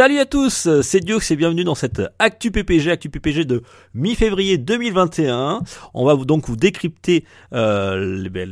Salut 0.00 0.18
à 0.18 0.24
tous, 0.24 0.66
c'est 0.80 1.00
Diox 1.00 1.30
et 1.30 1.36
bienvenue 1.36 1.62
dans 1.62 1.74
cette 1.74 2.00
Actu 2.18 2.50
PPG, 2.50 2.90
Actu 2.90 3.10
PPG 3.10 3.44
de 3.44 3.62
mi-février 3.92 4.56
2021. 4.56 5.60
On 5.92 6.06
va 6.06 6.16
donc 6.16 6.46
vous 6.48 6.56
décrypter 6.56 7.26
euh, 7.52 8.26
ben, 8.30 8.50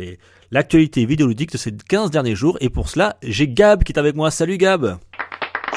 l'actualité 0.50 1.06
vidéoludique 1.06 1.50
de 1.50 1.56
ces 1.56 1.72
15 1.72 2.10
derniers 2.10 2.34
jours 2.34 2.58
et 2.60 2.68
pour 2.68 2.90
cela 2.90 3.16
j'ai 3.22 3.48
Gab 3.48 3.82
qui 3.82 3.92
est 3.92 3.98
avec 3.98 4.14
moi. 4.14 4.30
Salut 4.30 4.58
Gab, 4.58 4.98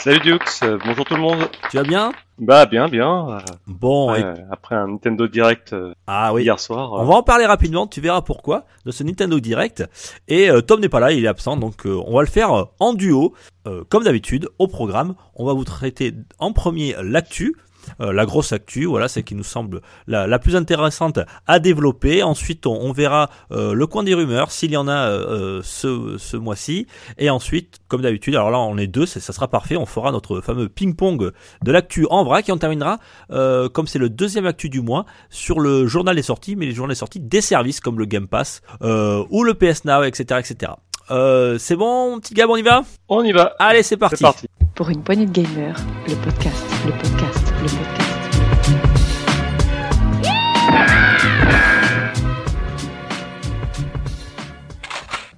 Salut 0.04 0.20
Dux, 0.22 0.40
euh, 0.64 0.80
bonjour 0.84 1.06
tout 1.06 1.14
le 1.14 1.22
monde. 1.22 1.48
tu 1.70 1.78
vas 1.78 1.84
bien? 1.84 2.12
Bah 2.40 2.66
bien, 2.66 2.88
bien. 2.88 3.38
Bon, 3.68 4.16
et- 4.16 4.24
euh, 4.24 4.34
après 4.50 4.74
un 4.74 4.88
Nintendo 4.88 5.28
Direct 5.28 5.74
euh, 5.74 5.94
ah 6.08 6.34
oui. 6.34 6.42
hier 6.42 6.60
soir. 6.60 6.94
On 6.94 7.02
euh, 7.02 7.06
va 7.06 7.14
en 7.14 7.22
parler 7.22 7.46
rapidement, 7.46 7.86
tu 7.86 8.02
verras 8.02 8.24
pourquoi, 8.24 8.66
de 8.88 8.90
ce 8.90 9.04
Nintendo 9.04 9.40
Direct. 9.40 9.84
Et 10.28 10.50
euh, 10.50 10.62
Tom 10.62 10.80
n'est 10.80 10.90
pas 10.90 11.00
là, 11.00 11.12
il 11.12 11.24
est 11.24 11.28
absent, 11.28 11.56
donc 11.56 11.86
euh, 11.86 12.02
on 12.08 12.16
va 12.16 12.22
le 12.22 12.28
faire 12.28 12.52
euh, 12.52 12.64
en 12.80 12.96
duo, 12.96 13.36
euh, 13.68 13.84
comme 13.90 14.04
d'habitude, 14.04 14.50
au 14.58 14.68
programme. 14.68 15.14
On 15.36 15.46
va 15.46 15.54
vous 15.54 15.66
traiter 15.66 16.16
en 16.40 16.52
premier 16.52 16.96
l'actu. 17.04 17.56
Euh, 18.00 18.12
la 18.14 18.26
grosse 18.26 18.54
actu, 18.54 18.86
voilà, 18.86 19.08
c'est 19.08 19.24
qui 19.24 19.36
nous 19.36 19.44
semble 19.44 19.82
la, 20.08 20.28
la 20.28 20.40
plus 20.40 20.56
intéressante 20.56 21.20
à 21.48 21.60
développer. 21.60 22.24
Ensuite, 22.24 22.66
on, 22.66 22.74
on 22.74 22.92
verra 22.92 23.30
euh, 23.52 23.74
le 23.74 23.88
coin 23.88 24.04
des 24.04 24.14
rumeurs, 24.14 24.52
s'il 24.52 24.72
y 24.72 24.78
en 24.78 24.88
a 24.88 24.92
euh, 24.92 25.60
euh, 25.60 25.62
ce, 25.64 26.18
ce 26.18 26.38
mois-ci. 26.38 26.88
Et 27.18 27.30
ensuite, 27.30 27.80
comme 27.88 28.02
d'habitude, 28.02 28.36
alors 28.36 28.52
là, 28.52 28.60
on 28.60 28.78
est 28.78 28.88
deux, 28.88 29.06
ça 29.06 29.20
sera 29.20 29.48
parfait. 29.48 29.78
On 29.78 29.86
fera 29.86 30.12
notre 30.12 30.42
fameux 30.42 30.70
ping-pong 30.70 31.32
de 31.64 31.72
l'actu 31.72 32.08
en 32.10 32.24
vrac 32.24 32.48
et 32.50 32.52
on 32.52 32.58
terminera, 32.58 33.00
euh, 33.32 33.70
comme 33.70 33.88
c'est 33.88 34.00
le 34.00 34.10
deuxième 34.10 34.46
actu 34.46 34.70
du 34.70 34.82
mois, 34.82 35.06
sur 35.30 35.60
le 35.60 35.88
journal 35.88 36.16
des 36.16 36.22
sorties, 36.22 36.56
mais 36.56 36.66
les 36.66 36.74
journaux 36.74 36.92
des 36.92 36.96
sorties 36.96 37.20
des 37.20 37.42
services 37.42 37.80
comme 37.80 38.00
le 38.00 38.06
Game 38.06 38.28
Pass 38.28 38.62
euh, 38.82 39.24
ou 39.30 39.44
le 39.44 39.54
PS 39.54 39.86
Now, 39.86 40.04
etc. 40.04 40.40
etc. 40.40 40.74
Euh, 41.10 41.58
c'est 41.58 41.76
bon, 41.76 42.20
petit 42.20 42.34
Gab, 42.34 42.50
on 42.50 42.56
y 42.56 42.62
va? 42.62 42.84
On 43.10 43.24
y 43.24 43.32
va. 43.32 43.54
Allez, 43.60 43.84
c'est 43.84 43.98
parti. 43.98 44.18
C'est 44.18 44.24
parti. 44.24 44.48
Pour 44.76 44.90
une 44.90 45.04
poignée 45.04 45.26
de 45.26 45.32
gamers, 45.32 45.78
le 46.08 46.16
podcast, 46.16 46.66
le 46.86 46.92
podcast, 46.92 47.54
le 47.62 47.68
podcast. 47.68 49.22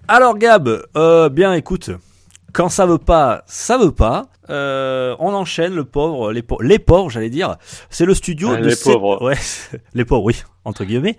Alors 0.08 0.38
Gab, 0.38 0.70
euh, 0.98 1.30
bien 1.30 1.54
écoute, 1.54 1.90
quand 2.52 2.70
ça 2.70 2.86
veut 2.86 2.98
pas, 2.98 3.44
ça 3.48 3.78
veut 3.78 3.92
pas. 3.94 4.28
Euh, 4.50 5.16
on 5.20 5.34
enchaîne 5.34 5.74
le 5.74 5.86
pauvre, 5.86 6.34
les, 6.34 6.42
pau- 6.44 6.62
les 6.62 6.78
pauvres, 6.78 7.10
j'allais 7.10 7.30
dire. 7.30 7.56
C'est 7.90 8.06
le 8.06 8.14
studio 8.14 8.50
Ah, 8.54 8.58
de 8.62 8.68
les 8.68 8.76
pauvres. 8.76 9.22
Ouais, 9.24 9.38
les 9.94 10.04
pauvres, 10.04 10.24
oui, 10.26 10.44
entre 10.66 10.84
guillemets. 10.84 11.16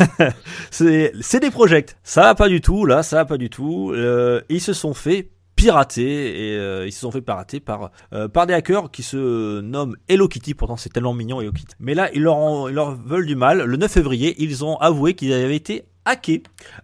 c'est 0.70 1.12
c'est 1.20 1.40
des 1.40 1.50
projects. 1.50 1.94
Ça 2.02 2.22
va 2.22 2.34
pas 2.34 2.48
du 2.48 2.60
tout, 2.62 2.86
là, 2.86 3.02
ça 3.02 3.16
va 3.16 3.24
pas 3.26 3.36
du 3.36 3.50
tout. 3.50 3.92
Euh, 3.94 4.40
ils 4.48 4.62
se 4.62 4.72
sont 4.72 4.94
fait 4.94 5.28
pirater 5.56 6.50
et 6.52 6.56
euh, 6.58 6.86
ils 6.86 6.92
se 6.92 7.00
sont 7.00 7.10
fait 7.10 7.20
pirater 7.22 7.60
par 7.60 7.90
euh, 8.12 8.28
par 8.28 8.46
des 8.46 8.54
hackers 8.54 8.90
qui 8.90 9.02
se 9.02 9.60
nomment 9.60 9.96
Hello 10.08 10.28
Kitty. 10.28 10.54
Pourtant, 10.54 10.76
c'est 10.76 10.90
tellement 10.92 11.14
mignon 11.14 11.40
Hello 11.40 11.52
Kitty. 11.52 11.74
Mais 11.80 11.94
là, 11.94 12.10
ils 12.14 12.22
leur 12.22 12.36
ont- 12.36 12.68
ils 12.68 12.74
leur 12.74 12.94
veulent 12.94 13.26
du 13.26 13.36
mal. 13.36 13.62
Le 13.62 13.76
9 13.76 13.90
février, 13.90 14.34
ils 14.38 14.64
ont 14.64 14.76
avoué 14.76 15.14
qu'ils 15.14 15.32
avaient 15.32 15.56
été 15.56 15.84
hackés. 16.04 16.42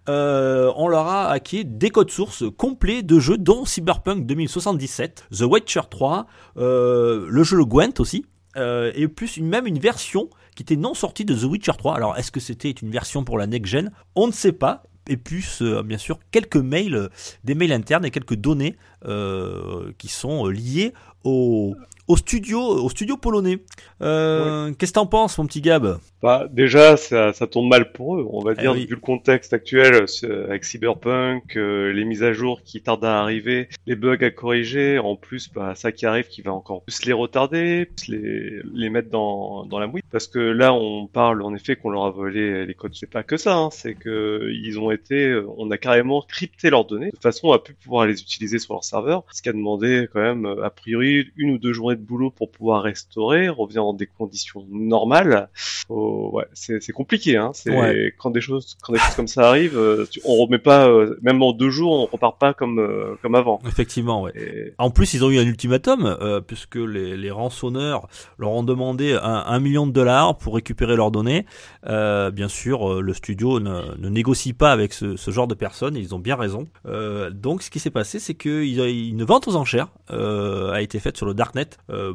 Euh, 0.08 0.72
on 0.76 0.88
leur 0.88 1.06
a 1.06 1.28
hacké 1.30 1.64
des 1.64 1.90
codes 1.90 2.10
sources 2.10 2.44
complets 2.56 3.02
de 3.02 3.18
jeux 3.18 3.36
dont 3.38 3.64
Cyberpunk 3.64 4.24
2077, 4.26 5.26
The 5.30 5.42
Witcher 5.42 5.82
3, 5.90 6.26
euh, 6.56 7.26
le 7.28 7.42
jeu 7.42 7.56
le 7.58 7.64
Gwent 7.66 7.92
aussi, 8.00 8.24
euh, 8.56 8.92
et 8.94 9.08
plus 9.08 9.36
une- 9.36 9.46
même 9.48 9.66
une 9.66 9.78
version 9.78 10.30
qui 10.56 10.62
était 10.62 10.76
non 10.76 10.94
sortie 10.94 11.24
de 11.24 11.34
The 11.34 11.44
Witcher 11.44 11.72
3. 11.76 11.94
Alors 11.96 12.16
est-ce 12.16 12.30
que 12.30 12.40
c'était 12.40 12.70
une 12.70 12.90
version 12.90 13.22
pour 13.24 13.36
la 13.38 13.46
next 13.46 13.70
gen? 13.70 13.90
On 14.14 14.26
ne 14.26 14.32
sait 14.32 14.52
pas. 14.52 14.84
Et 15.12 15.16
plus, 15.16 15.60
euh, 15.60 15.82
bien 15.82 15.98
sûr, 15.98 16.20
quelques 16.30 16.56
mails, 16.56 16.94
euh, 16.94 17.08
des 17.42 17.56
mails 17.56 17.72
internes 17.72 18.04
et 18.04 18.12
quelques 18.12 18.36
données 18.36 18.76
euh, 19.06 19.90
qui 19.98 20.06
sont 20.06 20.46
liées 20.46 20.92
au, 21.24 21.74
au 22.06 22.16
studio, 22.16 22.60
au 22.60 22.88
studio 22.88 23.16
polonais. 23.16 23.58
Euh, 24.02 24.72
Qu'est-ce 24.78 24.92
que 24.92 24.94
t'en 24.94 25.06
penses, 25.06 25.36
mon 25.38 25.46
petit 25.46 25.60
Gab? 25.62 25.98
Bah 26.22 26.46
déjà, 26.52 26.96
ça, 26.96 27.32
ça 27.32 27.46
tourne 27.48 27.68
mal 27.68 27.90
pour 27.92 28.16
eux. 28.18 28.26
On 28.30 28.40
va 28.44 28.52
Eh 28.56 28.60
dire 28.60 28.72
oui. 28.72 28.86
vu 28.86 28.94
le 28.94 29.00
contexte 29.00 29.52
actuel 29.52 30.06
euh, 30.22 30.44
avec 30.48 30.64
Cyberpunk, 30.64 31.56
euh, 31.56 31.92
les 31.92 32.04
mises 32.04 32.22
à 32.22 32.32
jour 32.32 32.60
qui 32.64 32.80
tardent 32.80 33.04
à 33.06 33.20
arriver, 33.20 33.68
les 33.86 33.96
bugs 33.96 34.22
à 34.24 34.30
corriger. 34.30 34.98
En 35.00 35.16
plus, 35.16 35.50
bah 35.52 35.74
ça 35.74 35.90
qui 35.92 36.06
arrive, 36.06 36.28
qui 36.28 36.42
va 36.42 36.52
encore 36.52 36.82
plus 36.84 37.04
les 37.04 37.12
retarder, 37.12 37.86
plus 37.96 38.08
les 38.12 38.60
les 38.72 38.90
mettre 38.90 39.10
dans 39.10 39.64
dans 39.66 39.78
la 39.80 39.88
mouille. 39.88 39.99
Parce 40.10 40.26
que 40.26 40.38
là, 40.38 40.72
on 40.74 41.06
parle 41.06 41.42
en 41.42 41.54
effet 41.54 41.76
qu'on 41.76 41.90
leur 41.90 42.04
a 42.04 42.10
volé 42.10 42.66
les 42.66 42.74
codes. 42.74 42.94
C'est 42.94 43.10
pas 43.10 43.22
que 43.22 43.36
ça. 43.36 43.56
Hein, 43.56 43.68
c'est 43.72 43.94
que 43.94 44.50
ils 44.52 44.78
ont 44.78 44.90
été, 44.90 45.28
euh, 45.28 45.46
on 45.56 45.70
a 45.70 45.78
carrément 45.78 46.22
crypté 46.22 46.68
leurs 46.70 46.84
données 46.84 47.10
de 47.10 47.18
façon 47.20 47.52
à 47.52 47.58
plus 47.58 47.74
pouvoir 47.74 48.06
les 48.06 48.20
utiliser 48.20 48.58
sur 48.58 48.74
leur 48.74 48.84
serveur. 48.84 49.24
Ce 49.32 49.40
qui 49.42 49.48
a 49.48 49.52
demandé 49.52 50.08
quand 50.12 50.20
même 50.20 50.46
euh, 50.46 50.64
a 50.64 50.70
priori 50.70 51.28
une 51.36 51.50
ou 51.52 51.58
deux 51.58 51.72
journées 51.72 51.96
de 51.96 52.02
boulot 52.02 52.30
pour 52.30 52.50
pouvoir 52.50 52.82
restaurer, 52.82 53.48
revenir 53.48 53.82
dans 53.84 53.94
des 53.94 54.06
conditions 54.06 54.66
normales. 54.70 55.48
Oh, 55.88 56.30
ouais, 56.32 56.44
c'est 56.52 56.82
c'est 56.82 56.92
compliqué. 56.92 57.36
Hein. 57.36 57.50
C'est 57.54 57.70
Ouais. 57.70 58.12
quand 58.18 58.30
des 58.30 58.40
choses 58.40 58.76
quand 58.82 58.92
des 58.92 58.98
choses 58.98 59.14
comme 59.14 59.28
ça 59.28 59.48
arrivent, 59.48 59.78
euh, 59.78 60.06
tu- 60.10 60.20
on 60.24 60.34
remet 60.36 60.58
pas, 60.58 60.88
euh, 60.88 61.16
même 61.22 61.42
en 61.42 61.52
deux 61.52 61.70
jours, 61.70 61.92
on 61.92 62.06
repart 62.06 62.38
pas 62.38 62.52
comme 62.54 62.78
euh, 62.80 63.14
comme 63.22 63.34
avant. 63.34 63.60
Effectivement, 63.66 64.22
ouais. 64.22 64.32
Et- 64.36 64.72
En 64.78 64.90
plus, 64.90 65.14
ils 65.14 65.24
ont 65.24 65.30
eu 65.30 65.38
un 65.38 65.46
ultimatum, 65.46 66.04
euh, 66.20 66.40
puisque 66.40 66.76
les, 66.76 67.16
les 67.16 67.30
rançonneurs 67.30 68.08
leur 68.38 68.50
ont 68.50 68.62
demandé 68.62 69.12
un, 69.12 69.44
un 69.46 69.60
million 69.60 69.86
de 69.86 69.99
pour 70.38 70.54
récupérer 70.54 70.96
leurs 70.96 71.10
données. 71.10 71.46
Euh, 71.86 72.30
bien 72.30 72.48
sûr, 72.48 72.90
euh, 72.90 73.00
le 73.00 73.14
studio 73.14 73.60
ne, 73.60 73.96
ne 73.96 74.08
négocie 74.08 74.52
pas 74.52 74.72
avec 74.72 74.92
ce, 74.92 75.16
genre 75.30 75.46
de 75.46 75.54
personnes, 75.54 75.96
ils 75.96 76.14
ont 76.14 76.18
bien 76.18 76.36
raison. 76.36 76.68
Euh, 76.86 77.30
donc, 77.30 77.62
ce 77.62 77.70
qui 77.70 77.78
s'est 77.78 77.90
passé, 77.90 78.18
c'est 78.18 78.34
qu'une 78.34 79.22
vente 79.24 79.48
aux 79.48 79.56
enchères 79.56 79.88
a 80.08 80.82
été 80.82 80.98
faite 80.98 81.16
sur 81.16 81.26
le 81.26 81.34
Darknet 81.34 81.70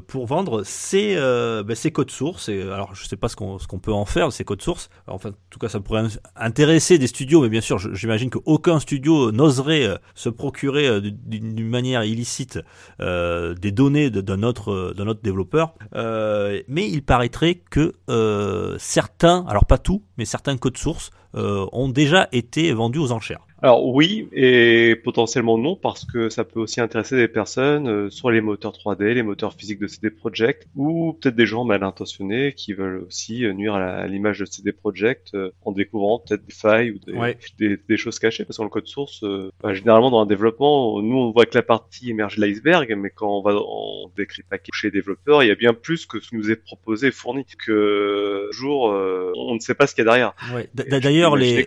pour 0.08 0.26
vendre 0.26 0.64
ces, 0.64 1.16
ben, 1.16 1.76
ces 1.76 1.92
codes 1.92 2.12
sources. 2.12 2.50
Et, 2.50 2.62
alors, 2.62 2.94
je 2.94 3.06
sais 3.06 3.16
pas 3.16 3.30
ce 3.30 3.36
qu'on 3.36 3.58
qu'on 3.58 3.80
peut 3.80 3.94
en 3.94 4.06
faire 4.06 4.32
ces 4.32 4.44
codes 4.44 4.62
sources. 4.62 4.90
Enfin, 5.08 5.30
en 5.30 5.50
tout 5.50 5.60
cas, 5.60 5.70
ça 5.70 5.80
pourrait 5.80 6.04
intéresser 6.36 6.98
des 6.98 7.08
studios, 7.08 7.42
mais 7.42 7.50
bien 7.50 7.62
sûr, 7.62 7.80
j'imagine 7.80 8.30
qu'aucun 8.30 8.80
studio 8.80 9.32
n'oserait 9.32 9.98
se 10.14 10.30
procurer 10.30 11.02
d'une 11.02 11.70
manière 11.70 12.04
illicite 12.04 12.60
des 13.00 13.72
données 13.72 14.10
d'un 14.10 14.44
autre, 14.44 14.94
autre 15.00 15.22
développeur. 15.22 15.76
Mais 15.94 16.90
il 16.90 17.04
paraîtrait 17.04 17.62
que 17.76 17.92
euh, 18.10 18.78
certains, 18.80 19.44
alors 19.50 19.66
pas 19.66 19.78
tout, 19.78 20.02
mais 20.18 20.24
certains 20.24 20.56
codes 20.56 20.78
sources 20.78 21.12
euh, 21.36 21.68
ont 21.74 21.90
déjà 21.90 22.30
été 22.32 22.72
vendus 22.72 23.00
aux 23.00 23.12
enchères. 23.12 23.45
Alors 23.62 23.86
oui 23.88 24.28
et 24.34 24.96
potentiellement 25.04 25.58
non 25.58 25.76
parce 25.76 26.04
que 26.06 26.30
ça 26.30 26.44
peut 26.44 26.60
aussi 26.60 26.82
intéresser 26.82 27.16
des 27.16 27.30
personnes 27.30 27.88
euh, 27.88 28.10
sur 28.10 28.30
les 28.30 28.42
moteurs 28.42 28.74
3D, 28.74 29.14
les 29.14 29.24
moteurs 29.24 29.54
physiques 29.54 29.80
de 29.80 29.88
CD 29.88 30.10
Projekt 30.10 30.68
ou 30.76 31.14
peut-être 31.14 31.36
des 31.38 31.46
gens 31.46 31.64
mal 31.64 31.84
intentionnés 31.84 32.54
qui 32.54 32.74
veulent 32.74 33.04
aussi 33.08 33.46
euh, 33.46 33.54
nuire 33.54 33.76
à 33.76 34.08
l'image 34.08 34.40
de 34.40 34.46
CD 34.46 34.72
Projekt 34.74 35.34
euh, 35.36 35.52
en 35.64 35.72
découvrant 35.72 36.20
peut-être 36.20 36.46
des 36.46 36.54
failles 36.54 36.92
ou 36.92 37.00
des, 37.00 37.14
Ouais. 37.18 37.38
des, 37.58 37.78
des 37.88 37.98
choses 37.98 38.20
cachées 38.20 38.44
parce 38.44 38.58
que 38.58 38.62
dans 38.62 38.66
le 38.66 38.70
code 38.70 38.88
source, 38.88 39.24
euh, 39.24 39.50
bah, 39.64 39.74
généralement 39.74 40.12
dans 40.12 40.20
un 40.20 40.26
développement, 40.26 41.02
nous 41.02 41.18
on 41.18 41.32
voit 41.32 41.46
que 41.46 41.56
la 41.56 41.64
partie 41.64 42.10
émerge 42.10 42.36
de 42.36 42.46
l'iceberg 42.46 42.94
mais 42.98 43.10
quand 43.10 43.40
on 43.40 43.42
va 43.42 43.56
en 43.56 44.12
décrypter 44.18 44.58
chez 44.74 44.88
les 44.88 44.92
développeurs, 44.92 45.44
il 45.44 45.48
y 45.48 45.52
a 45.52 45.56
bien 45.56 45.74
plus 45.74 46.06
que 46.06 46.20
ce 46.20 46.30
qui 46.30 46.36
nous 46.36 46.52
est 46.52 46.58
proposé 46.58 47.08
et 47.08 47.12
fourni 47.12 47.46
que 47.66 48.50
jour 48.52 48.92
euh, 48.92 49.32
on 49.38 49.56
ne 49.56 49.60
sait 49.60 49.76
pas 49.76 49.88
ce 49.88 49.96
qu'il 49.96 50.04
y 50.04 50.08
a 50.08 50.12
derrière. 50.12 50.34
Ouais. 50.54 50.70
D'ailleurs, 50.74 51.36
les, 51.36 51.66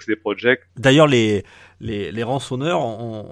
D'ailleurs, 0.77 1.07
les, 1.07 1.45
les, 1.81 2.11
les 2.11 2.23
rançonneurs 2.23 2.81
ont, 2.81 3.27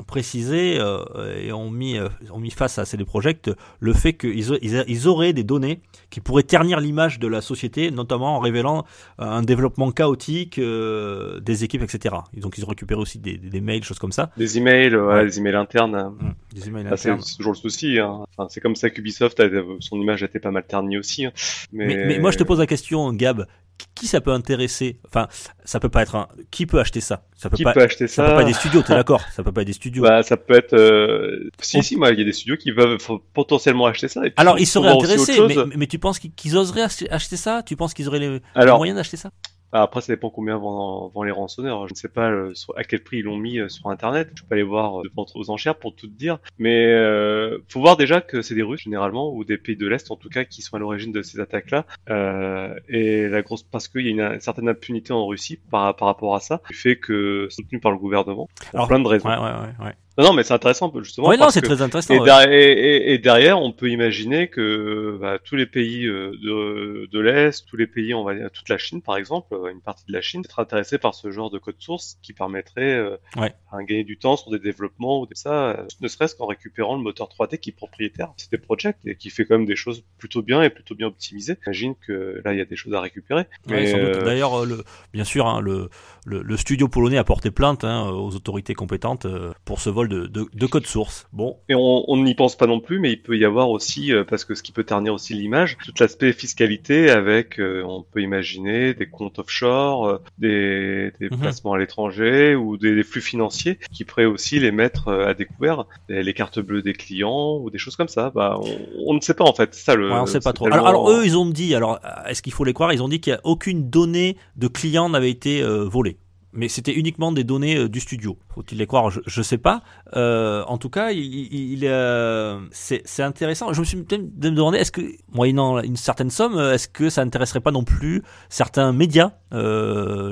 ont 0.00 0.04
précisé 0.04 0.78
euh, 0.80 1.04
et 1.38 1.52
ont 1.52 1.70
mis, 1.70 1.98
euh, 1.98 2.08
ont 2.32 2.38
mis 2.40 2.50
face 2.50 2.78
à 2.78 2.84
CD 2.84 3.04
Projekt 3.04 3.50
le 3.78 3.92
fait 3.92 4.14
qu'ils 4.14 4.38
ils, 4.62 4.84
ils 4.88 5.08
auraient 5.08 5.32
des 5.32 5.44
données 5.44 5.80
qui 6.08 6.20
pourraient 6.20 6.42
ternir 6.42 6.80
l'image 6.80 7.18
de 7.18 7.28
la 7.28 7.40
société, 7.40 7.90
notamment 7.90 8.36
en 8.36 8.40
révélant 8.40 8.84
euh, 9.20 9.24
un 9.24 9.42
développement 9.42 9.90
chaotique 9.92 10.58
euh, 10.58 11.40
des 11.40 11.62
équipes, 11.64 11.82
etc. 11.82 12.16
Et 12.36 12.40
donc 12.40 12.56
ils 12.58 12.64
ont 12.64 12.68
récupéré 12.68 13.00
aussi 13.00 13.18
des, 13.18 13.36
des, 13.36 13.50
des 13.50 13.60
mails, 13.60 13.84
choses 13.84 13.98
comme 13.98 14.12
ça. 14.12 14.30
Des 14.36 14.58
emails, 14.58 14.96
Ouais. 14.96 15.24
des 15.26 15.38
emails 15.38 15.56
internes. 15.56 15.94
Hum, 15.96 16.34
Des 16.54 16.68
emails 16.68 16.86
Ah, 16.90 16.96
c'est 16.96 17.10
internes. 17.10 17.22
c'est 17.24 17.36
toujours 17.36 17.52
le 17.52 17.58
souci. 17.58 17.98
Hein. 17.98 18.20
Enfin, 18.36 18.48
c'est 18.50 18.60
comme 18.60 18.76
ça 18.76 18.90
qu'Ubisoft, 18.90 19.42
son 19.80 20.00
image 20.00 20.22
a 20.22 20.26
été 20.26 20.40
pas 20.40 20.50
mal 20.50 20.64
ternie 20.66 20.96
aussi. 20.98 21.26
hein. 21.26 21.32
Mais... 21.72 21.86
Mais, 21.86 22.06
mais 22.06 22.18
moi 22.18 22.30
je 22.30 22.38
te 22.38 22.44
pose 22.44 22.58
la 22.58 22.66
question, 22.66 23.12
Gab, 23.12 23.46
qui- 23.94 24.06
ça 24.06 24.20
peut 24.20 24.32
intéresser? 24.32 25.00
Enfin, 25.06 25.28
ça 25.64 25.80
peut 25.80 25.88
pas 25.88 26.02
être 26.02 26.14
un. 26.16 26.28
Qui 26.50 26.66
peut 26.66 26.80
acheter 26.80 27.00
ça? 27.00 27.24
Ça 27.36 27.48
peut 27.50 27.56
qui 27.56 27.64
pas. 27.64 27.72
peut 27.72 27.82
acheter 27.82 28.06
Ça 28.06 28.22
ça, 28.22 28.28
peut 28.28 28.34
pas 28.34 28.40
être 28.42 28.46
des 28.48 28.52
studios, 28.54 28.82
t'es 28.82 28.94
d'accord? 28.94 29.22
Ça 29.34 29.42
peut 29.42 29.52
pas 29.52 29.60
être 29.62 29.66
des 29.66 29.72
studios. 29.72 30.02
Bah, 30.02 30.22
ça 30.22 30.36
peut 30.36 30.54
être. 30.56 30.74
Euh... 30.74 31.50
Si, 31.60 31.78
On- 31.78 31.82
si, 31.82 31.96
moi, 31.96 32.10
il 32.10 32.18
y 32.18 32.22
a 32.22 32.24
des 32.24 32.32
studios 32.32 32.56
qui 32.56 32.72
faut 33.00 33.18
potentiellement 33.32 33.86
acheter 33.86 34.08
ça. 34.08 34.26
Et 34.26 34.32
Alors, 34.36 34.58
ils 34.58 34.66
seraient 34.66 34.88
intéressés, 34.88 35.40
mais, 35.76 35.86
tu 35.86 35.98
penses 35.98 36.18
qu'ils 36.18 36.56
oseraient 36.56 36.82
acheter, 37.10 37.36
ça? 37.36 37.62
Tu 37.64 37.76
penses 37.76 37.94
qu'ils 37.94 38.08
auraient 38.08 38.18
les, 38.18 38.40
Alors, 38.54 38.78
moyens 38.78 38.96
d'acheter 38.96 39.16
ça? 39.16 39.30
Après, 39.72 40.00
ça 40.00 40.12
dépend 40.12 40.30
combien 40.30 40.58
vont, 40.58 41.08
vont 41.08 41.22
les 41.22 41.30
rançonneurs. 41.30 41.86
Je 41.88 41.94
ne 41.94 41.96
sais 41.96 42.08
pas 42.08 42.30
euh, 42.30 42.52
à 42.76 42.84
quel 42.84 43.02
prix 43.02 43.18
ils 43.18 43.24
l'ont 43.24 43.36
mis 43.36 43.58
euh, 43.58 43.68
sur 43.68 43.86
Internet. 43.88 44.30
Je 44.34 44.42
peux 44.42 44.48
pas 44.48 44.54
aller 44.56 44.64
voir 44.64 45.00
euh, 45.00 45.10
aux 45.34 45.50
enchères 45.50 45.76
pour 45.76 45.94
tout 45.94 46.08
te 46.08 46.12
dire. 46.12 46.38
Mais 46.58 46.86
euh, 46.86 47.58
faut 47.68 47.80
voir 47.80 47.96
déjà 47.96 48.20
que 48.20 48.42
c'est 48.42 48.54
des 48.54 48.62
Russes 48.62 48.82
généralement 48.82 49.32
ou 49.32 49.44
des 49.44 49.58
pays 49.58 49.76
de 49.76 49.86
l'Est 49.86 50.10
en 50.10 50.16
tout 50.16 50.28
cas 50.28 50.44
qui 50.44 50.62
sont 50.62 50.76
à 50.76 50.78
l'origine 50.78 51.12
de 51.12 51.22
ces 51.22 51.40
attaques-là. 51.40 51.86
Euh, 52.08 52.74
et 52.88 53.28
la 53.28 53.42
grosse 53.42 53.62
parce 53.62 53.88
qu'il 53.88 54.06
y 54.06 54.08
a 54.08 54.10
une, 54.10 54.20
une 54.20 54.40
certaine 54.40 54.68
impunité 54.68 55.12
en 55.12 55.26
Russie 55.26 55.58
par, 55.70 55.94
par 55.94 56.08
rapport 56.08 56.34
à 56.34 56.40
ça, 56.40 56.60
du 56.68 56.74
fait 56.74 56.96
que 56.96 57.46
c'est 57.50 57.62
soutenu 57.62 57.78
par 57.78 57.92
le 57.92 57.98
gouvernement 57.98 58.48
pour 58.56 58.74
Alors, 58.74 58.88
plein 58.88 58.98
de 59.00 59.06
raisons. 59.08 59.28
Ouais, 59.28 59.36
ouais, 59.36 59.86
ouais. 59.86 59.94
Non, 60.18 60.24
non, 60.24 60.32
mais 60.32 60.42
c'est 60.42 60.52
intéressant 60.54 60.92
justement. 61.02 61.28
Ouais, 61.28 61.36
non, 61.36 61.50
c'est 61.50 61.60
très 61.62 61.80
intéressant. 61.82 62.12
et, 62.14 62.18
ouais. 62.18 62.24
derrière, 62.24 62.52
et- 62.52 62.72
et- 62.72 63.12
et 63.14 63.18
derrière, 63.18 63.60
on 63.60 63.72
peut 63.72 63.88
imaginer 63.90 64.48
que 64.48 65.16
bah, 65.20 65.38
tous 65.42 65.56
les 65.56 65.66
pays 65.66 66.06
euh, 66.06 66.32
de, 66.42 67.08
de 67.10 67.20
l'Est, 67.20 67.64
tous 67.66 67.76
les 67.76 67.86
pays, 67.86 68.12
on 68.12 68.24
va 68.24 68.34
dire 68.34 68.50
toute 68.50 68.68
la 68.68 68.76
Chine 68.76 69.00
par 69.02 69.16
exemple, 69.16 69.54
euh, 69.54 69.70
une 69.70 69.80
partie 69.80 70.04
de 70.08 70.12
la 70.12 70.20
Chine, 70.20 70.42
sera 70.44 70.62
intéressée 70.62 70.98
par 70.98 71.14
ce 71.14 71.30
genre 71.30 71.50
de 71.50 71.58
code 71.58 71.76
source 71.78 72.18
qui 72.22 72.32
permettrait 72.32 72.92
euh, 72.94 73.16
Ouais. 73.36 73.54
à 73.72 73.82
gagner 73.84 74.04
du 74.04 74.18
temps 74.18 74.36
sur 74.36 74.50
des 74.50 74.58
développements 74.58 75.20
ou 75.20 75.26
des 75.26 75.34
ça, 75.36 75.70
euh, 75.70 75.84
ne 76.00 76.08
serait-ce 76.08 76.34
qu'en 76.34 76.46
récupérant 76.46 76.96
le 76.96 77.02
moteur 77.02 77.28
3D 77.28 77.58
qui 77.58 77.70
est 77.70 77.72
propriétaire. 77.72 78.30
C'est 78.36 78.50
des 78.50 78.58
projects 78.58 78.96
et 79.06 79.14
qui 79.16 79.30
fait 79.30 79.44
quand 79.44 79.56
même 79.56 79.66
des 79.66 79.76
choses 79.76 80.02
plutôt 80.18 80.42
bien 80.42 80.62
et 80.62 80.70
plutôt 80.70 80.94
bien 80.94 81.06
optimisées. 81.06 81.56
J'imagine 81.62 81.94
que 82.06 82.42
là, 82.44 82.52
il 82.52 82.58
y 82.58 82.62
a 82.62 82.64
des 82.66 82.76
choses 82.76 82.94
à 82.94 83.00
récupérer. 83.00 83.44
Ouais, 83.68 83.94
euh, 83.94 84.22
D'ailleurs, 84.24 84.66
le, 84.66 84.82
bien 85.12 85.24
sûr, 85.24 85.46
hein, 85.46 85.60
le, 85.60 85.88
le, 86.26 86.42
le 86.42 86.56
studio 86.56 86.88
polonais 86.88 87.16
a 87.18 87.24
porté 87.24 87.50
plainte 87.50 87.84
hein, 87.84 88.08
aux 88.10 88.34
autorités 88.34 88.74
compétentes 88.74 89.26
pour 89.64 89.80
ce 89.80 89.88
vol 89.88 89.99
de, 90.08 90.26
de, 90.26 90.46
de 90.52 90.66
code 90.66 90.86
source. 90.86 91.26
Bon, 91.32 91.56
Et 91.68 91.74
on 91.76 92.16
n'y 92.22 92.34
pense 92.34 92.56
pas 92.56 92.66
non 92.66 92.80
plus, 92.80 92.98
mais 92.98 93.12
il 93.12 93.22
peut 93.22 93.36
y 93.36 93.44
avoir 93.44 93.70
aussi, 93.70 94.12
euh, 94.12 94.24
parce 94.24 94.44
que 94.44 94.54
ce 94.54 94.62
qui 94.62 94.72
peut 94.72 94.84
ternir 94.84 95.14
aussi 95.14 95.34
l'image, 95.34 95.76
tout 95.84 95.92
l'aspect 96.00 96.32
fiscalité 96.32 97.10
avec, 97.10 97.58
euh, 97.60 97.82
on 97.86 98.02
peut 98.02 98.22
imaginer 98.22 98.94
des 98.94 99.08
comptes 99.08 99.38
offshore, 99.38 100.06
euh, 100.06 100.18
des, 100.38 101.12
des 101.20 101.28
Mhm. 101.30 101.38
placements 101.38 101.72
à 101.74 101.78
l'étranger 101.78 102.54
ou 102.54 102.76
des, 102.76 102.94
des 102.94 103.02
flux 103.02 103.20
financiers 103.20 103.78
qui 103.92 104.04
pourraient 104.04 104.24
aussi 104.24 104.58
les 104.58 104.72
mettre 104.72 105.08
à 105.12 105.34
découvert, 105.34 105.84
les, 106.08 106.22
les 106.22 106.34
cartes 106.34 106.58
bleues 106.60 106.82
des 106.82 106.92
clients 106.94 107.58
ou 107.58 107.70
des 107.70 107.78
choses 107.78 107.96
comme 107.96 108.08
ça. 108.08 108.30
Bah, 108.34 108.58
on, 108.60 108.78
on 109.06 109.14
ne 109.14 109.20
sait 109.20 109.34
pas 109.34 109.44
en 109.44 109.54
fait. 109.54 109.74
Ça, 109.74 109.94
le, 109.94 110.10
ouais, 110.10 110.18
on 110.18 110.26
sait 110.26 110.40
pas 110.40 110.52
trop. 110.52 110.66
tellement- 110.66 110.86
Alors, 110.86 111.06
alors, 111.06 111.10
eux, 111.10 111.24
ils 111.24 111.36
ont 111.36 111.46
dit, 111.48 111.74
alors 111.74 111.98
est-ce 112.26 112.42
qu'il 112.42 112.52
faut 112.52 112.64
les 112.64 112.72
croire? 112.72 112.92
Ils 112.92 113.02
ont 113.02 113.08
dit 113.08 113.20
qu'il 113.20 113.32
n'y 113.32 113.38
a 113.38 113.40
aucune 113.44 113.90
donnée 113.90 114.36
de 114.56 114.68
client 114.68 115.08
n'avait 115.08 115.30
été 115.30 115.62
volée. 115.62 116.16
Mais 116.52 116.68
c'était 116.68 116.92
uniquement 116.94 117.32
des 117.32 117.44
données 117.44 117.76
euh, 117.76 117.88
du 117.88 118.00
studio. 118.00 118.38
Faut-il 118.54 118.78
les 118.78 118.86
croire? 118.86 119.10
Je, 119.10 119.20
je 119.26 119.42
sais 119.42 119.58
pas. 119.58 119.82
Euh, 120.16 120.64
en 120.66 120.78
tout 120.78 120.90
cas, 120.90 121.10
euh, 121.12 122.60
c'est 122.72 123.22
intéressant. 123.22 123.72
Je 123.72 123.80
me 123.80 123.84
suis 123.84 124.02
peut-être 124.02 124.38
demandé, 124.38 124.78
est-ce 124.78 124.92
que 124.92 125.02
moyennant 125.32 125.80
une 125.80 125.96
certaine 125.96 126.30
somme, 126.30 126.58
est-ce 126.58 126.88
que 126.88 127.08
ça 127.08 127.22
intéresserait 127.22 127.60
pas 127.60 127.70
non 127.70 127.84
plus 127.84 128.22
certains 128.48 128.92
médias, 128.92 129.32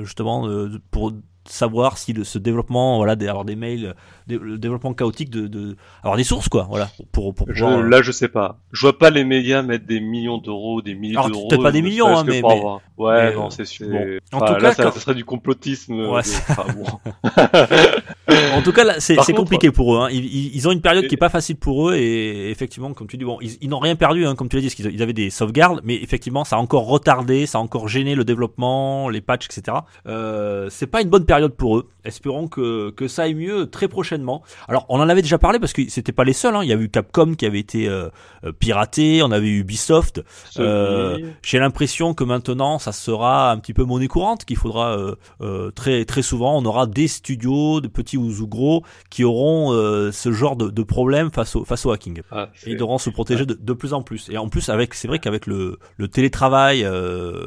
justement, 0.02 0.48
pour 0.90 1.12
savoir 1.50 1.98
si 1.98 2.12
le, 2.12 2.24
ce 2.24 2.38
développement, 2.38 2.96
voilà, 2.98 3.16
d'avoir 3.16 3.44
des 3.44 3.56
mails, 3.56 3.94
des- 4.26 4.38
le 4.38 4.58
développement 4.58 4.92
chaotique 4.94 5.30
de, 5.30 5.46
de 5.46 5.76
avoir 6.02 6.16
des 6.16 6.24
sources, 6.24 6.48
quoi, 6.48 6.66
voilà, 6.68 6.88
pour 7.12 7.34
pour 7.34 7.46
Je- 7.50 7.64
pouvoir, 7.64 7.80
euh, 7.80 7.88
là, 7.88 8.02
je 8.02 8.12
sais 8.12 8.28
pas. 8.28 8.58
Je 8.72 8.80
vois 8.82 8.98
pas 8.98 9.10
les 9.10 9.24
médias 9.24 9.62
mettre 9.62 9.86
des 9.86 10.00
millions 10.00 10.38
d'euros, 10.38 10.82
des 10.82 10.94
milliers 10.94 11.14
d'euros. 11.14 11.48
peut-être 11.48 11.62
pas 11.62 11.72
des 11.72 11.82
millions, 11.82 12.16
hein, 12.16 12.24
mais- 12.26 12.40
pour 12.40 12.50
mais- 12.50 12.56
avoir- 12.58 12.80
Ouais, 12.98 13.28
mais, 13.30 13.34
non, 13.36 13.46
euh, 13.46 13.50
c'est 13.50 13.64
sûr. 13.64 13.88
bon. 13.88 13.96
En 14.32 14.36
Enfin, 14.38 14.46
tout 14.46 14.52
là, 14.54 14.68
cas, 14.70 14.74
ça, 14.74 14.82
quand- 14.84 14.90
ça 14.92 15.00
serait 15.00 15.14
du 15.14 15.24
complotisme. 15.24 15.94
Ouais, 16.08 16.20
de- 16.22 16.26
c'est- 16.26 16.42
enfin, 16.50 16.64
bon. 16.72 16.84
En 18.54 18.62
tout 18.62 18.72
cas, 18.72 18.98
c'est 19.00 19.16
compliqué 19.34 19.70
pour 19.70 19.94
eux. 19.94 20.00
Hein. 20.00 20.08
Ils, 20.10 20.66
ont 20.68 20.72
une 20.72 20.80
période 20.80 21.04
Et- 21.04 21.08
qui 21.08 21.14
est 21.14 21.18
pas 21.18 21.28
facile 21.28 21.56
pour 21.56 21.90
eux 21.90 21.94
et 21.96 22.50
effectivement, 22.50 22.92
comme 22.92 23.06
tu 23.06 23.16
dis, 23.16 23.24
bon, 23.24 23.38
ils, 23.40 23.56
ils 23.60 23.68
n'ont 23.68 23.78
rien 23.78 23.96
perdu, 23.96 24.26
hein, 24.26 24.34
comme 24.34 24.48
tu 24.48 24.56
l'as 24.56 24.62
dit, 24.62 24.68
parce 24.68 24.74
qu'ils 24.74 24.90
ils 24.92 25.02
avaient 25.02 25.12
des 25.12 25.30
sauvegardes, 25.30 25.80
mais 25.84 25.94
effectivement, 25.94 26.44
ça 26.44 26.56
a 26.56 26.58
encore 26.58 26.86
retardé, 26.86 27.46
ça 27.46 27.58
a 27.58 27.60
encore 27.60 27.88
gêné 27.88 28.14
le 28.14 28.24
développement, 28.24 29.08
les 29.08 29.20
patchs, 29.20 29.46
etc. 29.46 29.78
Euh, 30.06 30.66
c'est 30.70 30.86
pas 30.86 31.00
une 31.02 31.08
bonne 31.08 31.24
période 31.24 31.38
pour 31.46 31.79
eux. 31.79 31.88
Espérons 32.05 32.49
que, 32.49 32.90
que 32.90 33.06
ça 33.06 33.25
aille 33.25 33.35
mieux 33.35 33.67
très 33.67 33.87
prochainement. 33.87 34.43
Alors, 34.67 34.87
on 34.88 34.99
en 34.99 35.08
avait 35.08 35.20
déjà 35.20 35.37
parlé 35.37 35.58
parce 35.58 35.73
que 35.73 35.88
c'était 35.90 36.12
pas 36.12 36.25
les 36.25 36.32
seuls. 36.32 36.56
Hein. 36.56 36.62
Il 36.62 36.69
y 36.69 36.73
a 36.73 36.76
eu 36.76 36.88
Capcom 36.88 37.35
qui 37.35 37.44
avait 37.44 37.58
été 37.58 37.87
euh, 37.87 38.08
euh, 38.44 38.52
piraté, 38.52 39.23
on 39.23 39.31
avait 39.31 39.49
eu 39.49 39.61
Ubisoft. 39.61 40.23
Euh. 40.58 41.19
J'ai 41.43 41.58
l'impression 41.58 42.14
que 42.14 42.25
maintenant, 42.25 42.79
ça 42.79 42.93
sera 42.93 43.50
un 43.50 43.58
petit 43.58 43.75
peu 43.75 43.85
monnaie 43.85 44.08
courante, 44.08 44.46
qu'il 44.46 44.56
faudra 44.56 44.96
euh, 45.40 45.70
très 45.73 46.05
très 46.06 46.23
souvent, 46.23 46.56
on 46.56 46.64
aura 46.64 46.87
des 46.87 47.08
studios, 47.08 47.81
de 47.81 47.88
petits 47.88 48.17
ou 48.17 48.29
ou 48.29 48.46
gros, 48.46 48.85
qui 49.11 49.25
auront 49.25 49.73
ce 50.12 50.32
genre 50.32 50.56
de, 50.56 50.70
de 50.70 50.82
problème 50.82 51.31
face 51.31 51.56
au 51.56 51.64
face 51.64 51.85
au 51.85 51.90
hacking. 51.90 52.23
Ah, 52.31 52.49
Et 52.64 52.75
devront 52.75 52.99
se 52.99 53.11
protéger 53.11 53.44
de, 53.44 53.55
de 53.55 53.73
plus 53.73 53.93
en 53.93 54.02
plus. 54.02 54.29
Et 54.31 54.38
en 54.38 54.49
plus, 54.49 54.69
avec, 54.70 54.94
c'est 54.94 55.08
vrai 55.08 55.19
qu'avec 55.19 55.46
le, 55.46 55.79
le 55.96 56.08
télétravail 56.08 56.87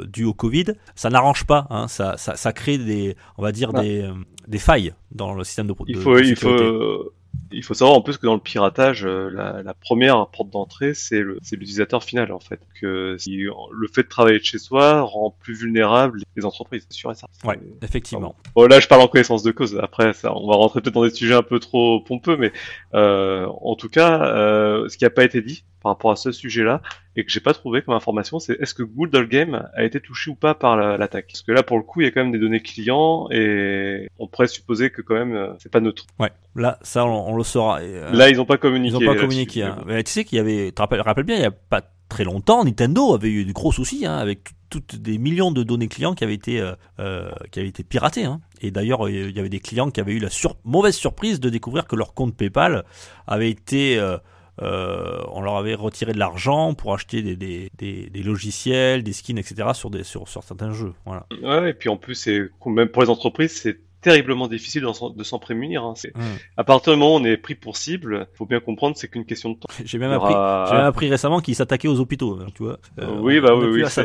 dû 0.08 0.26
au 0.26 0.34
Covid, 0.34 0.66
ça 0.96 1.10
n'arrange 1.10 1.46
pas. 1.46 1.66
Hein, 1.70 1.88
ça, 1.88 2.18
ça, 2.18 2.36
ça 2.36 2.54
crée 2.54 2.78
des, 2.78 3.16
on 3.38 3.42
va 3.42 3.52
dire 3.52 3.70
Des, 3.73 4.01
euh, 4.01 4.13
des 4.47 4.57
failles 4.59 4.94
dans 5.12 5.33
le 5.33 5.44
système 5.44 5.68
de, 5.68 5.73
il 5.88 5.95
de- 5.95 6.00
faut, 6.01 6.15
de 6.15 6.23
il 6.23 6.35
faut, 6.35 6.50
euh, 6.50 7.13
il 7.53 7.63
faut 7.63 7.73
savoir 7.73 7.95
en 7.97 8.01
plus 8.01 8.18
que 8.18 8.25
dans 8.25 8.33
le 8.33 8.39
piratage, 8.41 9.06
euh, 9.06 9.29
la, 9.29 9.62
la 9.63 9.73
première 9.73 10.27
porte 10.27 10.50
d'entrée, 10.50 10.94
c'est 10.94 11.19
le, 11.21 11.38
c'est 11.41 11.56
l'utilisateur 11.56 12.03
final 12.03 12.31
en 12.31 12.39
fait. 12.39 12.59
Que 12.79 13.15
si 13.18 13.38
le 13.38 13.88
fait 13.94 14.03
de 14.03 14.07
travailler 14.07 14.39
de 14.39 14.44
chez 14.44 14.57
soi 14.57 15.01
rend 15.01 15.35
plus 15.39 15.53
vulnérables 15.53 16.21
les 16.35 16.45
entreprises, 16.45 16.85
c'est 16.89 16.95
sûr 16.97 17.12
et 17.12 17.15
certain. 17.15 17.47
Ouais, 17.47 17.59
effectivement. 17.81 18.35
Bon, 18.56 18.65
là, 18.65 18.79
je 18.79 18.88
parle 18.88 19.01
en 19.01 19.07
connaissance 19.07 19.44
de 19.44 19.51
cause. 19.51 19.77
Après, 19.81 20.13
ça, 20.13 20.33
on 20.35 20.47
va 20.50 20.56
rentrer 20.56 20.81
peut-être 20.81 20.94
dans 20.95 21.03
des 21.03 21.09
sujets 21.12 21.35
un 21.35 21.44
peu 21.44 21.59
trop 21.59 22.01
pompeux, 22.01 22.38
mais 22.38 22.51
euh, 22.94 23.45
en 23.62 23.75
tout 23.75 23.89
cas, 23.89 24.21
euh, 24.35 24.89
ce 24.89 24.97
qui 24.97 25.03
n'a 25.03 25.09
pas 25.09 25.23
été 25.23 25.41
dit 25.41 25.63
par 25.81 25.92
rapport 25.92 26.12
à 26.12 26.16
ce 26.16 26.31
sujet-là 26.31 26.81
et 27.16 27.25
que 27.25 27.31
j'ai 27.31 27.39
pas 27.39 27.54
trouvé 27.54 27.81
comme 27.81 27.94
information, 27.95 28.39
c'est 28.39 28.60
est-ce 28.62 28.74
que 28.74 28.83
Google 28.83 29.28
Game 29.28 29.68
a 29.75 29.83
été 29.83 30.00
touché 30.00 30.31
ou 30.31 30.36
pas 30.36 30.54
par 30.54 30.78
la- 30.78 30.98
l'attaque? 30.98 31.28
Parce 31.28 31.42
que 31.42 31.51
là, 31.51 31.63
pour 31.63 31.78
le 31.78 31.83
coup, 31.83 32.01
il 32.01 32.06
y 32.06 32.07
a 32.07 32.12
quand 32.12 32.22
même 32.22 32.31
des 32.31 32.39
données 32.39 32.62
clients 32.62 33.28
et 33.31 34.07
on 34.19 34.28
pourrait 34.28 34.48
supposer 34.48 34.89
que 34.92 35.01
quand 35.01 35.16
même 35.16 35.33
euh, 35.33 35.54
c'est 35.60 35.72
pas 35.72 35.80
neutre. 35.80 36.06
Ouais. 36.19 36.31
Là, 36.56 36.78
ça, 36.81 37.06
on, 37.06 37.30
on 37.31 37.36
le 37.36 37.44
saura. 37.44 37.83
Et, 37.83 37.88
euh, 37.88 38.12
Là, 38.12 38.30
ils 38.30 38.39
ont 38.39 38.45
pas 38.45 38.57
communiqué. 38.57 38.95
Ils 39.00 39.06
n'ont 39.06 39.13
pas 39.13 39.19
communiqué. 39.19 39.63
Hein. 39.63 39.80
Mais 39.86 40.04
tu 40.04 40.12
sais 40.12 40.24
qu'il 40.24 40.38
y 40.38 40.39
avait, 40.39 40.68
tu 40.68 40.74
te 40.74 40.81
rappelles, 40.81 41.01
rappelles 41.01 41.24
bien, 41.25 41.36
il 41.38 41.42
y 41.42 41.45
a 41.45 41.51
pas 41.51 41.81
très 42.10 42.24
longtemps, 42.25 42.66
Nintendo 42.66 43.13
avait 43.13 43.30
eu 43.31 43.45
de 43.45 43.54
gros 43.54 43.72
soucis 43.72 44.06
hein, 44.06 44.18
avec 44.18 44.44
tout- 44.44 44.81
toutes 44.81 44.95
des 45.01 45.18
millions 45.18 45.51
de 45.51 45.63
données 45.63 45.88
clients 45.88 46.13
qui 46.13 46.24
avaient 46.25 46.33
été, 46.33 46.60
euh, 46.62 46.74
euh, 47.00 47.30
qui 47.51 47.60
avaient 47.60 47.69
été 47.69 47.83
piratées. 47.83 48.24
Hein. 48.25 48.39
Et 48.62 48.69
d'ailleurs, 48.72 49.07
il 49.10 49.31
y 49.36 49.39
avait 49.39 49.50
des 49.50 49.60
clients 49.62 49.89
qui 49.92 50.00
avaient 50.01 50.13
eu 50.13 50.19
la 50.19 50.30
sur- 50.30 50.56
mauvaise 50.66 50.95
surprise 50.95 51.39
de 51.42 51.50
découvrir 51.50 51.88
que 51.88 51.95
leur 51.98 52.13
compte 52.13 52.36
PayPal 52.36 52.83
avait 53.28 53.50
été, 53.50 53.98
euh, 53.98 54.18
euh, 54.62 55.21
on 55.31 55.42
leur 55.42 55.57
avait 55.57 55.75
retiré 55.75 56.13
de 56.13 56.19
l'argent 56.19 56.74
pour 56.74 56.94
acheter 56.94 57.21
des, 57.21 57.36
des, 57.36 57.69
des, 57.77 58.09
des 58.09 58.24
logiciels, 58.24 59.03
des 59.03 59.13
skins, 59.13 59.38
etc. 59.38 59.69
sur 59.74 59.89
des 59.89 60.03
sur, 60.03 60.27
sur 60.27 60.44
certains 60.44 60.71
jeux. 60.74 60.94
Voilà. 61.06 61.25
Ouais, 61.42 61.69
et 61.71 61.74
puis 61.74 61.89
en 61.89 61.98
plus, 61.98 62.15
c'est 62.15 62.42
même 62.65 62.89
pour 62.89 63.01
les 63.01 63.09
entreprises, 63.09 63.53
c'est 63.62 63.77
terriblement 64.01 64.48
difficile 64.48 64.83
de 65.15 65.24
s'en 65.24 65.37
prémunir. 65.37 65.83
Hein. 65.83 65.94
Hum. 66.16 66.21
À 66.57 66.64
partir 66.64 66.94
du 66.94 66.97
moment 66.99 67.16
où 67.16 67.19
on 67.19 67.23
est 67.23 67.37
pris 67.37 67.54
pour 67.54 67.78
cible, 67.78 68.28
faut 68.33 68.47
bien 68.47 68.59
comprendre, 68.59 68.97
c'est 68.97 69.07
qu'une 69.07 69.26
question 69.26 69.52
de 69.52 69.56
temps. 69.59 69.68
J'ai 69.85 69.99
même 69.99 70.09
Il 70.11 70.16
aura- 70.16 70.69
même 70.73 70.85
appris 70.85 71.07
récemment 71.07 71.40
qu'ils 71.40 71.56
s'attaquaient 71.56 71.87
aux 71.87 71.99
hôpitaux, 71.99 72.40
hein, 72.42 72.47
tu 72.56 72.64
vois. 72.64 72.80
Oui, 73.19 73.40
bah 73.40 73.49
on 73.52 73.59
oui, 73.59 73.66
plus 73.71 73.83
oui, 73.83 73.90
c'est- 73.90 74.02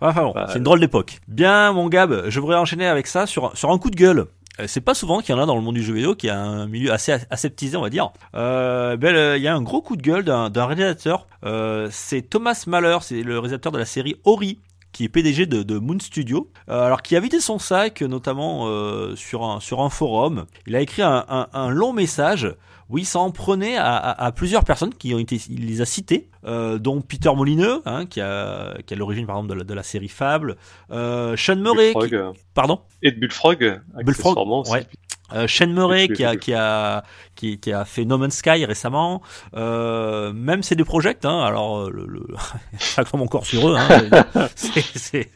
enfin, 0.00 0.22
bon, 0.24 0.32
Bah, 0.34 0.46
c'est 0.48 0.56
une 0.58 0.64
drôle 0.64 0.80
d'époque. 0.80 1.18
Bien, 1.28 1.72
mon 1.72 1.88
Gab, 1.90 2.28
je 2.30 2.40
voudrais 2.40 2.56
enchaîner 2.56 2.86
avec 2.86 3.06
ça 3.06 3.26
sur, 3.26 3.54
sur 3.56 3.70
un 3.70 3.76
coup 3.78 3.90
de 3.90 3.96
gueule. 3.96 4.24
Euh, 4.60 4.64
C'est 4.66 4.80
pas 4.80 4.94
souvent 4.94 5.20
qu'il 5.20 5.34
y 5.34 5.38
en 5.38 5.42
a 5.42 5.46
dans 5.46 5.56
le 5.56 5.62
monde 5.62 5.74
du 5.74 5.82
jeu 5.82 5.94
vidéo 5.94 6.14
qui 6.14 6.28
a 6.28 6.38
un 6.38 6.66
milieu 6.66 6.92
assez 6.92 7.12
aseptisé, 7.30 7.76
on 7.76 7.82
va 7.82 7.90
dire. 7.90 8.12
Euh, 8.34 8.96
ben, 8.96 9.36
il 9.36 9.42
y 9.42 9.48
a 9.48 9.54
un 9.54 9.62
gros 9.62 9.82
coup 9.82 9.96
de 9.96 10.02
gueule 10.02 10.24
d'un 10.24 10.66
réalisateur. 10.66 11.26
Euh, 11.44 11.88
c'est 11.90 12.22
Thomas 12.22 12.64
Mahler, 12.66 12.98
c'est 13.02 13.22
le 13.22 13.38
réalisateur 13.38 13.72
de 13.72 13.78
la 13.78 13.84
série 13.84 14.16
Ori 14.24 14.60
qui 14.92 15.02
est 15.02 15.08
PDG 15.08 15.46
de, 15.46 15.78
Moon 15.80 15.98
Studio, 15.98 16.52
alors 16.68 17.02
qui 17.02 17.16
a 17.16 17.20
vidé 17.20 17.40
son 17.40 17.58
sac, 17.58 18.00
notamment 18.02 18.68
sur, 19.16 19.42
un, 19.42 19.58
sur 19.58 19.80
un 19.80 19.90
forum. 19.90 20.46
Il 20.68 20.76
a 20.76 20.80
écrit 20.80 21.02
un 21.02 21.68
long 21.70 21.92
message 21.92 22.54
où 22.90 22.98
il 22.98 23.06
s'en 23.06 23.30
prenait 23.30 23.76
à, 23.76 23.94
à- 23.96 24.24
à 24.26 24.32
plusieurs 24.32 24.64
personnes 24.64 24.92
qui 24.94 25.14
ont 25.14 25.18
été, 25.18 25.40
il 25.48 25.66
les 25.66 25.80
a 25.80 25.84
citées, 25.86 26.28
euh, 26.46 26.78
dont 26.78 27.00
Peter 27.00 27.30
Molineux, 27.34 27.80
hein, 27.86 28.06
qui 28.06 28.20
a, 28.20 28.76
qui 28.86 28.94
a 28.94 28.96
l'origine 28.96 29.26
par 29.26 29.36
exemple 29.36 29.52
de 29.54 29.58
la, 29.58 29.64
de 29.64 29.74
la 29.74 29.82
série 29.82 30.08
Fable, 30.08 30.56
euh, 30.90 31.36
Sean 31.36 31.56
Murray, 31.56 31.92
Bullfrog, 31.94 32.32
qui- 32.34 32.40
pardon, 32.54 32.80
et 33.02 33.10
de 33.12 33.18
Bullfrog, 33.18 33.80
Bullfrog, 34.04 34.34
ouais. 34.70 34.86
Euh, 35.32 35.46
Sean 35.48 35.68
Murray 35.68 36.08
qui 36.08 36.24
a, 36.24 36.36
qui 36.36 36.52
a, 36.52 37.02
qui, 37.34 37.58
qui 37.58 37.72
a 37.72 37.84
fait 37.84 38.04
No 38.04 38.18
Man's 38.18 38.36
Sky 38.36 38.64
récemment, 38.66 39.22
euh, 39.56 40.32
même 40.34 40.62
c'est 40.62 40.74
des 40.74 40.84
projects, 40.84 41.24
hein, 41.24 41.40
alors 41.40 41.78
euh, 41.78 41.90
le, 41.90 42.06
le 42.06 42.26
ça 42.78 43.04
tombe 43.04 43.22
encore 43.22 43.46
sur 43.46 43.68
eux, 43.70 43.74
hein, 43.76 43.88
c'est, 44.54 44.84
c'est, 44.94 45.30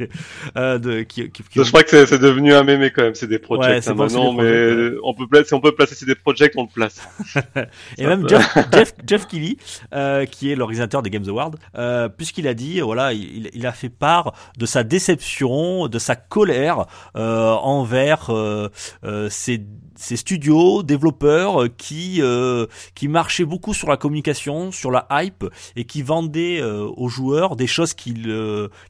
euh, 0.57 0.79
de, 0.79 1.03
qui, 1.03 1.31
qui, 1.31 1.43
qui- 1.43 1.65
Je 1.65 1.69
crois 1.69 1.83
que 1.83 1.91
c'est- 1.91 2.07
c'est 2.07 2.19
devenu 2.19 2.53
un 2.55 2.65
mémé 2.65 2.91
quand 2.91 3.03
même, 3.03 3.15
c'est 3.15 3.27
des 3.27 3.37
Ouais, 3.37 3.41
projects 3.41 3.83
c'est 3.83 3.91
hein, 3.91 3.95
bon, 3.95 4.09
c'est 4.09 4.17
mais 4.43 4.99
on 5.03 5.15
peut 5.15 5.27
placer, 5.27 5.47
si 5.49 5.55
on 5.55 5.61
peut 5.61 5.73
placer 5.73 5.95
c'est 5.95 6.07
des 6.07 6.15
projects, 6.15 6.53
on 6.57 6.63
le 6.65 6.69
place. 6.69 7.01
Et 7.99 8.07
même 8.07 8.29
Jeff, 8.29 8.59
Jeff, 8.73 8.93
Jeff 9.07 9.27
Keighley, 9.27 9.57
euh, 9.95 10.27
qui 10.27 10.53
est 10.53 10.55
l'organisateur 10.55 11.03
des 11.03 11.11
Games 11.11 11.29
Awards, 11.29 11.53
euh, 11.77 12.09
puisqu'il 12.09 12.47
a 12.47 12.55
dit, 12.55 12.81
voilà, 12.81 13.13
il, 13.15 13.51
il 13.55 13.67
a 13.67 13.73
fait 13.73 13.89
part 13.89 14.35
de 14.59 14.67
sa 14.67 14.85
déception, 14.85 15.89
de 15.89 15.99
sa 15.99 16.15
colère 16.17 16.87
euh, 17.17 17.53
envers 17.53 18.31
euh, 18.31 18.69
euh, 19.05 19.29
ces 19.31 19.59
ces 19.99 20.17
studios, 20.17 20.83
développeurs 20.83 21.65
euh, 21.65 21.69
qui 21.69 22.23
euh, 22.23 22.67
qui 22.95 23.09
marchaient 23.09 23.45
beaucoup 23.45 23.75
sur 23.75 23.89
la 23.89 23.97
communication, 23.97 24.71
sur 24.71 24.91
la 24.91 25.07
hype 25.11 25.45
et 25.77 25.85
qui 25.85 26.03
vendaient 26.03 26.61
euh, 26.61 26.89
aux 26.97 27.09
joueurs 27.09 27.57
des 27.57 27.67
choses 27.67 27.95
qu'ils 27.95 28.33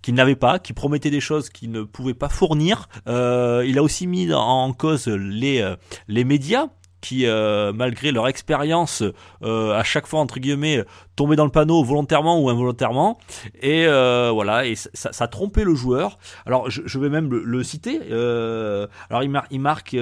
qu'ils 0.02 0.14
n'avaient 0.14 0.36
pas, 0.36 0.58
qui 0.58 0.72
promettaient 0.72 1.10
des 1.10 1.20
choses 1.20 1.48
qu'ils 1.48 1.70
ne 1.70 1.82
pouvaient 1.82 2.14
pas 2.14 2.28
fournir. 2.28 2.88
il 3.06 3.78
a 3.78 3.82
aussi 3.82 4.06
mis 4.06 4.32
en 4.32 4.72
cause 4.72 5.08
les 5.08 5.74
les 6.08 6.24
médias 6.24 6.66
qui, 7.00 7.26
malgré 7.26 8.10
leur 8.10 8.26
expérience, 8.26 9.02
à 9.42 9.82
chaque 9.84 10.06
fois 10.06 10.20
entre 10.20 10.40
guillemets, 10.40 10.84
tombaient 11.16 11.36
dans 11.36 11.44
le 11.44 11.50
panneau 11.50 11.82
volontairement 11.84 12.40
ou 12.40 12.50
involontairement, 12.50 13.18
et 13.62 13.86
voilà, 13.86 14.66
et 14.66 14.74
ça, 14.74 15.12
ça, 15.12 15.28
trompait 15.28 15.64
le 15.64 15.74
joueur. 15.74 16.18
Alors, 16.44 16.68
je, 16.70 16.98
vais 16.98 17.08
même 17.08 17.30
le, 17.30 17.62
citer. 17.62 18.00
alors, 18.10 19.22
il, 19.22 19.40
il 19.50 19.60
marque 19.60 19.96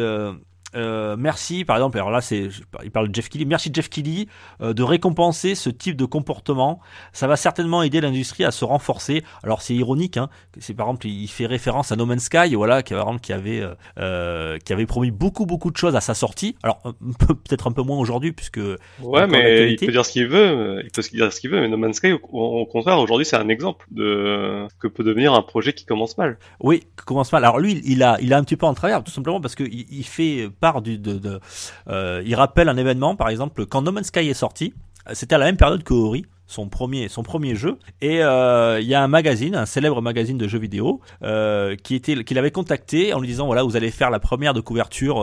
euh, 0.74 1.16
merci, 1.18 1.64
par 1.64 1.76
exemple, 1.76 1.96
alors 1.98 2.10
là, 2.10 2.20
c'est, 2.20 2.48
il 2.82 2.90
parle 2.90 3.08
de 3.08 3.14
Jeff 3.14 3.28
Kelly. 3.28 3.46
Merci 3.46 3.70
Jeff 3.72 3.88
Kelly 3.88 4.28
euh, 4.60 4.72
de 4.72 4.82
récompenser 4.82 5.54
ce 5.54 5.70
type 5.70 5.96
de 5.96 6.04
comportement. 6.04 6.80
Ça 7.12 7.26
va 7.26 7.36
certainement 7.36 7.82
aider 7.82 8.00
l'industrie 8.00 8.44
à 8.44 8.50
se 8.50 8.64
renforcer. 8.64 9.22
Alors 9.42 9.62
c'est 9.62 9.74
ironique, 9.74 10.16
hein. 10.16 10.28
C'est 10.58 10.74
par 10.74 10.86
exemple, 10.88 11.06
il 11.06 11.28
fait 11.28 11.46
référence 11.46 11.92
à 11.92 11.96
No 11.96 12.06
Man's 12.06 12.24
Sky, 12.24 12.54
voilà, 12.54 12.82
qui, 12.82 12.94
qui 13.22 13.32
avait, 13.32 13.62
euh, 13.98 14.58
qui 14.58 14.72
avait 14.72 14.86
promis 14.86 15.10
beaucoup, 15.10 15.46
beaucoup 15.46 15.70
de 15.70 15.76
choses 15.76 15.96
à 15.96 16.00
sa 16.00 16.14
sortie. 16.14 16.56
Alors 16.62 16.82
peut-être 17.18 17.66
un 17.66 17.72
peu 17.72 17.82
moins 17.82 17.98
aujourd'hui, 17.98 18.32
puisque 18.32 18.60
ouais, 19.02 19.26
mais 19.26 19.72
il 19.72 19.78
peut 19.78 19.92
dire 19.92 20.04
ce 20.04 20.12
qu'il 20.12 20.26
veut. 20.26 20.82
Il 20.84 20.90
peut 20.90 21.02
dire 21.12 21.32
ce 21.32 21.40
qu'il 21.40 21.50
veut, 21.50 21.60
mais 21.60 21.68
No 21.68 21.76
Man's 21.76 21.96
Sky, 21.96 22.12
au, 22.12 22.66
contraire, 22.66 22.98
aujourd'hui, 22.98 23.26
c'est 23.26 23.36
un 23.36 23.48
exemple 23.48 23.86
de 23.90 24.66
que 24.80 24.88
peut 24.88 25.04
devenir 25.04 25.34
un 25.34 25.42
projet 25.42 25.72
qui 25.72 25.84
commence 25.84 26.18
mal. 26.18 26.38
Oui, 26.60 26.80
qui 26.80 27.04
commence 27.04 27.32
mal. 27.32 27.44
Alors 27.44 27.58
lui, 27.58 27.80
il 27.84 28.02
a, 28.02 28.18
il 28.20 28.32
a 28.32 28.38
un 28.38 28.44
petit 28.44 28.56
peu 28.56 28.66
en 28.66 28.74
travers, 28.74 29.02
tout 29.04 29.12
simplement 29.12 29.40
parce 29.40 29.54
que 29.54 29.64
il, 29.64 29.86
il 29.90 30.04
fait 30.04 30.48
du, 30.82 30.98
de, 30.98 31.40
euh, 31.88 32.22
il 32.24 32.34
rappelle 32.34 32.68
un 32.68 32.76
événement, 32.76 33.16
par 33.16 33.28
exemple, 33.28 33.66
quand 33.66 33.82
No 33.82 33.92
Man's 33.92 34.08
Sky 34.08 34.28
est 34.28 34.34
sorti, 34.34 34.74
c'était 35.12 35.34
à 35.34 35.38
la 35.38 35.44
même 35.46 35.56
période 35.56 35.84
que 35.84 35.94
Ori, 35.94 36.26
son 36.46 36.68
premier, 36.68 37.08
jeu. 37.54 37.78
Et 38.00 38.22
euh, 38.22 38.80
il 38.80 38.86
y 38.86 38.94
a 38.94 39.02
un 39.02 39.08
magazine, 39.08 39.54
un 39.54 39.66
célèbre 39.66 40.00
magazine 40.02 40.38
de 40.38 40.48
jeux 40.48 40.58
vidéo, 40.58 41.00
euh, 41.22 41.76
qui 41.76 41.94
était, 41.94 42.24
qui 42.24 42.34
l'avait 42.34 42.50
contacté 42.50 43.12
en 43.12 43.20
lui 43.20 43.28
disant 43.28 43.46
voilà, 43.46 43.62
vous 43.62 43.76
allez 43.76 43.90
faire 43.90 44.10
la 44.10 44.20
première 44.20 44.54
de 44.54 44.60
couverture 44.60 45.16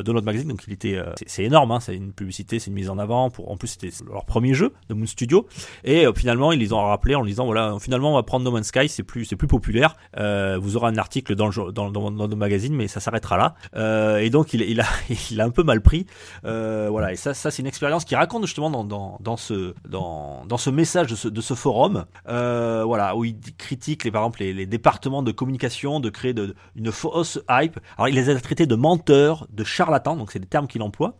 de 0.00 0.12
notre 0.12 0.26
magazine. 0.26 0.48
Donc 0.48 0.62
il 0.66 0.72
était, 0.72 0.96
euh, 0.96 1.12
c'est 1.26 1.44
énorme, 1.44 1.72
hein, 1.72 1.80
c'est 1.80 1.94
une 1.94 2.12
publicité, 2.12 2.58
c'est 2.58 2.68
une 2.68 2.74
mise 2.74 2.90
en 2.90 2.98
avant. 2.98 3.30
Pour, 3.30 3.50
en 3.50 3.56
plus 3.56 3.68
c'était 3.68 3.90
leur 4.10 4.24
premier 4.24 4.54
jeu 4.54 4.72
de 4.88 4.94
Moon 4.94 5.06
Studio. 5.06 5.46
Et 5.84 6.06
euh, 6.06 6.12
finalement 6.14 6.52
ils 6.52 6.58
les 6.58 6.72
ont 6.72 6.82
rappelé 6.82 7.14
en 7.14 7.24
disant 7.24 7.44
voilà, 7.44 7.76
finalement 7.80 8.12
on 8.12 8.14
va 8.14 8.22
prendre 8.22 8.44
No 8.44 8.50
Man's 8.50 8.68
Sky, 8.68 8.88
c'est 8.88 9.02
plus, 9.02 9.24
c'est 9.24 9.36
plus 9.36 9.48
populaire. 9.48 9.96
vous 10.16 10.76
aurez 10.76 10.88
un 10.88 10.96
article 10.96 11.34
dans 11.34 11.48
le 11.48 11.72
dans, 11.72 11.90
dans, 11.90 12.10
dans, 12.10 12.36
magazine, 12.36 12.74
mais 12.74 12.88
ça 12.88 13.00
s'arrêtera 13.00 13.36
là. 13.36 14.18
et 14.18 14.30
donc 14.30 14.54
il, 14.54 14.62
il 14.62 14.80
a, 14.80 14.86
il 15.30 15.40
a 15.40 15.44
un 15.44 15.50
peu 15.50 15.62
mal 15.62 15.80
pris. 15.80 16.06
voilà. 16.42 17.12
Et 17.12 17.16
ça, 17.16 17.34
ça 17.34 17.50
c'est 17.50 17.62
une 17.62 17.68
expérience 17.68 18.04
qui 18.04 18.14
raconte 18.14 18.46
justement 18.46 18.70
dans, 18.70 18.84
dans, 18.84 19.18
dans 19.20 19.36
ce 19.36 19.74
dans, 19.88 20.44
dans 20.46 20.58
ce 20.58 20.70
message 20.70 21.08
de 21.08 21.14
ce, 21.16 21.28
de 21.28 21.40
ce 21.40 21.54
forum. 21.54 22.04
voilà 22.26 23.16
où 23.16 23.24
il 23.24 23.36
critique 23.58 24.04
les 24.04 24.10
par 24.10 24.22
exemple 24.22 24.42
les, 24.42 24.66
départements 24.66 25.22
de 25.22 25.32
communication 25.32 26.00
de 26.00 26.08
créer 26.08 26.32
de, 26.32 26.54
une 26.76 26.92
fausse 26.92 27.38
hype. 27.50 27.78
Alors 27.96 28.08
il 28.08 28.14
les 28.14 28.30
a 28.30 28.40
traités 28.40 28.66
de 28.66 28.74
menteurs, 28.74 29.46
de 29.50 29.64
charlatan, 29.82 30.16
donc 30.16 30.30
c'est 30.30 30.38
des 30.38 30.46
termes 30.46 30.66
qu'il 30.66 30.82
emploie, 30.82 31.16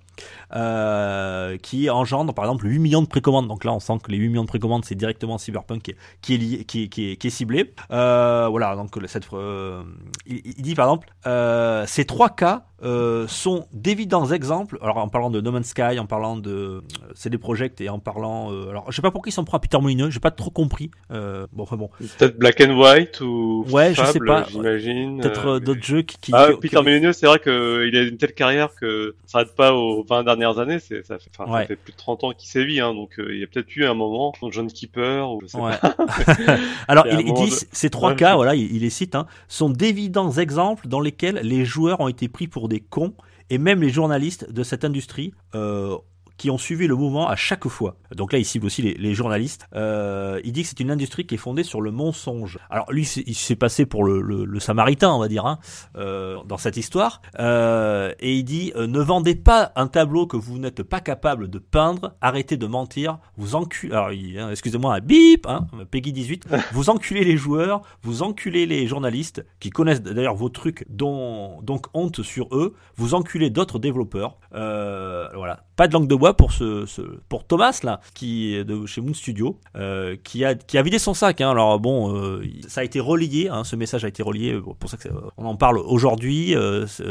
euh, 0.55 1.57
qui 1.59 1.91
engendre 1.91 2.33
par 2.33 2.45
exemple 2.45 2.67
8 2.67 2.79
millions 2.79 3.03
de 3.03 3.09
précommandes. 3.09 3.49
Donc 3.49 3.65
là, 3.65 3.73
on 3.73 3.81
sent 3.81 3.99
que 4.03 4.11
les 4.11 4.19
8 4.19 4.29
millions 4.29 4.43
de 4.43 4.49
précommandes, 4.49 4.85
c'est 4.85 4.95
directement 4.95 5.39
Cyberpunk 5.39 5.83
qui 5.83 5.91
est, 5.91 5.97
qui 6.21 6.35
est, 6.35 6.39
lié, 6.39 6.65
qui 6.65 7.27
est 7.27 7.31
ciblé. 7.31 7.75
Euh, 7.91 8.47
voilà, 8.49 8.77
donc 8.77 8.97
cette, 9.07 9.33
euh, 9.33 9.83
il, 10.27 10.43
il, 10.45 10.63
dit 10.63 10.75
par 10.75 10.87
exemple, 10.87 11.13
euh, 11.27 11.85
ces 11.87 12.05
trois 12.05 12.31
cas 12.31 12.67
euh, 12.83 13.27
sont 13.29 13.67
d'évidents 13.73 14.31
exemples. 14.31 14.79
Alors 14.83 14.99
en 14.99 15.09
parlant 15.09 15.31
de 15.31 15.41
No 15.41 15.53
Man's 15.53 15.69
Sky, 15.69 15.99
en 15.99 16.07
parlant 16.07 16.37
de 16.37 16.51
euh, 16.51 16.81
CD 17.15 17.39
Projekt 17.39 17.81
et 17.81 17.89
en 17.89 17.99
parlant, 17.99 18.51
alors 18.69 18.91
je 18.91 18.97
sais 18.97 19.03
pas 19.03 19.11
pourquoi 19.11 19.31
ils 19.31 19.33
s'en 19.33 19.45
prend 19.45 19.59
à 19.59 19.61
Peter 19.61 19.79
Molineux, 19.81 20.11
j'ai 20.11 20.21
pas 20.21 20.31
trop 20.31 20.51
compris. 20.51 20.91
bon, 21.11 21.47
enfin 21.59 21.77
bon. 21.77 21.91
Peut-être 22.19 22.39
Black 22.39 22.61
and 22.61 22.79
White 22.79 23.21
ou 23.21 23.65
ouais, 23.71 23.95
je 23.95 24.05
sais 24.05 24.19
pas. 24.21 24.47
J'imagine. 24.51 25.21
Peut-être 25.21 25.59
d'autres 25.59 25.83
jeux 25.83 26.03
qui. 26.03 26.17
qui 26.19 26.33
ah, 26.35 26.49
Peter 26.61 26.83
Molineux, 26.83 27.13
c'est 27.13 27.27
vrai 27.27 27.39
qu'il 27.39 27.97
a 27.97 28.03
une 28.03 28.17
telle 28.17 28.35
carrière 28.35 28.75
que 28.75 29.15
ça 29.27 29.33
s'arrête 29.33 29.55
pas 29.55 29.75
au 29.75 30.05
20 30.05 30.25
dernières 30.25 30.59
années, 30.59 30.79
c'est, 30.79 31.05
ça, 31.07 31.19
fait, 31.19 31.31
ça 31.37 31.65
fait 31.67 31.77
plus 31.77 31.93
de 31.93 31.97
30 31.97 32.25
ans 32.25 32.33
qu'il 32.33 32.49
sévit, 32.49 32.81
hein, 32.81 32.95
donc 32.95 33.19
euh, 33.19 33.33
il 33.33 33.41
y 33.41 33.45
a 33.45 33.47
peut-être 33.47 33.75
eu 33.77 33.85
un 33.85 33.95
moment, 33.95 34.33
John 34.51 34.71
Keeper, 34.71 35.31
ou 35.31 35.41
je 35.43 35.47
sais 35.47 35.59
pas. 35.59 35.79
Alors 36.89 37.07
il, 37.11 37.21
il 37.21 37.35
dit 37.35 37.53
ces 37.73 37.91
trois 37.91 38.15
cas, 38.15 38.37
voilà, 38.37 38.55
il, 38.55 38.81
les 38.81 38.91
cite, 38.91 39.15
hein, 39.15 39.27
sont 39.49 39.71
d'évidents 39.71 40.33
exemples 40.33 40.89
dans 40.89 41.01
lesquels 41.01 41.41
les 41.43 41.65
joueurs 41.65 42.01
ont 42.01 42.09
été 42.09 42.29
pris 42.29 42.47
pour 42.47 42.69
cons 42.81 43.15
et 43.51 43.59
même 43.59 43.83
les 43.83 43.91
journalistes 43.91 44.51
de 44.51 44.63
cette 44.63 44.85
industrie 44.85 45.33
euh, 45.55 45.97
qui 46.43 46.51
ont 46.51 46.59
suivi 46.59 46.89
le 46.89 46.97
mouvement 46.97 47.29
à 47.29 47.37
chaque 47.37 47.69
fois. 47.69 47.95
Donc 48.17 48.33
là, 48.33 48.39
il 48.41 48.45
cible 48.45 48.67
aussi 48.67 48.83
les, 48.83 49.15
journalistes. 49.15 49.69
Euh, 49.77 50.41
il 50.43 50.51
dit 50.51 50.63
que 50.63 50.69
c'est 50.69 50.81
une 50.81 50.91
industrie 50.91 51.25
qui 51.25 51.37
est 51.37 51.39
fondée 51.39 51.63
sur 51.63 51.81
le 51.81 51.93
mensonge. 51.93 52.59
Alors 52.69 52.91
lui, 52.91 53.05
il 53.05 53.37
s'est 53.37 53.55
passé 53.55 53.87
pour 53.87 54.03
le, 54.03 54.21
le, 54.21 54.59
samaritain, 54.59 55.13
on 55.13 55.21
va 55.21 55.29
dire, 55.29 55.47
hein, 55.47 55.61
euh, 55.97 56.39
dans 56.45 56.57
cette 56.57 56.77
histoire. 56.77 57.23
Euh, 57.39 58.13
et 58.19 58.35
il 58.35 58.43
dit 58.43 58.73
ne 58.77 58.99
vendez 58.99 59.37
pas 59.37 59.71
un 59.77 59.87
tableau 59.87 60.27
que 60.27 60.37
vous 60.37 60.59
n'êtes 60.59 60.83
pas 60.83 60.99
capable 60.99 61.49
de 61.49 61.61
peindre. 61.61 62.17
Arrêtez 62.21 62.57
de 62.57 62.67
mentir. 62.67 63.21
Vous 63.37 63.55
enculez. 63.55 63.93
Alors, 63.93 64.09
hein, 64.09 64.51
excusez-moi, 64.51 64.97
un 64.97 65.01
bip, 65.01 65.47
hein, 65.47 65.69
Peggy 65.93 66.13
18. 66.13 66.49
vous 66.73 66.91
enculez 66.91 67.23
les 67.23 67.37
joueurs. 67.37 67.83
Vous 68.03 68.25
enculez 68.25 68.67
les 68.67 68.89
journalistes 68.89 69.47
qui 69.61 69.71
connaissent 69.71 70.03
d'ailleurs 70.03 70.35
vos 70.35 70.49
trucs, 70.49 70.87
dont 70.91 71.63
donc 71.63 71.87
honte 71.95 72.25
sur 72.25 72.49
eux. 72.51 72.75
Vous 72.97 73.15
enculez 73.15 73.49
d'autres 73.51 73.79
développeurs. 73.79 74.39
voilà, 74.51 75.67
pas 75.77 75.87
de 75.87 75.93
langue 75.93 76.09
de 76.09 76.17
bois 76.17 76.32
pour 76.35 76.53
ce, 76.53 76.87
pour 77.29 77.45
Thomas 77.45 77.81
là, 77.83 78.01
qui 78.15 78.55
est 78.55 78.65
de 78.65 78.87
chez 78.87 79.01
Moon 79.01 79.15
Studio, 79.15 79.59
euh, 79.77 80.17
qui 80.23 80.45
a 80.45 80.55
qui 80.55 80.79
a 80.79 80.83
vidé 80.83 80.99
son 80.99 81.15
sac. 81.15 81.41
Hein. 81.41 81.51
Alors 81.51 81.81
bon, 81.81 82.15
euh, 82.17 82.43
ça 82.69 82.83
a 82.83 82.85
été 82.85 83.01
relié, 83.01 83.49
hein, 83.49 83.65
ce 83.65 83.77
message 83.77 84.05
a 84.05 84.09
été 84.09 84.23
relié. 84.23 84.53
Euh, 84.53 84.61
pour 84.61 84.91
ça 84.91 84.97
que 84.97 85.09
on 85.37 85.47
en 85.47 85.57
parle 85.57 85.79
aujourd'hui 85.79 86.55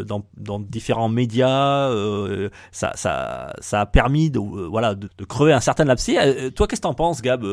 dans, 0.05 0.25
dans 0.37 0.59
différents 0.59 1.09
médias. 1.09 1.89
ça, 2.71 2.91
ça 2.95 3.53
ça 3.59 3.81
a 3.81 3.85
permis 3.85 4.29
de 4.29 4.39
voilà 4.39 4.95
de, 4.95 5.09
crever 5.25 5.53
un 5.53 5.59
certain 5.59 5.85
lapsi. 5.85 6.17
toi, 6.55 6.67
qu'est-ce 6.67 6.81
que 6.81 6.87
t'en 6.87 6.93
penses, 6.93 7.21
Gab 7.21 7.43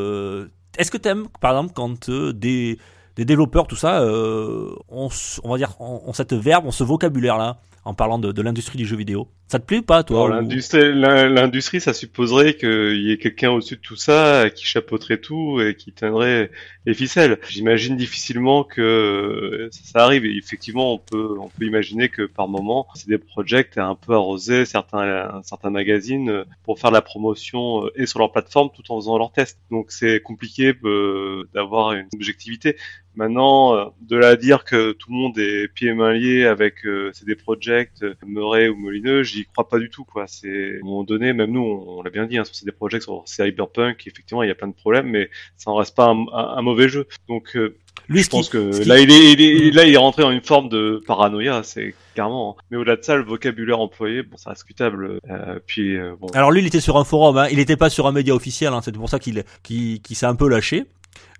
Est-ce 0.79 0.91
que 0.91 0.97
t'aimes, 0.99 1.29
par 1.41 1.53
exemple, 1.53 1.73
quand 1.75 2.11
des 2.11 2.79
des 3.17 3.25
développeurs, 3.25 3.67
tout 3.67 3.77
ça, 3.77 4.03
on, 4.05 5.09
on, 5.43 5.51
va 5.51 5.57
dire, 5.57 5.75
on, 5.81 6.13
cette 6.13 6.35
verbe, 6.35 6.67
on 6.67 6.71
ce 6.71 6.85
vocabulaire-là, 6.85 7.59
en 7.85 7.95
parlant 7.95 8.19
de, 8.19 8.33
de 8.33 8.43
l'industrie 8.43 8.79
du 8.79 8.87
jeu 8.87 8.97
vidéo. 8.97 9.29
Ça 9.49 9.59
te 9.59 9.65
plaît 9.65 9.79
ou 9.79 9.83
pas, 9.83 10.03
toi 10.03 10.43
L'industrie, 10.43 11.81
ça 11.81 11.95
supposerait 11.95 12.55
qu'il 12.55 13.01
y 13.01 13.13
ait 13.13 13.17
quelqu'un 13.17 13.51
au-dessus 13.51 13.77
de 13.77 13.81
tout 13.81 13.97
ça 13.97 14.51
qui 14.55 14.67
chapeauterait 14.67 15.17
tout 15.17 15.59
et 15.63 15.75
qui 15.75 15.91
tiendrait 15.91 16.51
les 16.85 16.93
ficelles. 16.93 17.39
J'imagine 17.49 17.97
difficilement 17.97 18.63
que 18.63 19.71
ça 19.73 20.05
arrive. 20.05 20.27
Et 20.27 20.37
effectivement, 20.37 20.93
on 20.93 20.99
peut, 20.99 21.39
on 21.41 21.49
peut 21.49 21.65
imaginer 21.65 22.11
que 22.11 22.27
par 22.27 22.47
moment, 22.47 22.89
c'est 22.95 23.09
des 23.09 23.17
projects 23.17 23.79
un 23.79 23.95
peu 23.95 24.13
arrosé 24.13 24.67
certains, 24.67 25.41
certains 25.43 25.71
magazines 25.71 26.45
pour 26.65 26.79
faire 26.79 26.91
la 26.91 27.01
promotion 27.01 27.89
et 27.95 28.05
sur 28.05 28.19
leur 28.19 28.33
plateforme 28.33 28.69
tout 28.75 28.93
en 28.93 29.01
faisant 29.01 29.17
leurs 29.17 29.33
tests. 29.33 29.59
Donc 29.71 29.93
c'est 29.93 30.21
compliqué 30.21 30.75
euh, 30.85 31.49
d'avoir 31.55 31.93
une 31.93 32.09
objectivité. 32.13 32.77
Maintenant, 33.19 33.93
de 34.01 34.17
là 34.17 34.29
à 34.29 34.37
dire 34.37 34.63
que 34.63 34.93
tout 34.93 35.11
le 35.11 35.17
monde 35.17 35.37
est 35.41 35.67
pieds 35.67 35.89
et 35.89 35.93
mains 35.93 36.13
liés 36.13 36.45
avec 36.45 36.87
euh, 36.87 37.11
CD 37.13 37.35
Projekt, 37.35 38.07
Murray 38.25 38.69
ou 38.69 38.77
Molineux, 38.77 39.25
j'y 39.25 39.45
crois 39.45 39.69
pas 39.69 39.81
du 39.81 39.91
tout 39.91 40.05
quoi. 40.05 40.27
C'est 40.29 40.77
à 40.77 40.77
un 40.77 40.85
moment 40.85 41.03
donné, 41.03 41.33
même 41.33 41.51
nous, 41.51 41.61
on, 41.61 42.01
l'a 42.03 42.11
bien 42.11 42.27
dit, 42.27 42.39
hein, 42.39 42.45
sur 42.45 42.65
des 42.65 42.71
projets 42.71 43.01
sur 43.01 43.25
Cyberpunk, 43.27 44.07
effectivement, 44.07 44.45
il 44.45 44.49
y 44.49 44.53
a 44.53 44.55
plein 44.55 44.69
de 44.69 44.73
problèmes, 44.73 45.09
mais 45.09 45.31
ça 45.57 45.73
en 45.73 45.75
reste 45.75 45.97
pas 45.97 46.07
un, 46.07 46.63
mauvais 46.63 46.89
jeu. 46.89 47.09
Donc 47.29 47.57
euh, 47.57 47.77
lui, 48.09 48.23
je 48.23 48.31
pense 48.31 48.49
que 48.49 48.87
là, 48.87 49.01
il 49.01 49.11
est, 49.11 49.33
il 49.33 49.41
est, 49.43 49.71
là, 49.73 49.85
il 49.85 49.93
est 49.93 49.99
rentré 49.99 50.23
dans 50.23 50.31
une 50.31 50.41
forme 50.41 50.69
de 50.69 51.03
paranoïa, 51.05 51.63
c'est 51.65 51.97
clairement. 52.15 52.57
Hein. 52.57 52.63
Mais 52.71 52.77
au-delà 52.77 52.97
de 52.97 53.03
ça, 53.03 53.17
le 53.17 53.25
vocabulaire 53.25 53.81
employé, 53.81 54.23
bon, 54.23 54.37
reste 54.37 54.61
discutable. 54.61 55.19
Euh, 55.29 55.59
puis, 55.67 55.97
euh, 55.97 56.15
bon. 56.19 56.29
Alors 56.29 56.51
lui, 56.53 56.61
il 56.61 56.67
était 56.67 56.81
sur 56.81 56.97
un 56.97 57.05
forum, 57.05 57.37
hein. 57.37 57.49
il 57.51 57.57
n'était 57.57 57.77
pas 57.77 57.91
sur 57.91 58.07
un 58.07 58.13
média 58.13 58.35
officiel. 58.35 58.73
Hein. 58.73 58.81
C'est 58.83 58.93
pour 58.93 59.11
ça 59.11 59.19
qu'il 59.19 60.01
s'est 60.13 60.27
un 60.27 60.37
peu 60.37 60.49
lâché 60.49 60.87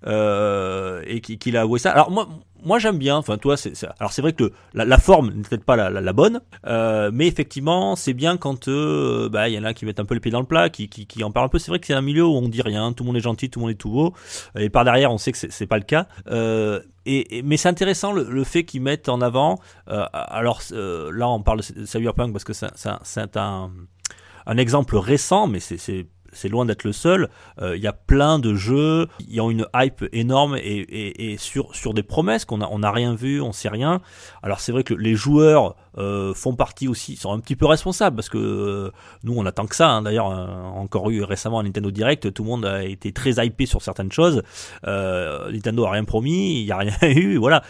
euh, 0.07 1.01
et 1.05 1.19
qu'il 1.19 1.57
a 1.57 1.61
avoué 1.61 1.77
ça. 1.77 1.91
Alors 1.91 2.09
moi, 2.09 2.29
moi 2.63 2.79
j'aime 2.79 2.97
bien. 2.97 3.17
Enfin, 3.17 3.37
toi, 3.37 3.57
c'est, 3.57 3.73
alors 3.99 4.13
c'est 4.13 4.21
vrai 4.21 4.33
que 4.33 4.51
la, 4.73 4.97
forme 4.97 5.31
n'est 5.33 5.41
peut-être 5.41 5.65
pas 5.65 5.75
la, 5.75 6.13
bonne, 6.13 6.41
euh, 6.65 7.11
mais 7.13 7.27
effectivement, 7.27 7.95
c'est 7.95 8.13
bien 8.13 8.37
quand 8.37 8.69
euh, 8.69 9.27
bah 9.29 9.49
il 9.49 9.55
y 9.55 9.59
en 9.59 9.65
a 9.65 9.73
qui 9.73 9.85
mettent 9.85 9.99
un 9.99 10.05
peu 10.05 10.13
le 10.13 10.21
pied 10.21 10.31
dans 10.31 10.39
le 10.39 10.45
plat, 10.45 10.69
qui, 10.69 10.89
en 11.23 11.31
parlent 11.31 11.47
un 11.47 11.49
peu. 11.49 11.59
C'est 11.59 11.71
vrai 11.71 11.79
que 11.79 11.87
c'est 11.87 11.93
un 11.93 12.01
milieu 12.01 12.25
où 12.25 12.33
on 12.33 12.47
dit 12.47 12.61
rien, 12.61 12.93
tout 12.93 13.03
le 13.03 13.07
monde 13.07 13.17
est 13.17 13.21
gentil, 13.21 13.49
tout 13.49 13.59
le 13.59 13.65
monde 13.65 13.71
est 13.71 13.75
tout 13.75 13.91
beau, 13.91 14.13
et 14.57 14.69
par 14.69 14.85
derrière, 14.85 15.11
on 15.11 15.17
sait 15.17 15.33
que 15.33 15.37
c'est, 15.37 15.51
c'est 15.51 15.67
pas 15.67 15.77
le 15.77 15.83
cas. 15.83 16.07
Mais 16.27 17.57
c'est 17.57 17.69
intéressant 17.69 18.13
le, 18.13 18.43
fait 18.43 18.63
qu'ils 18.63 18.81
mettent 18.81 19.09
en 19.09 19.19
avant. 19.19 19.59
Alors 19.87 20.61
là, 20.71 21.27
on 21.29 21.41
parle 21.41 21.59
de 21.59 21.85
Cyberpunk 21.85 22.31
parce 22.31 22.45
que 22.45 22.53
c'est, 22.53 23.37
un 23.37 24.57
exemple 24.57 24.95
récent, 24.95 25.47
mais 25.47 25.59
c'est 25.59 26.07
c'est 26.33 26.49
loin 26.49 26.65
d'être 26.65 26.83
le 26.83 26.91
seul. 26.91 27.29
Euh, 27.61 27.75
il 27.75 27.83
y 27.83 27.87
a 27.87 27.93
plein 27.93 28.39
de 28.39 28.53
jeux, 28.55 29.07
y 29.27 29.39
a 29.39 29.49
une 29.49 29.65
hype 29.75 30.05
énorme 30.11 30.55
et, 30.57 30.59
et, 30.61 31.31
et 31.31 31.37
sur, 31.37 31.75
sur 31.75 31.93
des 31.93 32.03
promesses 32.03 32.45
qu'on 32.45 32.59
n'a 32.59 32.67
on 32.71 32.83
a 32.83 32.91
rien 32.91 33.15
vu, 33.15 33.41
on 33.41 33.51
sait 33.51 33.69
rien. 33.69 34.01
Alors 34.43 34.59
c'est 34.59 34.71
vrai 34.71 34.83
que 34.83 34.93
les 34.93 35.15
joueurs 35.15 35.75
euh, 35.99 36.33
font 36.33 36.55
partie 36.55 36.87
aussi, 36.87 37.15
sont 37.15 37.31
un 37.31 37.39
petit 37.39 37.55
peu 37.55 37.65
responsables 37.65 38.15
parce 38.15 38.29
que 38.29 38.37
euh, 38.37 38.91
nous 39.23 39.33
on 39.37 39.45
attend 39.45 39.65
que 39.67 39.75
ça. 39.75 39.89
hein. 39.89 40.01
D'ailleurs, 40.01 40.31
euh, 40.31 40.47
encore 40.75 41.09
eu 41.09 41.23
récemment 41.23 41.59
un 41.59 41.63
Nintendo 41.63 41.91
Direct, 41.91 42.33
tout 42.33 42.43
le 42.43 42.49
monde 42.49 42.65
a 42.65 42.83
été 42.83 43.11
très 43.11 43.43
hypé 43.45 43.65
sur 43.65 43.81
certaines 43.81 44.11
choses. 44.11 44.41
Nintendo 44.85 45.85
a 45.85 45.91
rien 45.91 46.03
promis, 46.05 46.61
il 46.61 46.65
y 46.65 46.71
a 46.71 46.77
rien 46.77 46.93
eu, 47.03 47.37
voilà. 47.37 47.63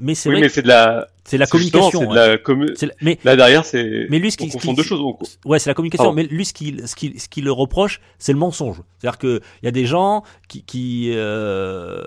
Mais 0.00 0.14
c'est 0.14 0.28
Oui, 0.28 0.34
vrai, 0.36 0.40
mais 0.42 0.46
que 0.48 0.52
c'est 0.52 0.62
de 0.62 0.68
la. 0.68 1.06
c'est 1.24 1.38
la 1.38 1.46
communication. 1.46 2.00
C'est 2.00 2.06
de 2.06 2.10
ouais. 2.10 2.14
la 2.28 2.36
commu- 2.36 2.72
C'est 2.76 2.86
la- 2.86 2.94
mais 3.02 3.18
Là 3.24 3.36
derrière, 3.36 3.64
c'est. 3.64 4.06
mais 4.10 4.18
lui, 4.18 4.30
ce 4.30 4.36
on 4.40 4.44
qui, 4.46 4.50
ce 4.52 4.58
qui- 4.58 4.74
deux 4.74 4.82
choses. 4.82 5.00
on- 5.00 5.16
Ouais, 5.48 5.58
c'est 5.58 5.70
la 5.70 5.74
communication, 5.74 6.04
Pardon. 6.04 6.16
mais 6.16 6.24
lui, 6.24 6.44
ce 6.44 6.52
qu'il 6.52 6.86
ce 6.86 6.94
qu'il- 6.94 7.18
ce 7.20 7.28
qu'il 7.28 7.44
le 7.44 7.52
reproche, 7.52 8.00
c'est 8.18 8.32
le 8.32 8.38
mensonge. 8.38 8.82
C'est-à-dire 8.98 9.18
qu'il 9.18 9.40
y 9.62 9.68
a 9.68 9.70
des 9.70 9.86
gens 9.86 10.22
qui, 10.48 10.62
qui, 10.64 11.10
euh, 11.14 12.02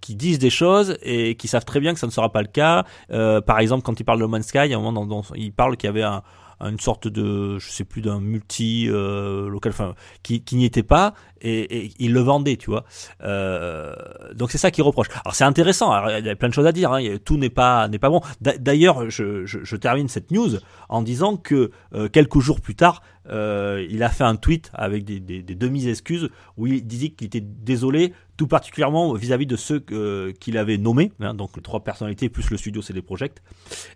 qui 0.00 0.14
disent 0.14 0.38
des 0.38 0.50
choses 0.50 0.96
et 1.02 1.34
qui 1.36 1.48
savent 1.48 1.64
très 1.64 1.80
bien 1.80 1.94
que 1.94 2.00
ça 2.00 2.06
ne 2.06 2.12
sera 2.12 2.30
pas 2.32 2.42
le 2.42 2.48
cas. 2.48 2.84
Euh, 3.12 3.40
par 3.40 3.58
exemple, 3.60 3.82
quand 3.82 3.98
il 3.98 4.04
parle 4.04 4.18
de 4.18 4.22
No 4.24 4.28
Man's 4.28 4.46
Sky, 4.46 4.58
à 4.58 4.62
un 4.64 4.68
moment, 4.80 4.92
dans, 4.94 5.22
il 5.34 5.52
parle 5.52 5.76
qu'il 5.76 5.88
y 5.88 5.90
avait 5.90 6.02
un, 6.02 6.22
une 6.60 6.78
sorte 6.80 7.08
de, 7.08 7.58
je 7.58 7.70
sais 7.70 7.84
plus, 7.84 8.00
d'un 8.00 8.20
multi 8.20 8.86
euh, 8.88 9.48
local, 9.48 9.72
enfin, 9.72 9.94
qui, 10.22 10.42
n'y 10.52 10.64
était 10.64 10.82
pas 10.84 11.14
et, 11.40 11.86
et 11.86 11.92
il 11.98 12.12
le 12.12 12.20
vendait, 12.20 12.56
tu 12.56 12.70
vois. 12.70 12.84
Euh, 13.22 13.94
donc 14.34 14.50
c'est 14.50 14.58
ça 14.58 14.70
qu'il 14.70 14.84
reproche. 14.84 15.08
Alors 15.24 15.34
c'est 15.34 15.44
intéressant. 15.44 15.92
Il 16.08 16.24
y 16.24 16.30
a 16.30 16.36
plein 16.36 16.48
de 16.48 16.54
choses 16.54 16.66
à 16.66 16.72
dire. 16.72 16.92
Hein. 16.92 17.16
Tout 17.24 17.36
n'est 17.36 17.50
pas 17.50 17.88
n'est 17.88 17.98
pas 17.98 18.08
bon. 18.08 18.20
D'a- 18.40 18.56
D'ailleurs, 18.56 19.10
je 19.10 19.76
termine 19.76 20.08
cette 20.08 20.30
news 20.30 20.50
en 20.88 21.02
disant 21.02 21.36
que 21.36 21.70
euh, 21.94 22.08
quelques 22.08 22.38
jours 22.38 22.60
plus 22.60 22.76
tard, 22.76 23.02
euh, 23.30 23.86
il 23.90 24.02
a 24.02 24.08
fait 24.08 24.24
un 24.24 24.36
tweet 24.36 24.70
avec 24.74 25.04
des, 25.04 25.20
des, 25.20 25.42
des 25.42 25.54
demi-excuses 25.54 26.28
où 26.56 26.66
il 26.66 26.86
disait 26.86 27.10
qu'il 27.10 27.26
était 27.26 27.40
désolé, 27.40 28.12
tout 28.36 28.46
particulièrement 28.46 29.12
vis-à-vis 29.14 29.46
de 29.46 29.56
ceux 29.56 29.80
que- 29.80 30.32
qu'il 30.40 30.58
avait 30.58 30.76
nommés, 30.78 31.12
hein, 31.20 31.34
donc 31.34 31.62
trois 31.62 31.82
personnalités 31.84 32.28
plus 32.28 32.50
le 32.50 32.56
studio 32.56 32.82
CD 32.82 33.00
Projekt, 33.02 33.42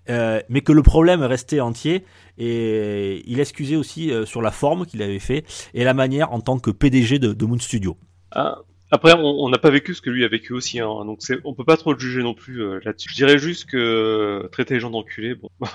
euh, 0.09 0.41
mais 0.49 0.61
que 0.61 0.73
le 0.73 0.83
problème 0.83 1.23
restait 1.23 1.61
entier 1.61 2.05
et 2.39 3.23
il 3.27 3.41
excusait 3.41 3.77
aussi 3.77 4.11
euh, 4.13 4.25
sur 4.25 4.43
la 4.43 4.51
forme 4.51 4.87
qu'il 4.87 5.03
avait 5.03 5.19
fait 5.19 5.45
et 5.75 5.85
la 5.85 5.95
manière 5.95 6.33
en 6.33 6.41
tant 6.41 6.59
que 6.59 6.71
PDG 6.71 7.19
de, 7.19 7.45
Moon 7.45 7.59
Studio. 7.59 7.97
Ah, 8.31 8.59
Après, 8.91 9.15
on 9.15 9.49
n'a 9.49 9.59
pas 9.59 9.71
vécu 9.71 9.95
ce 9.95 10.01
que 10.01 10.11
lui 10.11 10.25
a 10.25 10.29
vécu 10.29 10.53
aussi, 10.53 10.81
hein, 10.81 11.05
donc 11.05 11.19
c'est, 11.21 11.39
on 11.45 11.55
peut 11.55 11.65
pas 11.65 11.77
trop 11.77 11.93
le 11.93 11.99
juger 11.99 12.23
non 12.23 12.35
plus 12.35 12.63
euh, 12.63 12.81
là-dessus. 12.85 13.09
Je 13.11 13.17
dirais 13.17 13.39
juste 13.39 13.67
que 13.67 13.77
euh, 13.77 14.49
traiter 14.49 14.75
les 14.75 14.81
gens 14.81 14.91
d'enculés, 14.91 15.35
bon. 15.35 15.49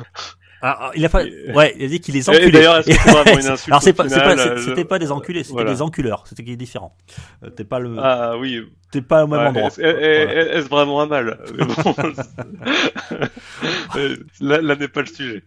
Ah, 0.65 0.77
ah, 0.79 0.91
il 0.95 1.03
a 1.03 1.09
pas, 1.09 1.25
Et- 1.25 1.51
ouais, 1.53 1.75
il 1.77 1.83
a 1.83 1.87
dit 1.89 1.99
qu'il 1.99 2.13
les 2.13 2.29
enculait. 2.29 2.49
d'ailleurs, 2.49 2.77
est-ce 2.77 2.87
que 2.89 2.93
c'est 2.93 3.11
vraiment 3.11 3.37
une 3.37 3.47
insulte 3.51 3.67
Alors 3.67 3.83
c'est 3.83 3.91
pas, 3.91 4.05
pas- 4.05 4.37
euh, 4.37 4.57
c'était 4.63 4.85
pas 4.85 4.97
des 4.97 5.11
enculés, 5.11 5.43
c'était 5.43 5.65
des 5.65 5.81
enculeurs, 5.81 6.23
c'était 6.25 6.43
qui 6.45 6.53
est 6.53 6.55
différent. 6.55 6.95
Euh, 7.43 7.49
T'es 7.49 7.65
pas 7.65 7.79
le, 7.79 7.97
Ah 7.99 8.37
oui. 8.37 8.61
t'es 8.89 9.01
pas 9.01 9.25
au 9.25 9.27
même 9.27 9.41
endroit. 9.47 9.67
Est-ce 9.77 10.69
vraiment 10.69 11.01
un 11.01 11.07
mal 11.07 11.37
euh, 13.95 14.15
Là, 14.39 14.61
là 14.61 14.75
n'est 14.75 14.87
pas 14.87 15.01
le 15.01 15.07
sujet. 15.07 15.43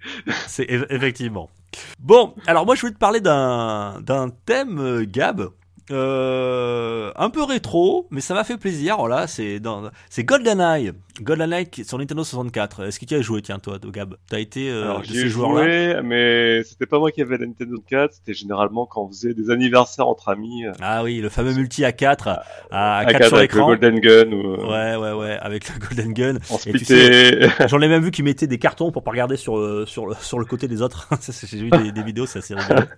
C'est 0.46 0.64
eff- 0.68 0.87
effectivement. 0.90 1.50
Bon, 1.99 2.35
alors 2.46 2.64
moi 2.66 2.75
je 2.75 2.80
voulais 2.82 2.92
te 2.92 2.99
parler 2.99 3.20
d'un 3.20 4.00
d'un 4.02 4.28
thème 4.44 4.78
euh, 4.80 5.04
Gab. 5.08 5.49
Euh, 5.93 7.12
un 7.16 7.31
peu 7.31 7.43
rétro, 7.45 8.07
mais 8.11 8.21
ça 8.21 8.35
m'a 8.35 8.45
fait 8.45 8.57
plaisir. 8.57 8.97
Voilà, 8.99 9.26
c'est 9.26 9.61
dans, 9.61 9.90
c'est 10.11 10.25
GoldenEye, 10.25 10.93
GoldenEye 11.21 11.69
sur 11.85 11.99
Nintendo 11.99 12.25
64. 12.25 12.85
Est-ce 12.87 12.99
que 12.99 13.05
tu 13.05 13.14
as 13.14 13.21
joué, 13.23 13.40
tiens, 13.43 13.59
toi, 13.59 13.78
de 13.78 13.88
Gab? 13.90 14.16
T'as 14.28 14.40
été 14.40 14.69
euh, 14.71 14.83
Alors 14.85 15.00
de 15.02 15.07
ces 15.07 15.28
joueurs-là? 15.28 16.02
mais 16.02 16.62
c'était 16.64 16.87
pas 16.87 16.99
moi 16.99 17.11
qui 17.12 17.23
avais 17.23 17.38
la 17.38 17.47
Nintendo 17.47 17.76
4, 17.88 18.14
c'était 18.14 18.35
généralement 18.35 18.87
quand 18.87 19.05
on 19.05 19.09
faisait 19.09 19.35
des 19.35 19.50
anniversaires 19.50 20.09
entre 20.09 20.28
amis. 20.28 20.66
euh, 20.66 20.73
Ah 20.81 21.02
oui, 21.05 21.21
le 21.21 21.28
fameux 21.28 21.52
multi 21.55 21.85
à 21.85 21.93
4 21.93 22.28
à, 22.28 22.43
à 22.71 22.99
à 22.99 23.05
4 23.05 23.19
quatre 23.19 23.28
sur 23.28 23.37
avec 23.38 23.52
le 23.52 23.59
l'écran. 23.59 23.69
Golden 23.69 24.00
Gun 24.00 24.33
ou 24.33 24.55
euh, 24.55 24.97
Ouais, 24.97 24.97
ouais, 24.97 25.12
ouais, 25.19 25.38
avec 25.40 25.69
le 25.73 25.78
Golden 25.87 26.12
Gun. 26.12 26.38
on 26.50 26.59
tu. 26.59 26.75
J'en 27.69 27.81
ai 27.81 27.88
même 27.88 28.02
vu 28.02 28.11
qui 28.11 28.23
mettaient 28.23 28.47
des 28.49 28.59
cartons 28.59 28.90
pour 28.90 29.05
pas 29.05 29.12
regarder 29.12 29.37
sur 29.37 29.87
sur 29.88 30.07
le 30.07 30.14
sur 30.21 30.38
le 30.38 30.45
côté 30.45 30.66
des 30.69 30.83
autres. 30.83 31.09
J'ai 31.47 31.59
vu 31.59 31.71
des, 31.71 31.93
des 31.93 32.02
vidéos, 32.02 32.26
c'est 32.26 32.40
assez 32.40 32.55
rigolo. 32.55 32.81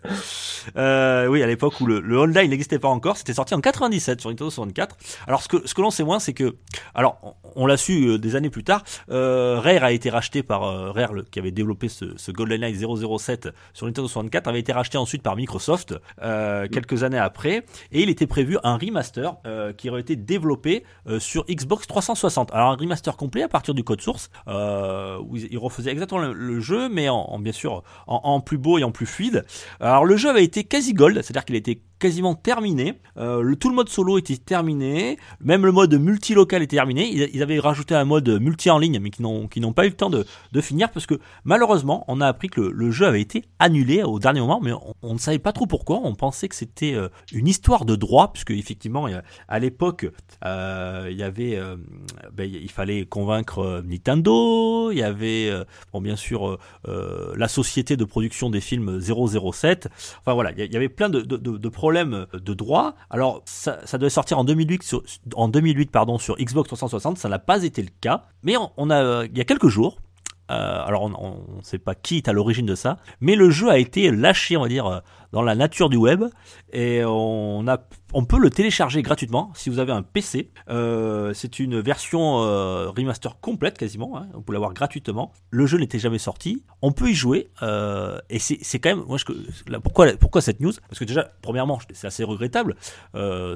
Euh, 0.76 1.26
oui, 1.28 1.42
à 1.42 1.46
l'époque 1.46 1.80
où 1.80 1.86
le, 1.86 2.00
le 2.00 2.18
online 2.18 2.50
n'existait 2.50 2.77
pas 2.78 2.88
encore, 2.88 3.16
c'était 3.16 3.34
sorti 3.34 3.54
en 3.54 3.60
97 3.60 4.20
sur 4.20 4.30
Nintendo 4.30 4.50
64. 4.50 4.96
Alors 5.26 5.42
ce 5.42 5.48
que 5.48 5.66
ce 5.66 5.74
que 5.74 5.80
l'on 5.80 5.90
sait 5.90 6.04
moins, 6.04 6.18
c'est 6.18 6.32
que 6.34 6.56
alors 6.94 7.18
on, 7.22 7.34
on 7.62 7.66
l'a 7.66 7.76
su 7.76 8.06
euh, 8.06 8.18
des 8.18 8.36
années 8.36 8.50
plus 8.50 8.64
tard, 8.64 8.82
euh, 9.10 9.60
Rare 9.60 9.84
a 9.84 9.92
été 9.92 10.10
racheté 10.10 10.42
par 10.42 10.62
euh, 10.64 10.90
Rare 10.92 11.12
le- 11.12 11.22
qui 11.22 11.38
avait 11.38 11.50
développé 11.50 11.88
ce, 11.88 12.16
ce 12.16 12.30
GoldenEye 12.32 12.74
007 12.76 13.48
sur 13.74 13.86
Nintendo 13.86 14.08
64 14.08 14.48
avait 14.48 14.60
été 14.60 14.72
racheté 14.72 14.98
ensuite 14.98 15.22
par 15.22 15.36
Microsoft 15.36 15.94
euh, 16.22 16.66
quelques 16.68 17.02
années 17.02 17.18
après 17.18 17.64
et 17.92 18.02
il 18.02 18.08
était 18.10 18.26
prévu 18.26 18.58
un 18.62 18.76
remaster 18.76 19.34
qui 19.76 19.90
aurait 19.90 20.00
été 20.00 20.16
développé 20.16 20.84
sur 21.18 21.44
Xbox 21.46 21.86
360. 21.86 22.52
Alors 22.52 22.70
un 22.72 22.76
remaster 22.76 23.16
complet 23.16 23.42
à 23.42 23.48
partir 23.48 23.74
du 23.74 23.84
code 23.84 24.00
source 24.00 24.30
où 24.46 25.36
il 25.36 25.48
il 25.50 25.58
refaisait 25.58 25.90
exactement 25.90 26.20
le, 26.20 26.32
le 26.32 26.60
jeu 26.60 26.88
mais 26.88 27.08
en, 27.08 27.16
en- 27.16 27.38
bien 27.38 27.52
sûr 27.52 27.82
en, 28.06 28.20
en 28.24 28.40
plus 28.40 28.58
beau 28.58 28.78
et 28.78 28.84
en 28.84 28.90
plus 28.90 29.06
fluide. 29.06 29.44
Alors 29.80 30.04
le 30.04 30.16
jeu 30.16 30.28
avait 30.28 30.44
été 30.44 30.64
quasi 30.64 30.92
gold, 30.94 31.16
c'est-à-dire 31.22 31.44
qu'il 31.44 31.56
était 31.56 31.80
quasiment 31.98 32.34
terminé. 32.34 33.00
Euh, 33.16 33.42
le, 33.42 33.56
tout 33.56 33.68
le 33.68 33.74
mode 33.74 33.88
solo 33.88 34.18
était 34.18 34.36
terminé, 34.36 35.18
même 35.40 35.64
le 35.66 35.72
mode 35.72 35.94
multi-local 35.94 36.62
était 36.62 36.76
terminé. 36.76 37.08
Ils, 37.08 37.42
avaient 37.42 37.58
rajouté 37.58 37.94
un 37.94 38.04
mode 38.04 38.28
multi 38.40 38.70
en 38.70 38.78
ligne, 38.78 38.98
mais 39.00 39.10
qui 39.10 39.22
n'ont 39.22 39.72
pas 39.72 39.86
eu 39.86 39.88
le 39.88 39.96
temps 39.96 40.10
de, 40.10 40.24
finir 40.60 40.90
parce 40.90 41.06
que 41.06 41.14
malheureusement, 41.44 42.04
on 42.08 42.20
a 42.20 42.26
appris 42.26 42.48
que 42.48 42.60
le, 42.60 42.90
jeu 42.90 43.06
avait 43.06 43.20
été 43.20 43.44
annulé 43.58 44.02
au 44.02 44.18
dernier 44.18 44.40
moment, 44.40 44.60
mais 44.60 44.72
on, 45.02 45.14
ne 45.14 45.18
savait 45.18 45.38
pas 45.38 45.52
trop 45.52 45.66
pourquoi. 45.66 46.00
On 46.02 46.14
pensait 46.14 46.48
que 46.48 46.54
c'était 46.54 46.94
euh, 46.94 47.08
une 47.32 47.46
histoire 47.46 47.84
de 47.84 47.96
droit, 47.96 48.32
puisque 48.32 48.50
effectivement, 48.50 49.06
à 49.48 49.58
l'époque, 49.58 50.06
euh, 50.44 51.08
il 51.10 51.16
y 51.16 51.22
avait, 51.22 51.60
ben, 52.32 52.48
il 52.50 52.70
fallait 52.70 53.06
convaincre 53.06 53.82
Nintendo, 53.84 54.90
il 54.90 54.98
y 54.98 55.02
avait, 55.02 55.50
bon, 55.92 56.00
bien 56.00 56.16
sûr, 56.16 56.58
la 56.86 57.48
société 57.48 57.96
de 57.96 58.04
production 58.04 58.50
des 58.50 58.60
films 58.60 59.00
007. 59.00 59.88
Enfin 60.20 60.34
voilà, 60.34 60.52
il 60.56 60.72
y, 60.72 60.76
avait 60.76 60.88
plein 60.88 61.08
de- 61.08 61.20
de 61.22 61.68
problèmes 61.68 61.87
de 62.32 62.54
droit. 62.54 62.94
Alors 63.10 63.42
ça, 63.44 63.78
devait 63.94 64.10
sortir 64.10 64.38
en 64.38 64.44
2008 64.44 64.82
sur, 64.82 65.02
en 65.34 65.48
2008 65.48 65.90
pardon 65.90 66.18
sur 66.18 66.36
Xbox 66.36 66.68
360, 66.68 67.18
ça 67.18 67.28
n'a 67.28 67.38
pas 67.38 67.62
été 67.64 67.82
le 67.82 67.90
cas. 68.00 68.22
Mais 68.42 68.56
on, 68.76 68.90
a, 68.90 69.24
il 69.24 69.36
y 69.36 69.40
a 69.40 69.44
quelques 69.44 69.68
jours. 69.68 69.98
euh, 70.50 70.82
alors 70.86 71.02
on 71.02 71.56
ne 71.56 71.62
sait 71.62 71.78
pas 71.78 71.94
qui 71.94 72.16
est 72.18 72.28
à 72.28 72.32
l'origine 72.32 72.66
de 72.66 72.74
ça, 72.74 72.98
mais 73.20 73.36
le 73.36 73.50
jeu 73.50 73.68
a 73.68 73.78
été 73.78 74.10
lâché, 74.10 74.56
on 74.56 74.62
va 74.62 74.68
dire, 74.68 74.86
euh, 74.86 75.00
dans 75.32 75.42
la 75.42 75.54
nature 75.54 75.88
du 75.88 75.96
web 75.96 76.24
et 76.72 77.02
on 77.04 77.66
a 77.68 77.78
on 78.14 78.24
peut 78.24 78.38
le 78.38 78.48
télécharger 78.48 79.02
gratuitement 79.02 79.52
si 79.54 79.68
vous 79.68 79.78
avez 79.78 79.92
un 79.92 80.02
PC. 80.02 80.50
Euh, 80.70 81.34
c'est 81.34 81.58
une 81.58 81.80
version 81.80 82.42
euh, 82.42 82.88
remaster 82.88 83.38
complète 83.40 83.76
quasiment. 83.76 84.16
Hein, 84.16 84.28
vous 84.32 84.40
pouvez 84.40 84.54
l'avoir 84.54 84.72
gratuitement. 84.72 85.32
Le 85.50 85.66
jeu 85.66 85.78
n'était 85.78 85.98
jamais 85.98 86.18
sorti. 86.18 86.62
On 86.80 86.92
peut 86.92 87.10
y 87.10 87.14
jouer 87.14 87.50
euh, 87.62 88.18
et 88.30 88.38
c'est 88.38 88.78
quand 88.78 88.90
même 88.90 89.04
moi 89.06 89.18
je, 89.18 89.24
là, 89.70 89.80
pourquoi 89.80 90.06
pourquoi 90.16 90.40
cette 90.40 90.60
news? 90.60 90.72
Parce 90.88 90.98
que 90.98 91.04
déjà 91.04 91.30
premièrement 91.42 91.78
c'est 91.92 92.06
assez 92.06 92.24
regrettable. 92.24 92.76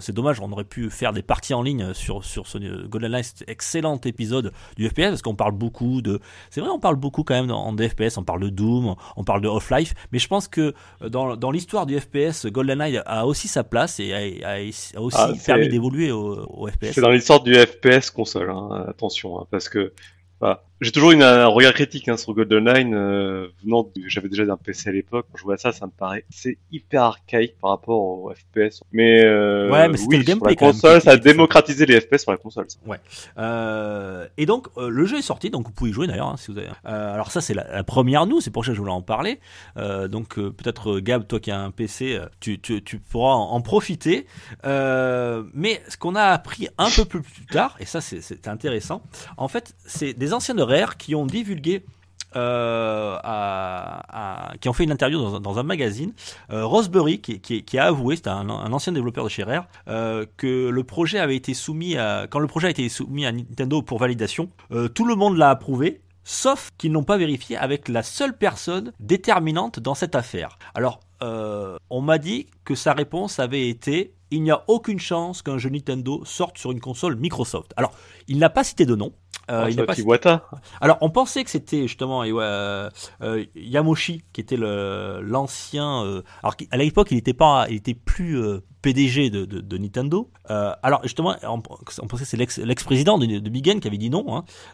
C'est 0.01 0.13
dommage 0.13 0.41
on 0.41 0.53
aurait 0.53 0.65
pu 0.65 0.91
faire 0.91 1.13
des 1.13 1.23
parties 1.23 1.55
en 1.55 1.63
ligne 1.63 1.95
sur 1.95 2.25
sur 2.25 2.47
ce 2.47 2.87
GoldenEye 2.87 3.25
cet 3.25 3.49
excellent 3.49 4.01
épisode 4.05 4.53
du 4.77 4.89
FPS 4.89 5.11
parce 5.11 5.23
qu'on 5.23 5.35
parle 5.35 5.53
beaucoup 5.53 6.03
de 6.03 6.21
c'est 6.51 6.61
vrai 6.61 6.71
on 6.71 6.81
parle 6.81 6.97
beaucoup 6.97 7.25
quand 7.25 7.35
même 7.35 7.51
en, 7.51 7.69
en 7.69 7.77
FPS 7.77 8.19
on 8.19 8.25
parle 8.25 8.41
de 8.41 8.49
Doom 8.49 8.95
on 9.17 9.25
parle 9.25 9.41
de 9.41 9.49
Half-Life 9.49 9.95
mais 10.11 10.19
je 10.19 10.29
pense 10.29 10.49
que 10.49 10.75
dans 11.09 11.37
dans 11.37 11.51
l'histoire 11.51 11.62
du 11.87 11.99
FPS 11.99 12.47
GoldenEye 12.47 13.01
a 13.07 13.27
aussi 13.27 13.49
sa 13.49 13.65
place 13.65 14.01
et 14.01 14.13
a, 14.13 14.49
a- 14.49 14.97
a 14.97 15.01
aussi 15.01 15.17
Ah, 15.19 15.33
permis 15.47 15.69
d'évoluer 15.69 16.11
au, 16.13 16.45
au 16.49 16.67
FPS. 16.69 16.93
C'est 16.93 17.01
dans 17.01 17.11
l'histoire 17.11 17.43
du 17.43 17.55
FPS 17.55 18.11
console, 18.11 18.51
hein, 18.51 18.85
attention, 18.89 19.41
hein, 19.41 19.47
parce 19.51 19.69
que 19.69 19.93
bah, 20.41 20.65
j'ai 20.83 20.93
toujours 20.93 21.13
une, 21.13 21.23
un 21.23 21.47
regard 21.47 21.73
critique 21.73 22.09
hein, 22.09 22.17
sur 22.17 22.35
GoldenEye, 22.35 22.87
euh, 22.93 23.49
venant 23.65 23.89
j'avais 24.07 24.29
déjà 24.29 24.43
un 24.45 24.57
PC 24.57 24.89
à 24.89 24.93
l'époque, 24.93 25.27
quand 25.33 25.39
je 25.39 25.45
vois 25.45 25.57
ça, 25.57 25.73
ça 25.73 25.87
me 25.87 25.91
paraît, 25.93 26.25
c'est 26.31 26.59
hyper 26.71 27.03
archaïque 27.05 27.55
par 27.61 27.71
rapport 27.71 27.99
au 28.01 28.33
FPS. 28.35 28.83
Mais, 28.93 29.25
euh, 29.25 29.71
Ouais, 29.71 29.89
mais 29.89 29.97
c'était 29.97 30.09
oui, 30.09 30.17
le 30.19 30.23
sur 30.25 30.33
gameplay 30.35 30.51
la 30.51 30.57
console, 30.57 31.01
ça 31.01 31.13
a 31.13 31.17
démocratisé 31.17 31.87
les 31.87 32.01
FPS 32.01 32.19
sur 32.23 32.33
la 32.33 32.37
console. 32.37 32.67
ça. 32.69 32.79
Euh, 33.39 34.27
et 34.37 34.45
donc 34.47 34.69
euh, 34.77 34.89
le 34.89 35.07
jeu 35.07 35.19
est 35.19 35.23
sorti, 35.23 35.51
donc 35.51 35.67
vous 35.67 35.73
pouvez 35.73 35.91
y 35.91 35.93
jouer 35.93 36.07
d'ailleurs 36.07 36.29
hein, 36.29 36.37
si 36.37 36.51
vous 36.51 36.59
avez. 36.59 36.69
Euh, 36.87 37.15
alors 37.15 37.31
ça 37.31 37.41
c'est 37.41 37.55
la, 37.55 37.67
la 37.73 37.85
première 37.85 38.27
nous, 38.27 38.41
c'est 38.41 38.51
pour 38.51 38.65
ça 38.65 38.73
que 38.73 38.75
je 38.75 38.81
voulais 38.81 38.93
en 38.93 39.03
parler. 39.03 39.39
Donc 39.77 40.35
peut-être 40.35 40.99
Gab, 41.01 41.27
toi 41.27 41.41
qui 41.41 41.51
as 41.51 41.61
un 41.61 41.71
PC, 41.71 42.19
tu, 42.41 42.59
tu, 42.61 42.83
tu 42.83 42.99
pourras 42.99 43.35
en, 43.35 43.53
en 43.53 43.61
profiter. 43.61 44.27
Mais 44.65 45.81
ce 45.89 45.97
qu'on 45.97 46.15
a 46.15 46.25
appris 46.25 46.69
un 46.79 46.89
peu 46.91 47.05
plus, 47.05 47.23
tard, 47.51 47.77
et 47.81 47.85
ça 47.87 48.01
c'est- 48.01 48.21
c'est 48.21 48.49
intéressant, 48.49 49.03
en 49.37 49.49
fait 49.49 49.75
c'est 49.87 50.13
des 50.15 50.33
anciens 50.33 50.55
de 50.55 50.63
Qui 50.99 51.15
ont 51.15 51.27
divulgué. 51.27 51.85
euh, 52.35 53.19
qui 54.61 54.69
ont 54.69 54.73
fait 54.73 54.85
une 54.85 54.93
interview 54.93 55.19
dans, 55.39 55.59
un- 55.59 55.63
magazine, 55.63 56.13
euh, 56.51 56.65
Roseberry 56.65 57.21
qui, 57.21 57.79
a 57.79 57.85
avoué, 57.85 58.17
c'est 58.17 58.29
un, 58.29 58.49
ancien 58.49 58.93
développeur 58.93 59.25
de 59.25 59.29
chez 59.29 59.43
Rare, 59.43 59.67
euh, 59.89 60.25
que 60.39 60.69
le 60.69 60.85
projet 60.85 61.19
avait 61.19 61.37
été 61.37 61.53
soumis 61.53 61.97
à, 61.99 62.27
quand 62.31 62.39
le 62.39 62.47
projet 62.47 62.69
a 62.69 62.71
été 62.71 62.89
soumis 62.89 63.27
à 63.27 63.33
Nintendo 63.33 63.83
pour 63.83 63.99
validation, 63.99 64.49
euh, 64.73 64.89
tout 64.89 65.05
le 65.05 65.15
monde 65.15 65.37
l'a 65.37 65.51
approuvé, 65.51 66.01
sauf 66.25 66.71
qu'ils 66.79 66.93
n'ont 66.93 67.05
pas 67.05 67.19
vérifié 67.19 67.57
avec 67.59 67.89
la 67.89 68.03
seule 68.03 68.37
personne 68.37 68.93
déterminante 68.99 69.79
dans 69.79 69.95
cette 69.95 70.15
affaire. 70.15 70.59
Alors, 70.75 71.01
on 71.91 72.01
m'a 72.01 72.19
dit 72.19 72.47
que 72.65 72.75
sa 72.75 72.95
réponse 72.95 73.39
avait 73.39 73.69
été 73.69 74.15
il 74.33 74.43
n'y 74.43 74.51
a 74.51 74.65
aucune 74.67 74.99
chance 74.99 75.43
qu'un 75.43 75.59
jeu 75.59 75.69
Nintendo 75.69 76.25
sorte 76.25 76.57
sur 76.59 76.73
une 76.73 76.81
console 76.81 77.17
Microsoft. 77.17 77.73
Alors, 77.77 77.93
il 78.27 78.39
n'a 78.39 78.49
pas 78.49 78.65
cité 78.65 78.87
de 78.87 78.97
nom. 78.97 79.13
Euh, 79.51 79.67
il 79.71 79.85
pas 79.85 79.99
Iwata. 79.99 80.49
Alors, 80.81 80.99
on 81.01 81.11
pensait 81.11 81.43
que 81.45 81.51
c'était 81.51 81.83
justement 81.83 82.23
euh, 82.25 82.89
euh, 83.23 83.45
Yamoshi 83.57 84.23
qui 84.33 84.41
était 84.41 84.57
l'ancien. 85.21 86.23
alors, 86.43 86.55
à 86.71 86.77
l'époque, 86.77 87.09
il 87.11 87.19
était 87.19 87.33
pas, 87.35 87.67
il 87.69 87.77
était 87.77 87.95
plus 87.95 88.41
PDG 88.83 89.31
de, 89.31 89.45
de- 89.45 89.61
de 89.61 89.79
Nintendo. 89.79 90.31
Alors, 90.49 91.01
justement, 91.03 91.35
on, 91.43 91.55
on 92.01 92.07
pensait 92.07 92.25
que 92.25 92.29
c'est 92.31 92.37
l'ex- 92.37 92.59
l'ex-président 92.59 93.19
de, 93.19 93.27
de 93.27 93.51
Big 93.51 93.67
N 93.69 93.81
qui 93.81 93.89
avait 93.89 93.99
dit 93.99 94.11
non. 94.11 94.25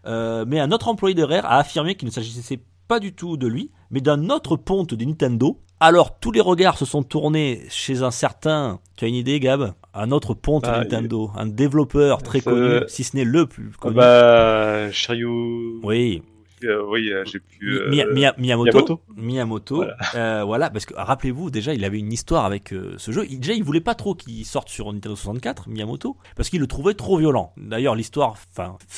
hein. 0.04 0.44
Mais 0.46 0.60
un 0.60 0.70
autre 0.72 0.88
employé 0.88 1.14
de 1.14 1.22
Rare 1.22 1.44
a 1.46 1.58
affirmé 1.58 1.94
qu'il 1.94 2.06
ne 2.06 2.12
s'agissait 2.12 2.60
pas 2.88 3.00
du 3.00 3.12
tout 3.12 3.36
de 3.36 3.46
lui, 3.46 3.70
mais 3.90 4.00
d'un 4.00 4.30
autre 4.30 4.56
ponte 4.56 4.94
de 4.94 5.04
Nintendo. 5.04 5.60
Alors, 5.80 6.18
tous 6.18 6.32
les 6.32 6.40
regards 6.40 6.76
se 6.78 6.84
sont 6.84 7.02
tournés 7.04 7.64
chez 7.68 8.02
un 8.02 8.10
certain. 8.10 8.80
Tu 8.96 9.04
as 9.04 9.08
une 9.08 9.14
idée, 9.14 9.38
Gab? 9.38 9.74
Un 10.00 10.10
autre 10.12 10.34
ponte 10.34 10.64
Ah, 10.66 10.78
de 10.78 10.84
Nintendo, 10.84 11.30
un 11.36 11.46
développeur 11.46 12.22
très 12.22 12.40
Ça- 12.40 12.50
connu, 12.50 12.80
si 12.86 13.02
ce 13.04 13.16
n'est 13.16 13.24
le 13.24 13.46
plus 13.46 13.70
Ah 13.74 13.78
connu. 13.80 13.96
bah, 13.96 14.90
Shiryu. 14.92 15.80
Oui. 15.82 16.22
Euh, 16.64 16.82
oui, 16.88 17.12
euh, 17.12 17.22
j'ai 17.24 17.38
pu. 17.38 17.78
euh, 17.78 17.88
Mi- 17.88 18.02
Miya- 18.12 18.34
Miyamoto. 18.36 18.70
Miyamoto. 18.72 19.00
Miyamoto. 19.16 19.76
Voilà. 19.76 19.96
euh, 20.16 20.42
voilà, 20.44 20.70
parce 20.70 20.86
que 20.86 20.94
rappelez-vous, 20.96 21.50
déjà, 21.52 21.72
il 21.72 21.84
avait 21.84 22.00
une 22.00 22.12
histoire 22.12 22.44
avec 22.44 22.72
euh, 22.72 22.94
ce 22.98 23.12
jeu. 23.12 23.26
Il- 23.30 23.38
déjà, 23.38 23.52
il 23.52 23.62
voulait 23.62 23.80
pas 23.80 23.94
trop 23.94 24.14
qu'il 24.16 24.44
sorte 24.44 24.68
sur 24.68 24.92
Nintendo 24.92 25.14
64, 25.14 25.68
Miyamoto, 25.68 26.16
parce 26.34 26.48
qu'il 26.50 26.58
le 26.60 26.66
trouvait 26.66 26.94
trop 26.94 27.16
violent. 27.16 27.52
D'ailleurs, 27.56 27.94
l'histoire 27.94 28.34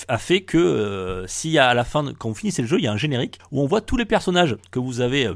a 0.08 0.16
fait 0.18 0.40
que 0.40 0.56
euh, 0.56 1.26
si 1.26 1.58
à 1.58 1.74
la 1.74 1.84
fin, 1.84 2.12
quand 2.18 2.30
vous 2.30 2.34
finissez 2.34 2.62
le 2.62 2.68
jeu, 2.68 2.78
il 2.78 2.84
y 2.84 2.86
a 2.86 2.92
un 2.92 2.96
générique 2.96 3.38
où 3.52 3.60
on 3.60 3.66
voit 3.66 3.82
tous 3.82 3.98
les 3.98 4.06
personnages 4.06 4.56
que 4.70 4.78
vous 4.78 5.02
avez. 5.02 5.28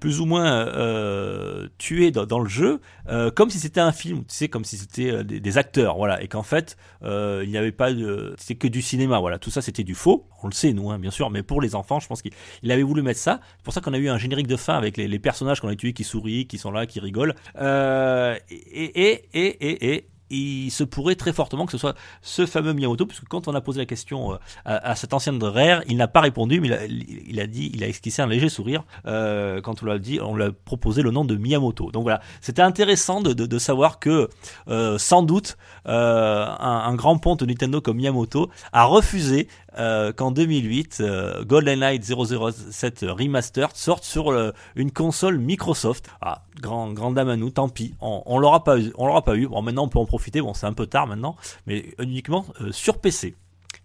Plus 0.00 0.20
ou 0.20 0.26
moins 0.26 0.66
euh, 0.68 1.68
tués 1.78 2.10
dans, 2.10 2.38
le 2.38 2.48
jeu, 2.48 2.80
euh, 3.08 3.30
comme 3.30 3.50
si 3.50 3.58
c'était 3.58 3.80
un 3.80 3.92
film, 3.92 4.20
tu 4.20 4.34
sais, 4.34 4.48
comme 4.48 4.64
si 4.64 4.76
c'était 4.76 5.10
euh, 5.10 5.24
des, 5.24 5.58
acteurs, 5.58 5.96
voilà, 5.96 6.22
et 6.22 6.28
qu'en 6.28 6.42
fait, 6.42 6.76
il 7.02 7.48
n'y 7.48 7.56
avait 7.56 7.72
pas 7.72 7.92
de, 7.92 8.34
c'était 8.38 8.56
que 8.56 8.68
du 8.68 8.82
cinéma, 8.82 9.18
voilà, 9.18 9.38
tout 9.38 9.50
ça 9.50 9.62
c'était 9.62 9.84
du 9.84 9.94
faux, 9.94 10.28
on 10.42 10.48
le 10.48 10.52
sait 10.52 10.72
nous, 10.72 10.90
hein, 10.90 10.98
bien 10.98 11.10
sûr, 11.10 11.30
mais 11.30 11.42
pour 11.42 11.60
les 11.60 11.74
enfants, 11.74 12.00
je 12.00 12.06
pense 12.06 12.22
qu'il 12.22 12.32
il 12.62 12.72
avait 12.72 12.82
voulu 12.82 13.02
mettre 13.02 13.20
ça, 13.20 13.40
c'est 13.56 13.64
pour 13.64 13.74
ça 13.74 13.80
qu'on 13.80 13.92
a 13.92 13.98
eu 13.98 14.08
un 14.08 14.18
générique 14.18 14.46
de 14.46 14.56
fin 14.56 14.76
avec 14.76 14.96
les, 14.96 15.18
personnages 15.18 15.60
qu'on 15.60 15.68
a 15.68 15.74
tués 15.74 15.92
qui 15.92 16.04
sourient, 16.04 16.46
qui 16.46 16.58
sont 16.58 16.70
là, 16.70 16.86
qui 16.86 17.00
rigolent, 17.00 17.34
et, 17.60 18.40
et, 18.50 19.24
et, 19.34 19.94
et 19.94 20.08
il 20.30 20.70
se 20.70 20.84
pourrait 20.84 21.14
très 21.14 21.32
fortement 21.32 21.66
que 21.66 21.72
ce 21.72 21.78
soit 21.78 21.94
ce 22.22 22.46
fameux 22.46 22.72
Miyamoto, 22.72 23.06
puisque 23.06 23.26
quand 23.26 23.48
on 23.48 23.54
a 23.54 23.60
posé 23.60 23.78
la 23.78 23.86
question 23.86 24.32
euh, 24.32 24.36
à, 24.64 24.94
cet 24.94 25.14
ancien 25.14 25.32
de 25.32 25.46
Rare, 25.46 25.82
il 25.88 25.96
n'a 25.96 26.08
pas 26.08 26.20
répondu, 26.20 26.60
mais 26.60 26.68
il 26.88 27.40
a, 27.40 27.46
dit, 27.46 27.70
il 27.74 27.82
a 27.84 27.88
esquissé 27.88 28.22
un 28.22 28.26
léger 28.26 28.48
sourire 28.48 28.84
euh, 29.06 29.60
quand 29.60 29.82
on 29.82 29.86
l'a 29.86 29.98
dit, 29.98 30.20
on 30.20 30.34
lui 30.34 30.44
a 30.44 30.52
proposé 30.52 31.02
le 31.02 31.10
nom 31.10 31.24
de 31.24 31.36
Miyamoto. 31.36 31.90
Donc 31.90 32.02
voilà, 32.02 32.20
c'était 32.40 32.62
intéressant 32.62 33.20
de, 33.20 33.58
savoir 33.58 33.98
que 33.98 34.28
euh, 34.68 34.98
sans 34.98 35.22
doute 35.22 35.56
un, 35.84 36.56
un 36.60 36.94
grand 36.94 37.18
ponte 37.18 37.40
de 37.40 37.46
Nintendo 37.46 37.80
comme 37.80 37.96
Miyamoto 37.96 38.50
a 38.72 38.84
refusé 38.84 39.48
euh, 39.78 40.12
qu'en 40.12 40.30
2008 40.30 40.98
euh, 41.00 41.44
GoldenEye 41.44 42.00
007 42.02 43.04
Remastered 43.08 43.76
sorte 43.76 44.04
sur 44.04 44.52
une 44.76 44.90
console 44.90 45.38
Microsoft. 45.38 46.08
Ah, 46.20 46.42
grand, 46.60 46.92
grand 46.92 47.12
dame 47.12 47.28
à 47.28 47.36
nous, 47.36 47.50
tant 47.50 47.68
pis, 47.68 47.94
on, 48.00 48.38
l'aura 48.38 48.64
pas, 48.64 48.76
pas 49.24 49.36
eu. 49.36 49.46
Bon, 49.46 49.62
maintenant 49.62 49.84
on 49.84 49.88
peut 49.88 49.98
en 49.98 50.06
profiter. 50.06 50.40
Bon, 50.40 50.54
c'est 50.54 50.66
un 50.66 50.72
peu 50.72 50.86
tard 50.86 51.06
maintenant, 51.06 51.36
mais 51.66 51.94
uniquement 51.98 52.46
euh, 52.60 52.72
sur 52.72 52.98
PC. 52.98 53.34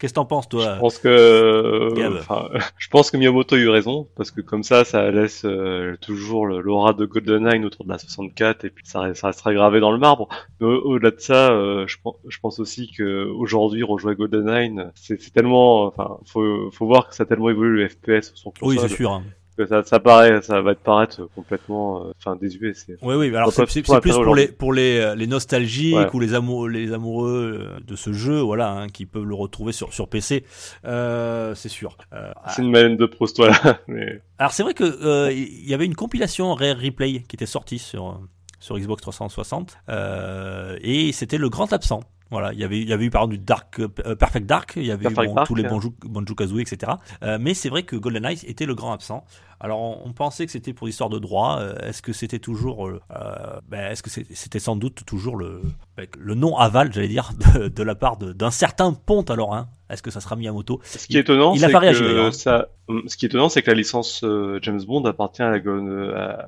Qu'est-ce 0.03 0.11
que 0.11 0.15
t'en 0.15 0.25
penses, 0.25 0.49
toi 0.49 0.73
Je 0.75 0.79
pense 0.81 0.97
que, 0.97 1.89
je 2.77 2.87
pense 2.89 3.09
que 3.09 3.15
Miyamoto 3.15 3.55
a 3.55 3.57
eu 3.57 3.69
raison 3.69 4.05
parce 4.17 4.31
que 4.31 4.41
comme 4.41 4.63
ça, 4.63 4.83
ça 4.83 5.09
laisse 5.11 5.45
euh, 5.45 5.95
toujours 6.01 6.45
l'aura 6.45 6.91
de 6.91 7.05
GoldenEye 7.05 7.63
autour 7.63 7.85
de 7.85 7.89
la 7.89 7.97
64 7.97 8.65
et 8.65 8.69
puis 8.69 8.85
ça, 8.85 8.99
reste- 8.99 9.21
ça 9.21 9.27
restera 9.27 9.53
gravé 9.53 9.79
dans 9.79 9.91
le 9.93 9.97
marbre. 9.99 10.27
Mais 10.59 10.67
au- 10.67 10.81
au-delà 10.91 11.11
de 11.11 11.19
ça, 11.21 11.51
euh, 11.53 11.87
je, 11.87 11.95
pense, 12.03 12.15
je 12.27 12.37
pense 12.41 12.59
aussi 12.59 12.91
que 12.91 13.27
aujourd'hui 13.29 13.83
rejouer 13.83 14.15
GoldenEye, 14.15 14.75
c'est 14.95 15.31
tellement, 15.31 15.85
enfin, 15.85 16.17
faut, 16.25 16.69
faut 16.71 16.85
voir 16.85 17.07
que 17.07 17.15
ça 17.15 17.23
a 17.23 17.25
tellement 17.25 17.49
évolué 17.49 17.83
le 17.83 17.87
FPS 17.87 18.33
sur 18.35 18.51
Oui, 18.61 18.75
console 18.75 18.89
c'est 18.89 18.95
sûr. 18.97 19.11
hein. 19.13 19.23
Ça, 19.67 19.83
ça 19.83 19.99
paraît, 19.99 20.41
ça 20.41 20.61
va 20.61 20.75
te 20.75 20.83
paraître 20.83 21.27
complètement, 21.35 22.05
euh, 22.05 22.11
enfin, 22.17 22.35
désuet. 22.35 22.73
C'est 22.73 22.97
Oui, 23.01 23.15
oui, 23.15 23.35
alors 23.35 23.51
c'est 23.53 23.65
plus 23.65 23.81
pour 23.83 24.35
les, 24.35 24.47
pour 24.47 24.73
les, 24.73 24.97
euh, 24.99 25.15
les 25.15 25.27
nostalgiques 25.27 25.95
Ouais. 25.95 26.09
ou 26.13 26.19
les, 26.19 26.33
amoureux, 26.33 26.69
les 26.69 26.93
amoureux 26.93 27.77
euh, 27.77 27.79
de 27.85 27.95
ce 27.95 28.13
jeu, 28.13 28.39
voilà, 28.39 28.71
hein, 28.71 28.87
qui 28.87 29.05
peuvent 29.05 29.25
le 29.25 29.35
retrouver 29.35 29.71
sur, 29.71 29.93
sur 29.93 30.07
PC, 30.07 30.43
euh, 30.85 31.53
c'est 31.55 31.69
sûr. 31.69 31.97
Euh, 32.13 32.31
c'est 32.49 32.61
une 32.61 32.71
manette 32.71 32.97
de 32.97 33.05
Proust, 33.05 33.37
voilà. 33.37 33.79
Mais 33.87 34.21
alors 34.37 34.51
c'est 34.51 34.63
vrai 34.63 34.73
que 34.73 34.83
euh, 34.83 35.31
il 35.31 35.67
y 35.69 35.73
avait 35.73 35.85
une 35.85 35.95
compilation 35.95 36.53
Rare 36.53 36.77
Replay 36.77 37.23
qui 37.27 37.35
était 37.35 37.45
sortie 37.45 37.79
sur, 37.79 38.09
euh, 38.09 38.13
sur 38.59 38.77
Xbox 38.77 39.01
360 39.01 39.77
euh, 39.89 40.77
et 40.81 41.11
c'était 41.11 41.37
le 41.37 41.49
grand 41.49 41.71
absent. 41.73 42.01
Voilà, 42.31 42.51
il 42.53 42.59
y 42.59 42.63
avait, 42.63 42.79
il 42.79 42.87
y 42.87 42.93
avait 42.93 43.05
eu 43.05 43.09
par 43.09 43.21
exemple 43.23 43.37
du 43.37 43.43
Dark, 43.43 43.79
euh, 43.79 44.15
Perfect 44.15 44.45
Dark, 44.45 44.73
il 44.75 44.85
y 44.85 44.91
avait 44.91 45.01
eu 45.05 45.13
Perfect 45.13 45.27
bon, 45.27 45.35
Dark, 45.35 45.47
tous 45.47 45.55
les 45.55 45.65
hein. 45.65 45.69
Banjo, 45.69 45.93
Banjo 46.03 46.35
Kazooie, 46.35 46.61
etc. 46.61 46.93
Euh, 47.23 47.37
mais 47.39 47.53
c'est 47.53 47.69
vrai 47.69 47.83
que 47.83 47.95
GoldenEye 47.95 48.39
était 48.47 48.65
le 48.65 48.75
grand 48.75 48.91
absent. 48.93 49.23
Alors 49.59 49.79
on, 49.79 50.09
on 50.09 50.13
pensait 50.13 50.45
que 50.45 50.51
c'était 50.51 50.73
pour 50.73 50.87
l'histoire 50.87 51.09
de 51.09 51.19
droit. 51.19 51.59
euh, 51.59 51.75
est-ce 51.87 52.01
que 52.01 52.11
c'était 52.11 52.39
toujours, 52.39 52.87
euh, 52.87 52.99
euh, 53.11 53.59
ben, 53.69 53.91
est-ce 53.91 54.03
que 54.03 54.09
c'était 54.09 54.59
sans 54.59 54.75
doute 54.75 55.05
toujours 55.05 55.37
le, 55.37 55.61
ben, 55.95 56.05
le 56.17 56.35
nom 56.35 56.57
aval, 56.57 56.91
j'allais 56.91 57.07
dire, 57.07 57.31
de, 57.55 57.67
de 57.69 57.83
la 57.83 57.95
part 57.95 58.17
d'un 58.17 58.51
certain 58.51 58.93
Ponte 58.93 59.31
alors 59.31 59.53
hein 59.55 59.69
Est-ce 59.89 60.03
que 60.03 60.11
ça 60.11 60.19
sera 60.19 60.35
Miyamoto? 60.35 60.81
Ce 60.83 61.07
qui 61.07 61.17
est 61.17 61.21
étonnant, 61.21 61.53
il 61.53 61.63
a 61.63 61.69
c'est 61.69 61.93
que 61.93 62.31
ça, 62.31 62.67
ce 63.07 63.15
qui 63.15 63.25
est 63.25 63.29
étonnant, 63.29 63.47
c'est 63.47 63.61
que 63.61 63.71
la 63.71 63.77
licence 63.77 64.21
euh, 64.25 64.59
James 64.63 64.81
Bond 64.85 65.05
appartient 65.05 65.41
à 65.41 65.49
la 65.49 65.59
Gun, 65.59 66.09
à 66.09 66.47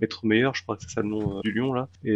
Maître 0.00 0.20
Meilleur, 0.24 0.54
je 0.54 0.62
crois 0.62 0.76
que 0.76 0.82
c'est 0.82 0.90
ça 0.90 1.00
le 1.00 1.08
nom 1.08 1.38
euh, 1.38 1.40
du 1.42 1.52
lion 1.52 1.72
là, 1.72 1.88
et 2.04 2.12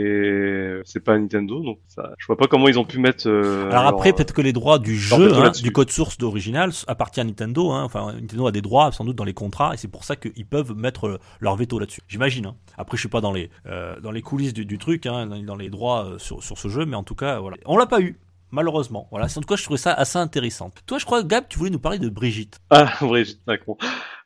c'est 0.84 1.00
pas 1.00 1.18
Nintendo, 1.18 1.60
donc 1.60 1.78
ça, 1.88 2.12
je 2.18 2.26
vois 2.26 2.36
pas 2.36 2.46
comment 2.46 2.68
ils 2.68 2.78
ont 2.78 2.84
pu 2.84 2.98
mettre. 2.98 3.28
euh, 3.28 3.68
Alors 3.70 3.84
leur- 3.84 3.86
après, 3.94 4.12
peut-être 4.12 4.32
que 4.32 4.42
les 4.42 4.52
droits 4.52 4.78
du 4.78 4.96
jeu, 4.96 5.32
hein, 5.34 5.50
du 5.50 5.72
code 5.72 5.90
source 5.90 6.18
d'original, 6.18 6.70
appartiennent 6.86 7.26
à 7.26 7.30
Nintendo. 7.30 7.70
Hein. 7.70 7.84
Enfin, 7.84 8.12
Nintendo 8.12 8.46
a 8.46 8.52
des 8.52 8.62
droits 8.62 8.92
sans 8.92 9.04
doute 9.04 9.16
dans 9.16 9.24
les 9.24 9.34
contrats, 9.34 9.74
et 9.74 9.76
c'est 9.76 9.88
pour 9.88 10.04
ça 10.04 10.16
qu'ils 10.16 10.46
peuvent 10.46 10.74
mettre 10.76 11.06
euh, 11.08 11.18
leur 11.40 11.56
veto 11.56 11.78
là-dessus. 11.78 12.02
J'imagine. 12.08 12.46
Hein. 12.46 12.56
Après, 12.78 12.96
je 12.96 13.02
suis 13.02 13.08
pas 13.08 13.20
dans 13.20 13.32
les 13.32 13.50
euh, 13.66 13.98
dans 14.00 14.10
les 14.10 14.22
coulisses 14.22 14.54
du, 14.54 14.64
du 14.64 14.78
truc, 14.78 15.06
hein, 15.06 15.26
dans, 15.26 15.56
les 15.56 15.70
droits 15.70 16.12
sur, 16.18 16.42
sur 16.42 16.58
ce 16.58 16.68
jeu, 16.68 16.84
mais 16.86 16.96
en 16.96 17.02
tout 17.04 17.14
cas, 17.14 17.38
voilà. 17.40 17.56
On 17.66 17.76
l'a 17.76 17.86
pas 17.86 18.00
eu. 18.00 18.18
Malheureusement, 18.50 19.08
voilà. 19.10 19.26
En 19.26 19.40
tout 19.40 19.40
cas, 19.48 19.56
je 19.56 19.62
trouvais 19.64 19.78
ça 19.78 19.94
assez 19.94 20.18
intéressant. 20.18 20.70
Toi, 20.86 20.98
je 20.98 21.06
crois, 21.06 21.22
Gab, 21.22 21.44
tu 21.48 21.58
voulais 21.58 21.70
nous 21.70 21.78
parler 21.78 21.98
de 21.98 22.10
Brigitte. 22.10 22.58
Ah, 22.68 22.92
Brigitte 23.00 23.40
Macron. 23.46 23.78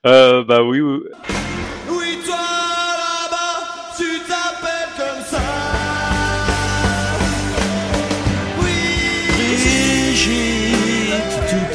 Euh, 0.05 0.43
bah 0.45 0.65
oui. 0.65 0.81
Oui, 0.81 0.99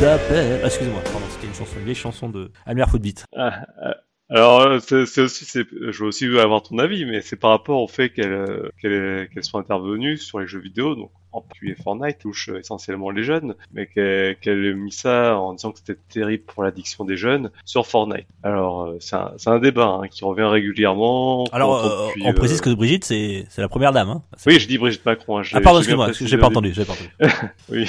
Ah, 0.04 0.18
Excusez-moi, 0.66 1.00
pardon, 1.04 1.28
c'était 1.30 1.46
une 1.46 1.54
chanson, 1.54 1.76
une 1.86 1.94
chanson 1.94 2.30
de 2.30 2.52
Almer 2.66 2.86
Footbeat. 2.90 3.26
Ah, 3.36 3.68
ah, 3.80 3.98
alors, 4.30 4.62
euh, 4.62 4.80
c'est 4.80 5.22
aussi, 5.22 5.46
je 5.46 6.00
veux 6.00 6.08
aussi 6.08 6.26
avoir 6.40 6.64
ton 6.64 6.80
avis, 6.80 7.06
mais 7.06 7.22
c'est 7.22 7.36
par 7.36 7.52
rapport 7.52 7.84
au 7.84 7.88
fait 7.88 8.10
qu'elle, 8.10 8.32
euh, 8.32 8.70
qu'elle, 8.82 9.30
qu'elle 9.30 9.44
soit 9.44 9.60
intervenue 9.60 10.18
sur 10.18 10.40
les 10.40 10.48
jeux 10.48 10.60
vidéo, 10.60 10.96
donc 10.96 11.12
en 11.32 11.42
particulier 11.42 11.76
Fortnite 11.76 12.20
touche 12.20 12.50
euh, 12.50 12.60
essentiellement 12.60 13.10
les 13.10 13.24
jeunes, 13.24 13.56
mais 13.74 13.88
qu'elle, 13.88 14.38
ait 14.46 14.74
mis 14.74 14.92
ça 14.92 15.38
en 15.38 15.54
disant 15.54 15.72
que 15.72 15.80
c'était 15.80 16.00
terrible 16.10 16.44
pour 16.44 16.64
l'addiction 16.64 17.06
des 17.06 17.18
jeunes 17.18 17.52
sur 17.66 17.88
Fortnite. 17.88 18.28
Alors, 18.44 18.84
euh, 18.84 18.98
c'est 19.00 19.16
un, 19.16 19.32
c'est 19.38 19.50
un 19.50 19.60
débat 19.60 20.00
hein, 20.02 20.08
qui 20.08 20.24
revient 20.24 20.44
régulièrement. 20.44 21.46
Alors, 21.52 21.86
euh, 21.86 22.08
depuis, 22.08 22.24
on 22.26 22.34
précise 22.34 22.60
euh, 22.60 22.64
que 22.64 22.70
Brigitte, 22.72 23.06
c'est 23.06 23.46
c'est 23.50 23.62
la 23.62 23.70
première 23.70 23.92
dame. 23.92 24.10
Hein. 24.10 24.24
Oui, 24.46 24.60
je 24.60 24.68
dis 24.68 24.78
Brigitte 24.78 25.06
Macron. 25.06 25.40
Hein, 25.40 25.44
Ah, 25.54 25.62
pardon, 25.62 25.80
excuse-moi, 25.80 26.12
j'ai 26.14 26.38
pas 26.38 26.48
entendu, 26.48 26.74
j'ai 26.74 26.86
pas 26.86 26.94
entendu. 26.94 27.10
Oui. 27.70 27.88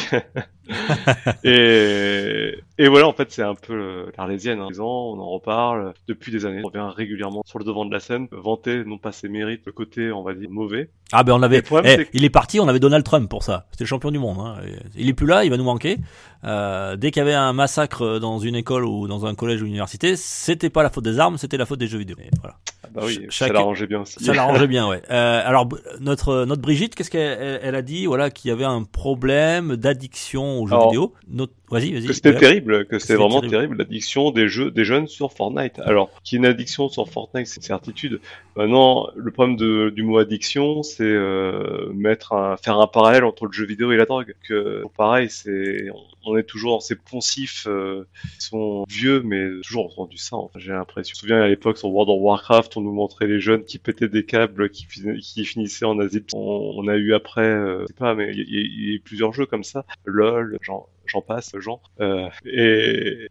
et, 1.44 2.54
et 2.78 2.88
voilà, 2.88 3.08
en 3.08 3.12
fait, 3.12 3.32
c'est 3.32 3.42
un 3.42 3.54
peu 3.54 4.06
l'Arlésienne. 4.16 4.60
Hein. 4.60 4.68
On 4.78 5.18
en 5.18 5.30
reparle 5.30 5.92
depuis 6.06 6.30
des 6.30 6.46
années. 6.46 6.62
On 6.64 6.68
revient 6.68 6.88
régulièrement 6.94 7.42
sur 7.44 7.58
le 7.58 7.64
devant 7.64 7.84
de 7.84 7.92
la 7.92 8.00
scène, 8.00 8.28
vanter 8.30 8.84
non 8.84 8.98
pas 8.98 9.12
ses 9.12 9.28
mérites, 9.28 9.62
le 9.66 9.72
côté, 9.72 10.12
on 10.12 10.22
va 10.22 10.34
dire, 10.34 10.48
mauvais. 10.50 10.88
Ah 11.12 11.24
ben 11.24 11.34
on 11.34 11.42
avait, 11.42 11.60
problème, 11.60 12.00
eh, 12.00 12.08
il 12.14 12.24
est 12.24 12.30
parti, 12.30 12.58
on 12.58 12.68
avait 12.68 12.80
Donald 12.80 13.04
Trump 13.04 13.31
pour 13.32 13.42
ça. 13.42 13.64
C'était 13.70 13.84
le 13.84 13.88
champion 13.88 14.10
du 14.10 14.18
monde. 14.18 14.36
Hein. 14.40 14.56
Il 14.94 15.08
est 15.08 15.14
plus 15.14 15.26
là, 15.26 15.42
il 15.42 15.50
va 15.50 15.56
nous 15.56 15.64
manquer. 15.64 15.96
Euh, 16.44 16.96
dès 16.96 17.10
qu'il 17.10 17.20
y 17.20 17.22
avait 17.22 17.32
un 17.32 17.54
massacre 17.54 18.18
dans 18.18 18.38
une 18.38 18.54
école 18.54 18.84
ou 18.84 19.08
dans 19.08 19.24
un 19.24 19.34
collège 19.34 19.62
ou 19.62 19.64
une 19.64 19.70
université, 19.70 20.16
c'était 20.16 20.68
pas 20.68 20.82
la 20.82 20.90
faute 20.90 21.04
des 21.04 21.18
armes, 21.18 21.38
c'était 21.38 21.56
la 21.56 21.64
faute 21.64 21.78
des 21.78 21.86
jeux 21.86 21.96
vidéo. 21.98 22.16
Et 22.20 22.28
voilà. 22.40 22.56
Ah 22.84 22.88
bah 22.92 23.02
oui, 23.06 23.14
Ch- 23.14 23.38
ça 23.38 23.48
l'arrangeait 23.48 23.86
bien 23.86 24.02
aussi. 24.02 24.22
Ça 24.22 24.34
l'arrangeait 24.34 24.66
bien, 24.66 24.86
ouais. 24.86 25.00
Euh, 25.10 25.42
alors 25.44 25.66
notre 26.00 26.44
notre 26.44 26.60
Brigitte, 26.60 26.94
qu'est-ce 26.94 27.10
qu'elle 27.10 27.38
elle, 27.40 27.60
elle 27.62 27.74
a 27.74 27.82
dit? 27.82 28.04
Voilà, 28.06 28.30
qu'il 28.30 28.50
y 28.50 28.52
avait 28.52 28.64
un 28.64 28.82
problème 28.82 29.76
d'addiction 29.76 30.60
aux 30.60 30.66
jeux 30.66 30.74
Alors, 30.74 30.88
vidéo. 30.90 31.14
Notre... 31.28 31.54
Vas-y, 31.72 31.92
vas-y. 31.92 32.06
que 32.06 32.12
c'était 32.12 32.36
terrible, 32.36 32.84
que 32.86 32.98
c'était 32.98 33.14
vraiment 33.14 33.40
terrible. 33.40 33.50
terrible, 33.50 33.76
l'addiction 33.78 34.30
des 34.30 34.46
jeux, 34.46 34.70
des 34.70 34.84
jeunes 34.84 35.08
sur 35.08 35.32
Fortnite. 35.32 35.78
Alors, 35.80 36.10
qu'il 36.22 36.36
y 36.36 36.38
ait 36.38 36.44
une 36.44 36.50
addiction 36.50 36.88
sur 36.88 37.08
Fortnite, 37.08 37.46
c'est 37.46 37.56
une 37.56 37.62
certitude. 37.62 38.20
Maintenant, 38.56 39.08
le 39.16 39.30
problème 39.30 39.56
de, 39.56 39.88
du 39.90 40.02
mot 40.02 40.18
addiction, 40.18 40.82
c'est 40.82 41.02
euh, 41.02 41.90
mettre 41.94 42.34
un, 42.34 42.56
faire 42.58 42.78
un 42.78 42.86
parallèle 42.86 43.24
entre 43.24 43.46
le 43.46 43.52
jeu 43.52 43.64
vidéo 43.66 43.90
et 43.90 43.96
la 43.96 44.04
drogue. 44.04 44.34
Que 44.46 44.84
pareil, 44.96 45.28
c'est, 45.30 45.88
on, 45.90 46.32
on 46.32 46.36
est 46.36 46.42
toujours 46.42 46.72
dans 46.74 46.80
ces 46.80 46.94
poncifs 46.96 47.66
euh, 47.66 48.04
qui 48.38 48.46
sont 48.46 48.84
vieux, 48.88 49.22
mais 49.24 49.48
toujours 49.62 49.86
entendu 49.86 50.18
ça. 50.18 50.36
Enfin, 50.36 50.58
J'ai 50.58 50.72
l'impression. 50.72 51.14
Je 51.14 51.18
me 51.18 51.20
souviens 51.30 51.42
à 51.42 51.48
l'époque 51.48 51.78
sur 51.78 51.88
World 51.88 52.10
of 52.10 52.18
Warcraft, 52.20 52.76
on 52.76 52.82
nous 52.82 52.92
montrait 52.92 53.26
les 53.26 53.40
jeunes 53.40 53.64
qui 53.64 53.78
pétaient 53.78 54.08
des 54.08 54.24
câbles, 54.26 54.68
qui, 54.70 54.84
fin- 54.84 55.16
qui 55.18 55.44
finissaient 55.46 55.86
en 55.86 55.98
asile. 55.98 56.24
On, 56.34 56.74
on 56.76 56.86
a 56.88 56.96
eu 56.96 57.14
après, 57.14 57.40
euh, 57.46 57.80
je 57.82 57.86
sais 57.86 57.94
pas, 57.94 58.14
mais 58.14 58.30
il 58.34 58.40
y, 58.46 58.88
y 58.88 58.90
a 58.92 58.94
eu 58.96 59.00
plusieurs 59.00 59.32
jeux 59.32 59.46
comme 59.46 59.64
ça. 59.64 59.86
LOL, 60.04 60.58
genre 60.60 60.88
j'en 61.06 61.20
passe, 61.20 61.52
Jean. 61.58 61.80
Euh, 62.00 62.28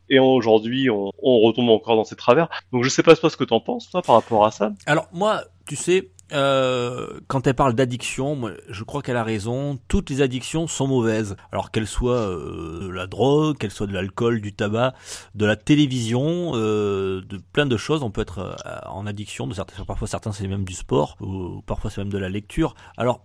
et 0.10 0.20
aujourd'hui, 0.20 0.90
on, 0.90 1.12
retombe 1.22 1.70
encore 1.70 1.96
dans 1.96 2.04
ces 2.04 2.16
travers. 2.16 2.50
Donc 2.72 2.84
je 2.84 2.90
sais 2.90 3.04
pas 3.04 3.16
ce 3.16 3.38
que 3.38 3.44
t'en 3.44 3.60
penses 3.60 3.90
toi 3.90 4.02
par 4.02 4.16
rapport 4.16 4.46
à 4.46 4.52
ça? 4.52 4.74
Alors 4.86 5.08
moi, 5.12 5.44
tu 5.66 5.76
sais, 5.76 6.10
euh, 6.34 7.20
quand 7.28 7.48
elle 7.48 7.56
parle 7.56 7.74
d'addiction, 7.74 8.52
je 8.70 8.84
crois 8.84 9.02
qu'elle 9.02 9.18
a 9.18 9.24
raison. 9.24 9.80
Toutes 9.88 10.10
les 10.10 10.22
addictions 10.22 10.68
sont 10.68 10.88
mauvaises. 10.88 11.36
Alors 11.52 11.72
qu'elles 11.72 11.88
soient 11.88 12.14
euh, 12.14 12.88
de 12.88 12.90
la 12.90 13.08
drogue, 13.08 13.58
qu'elles 13.58 13.72
soient 13.72 13.88
de 13.88 13.94
l'alcool, 13.94 14.42
du 14.42 14.54
tabac, 14.54 14.94
de 15.36 15.46
la 15.46 15.56
télévision, 15.56 16.52
de 16.54 17.42
plein 17.54 17.66
de 17.66 17.78
choses. 17.78 18.04
On 18.04 18.12
peut 18.12 18.22
être 18.22 18.56
en 18.86 19.08
addiction. 19.08 19.48
De 19.48 19.54
certains, 19.54 19.84
parfois 19.86 20.08
certains 20.08 20.32
c'est 20.32 20.48
même 20.48 20.66
du 20.66 20.74
sport, 20.74 21.18
ou 21.22 21.62
parfois 21.66 21.90
c'est 21.90 22.02
même 22.02 22.12
de 22.12 22.18
la 22.18 22.30
lecture. 22.30 22.76
Alors 22.98 23.24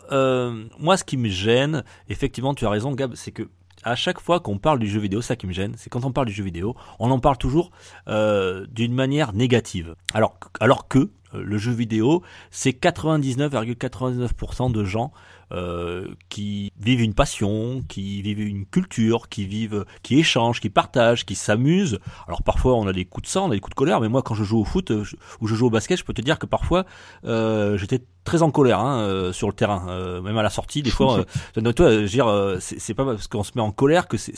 moi, 0.78 0.96
ce 0.96 1.04
qui 1.04 1.16
me 1.16 1.28
gêne, 1.28 1.84
effectivement, 2.08 2.54
tu 2.54 2.66
as 2.66 2.70
raison, 2.70 2.92
Gab, 2.92 3.14
c'est 3.14 3.32
que 3.32 3.48
à 3.86 3.94
chaque 3.94 4.20
fois 4.20 4.40
qu'on 4.40 4.58
parle 4.58 4.80
du 4.80 4.88
jeu 4.88 4.98
vidéo, 4.98 5.22
ça 5.22 5.36
qui 5.36 5.46
me 5.46 5.52
gêne, 5.52 5.74
c'est 5.76 5.88
quand 5.88 6.04
on 6.04 6.10
parle 6.10 6.26
du 6.26 6.32
jeu 6.32 6.42
vidéo, 6.42 6.74
on 6.98 7.08
en 7.12 7.20
parle 7.20 7.38
toujours 7.38 7.70
euh, 8.08 8.66
d'une 8.68 8.92
manière 8.92 9.32
négative. 9.32 9.94
Alors, 10.12 10.36
que 10.88 10.98
euh, 10.98 11.08
le 11.44 11.56
jeu 11.56 11.70
vidéo, 11.70 12.24
c'est 12.50 12.72
99,99% 12.72 14.72
de 14.72 14.84
gens 14.84 15.12
euh, 15.52 16.08
qui 16.28 16.72
vivent 16.80 17.02
une 17.02 17.14
passion, 17.14 17.82
qui 17.88 18.22
vivent 18.22 18.40
une 18.40 18.66
culture, 18.66 19.28
qui 19.28 19.46
vivent, 19.46 19.84
qui 20.02 20.18
échangent, 20.18 20.60
qui 20.60 20.70
partagent, 20.70 21.24
qui 21.24 21.34
s'amusent. 21.34 21.98
Alors 22.26 22.42
parfois 22.42 22.74
on 22.74 22.86
a 22.86 22.92
des 22.92 23.04
coups 23.04 23.26
de 23.26 23.30
sang, 23.30 23.46
on 23.46 23.50
a 23.50 23.54
des 23.54 23.60
coups 23.60 23.74
de 23.74 23.78
colère, 23.78 24.00
mais 24.00 24.08
moi 24.08 24.22
quand 24.22 24.34
je 24.34 24.44
joue 24.44 24.58
au 24.60 24.64
foot 24.64 24.90
euh, 24.90 25.04
je- 25.04 25.16
ou 25.40 25.46
je 25.46 25.54
joue 25.54 25.66
au 25.66 25.70
basket, 25.70 25.98
je 25.98 26.04
peux 26.04 26.12
te 26.14 26.22
dire 26.22 26.38
que 26.38 26.46
parfois 26.46 26.84
euh, 27.24 27.76
j'étais 27.78 28.02
très 28.24 28.42
en 28.42 28.50
colère 28.50 28.80
hein, 28.80 28.98
euh, 29.02 29.32
sur 29.32 29.46
le 29.46 29.52
terrain, 29.54 29.86
euh, 29.88 30.20
même 30.20 30.36
à 30.36 30.42
la 30.42 30.50
sortie. 30.50 30.82
Des 30.82 30.90
fois, 30.90 31.24
euh, 31.58 31.72
toi, 31.72 31.92
je 31.92 31.98
veux 32.00 32.06
dire, 32.08 32.26
euh, 32.26 32.56
c'est 32.60 32.92
pas 32.94 33.04
parce 33.04 33.28
qu'on 33.28 33.44
se 33.44 33.52
met 33.54 33.60
en 33.62 33.70
colère 33.70 34.08
que 34.08 34.16
c'est 34.16 34.34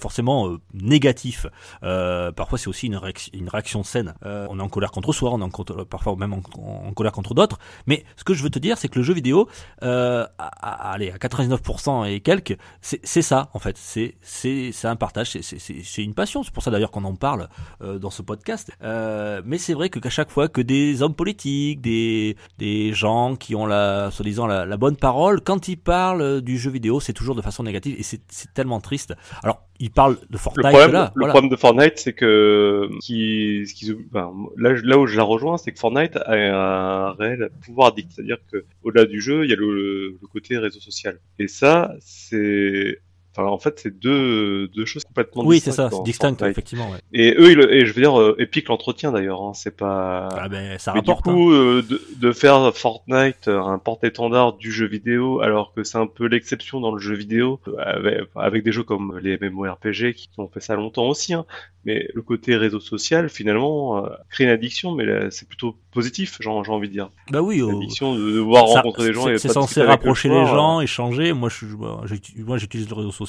forcément 0.00 0.48
euh, 0.48 0.58
négatif. 0.72 1.46
Euh, 1.82 2.32
parfois, 2.32 2.58
c'est 2.58 2.68
aussi 2.68 2.86
une 2.86 2.96
réaction, 2.96 3.30
une 3.34 3.48
réaction 3.50 3.82
saine. 3.82 4.14
Euh, 4.24 4.46
on 4.48 4.58
est 4.58 4.62
en 4.62 4.68
colère 4.70 4.90
contre 4.92 5.12
soi, 5.12 5.30
on 5.32 5.40
est 5.40 5.44
en 5.44 5.50
contre- 5.50 5.84
parfois 5.84 6.16
même 6.16 6.32
en, 6.32 6.40
en 6.58 6.92
colère 6.94 7.12
contre 7.12 7.34
d'autres. 7.34 7.58
Mais 7.86 8.04
ce 8.16 8.24
que 8.24 8.32
je 8.32 8.42
veux 8.42 8.50
te 8.50 8.58
dire, 8.58 8.78
c'est 8.78 8.88
que 8.88 8.98
le 8.98 9.02
jeu 9.04 9.12
vidéo, 9.14 9.48
euh, 9.90 10.24
à, 10.38 10.46
à- 10.88 10.92
allez, 10.92 11.10
à 11.10 11.16
99% 11.16 12.08
et 12.10 12.20
quelques, 12.20 12.56
c'est 12.80 13.22
ça 13.22 13.50
en 13.54 13.58
fait. 13.58 13.76
C'est 13.76 14.84
un 14.84 14.96
partage, 14.96 15.30
c'est 15.40 16.02
une 16.02 16.14
passion. 16.14 16.42
C'est 16.42 16.52
pour 16.52 16.62
ça 16.62 16.70
d'ailleurs 16.70 16.90
qu'on 16.90 17.04
en 17.04 17.14
parle 17.16 17.48
euh, 17.82 17.98
dans 17.98 18.10
ce 18.10 18.22
podcast. 18.22 18.70
Euh, 18.82 19.42
mais 19.44 19.58
c'est 19.58 19.74
vrai 19.74 19.88
que 19.90 19.98
qu'à 19.98 20.10
chaque 20.10 20.30
fois 20.30 20.48
que 20.48 20.60
des 20.60 21.02
hommes 21.02 21.14
politiques, 21.14 21.80
des 21.80 22.36
des 22.58 22.92
gens 22.92 23.36
qui 23.36 23.54
ont 23.54 23.66
la 23.66 24.10
soi-disant 24.10 24.46
la, 24.46 24.66
la 24.66 24.76
bonne 24.76 24.96
parole, 24.96 25.40
quand 25.40 25.68
ils 25.68 25.76
parlent 25.76 26.40
du 26.40 26.58
jeu 26.58 26.70
vidéo, 26.70 27.00
c'est 27.00 27.12
toujours 27.12 27.34
de 27.34 27.42
façon 27.42 27.62
négative 27.62 27.96
et 27.98 28.02
c'est 28.02 28.20
tellement 28.54 28.80
triste. 28.80 29.14
Alors 29.42 29.62
ils 29.80 29.90
parlent 29.90 30.16
de 30.16 30.26
Le 30.30 30.38
Fortnite 30.38 30.66
problème, 30.66 30.92
là, 30.92 31.10
le 31.14 31.20
voilà. 31.20 31.32
problème 31.32 31.50
de 31.50 31.56
Fortnite, 31.56 31.94
c'est 31.96 32.12
que 32.12 32.88
qui, 33.00 33.64
ben, 34.12 34.30
là, 34.58 34.74
là 34.84 34.98
où 34.98 35.06
je 35.06 35.16
la 35.16 35.22
rejoins, 35.22 35.56
c'est 35.56 35.72
que 35.72 35.78
Fortnite 35.78 36.16
a 36.16 36.32
un 36.34 37.12
réel 37.12 37.48
pouvoir 37.64 37.88
addict, 37.88 38.12
c'est-à-dire 38.12 38.36
que 38.52 38.64
au-delà 38.82 39.06
du 39.06 39.22
jeu, 39.22 39.44
il 39.44 39.50
y 39.50 39.54
a 39.54 39.56
le, 39.56 39.79
le 40.20 40.26
côté 40.28 40.58
réseau 40.58 40.80
social. 40.80 41.20
Et 41.38 41.48
ça, 41.48 41.94
c'est, 42.00 43.00
enfin, 43.36 43.48
en 43.48 43.58
fait, 43.58 43.78
c'est 43.80 43.98
deux, 43.98 44.68
deux 44.68 44.84
choses 44.84 45.04
complètement 45.04 45.42
Oui, 45.44 45.60
c'est 45.60 45.70
distinctes 45.70 45.76
ça, 45.76 45.88
dans 45.90 45.96
c'est 46.04 46.10
distinct 46.10 46.28
Fortnite. 46.30 46.50
effectivement. 46.50 46.90
Ouais. 46.90 46.98
Et 47.12 47.34
eux, 47.38 47.52
ils, 47.52 47.60
et 47.60 47.86
je 47.86 47.92
veux 47.92 48.00
dire, 48.02 48.18
euh, 48.20 48.36
Epic 48.38 48.68
l'entretient 48.68 49.12
d'ailleurs, 49.12 49.42
hein, 49.42 49.52
c'est 49.54 49.76
pas. 49.76 50.28
Ah 50.32 50.48
ben 50.48 50.78
ça 50.78 50.92
Mais 50.94 51.02
du 51.02 51.10
rapporte. 51.10 51.28
hein. 51.28 51.32
coup, 51.32 51.52
euh, 51.52 51.82
de, 51.88 52.00
de 52.16 52.32
faire 52.32 52.74
Fortnite 52.76 53.48
euh, 53.48 53.60
un 53.60 53.78
porte-étendard 53.78 54.54
du 54.54 54.70
jeu 54.72 54.86
vidéo, 54.86 55.40
alors 55.40 55.72
que 55.74 55.82
c'est 55.84 55.98
un 55.98 56.06
peu 56.06 56.26
l'exception 56.26 56.80
dans 56.80 56.92
le 56.92 57.00
jeu 57.00 57.14
vidéo, 57.14 57.60
avec, 57.78 58.20
avec 58.36 58.64
des 58.64 58.72
jeux 58.72 58.82
comme 58.84 59.18
les 59.22 59.38
MMORPG 59.40 60.12
qui 60.14 60.28
ont 60.38 60.48
fait 60.48 60.60
ça 60.60 60.74
longtemps 60.76 61.06
aussi. 61.08 61.34
Hein. 61.34 61.44
Mais 61.86 62.08
le 62.14 62.20
côté 62.20 62.56
réseau 62.56 62.78
social, 62.78 63.30
finalement, 63.30 64.04
euh, 64.04 64.10
crée 64.28 64.44
une 64.44 64.50
addiction, 64.50 64.92
mais 64.94 65.30
c'est 65.30 65.48
plutôt 65.48 65.76
positif, 65.92 66.36
j'ai 66.40 66.48
envie 66.50 66.88
de 66.88 66.92
dire. 66.92 67.08
Bah 67.30 67.40
oui. 67.40 67.62
euh, 67.62 67.72
L'addiction 67.72 68.14
de 68.14 68.32
devoir 68.32 68.68
ça- 68.68 68.82
rencontrer 68.82 69.06
des 69.08 69.12
gens 69.14 69.24
c'est- 69.38 69.48
censé 69.48 69.80
rapprocher 69.82 70.28
les 70.28 70.44
gens, 70.46 70.80
échanger. 70.82 71.32
Moi, 71.32 71.48
je, 71.48 71.64
j'utilise- 72.04 72.44
moi, 72.44 72.58
j'utilise 72.58 72.86
le 72.90 72.94
réseau 72.96 73.10
social 73.12 73.19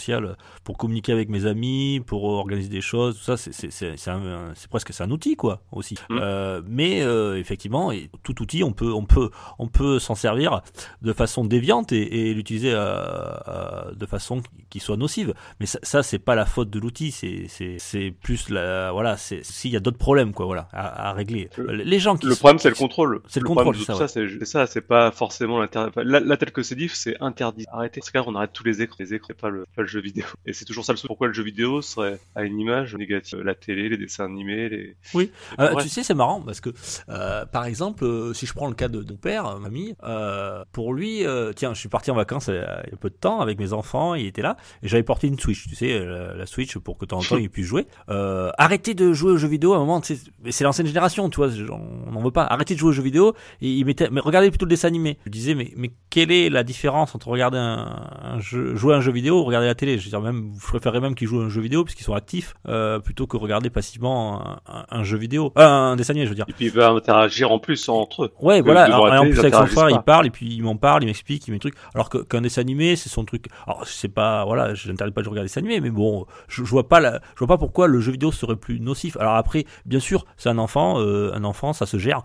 pour 0.64 0.78
communiquer 0.78 1.12
avec 1.14 1.30
mes 1.30 1.46
amis, 1.46 2.02
pour 2.06 2.24
organiser 2.26 2.70
des 2.70 2.82
choses. 2.82 3.18
Tout 3.18 3.24
ça, 3.24 3.38
c'est 3.38 4.68
presque 4.70 4.92
un 5.00 5.12
outil 5.12 5.36
quoi 5.36 5.62
aussi. 5.72 5.96
Mm. 6.10 6.20
Euh, 6.22 6.62
mais 6.68 7.02
euh, 7.02 7.38
effectivement, 7.38 7.92
et 7.92 8.10
tout 8.24 8.42
outil, 8.42 8.64
on 8.64 8.72
peut 8.74 8.92
on 8.94 9.06
peut 9.06 9.30
on 9.60 9.68
peut 9.68 10.00
s'en 10.00 10.16
servir 10.16 10.62
de 11.02 11.14
façon 11.14 11.46
déviante 11.46 11.92
et, 11.92 12.30
et 12.30 12.34
l'utiliser 12.34 12.72
euh, 12.74 13.92
de 13.96 14.06
façon 14.06 14.42
qui 14.70 14.80
soit 14.80 14.98
nocive. 14.98 15.34
Mais 15.60 15.66
ça, 15.66 15.80
ça 15.84 16.04
c'est 16.04 16.20
pas 16.20 16.36
la 16.36 16.46
faute 16.46 16.70
de 16.70 16.80
l'outil. 16.80 17.12
C'est 17.12 18.14
plus 18.22 18.50
la 18.50 18.92
voilà. 18.92 19.18
C'est 19.18 19.44
s'il 19.46 19.72
y 19.72 19.78
a 19.78 19.80
d'autres 19.80 19.98
problèmes 19.98 20.34
quoi 20.34 20.46
voilà 20.46 20.68
à, 20.74 21.10
à 21.10 21.14
régler. 21.14 21.50
Le- 21.58 21.76
Les 21.84 22.00
gens 22.00 22.16
qui 22.16 22.26
Le 22.28 22.34
sont- 22.34 22.40
problème, 22.40 22.60
c'est 22.60 22.70
le 22.70 22.76
contrôle. 22.76 23.22
C'est 23.28 23.40
le 23.40 23.46
problème 23.46 23.66
contrôle, 23.66 23.86
c'est 23.86 23.94
ça, 23.94 24.08
ça, 24.08 24.08
c'est 24.08 24.46
ça, 24.46 24.68
c'est 24.68 24.82
pas 24.82 25.12
forcément 25.12 25.60
l'interdit. 25.60 25.92
Là, 26.04 26.20
là, 26.20 26.38
tel 26.38 26.52
que 26.52 26.64
c'est 26.64 26.76
dit, 26.76 26.90
c'est 26.90 27.18
interdit. 27.22 27.66
Arrêtez. 27.72 28.00
Dans 28.02 28.06
ce 28.06 28.12
cas, 28.12 28.24
on 28.26 28.36
arrête 28.36 28.52
tous 28.54 28.64
les 28.64 28.82
écrans. 28.82 28.96
Les 29.00 29.14
écrans, 29.14 29.34
pas 29.40 29.50
le, 29.50 29.66
pas 29.82 29.84
le 29.84 29.88
jeu 29.88 30.02
vidéo. 30.02 30.26
Et 30.46 30.54
c'est 30.54 30.66
toujours 30.66 30.86
ça 30.86 30.94
le 30.94 30.98
souci. 30.98 31.08
Pourquoi 31.08 31.28
le 31.28 31.34
jeu 31.34 31.44
vidéo 31.44 31.82
serait 31.82 32.20
à 32.36 32.44
une 32.44 32.60
image 32.60 32.96
négative? 32.96 33.42
La 33.42 33.56
télé, 33.56 33.90
les 33.90 33.98
dessins 33.98 34.26
animés, 34.26 34.70
les. 34.70 34.96
Oui. 35.14 35.32
Euh, 35.60 35.76
tu 35.82 35.90
sais, 35.90 36.04
c'est 36.04 36.14
marrant 36.14 36.42
parce 36.42 36.62
que, 36.62 36.70
euh, 37.10 37.46
par 37.46 37.66
exemple, 37.66 38.04
euh, 38.04 38.34
si 38.34 38.46
je 38.46 38.54
prends 38.54 38.68
le 38.68 38.76
cas 38.76 38.88
de 38.88 39.00
mon 39.00 39.18
père, 39.18 39.60
mamie, 39.60 39.96
euh, 40.04 40.64
pour 40.72 40.94
lui, 40.94 41.24
tiens, 41.56 41.74
je 41.74 41.80
suis 41.80 41.90
parti 41.90 42.12
en 42.12 42.16
vacances 42.16 42.48
il 42.48 42.56
y 42.56 42.58
a 42.58 42.98
peu 43.00 43.10
de 43.10 43.16
temps 43.16 43.42
avec 43.42 43.60
mes 43.60 43.74
enfants, 43.74 44.16
il 44.16 44.26
était 44.26 44.42
là, 44.42 44.58
et 44.84 44.88
j'avais 44.88 45.04
porté 45.04 45.28
une 45.28 45.40
Switch, 45.40 45.68
tu 45.68 45.76
sais, 45.76 46.00
la, 46.00 46.34
la 46.36 46.46
Switch 46.46 46.78
pour 46.78 46.98
que 46.98 47.06
de 47.06 47.10
temps 47.10 47.20
en 47.20 47.24
temps 47.24 47.38
il 47.38 47.50
puisse 47.50 47.66
jouer. 47.66 47.88
Arrêtez 48.08 48.94
de 48.94 49.14
jouer 49.14 49.32
aux 49.32 49.38
jeux 49.38 49.48
vidéo 49.48 49.74
à 49.74 49.78
un 49.78 49.80
moment, 49.80 50.02
tu 50.02 50.16
sais, 50.16 50.32
mais 50.44 50.52
c'est 50.52 50.64
l'ancienne 50.64 50.88
génération, 50.88 51.30
tu 51.30 51.38
vois, 51.38 51.50
on 51.70 52.12
n'en 52.12 52.22
veut 52.22 52.32
pas. 52.32 52.46
Arrêtez 52.46 52.74
de 52.74 52.80
jouer 52.80 52.90
aux 52.90 52.94
jeux 52.94 53.04
vidéo, 53.04 53.34
et 53.62 53.70
il 53.70 53.86
mettait, 53.86 54.10
mais 54.12 54.22
regardez 54.22 54.50
plutôt 54.50 54.66
le 54.66 54.70
dessin 54.70 54.88
animé. 54.88 55.18
Je 55.26 55.32
disais, 55.32 55.56
mais, 55.56 55.74
mais 55.76 55.92
quelle 56.10 56.32
est 56.32 56.50
la 56.50 56.64
différence 56.64 57.16
entre 57.16 57.28
regarder 57.28 57.58
un, 57.58 58.10
un 58.22 58.40
jeu, 58.40 58.76
jouer 58.76 58.94
à 58.94 58.98
un 58.98 59.02
jeu 59.02 59.12
vidéo 59.12 59.42
ou 59.42 59.44
regarder 59.44 59.68
la 59.72 59.76
télé 59.76 59.98
Je 59.98 60.04
veux 60.06 60.10
dire, 60.10 60.22
même, 60.22 60.52
je 60.62 60.68
préférerais 60.68 61.00
même 61.00 61.16
qu'ils 61.16 61.28
jouent 61.28 61.42
à 61.42 61.46
un 61.46 61.50
jeu 61.50 61.62
vidéo 61.62 61.84
puisqu'ils 61.84 62.04
sont 62.04 62.14
actifs, 62.14 62.54
euh, 62.68 63.00
plutôt 63.00 63.28
que 63.28 63.38
regarder 63.38 63.70
passivement 63.70 64.46
un, 64.48 64.60
un- 64.68 64.86
un 64.90 65.04
jeu 65.04 65.18
vidéo, 65.18 65.52
euh, 65.58 65.66
un 65.66 65.96
dessin 65.96 66.12
animé, 66.12 66.26
je 66.26 66.30
veux 66.32 66.36
dire. 66.36 66.46
Et 66.48 66.54
puis, 66.54 66.66
il 66.66 66.72
va 66.72 66.90
interagir 66.90 67.52
en 67.52 67.60
plus 67.60 67.90
entre 67.90 68.26
eux. 68.26 68.32
Ouais, 68.42 68.62
voilà. 68.62 68.84
Alors, 68.84 69.06
en 69.12 69.22
plus 69.22 69.32
ils 69.34 69.40
avec 69.40 69.54
son 69.56 69.66
frère, 69.66 69.86
pas. 69.88 69.92
il 69.92 70.02
parle 70.02 70.28
et 70.28 70.30
puis 70.30 70.48
il 70.48 70.64
m'en 70.64 70.76
parle, 70.76 71.04
il 71.04 71.08
m'explique, 71.08 71.48
il 71.48 71.52
met 71.52 71.58
des 71.58 71.62
trucs. 71.62 71.76
Alors 71.96 72.10
qu'un 72.10 72.42
dessin 72.42 72.62
animé, 72.62 72.96
c'est 72.96 73.10
son 73.10 73.26
truc. 73.26 73.46
Alors 73.68 73.86
c'est 73.88 74.10
pas, 74.10 74.46
voilà, 74.46 74.74
je 74.74 74.90
n'interdis 74.90 75.14
pas 75.14 75.22
de 75.22 75.30
regarder 75.30 75.46
des 75.48 75.50
dessins 75.50 75.62
animés, 75.62 75.80
mais 75.82 75.90
bon, 75.90 76.26
je, 76.48 76.64
je 76.64 76.70
vois 76.70 76.88
pas, 76.88 77.00
la, 77.00 77.20
je 77.36 77.40
vois 77.40 77.48
pas 77.48 77.58
pourquoi 77.58 77.88
le 77.88 78.00
jeu 78.02 78.12
vidéo 78.12 78.32
serait 78.32 78.56
plus 78.56 78.80
nocif. 78.80 79.18
Alors 79.18 79.36
après, 79.36 79.66
bien 79.86 80.00
sûr, 80.00 80.26
c'est 80.38 80.50
un 80.50 80.58
enfant, 80.58 81.00
euh, 81.00 81.32
un 81.34 81.44
enfant, 81.44 81.74
ça 81.74 81.86
se 81.86 81.98
gère. 81.98 82.24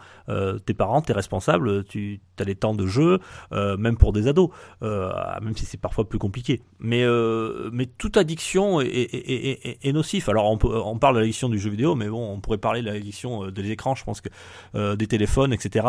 Tes 0.66 0.74
parents, 0.74 1.00
t'es 1.02 1.12
responsable, 1.12 1.85
tu 1.85 2.20
as 2.40 2.44
des 2.44 2.54
temps 2.56 2.74
de 2.74 2.87
jeu, 2.87 3.18
même 3.52 3.96
pour 3.96 4.12
des 4.12 4.26
ados, 4.28 4.50
même 4.82 5.56
si 5.56 5.64
c'est 5.66 5.80
parfois 5.80 6.09
plus 6.09 6.18
compliqué. 6.18 6.62
Mais 6.78 7.02
euh, 7.04 7.36
mais 7.72 7.87
toute 7.87 8.16
addiction 8.16 8.81
est, 8.81 8.87
est, 8.87 9.14
est, 9.14 9.66
est, 9.66 9.79
est 9.83 9.92
nocif. 9.92 10.29
Alors 10.29 10.51
on, 10.51 10.59
peut, 10.59 10.68
on 10.68 10.99
parle 10.99 11.14
de 11.16 11.20
l'addiction 11.20 11.49
du 11.49 11.59
jeu 11.59 11.70
vidéo, 11.70 11.94
mais 11.94 12.09
bon, 12.09 12.33
on 12.33 12.40
pourrait 12.40 12.59
parler 12.59 12.81
de 12.83 12.87
l'addiction 12.87 13.44
euh, 13.44 13.51
des 13.51 13.70
écrans. 13.70 13.94
Je 13.94 14.05
pense 14.05 14.20
que 14.20 14.29
euh, 14.75 14.96
des 14.96 15.07
téléphones, 15.07 15.53
etc., 15.53 15.87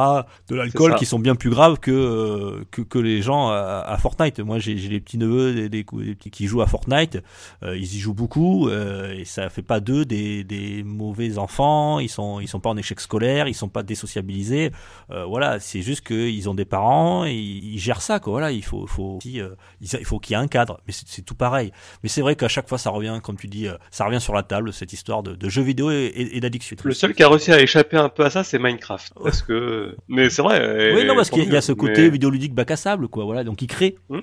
de 0.49 0.55
l'alcool, 0.55 0.95
qui 0.95 1.05
sont 1.05 1.19
bien 1.19 1.35
plus 1.35 1.49
graves 1.49 1.79
que 1.79 1.91
euh, 1.91 2.63
que, 2.71 2.81
que 2.81 2.99
les 2.99 3.21
gens 3.21 3.49
à, 3.49 3.83
à 3.85 3.97
Fortnite. 3.97 4.39
Moi, 4.39 4.59
j'ai 4.59 4.75
des 4.75 4.99
petits 4.99 5.17
neveux, 5.17 5.53
des, 5.53 5.69
des, 5.69 5.83
des 5.83 6.15
petits 6.15 6.31
qui 6.31 6.47
jouent 6.47 6.61
à 6.61 6.67
Fortnite. 6.67 7.19
Euh, 7.63 7.77
ils 7.77 7.95
y 7.95 7.99
jouent 7.99 8.13
beaucoup 8.13 8.69
euh, 8.69 9.13
et 9.13 9.25
ça 9.25 9.49
fait 9.49 9.61
pas 9.61 9.79
d'eux 9.79 10.05
des, 10.05 10.43
des 10.43 10.83
mauvais 10.83 11.37
enfants. 11.37 11.99
Ils 11.99 12.09
sont 12.09 12.39
ils 12.39 12.47
sont 12.47 12.59
pas 12.59 12.69
en 12.69 12.77
échec 12.77 12.99
scolaire, 12.99 13.47
ils 13.47 13.53
sont 13.53 13.69
pas 13.69 13.83
désociabilisés. 13.83 14.71
Euh, 15.11 15.25
voilà, 15.25 15.59
c'est 15.59 15.81
juste 15.81 16.05
qu'ils 16.05 16.49
ont 16.49 16.53
des 16.55 16.65
parents 16.65 17.25
et 17.25 17.33
ils, 17.33 17.75
ils 17.75 17.79
gèrent 17.79 18.01
ça. 18.01 18.19
Quoi. 18.19 18.31
Voilà, 18.31 18.51
il 18.51 18.63
faut 18.63 18.87
faut 18.87 19.19
euh, 19.25 19.55
il 19.81 20.05
faut 20.05 20.19
qu'il 20.19 20.33
y 20.35 20.39
ait 20.39 20.43
un 20.43 20.47
cadre. 20.47 20.79
Mais 20.87 20.93
c'est 20.93 21.21
tout 21.21 21.35
pareil. 21.37 21.71
Mais 22.03 22.09
c'est 22.09 22.21
vrai 22.21 22.35
qu'à 22.35 22.47
chaque 22.47 22.67
fois, 22.67 22.77
ça 22.77 22.89
revient, 22.89 23.19
comme 23.23 23.37
tu 23.37 23.47
dis, 23.47 23.67
euh, 23.67 23.75
ça 23.91 24.05
revient 24.05 24.19
sur 24.21 24.33
la 24.33 24.43
table 24.43 24.73
cette 24.73 24.93
histoire 24.93 25.23
de, 25.23 25.35
de 25.35 25.49
jeux 25.49 25.61
vidéo 25.61 25.91
et, 25.91 26.05
et, 26.05 26.37
et 26.37 26.39
d'addiction. 26.39 26.75
Le 26.83 26.93
seul 26.93 27.13
qui 27.13 27.23
a 27.23 27.29
réussi 27.29 27.51
à 27.51 27.61
échapper 27.61 27.97
un 27.97 28.09
peu 28.09 28.25
à 28.25 28.29
ça, 28.29 28.43
c'est 28.43 28.59
Minecraft. 28.59 29.13
Parce 29.21 29.41
que, 29.41 29.95
mais 30.07 30.29
c'est 30.29 30.41
vrai. 30.41 30.93
Oui, 30.95 31.05
non, 31.05 31.15
parce 31.15 31.29
qu'il 31.29 31.39
y 31.39 31.41
a- 31.41 31.45
il 31.45 31.53
y 31.53 31.57
a 31.57 31.61
ce 31.61 31.71
mais- 31.71 31.77
côté 31.77 32.09
vidéoludique 32.09 32.53
bac 32.53 32.71
à 32.71 32.75
sable, 32.75 33.07
quoi. 33.07 33.23
Voilà, 33.25 33.43
donc 33.43 33.61
il 33.61 33.67
crée. 33.67 33.95
Hmm. 34.09 34.19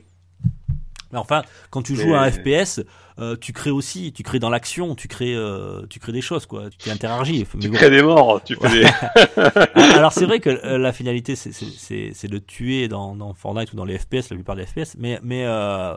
Mais 1.13 1.19
enfin, 1.19 1.43
quand 1.71 1.83
tu 1.83 1.95
joues 1.95 2.15
à 2.15 2.23
un 2.23 2.31
FPS, 2.31 2.81
euh, 3.19 3.37
tu 3.41 3.53
crées 3.53 3.71
aussi, 3.71 4.13
tu 4.13 4.23
crées 4.23 4.39
dans 4.41 4.51
l'action, 4.51 4.95
tu 4.95 5.07
crées, 5.09 5.35
euh, 5.35 5.83
tu 5.89 6.01
crées 6.01 6.13
des 6.13 6.21
choses, 6.21 6.47
quoi. 6.47 6.65
Tu 6.79 6.91
interagis. 6.91 7.47
Mais 7.55 7.61
Tu 7.61 7.69
bon. 7.69 7.75
crées 7.77 7.91
des 7.91 8.03
morts, 8.03 8.43
tu 8.45 8.57
fais 8.57 8.69
des. 8.69 8.85
Ah, 9.37 9.97
Alors 9.97 10.13
c'est 10.13 10.25
vrai 10.27 10.41
que 10.41 10.51
euh, 10.51 10.79
la 10.79 10.93
finalité, 10.93 11.37
c'est- 11.37 12.29
de 12.29 12.39
tuer 12.39 12.89
dans, 12.89 13.15
dans 13.15 13.35
Fortnite 13.35 13.73
ou 13.73 13.77
dans 13.77 13.85
les 13.85 13.99
FPS, 13.99 14.31
la 14.31 14.37
plupart 14.37 14.57
des 14.57 14.67
FPS. 14.67 14.97
Mais, 14.99 15.21
mais 15.23 15.45
euh, 15.45 15.95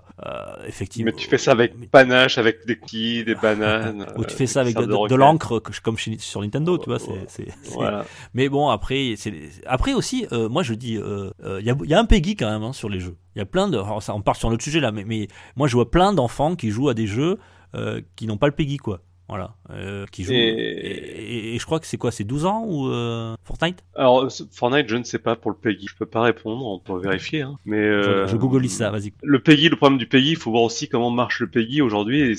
effectivement. 0.67 1.11
Mais 1.11 1.17
tu 1.17 1.27
fais 1.27 1.37
ça 1.37 1.51
avec 1.51 1.89
panache, 1.89 2.37
avec 2.37 2.65
des 2.65 2.75
cookies, 2.77 3.23
des 3.23 3.35
bananes. 3.35 4.05
ou 4.17 4.25
tu 4.25 4.35
fais 4.35 4.45
ça 4.47 4.61
avec 4.61 4.75
de, 4.75 5.15
l'encre, 5.15 5.59
comme 5.83 5.97
chez- 5.97 6.17
sur 6.19 6.41
Nintendo, 6.41 6.77
tu 6.77 6.89
vois. 6.89 6.99
c'est- 6.99 7.47
Voilà. 7.73 8.05
Mais 8.33 8.49
bon, 8.49 8.69
après, 8.69 9.15
après 9.65 9.93
aussi, 9.93 10.25
moi 10.31 10.63
je 10.63 10.73
dis, 10.73 10.99
il 10.99 11.61
y, 11.61 11.89
y 11.89 11.93
a 11.93 11.99
un 11.99 12.05
Peggy 12.05 12.35
quand 12.35 12.49
même 12.49 12.63
hein, 12.63 12.73
sur 12.73 12.89
les 12.89 12.99
jeux. 12.99 13.15
Il 13.35 13.39
y 13.39 13.41
a 13.41 13.45
plein 13.45 13.67
de. 13.67 13.77
alors 13.77 14.01
ça, 14.01 14.15
on 14.15 14.21
part 14.21 14.35
sur 14.35 14.49
notre 14.49 14.63
sujet 14.63 14.79
là, 14.79 14.91
mais, 14.91 15.03
mais 15.03 15.27
moi 15.55 15.67
je 15.67 15.73
vois 15.75 15.91
plein 15.91 16.11
d'enfants 16.11 16.55
qui 16.55 16.71
jouent 16.71 16.89
à 16.89 16.95
des 16.95 17.05
jeux 17.07 17.37
euh, 17.75 18.01
qui 18.15 18.27
n'ont 18.27 18.37
pas 18.37 18.47
le 18.47 18.53
Peggy 18.53 18.77
quoi. 18.77 19.01
Voilà, 19.29 19.55
euh, 19.71 20.05
qui 20.09 20.23
jouent. 20.23 20.31
Et- 20.31 20.37
Et, 20.37 21.49
et- 21.49 21.55
et 21.55 21.59
je 21.59 21.65
crois 21.65 21.81
que 21.81 21.85
c'est 21.85 21.97
quoi, 21.97 22.11
c'est 22.11 22.23
12 22.23 22.45
ans 22.45 22.63
ou 22.65 22.87
euh, 22.87 23.35
Fortnite? 23.43 23.83
Alors, 23.93 24.25
Fortnite, 24.53 24.87
je 24.87 24.95
ne 24.95 25.03
sais 25.03 25.19
pas 25.19 25.35
pour 25.35 25.51
le 25.51 25.57
PEGI. 25.57 25.87
Je 25.89 25.95
peux 25.97 26.05
pas 26.05 26.21
répondre, 26.21 26.65
on 26.65 26.79
peut 26.79 26.97
vérifier. 26.97 27.41
Hein. 27.41 27.57
Mais 27.65 27.75
euh, 27.77 28.25
Je, 28.25 28.37
je 28.37 28.67
ça, 28.69 28.89
vas-y. 28.89 29.11
Le 29.23 29.39
PEGI, 29.39 29.67
le 29.67 29.75
problème 29.75 29.97
du 29.99 30.07
PEGI, 30.07 30.29
il 30.31 30.35
faut 30.37 30.51
voir 30.51 30.63
aussi 30.63 30.87
comment 30.87 31.11
marche 31.11 31.41
le 31.41 31.47
PEGI 31.47 31.81
aujourd'hui. 31.81 32.37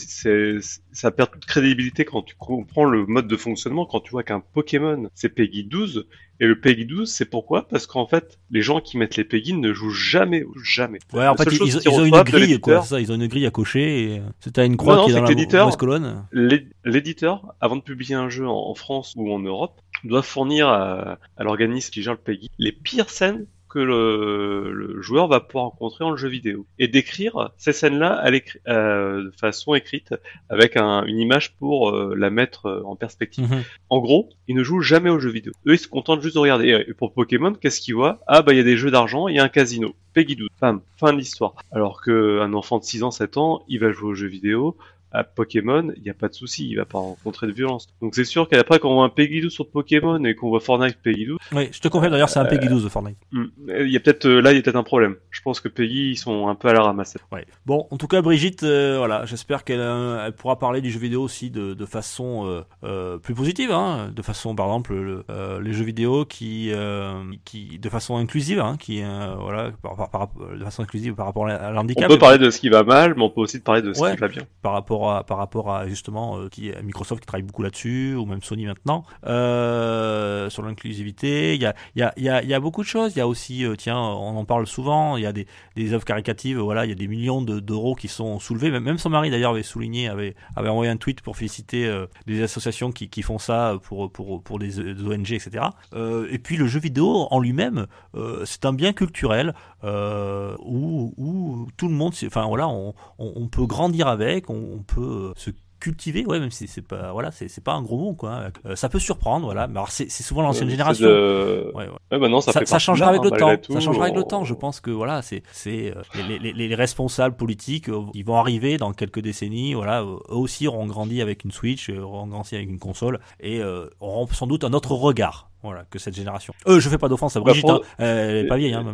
ça 0.92 1.11
perd 1.11 1.31
toute 1.33 1.44
crédibilité 1.44 2.07
quand 2.07 2.22
tu 2.22 2.35
comprends 2.38 2.85
le 2.85 3.04
mode 3.04 3.26
de 3.28 3.37
fonctionnement. 3.37 3.85
Quand 3.85 4.00
tu 4.00 4.11
vois 4.11 4.22
qu'un 4.22 4.40
Pokémon, 4.40 5.11
c'est 5.14 5.28
PEGI 5.28 5.64
12, 5.64 6.07
et 6.40 6.46
le 6.46 6.61
PEGI 6.61 6.87
12, 6.87 7.11
c'est 7.11 7.24
pourquoi? 7.24 7.66
Parce 7.68 7.87
qu'en 7.87 8.07
fait, 8.07 8.38
les 8.51 8.62
gens 8.62 8.81
qui 8.81 8.96
mettent 8.96 9.16
les 9.16 9.24
PEGI 9.24 9.55
ne 9.55 9.72
jouent 9.72 9.90
jamais, 9.90 10.44
jamais. 10.62 10.98
Ouais, 11.12 11.27
en 11.27 11.37
fait, 11.37 11.51
ils, 11.53 11.62
ils- 11.62 11.81
ils 11.85 11.88
ont 11.88 12.05
une 12.05 12.22
grille, 12.22 12.61
quoi. 12.61 12.83
Ça, 12.83 13.01
ils 13.01 13.11
ont 13.11 13.16
une 13.16 13.27
grille 13.27 13.46
à 13.46 13.51
cocher. 13.51 14.03
Et... 14.14 14.22
C'est 14.40 14.53
t'as 14.53 14.64
une 14.66 14.77
croix 14.77 14.94
Non, 14.94 15.01
non, 15.01 15.05
qui 15.07 15.11
est 15.11 15.14
c'est 15.14 15.20
dans 15.20 15.27
que 15.27 15.33
la 15.70 15.77
colonne. 15.77 16.24
L'é- 16.33 16.68
L'éditeur, 16.85 17.55
avant 17.61 17.77
de 17.77 17.83
publier 17.83 18.14
un 18.14 18.29
jeu 18.29 18.46
en, 18.48 18.53
en 18.70 18.74
France 18.74 19.14
ou 19.16 19.33
en 19.33 19.38
Europe, 19.40 19.81
doit 20.05 20.22
fournir 20.22 20.68
à, 20.68 21.18
à 21.37 21.42
l'organisme 21.44 21.90
qui 21.90 22.03
gère 22.03 22.12
le 22.14 22.18
PEGI 22.20 22.48
les 22.59 22.72
pires 22.72 23.11
scènes 23.11 23.46
que 23.68 23.78
le, 23.78 24.72
le 24.72 25.02
joueur 25.02 25.28
va 25.28 25.40
pouvoir 25.40 25.64
rencontrer 25.66 26.04
en 26.04 26.16
jeu 26.16 26.28
vidéo 26.28 26.66
et 26.78 26.88
décrire 26.88 27.50
ces 27.57 27.72
scènes-là 27.72 28.22
euh, 28.68 29.24
de 29.24 29.31
façon 29.38 29.74
écrite 29.74 30.14
avec 30.48 30.76
un- 30.76 31.04
une 31.04 31.18
image 31.18 31.54
pour 31.57 31.90
euh, 31.90 32.14
la 32.16 32.31
mettre 32.31 32.66
euh, 32.66 32.83
en 32.85 32.96
perspective. 32.96 33.50
Mhm. 33.50 33.62
En 33.90 33.98
gros, 34.00 34.31
ils 34.48 34.57
ne 34.57 34.62
jouent 34.62 34.81
jamais 34.81 35.11
aux 35.11 35.18
jeux 35.18 35.31
vidéo. 35.31 35.52
Eux, 35.66 35.74
ils 35.74 35.78
se 35.78 35.88
contentent 35.88 36.22
juste 36.22 36.35
de 36.35 36.40
regarder. 36.40 36.85
Et 36.88 36.94
pour 36.94 37.12
Pokémon, 37.12 37.52
qu'est-ce 37.52 37.81
qu'ils 37.81 37.94
voient? 37.94 38.20
Ah 38.26 38.42
bah 38.42 38.52
il 38.52 38.57
y 38.57 38.61
a 38.61 38.64
des 38.64 38.76
jeux 38.76 38.90
d'argent, 38.90 39.28
il 39.28 39.37
y 39.37 39.38
a 39.38 39.44
un 39.44 39.48
casino. 39.48 39.94
Peggy 40.14 40.35
12. 40.37 40.48
Bam, 40.61 40.81
fin 40.96 41.12
de 41.12 41.18
l'histoire. 41.18 41.54
Alors 41.70 42.02
qu'un 42.02 42.52
enfant 42.54 42.78
de 42.78 42.85
6 42.85 43.02
ans, 43.02 43.11
7 43.11 43.37
ans, 43.37 43.62
il 43.68 43.78
va 43.81 43.92
jouer 43.92 44.09
aux 44.11 44.14
jeux 44.14 44.26
vidéo. 44.28 44.76
À 45.11 45.25
Pokémon, 45.25 45.90
il 45.97 46.03
n'y 46.03 46.11
a 46.11 46.14
pas 46.14 46.29
de 46.29 46.35
souci, 46.35 46.68
il 46.68 46.77
va 46.77 46.85
pas 46.85 46.99
rencontrer 46.99 47.47
de 47.47 47.53
violence. 47.53 47.87
Donc 48.03 48.14
c'est 48.14 48.25
sûr 48.25 48.49
qu'après, 48.49 48.79
quand 48.79 48.90
on 48.90 48.94
voit 48.97 49.05
un 49.05 49.09
Peggy 49.09 49.40
12 49.40 49.53
sur 49.53 49.68
Pokémon 49.71 50.23
et 50.25 50.35
qu'on 50.35 50.49
voit 50.51 50.61
Fortnite 50.61 50.99
Peggy 51.03 51.27
12, 51.27 51.38
Oui, 51.53 51.68
je 51.73 51.81
te 51.81 51.88
confirme 51.88 52.12
d'ailleurs, 52.12 52.29
c'est 52.29 52.38
un 52.40 52.44
Euh, 52.44 52.49
Peggy 52.49 52.68
12 52.68 52.85
de 52.85 52.88
Fortnite. 52.88 53.16
hmm, 53.33 53.44
il 53.81 53.90
y 53.90 53.97
a 53.97 54.01
peut-être 54.01 54.27
euh, 54.27 54.40
là, 54.40 54.53
il 54.53 54.57
y 54.57 54.59
a 54.59 54.62
peut-être 54.62 54.77
un 54.77 54.83
problème. 54.83 55.16
Je 55.31 55.40
pense 55.42 55.61
que 55.61 55.68
Peggy, 55.68 56.11
ils 56.11 56.16
sont 56.16 56.49
un 56.49 56.55
peu 56.55 56.68
à 56.68 56.73
la 56.75 56.83
ramasse. 56.83 57.16
Ouais. 57.33 57.47
Bon, 57.64 57.87
en 57.90 57.97
tout 57.97 58.07
cas, 58.09 58.21
Brigitte, 58.23 58.62
euh, 58.64 58.97
voilà, 58.99 59.25
j'espère 59.25 59.64
qu'elle 59.64 59.81
euh, 59.81 60.27
elle 60.27 60.33
pourra 60.33 60.59
parler 60.59 60.81
du 60.83 60.90
jeu 60.90 60.99
vidéo 61.01 61.23
aussi 61.23 61.51
de, 61.51 61.73
de 61.75 61.87
façon 61.87 62.47
euh, 62.47 62.61
euh, 62.85 63.16
plus 63.18 63.35
positive, 63.35 63.71
hein, 63.73 64.11
de 64.14 64.23
façon, 64.23 64.55
par 64.55 64.66
exemple, 64.66 64.94
le- 64.94 65.25
euh, 65.31 65.61
les 65.62 65.73
jeux 65.73 65.85
vidéo 65.85 66.25
qui, 66.27 66.71
euh, 66.73 67.14
qui, 67.44 67.79
de 67.79 67.88
façon 67.88 68.16
inclusive, 68.16 68.61
hein, 68.61 68.77
qui, 68.79 69.03
euh, 69.03 69.35
voilà, 69.40 69.71
par, 69.83 69.97
par- 69.97 70.11
par- 70.11 70.29
de 70.59 70.64
façon 70.64 70.83
inclusive 70.83 71.14
par 71.14 71.27
rapport 71.27 71.47
à 71.49 71.71
On 71.71 71.73
l'handicap, 71.73 72.09
peut 72.09 72.18
parler 72.18 72.38
de 72.38 72.51
ce 72.51 72.61
qui 72.61 72.68
va 72.68 72.83
mal, 72.83 73.14
mais 73.16 73.23
on 73.23 73.31
peut 73.31 73.40
aussi 73.40 73.61
parler 73.61 73.81
de 73.83 73.92
ce 73.92 74.01
Ouais. 74.03 74.14
qui 74.14 74.21
va 74.21 74.29
bien. 74.29 74.42
par 74.62 74.73
rapport 74.73 74.97
par 75.26 75.38
rapport 75.38 75.70
à 75.72 75.87
justement 75.88 76.38
euh, 76.38 76.48
qui, 76.48 76.72
Microsoft 76.82 77.20
qui 77.20 77.26
travaille 77.26 77.44
beaucoup 77.44 77.62
là-dessus, 77.62 78.14
ou 78.14 78.26
même 78.26 78.42
Sony 78.42 78.66
maintenant, 78.66 79.04
euh, 79.26 80.50
sur 80.50 80.62
l'inclusivité. 80.62 81.54
Il 81.54 81.62
y 81.62 81.66
a, 81.66 81.74
y, 81.96 82.02
a, 82.02 82.12
y, 82.16 82.46
y 82.46 82.54
a 82.54 82.61
beaucoup 82.61 82.82
de 82.82 82.87
choses. 82.88 83.14
Il 83.14 83.18
y 83.18 83.22
a 83.22 83.28
aussi, 83.28 83.64
euh, 83.64 83.76
tiens, 83.76 83.98
on 83.98 84.37
en 84.37 84.44
parle 84.44 84.66
souvent. 84.66 85.16
Il 85.16 85.22
y 85.22 85.26
a 85.26 85.32
des, 85.32 85.46
des 85.76 85.92
œuvres 85.92 86.04
caricatives. 86.04 86.58
Voilà, 86.58 86.84
il 86.84 86.88
y 86.88 86.92
a 86.92 86.96
des 86.96 87.08
millions 87.08 87.42
de- 87.42 87.61
d'euros 87.61 87.94
qui 87.94 88.08
sont 88.08 88.38
soulevés. 88.38 88.70
Même, 88.70 88.98
son 88.98 89.11
mari 89.11 89.30
d'ailleurs 89.30 89.52
avait 89.52 89.62
souligné, 89.62 90.08
avait, 90.08 90.34
avait 90.56 90.68
envoyé 90.68 90.90
un 90.90 90.96
tweet 90.96 91.20
pour 91.20 91.37
féliciter 91.37 91.87
euh, 91.87 92.06
des 92.26 92.42
associations 92.42 92.92
qui, 92.92 93.08
qui 93.08 93.22
font 93.22 93.38
ça 93.38 93.76
pour 93.84 94.11
pour 94.12 94.42
pour 94.42 94.58
des, 94.58 94.78
ONG, 94.80 95.32
etc. 95.32 95.66
Euh, 95.94 96.28
et 96.30 96.38
puis 96.38 96.56
le 96.56 96.66
jeu 96.66 96.80
vidéo 96.80 97.28
en 97.30 97.40
lui-même, 97.40 97.87
euh, 98.14 98.44
c'est 98.44 98.64
un 98.64 98.72
bien 98.72 98.92
culturel 98.92 99.54
euh, 99.84 100.56
où, 100.61 101.14
où 101.16 101.68
tout 101.76 101.88
le 101.88 101.94
monde, 101.94 102.12
enfin 102.26 102.46
voilà, 102.46 102.68
on, 102.68 102.94
on, 103.18 103.46
peut 103.48 103.66
grandir 103.66 104.08
avec, 104.08 104.50
on 104.50 104.82
peut 104.94 105.31
euh, 105.31 105.33
se 105.37 105.51
cultiver, 105.81 106.27
ouais, 106.27 106.40
même 106.40 106.51
si 106.51 106.66
c'est 106.66 106.83
pas, 106.83 107.12
voilà, 107.12 107.31
c'est 107.31 107.62
pas 107.62 107.74
un 107.74 107.83
gros 107.83 107.96
mot, 107.98 108.12
quoi. 108.12 108.51
Euh, 108.66 108.74
ça 108.74 108.88
peut 108.88 108.98
surprendre, 108.98 109.44
voilà. 109.44 109.68
Mais 109.68 109.77
alors 109.77 109.92
c'est 109.92 110.09
souvent 110.11 110.42
l'ancienne 110.42 110.68
génération. 110.72 111.07
de- 111.07 111.70
Ouais, 111.72 111.85
ouais. 111.87 111.90
Ouais, 112.11 112.18
bah 112.18 112.29
non, 112.29 112.40
ça, 112.40 112.51
Ça, 112.53 112.61
ça 112.66 112.79
changera 112.81 113.11
avec 113.11 113.22
le 113.22 113.31
temps. 113.38 113.46
ça 113.74 113.81
changera 113.85 114.05
avec 114.07 114.16
le 114.16 114.22
temps. 114.29 114.44
Je 114.44 114.55
pense 114.55 114.81
que 114.81 114.90
voilà, 114.90 115.22
c'est 115.22 115.44
c'est 115.53 115.94
euh, 115.96 116.03
les, 116.16 116.40
les- 116.40 116.53
les- 116.53 116.68
les 116.68 116.74
responsables 116.74 117.37
politiques, 117.37 117.88
euh, 117.90 118.03
ils 118.12 118.24
vont 118.24 118.35
arriver 118.37 118.77
dans 118.77 118.92
quelques 118.92 119.20
décennies. 119.20 119.74
Voilà, 119.74 120.03
eux 120.03 120.18
aussi 120.31 120.66
auront 120.66 120.87
grandi 120.87 121.22
avec 121.22 121.44
une 121.44 121.53
Switch, 121.53 121.90
auront 121.90 122.27
grandi 122.27 122.57
avec 122.57 122.68
une 122.68 122.81
console 122.81 123.20
et 123.38 123.61
euh, 123.61 123.87
auront 124.01 124.27
sans 124.27 124.48
doute 124.48 124.64
un 124.64 124.72
autre 124.72 124.92
regard. 124.96 125.47
Voilà, 125.68 125.85
que 125.90 125.98
cette 125.98 126.14
génération. 126.16 126.54
Euh, 126.66 126.81
je 126.81 126.88
fais 126.88 126.98
pas 126.98 127.09
d'offense 127.09 127.37
à 127.37 127.40
Brigitte, 127.40 127.62
pour- 127.66 127.74
hein. 127.85 128.04
elle 128.04 128.37
est 128.37 128.46
pas 128.46 128.57
vieille, 128.57 128.72
hein. 128.74 128.85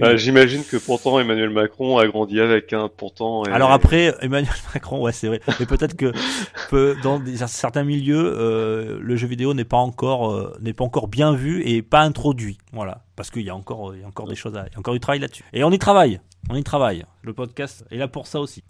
Bah, 0.00 0.16
J'imagine 0.16 0.64
que 0.64 0.76
pourtant 0.76 1.18
Emmanuel 1.18 1.50
Macron 1.50 1.98
a 1.98 2.06
grandi 2.06 2.40
avec, 2.40 2.72
hein, 2.72 2.88
pourtant. 2.96 3.44
et- 3.44 3.50
Alors 3.50 3.72
après, 3.72 4.14
Emmanuel 4.22 4.52
Macron, 4.74 5.00
ouais, 5.02 5.12
c'est 5.12 5.26
vrai. 5.28 5.40
Mais 5.58 5.66
peut-être 5.66 5.96
que 5.96 6.12
peut- 6.70 6.96
dans 7.02 7.18
des- 7.18 7.36
certains 7.48 7.84
milieux, 7.84 8.34
euh, 8.36 8.98
le 9.00 9.16
jeu 9.16 9.26
vidéo 9.26 9.52
n'est 9.54 9.64
pas 9.64 9.78
encore 9.78 10.30
euh, 10.32 10.56
n'est 10.60 10.72
pas 10.72 10.84
encore 10.84 11.08
bien 11.08 11.32
vu 11.34 11.62
et 11.66 11.82
pas 11.82 12.00
introduit. 12.02 12.58
Voilà, 12.72 13.02
parce 13.16 13.30
qu'il 13.30 13.42
y 13.42 13.50
a 13.50 13.56
encore 13.56 13.94
il 13.94 14.00
y 14.00 14.04
a 14.04 14.06
encore 14.06 14.28
des 14.28 14.36
choses, 14.36 14.56
à, 14.56 14.66
il 14.68 14.72
y 14.72 14.76
a 14.76 14.78
encore 14.78 14.94
du 14.94 15.00
travail 15.00 15.18
là-dessus. 15.20 15.44
Et 15.52 15.64
on 15.64 15.70
y 15.72 15.78
travaille, 15.78 16.20
on 16.50 16.54
y 16.56 16.62
travaille. 16.62 17.04
Le 17.22 17.32
podcast 17.32 17.84
est 17.90 17.96
là 17.96 18.06
pour 18.08 18.26
ça 18.28 18.40
aussi. 18.40 18.62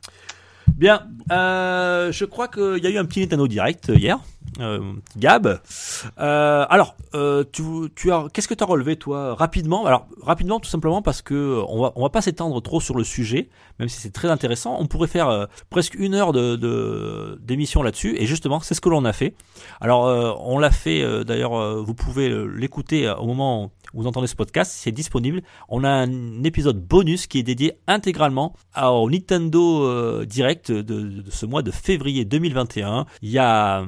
Bien, 0.76 1.06
euh, 1.32 2.12
je 2.12 2.24
crois 2.24 2.48
qu'il 2.48 2.78
y 2.82 2.86
a 2.86 2.90
eu 2.90 2.96
un 2.98 3.04
petit 3.04 3.20
Nintendo 3.20 3.46
Direct 3.48 3.90
hier. 3.94 4.18
Euh, 4.60 4.92
Gab. 5.16 5.60
Euh, 6.18 6.66
alors, 6.68 6.96
euh, 7.14 7.44
tu, 7.52 8.12
as, 8.12 8.26
qu'est-ce 8.32 8.48
que 8.48 8.54
tu 8.54 8.62
as 8.62 8.66
relevé 8.66 8.96
toi 8.96 9.34
rapidement? 9.34 9.86
Alors 9.86 10.06
rapidement, 10.20 10.60
tout 10.60 10.68
simplement 10.68 11.02
parce 11.02 11.22
que 11.22 11.62
on 11.68 11.82
va, 11.82 11.92
on 11.96 12.02
va 12.02 12.10
pas 12.10 12.20
s'étendre 12.20 12.60
trop 12.60 12.80
sur 12.80 12.96
le 12.96 13.04
sujet, 13.04 13.48
même 13.78 13.88
si 13.88 14.00
c'est 14.00 14.12
très 14.12 14.28
intéressant. 14.28 14.76
On 14.78 14.86
pourrait 14.86 15.08
faire 15.08 15.48
presque 15.70 15.94
une 15.94 16.14
heure 16.14 16.32
de, 16.32 17.38
d'émission 17.40 17.82
là-dessus, 17.82 18.16
et 18.18 18.26
justement, 18.26 18.60
c'est 18.60 18.74
ce 18.74 18.80
que 18.80 18.88
l'on 18.88 19.04
a 19.04 19.12
fait. 19.12 19.34
Alors, 19.80 20.02
on 20.46 20.58
l'a 20.58 20.70
fait. 20.70 21.24
d'ailleurs, 21.24 21.82
vous 21.82 21.94
pouvez 21.94 22.28
l'écouter 22.56 23.08
au 23.18 23.26
moment 23.26 23.72
où 23.94 24.02
vous 24.02 24.06
entendez 24.06 24.26
ce 24.26 24.36
podcast. 24.36 24.72
C'est 24.74 24.92
disponible. 24.92 25.42
On 25.68 25.84
a 25.84 25.90
un 25.90 26.42
épisode 26.44 26.80
bonus 26.80 27.26
qui 27.26 27.38
est 27.38 27.42
dédié 27.42 27.74
intégralement 27.86 28.54
au 28.80 29.10
Nintendo 29.10 30.24
Direct 30.24 30.70
de 30.70 31.24
ce 31.30 31.46
mois 31.46 31.62
de 31.62 31.70
février 31.70 32.24
2021. 32.24 33.06
Il 33.22 33.30
y 33.30 33.38
a 33.38 33.84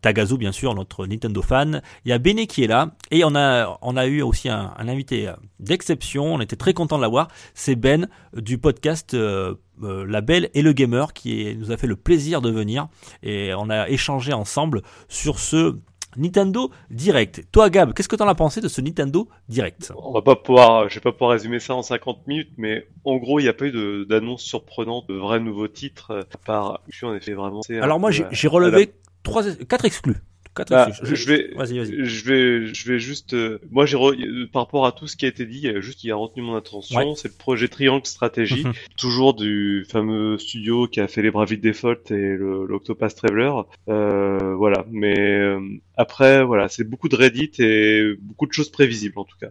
Tagazu, 0.00 0.36
bien 0.38 0.52
sûr, 0.52 0.74
notre 0.74 1.06
Nintendo 1.06 1.42
fan. 1.42 1.82
Il 2.04 2.08
y 2.10 2.12
a 2.12 2.18
Bene 2.18 2.46
qui 2.46 2.64
est 2.64 2.66
là. 2.66 2.92
Et 3.10 3.24
on 3.24 3.34
a, 3.34 3.78
on 3.82 3.96
a 3.96 4.06
eu 4.06 4.22
aussi 4.22 4.48
un, 4.48 4.72
un 4.76 4.88
invité 4.88 5.28
euh, 5.28 5.32
d'exception. 5.60 6.34
On 6.34 6.40
était 6.40 6.56
très 6.56 6.74
content 6.74 6.96
de 6.96 7.02
l'avoir. 7.02 7.28
C'est 7.54 7.76
Ben 7.76 8.08
euh, 8.36 8.40
du 8.40 8.58
podcast 8.58 9.14
euh, 9.14 9.54
euh, 9.82 10.04
La 10.06 10.20
Belle 10.20 10.50
et 10.54 10.62
le 10.62 10.72
Gamer 10.72 11.12
qui 11.12 11.42
est- 11.48 11.54
nous 11.54 11.70
a 11.72 11.76
fait 11.76 11.86
le 11.86 11.96
plaisir 11.96 12.40
de 12.40 12.50
venir. 12.50 12.88
Et 13.22 13.52
on 13.56 13.70
a 13.70 13.88
échangé 13.88 14.32
ensemble 14.32 14.82
sur 15.08 15.38
ce 15.38 15.76
Nintendo 16.16 16.70
Direct. 16.90 17.44
Toi, 17.52 17.70
Gab, 17.70 17.94
qu'est-ce 17.94 18.08
que 18.08 18.16
t'en 18.16 18.28
as 18.28 18.34
pensé 18.34 18.60
de 18.60 18.68
ce 18.68 18.82
Nintendo 18.82 19.28
Direct? 19.48 19.94
On 19.96 20.12
va 20.12 20.20
pas 20.20 20.36
pouvoir, 20.36 20.90
je 20.90 20.96
vais 20.96 21.00
pas 21.00 21.12
pouvoir 21.12 21.30
résumer 21.30 21.58
ça 21.58 21.74
en 21.74 21.80
50 21.80 22.26
minutes, 22.26 22.50
mais 22.58 22.86
en 23.06 23.16
gros, 23.16 23.40
il 23.40 23.44
n'y 23.44 23.48
a 23.48 23.54
pas 23.54 23.64
eu 23.64 24.04
d'annonce 24.04 24.42
surprenante, 24.42 25.08
de 25.08 25.14
vrais 25.14 25.40
nouveaux 25.40 25.68
titres, 25.68 26.26
à 26.34 26.36
part, 26.44 26.80
je 26.90 26.96
suis 26.98 27.06
en 27.06 27.14
effet 27.14 27.32
vraiment. 27.32 27.62
Alors 27.80 27.98
moi, 27.98 28.10
j'ai 28.10 28.48
relevé 28.48 28.92
trois, 29.22 29.42
quatre 29.68 29.84
exclus. 29.84 30.16
Quatre 30.54 30.68
Bah, 30.68 30.84
exclus. 30.90 31.16
je 31.16 31.26
vais, 31.28 31.50
Vas-y, 31.56 31.78
vas-y. 31.78 32.04
je 32.04 32.24
vais, 32.28 32.66
je 32.74 32.92
vais 32.92 32.98
juste, 32.98 33.32
euh, 33.32 33.58
moi 33.70 33.86
j'ai, 33.86 33.96
re- 33.96 34.14
euh, 34.22 34.46
par 34.52 34.64
rapport 34.64 34.84
à 34.84 34.92
tout 34.92 35.06
ce 35.06 35.16
qui 35.16 35.24
a 35.24 35.28
été 35.28 35.46
dit, 35.46 35.60
y 35.60 35.68
a 35.68 35.80
juste 35.80 36.00
qui 36.00 36.10
a 36.10 36.14
retenu 36.16 36.42
mon 36.42 36.56
attention, 36.56 36.98
Ouais. 36.98 37.14
c'est 37.16 37.28
le 37.28 37.34
projet 37.38 37.68
Triangle 37.68 38.04
Stratégie, 38.04 38.62
Mhm. 38.66 38.72
toujours 38.98 39.32
du 39.32 39.86
fameux 39.90 40.36
studio 40.36 40.88
qui 40.88 41.00
a 41.00 41.08
fait 41.08 41.22
les 41.22 41.30
Bravely 41.30 41.56
Default 41.56 42.10
et 42.10 42.36
l'Octopath 42.36 43.14
Traveler, 43.16 43.50
euh, 43.88 44.54
voilà. 44.54 44.84
Mais 44.90 45.18
euh, 45.18 45.58
après, 45.96 46.42
voilà, 46.44 46.68
c'est 46.68 46.84
beaucoup 46.84 47.08
de 47.08 47.16
Reddit 47.16 47.52
et 47.58 48.14
beaucoup 48.20 48.46
de 48.46 48.52
choses 48.52 48.70
prévisibles 48.70 49.18
en 49.18 49.24
tout 49.24 49.36
cas. 49.40 49.48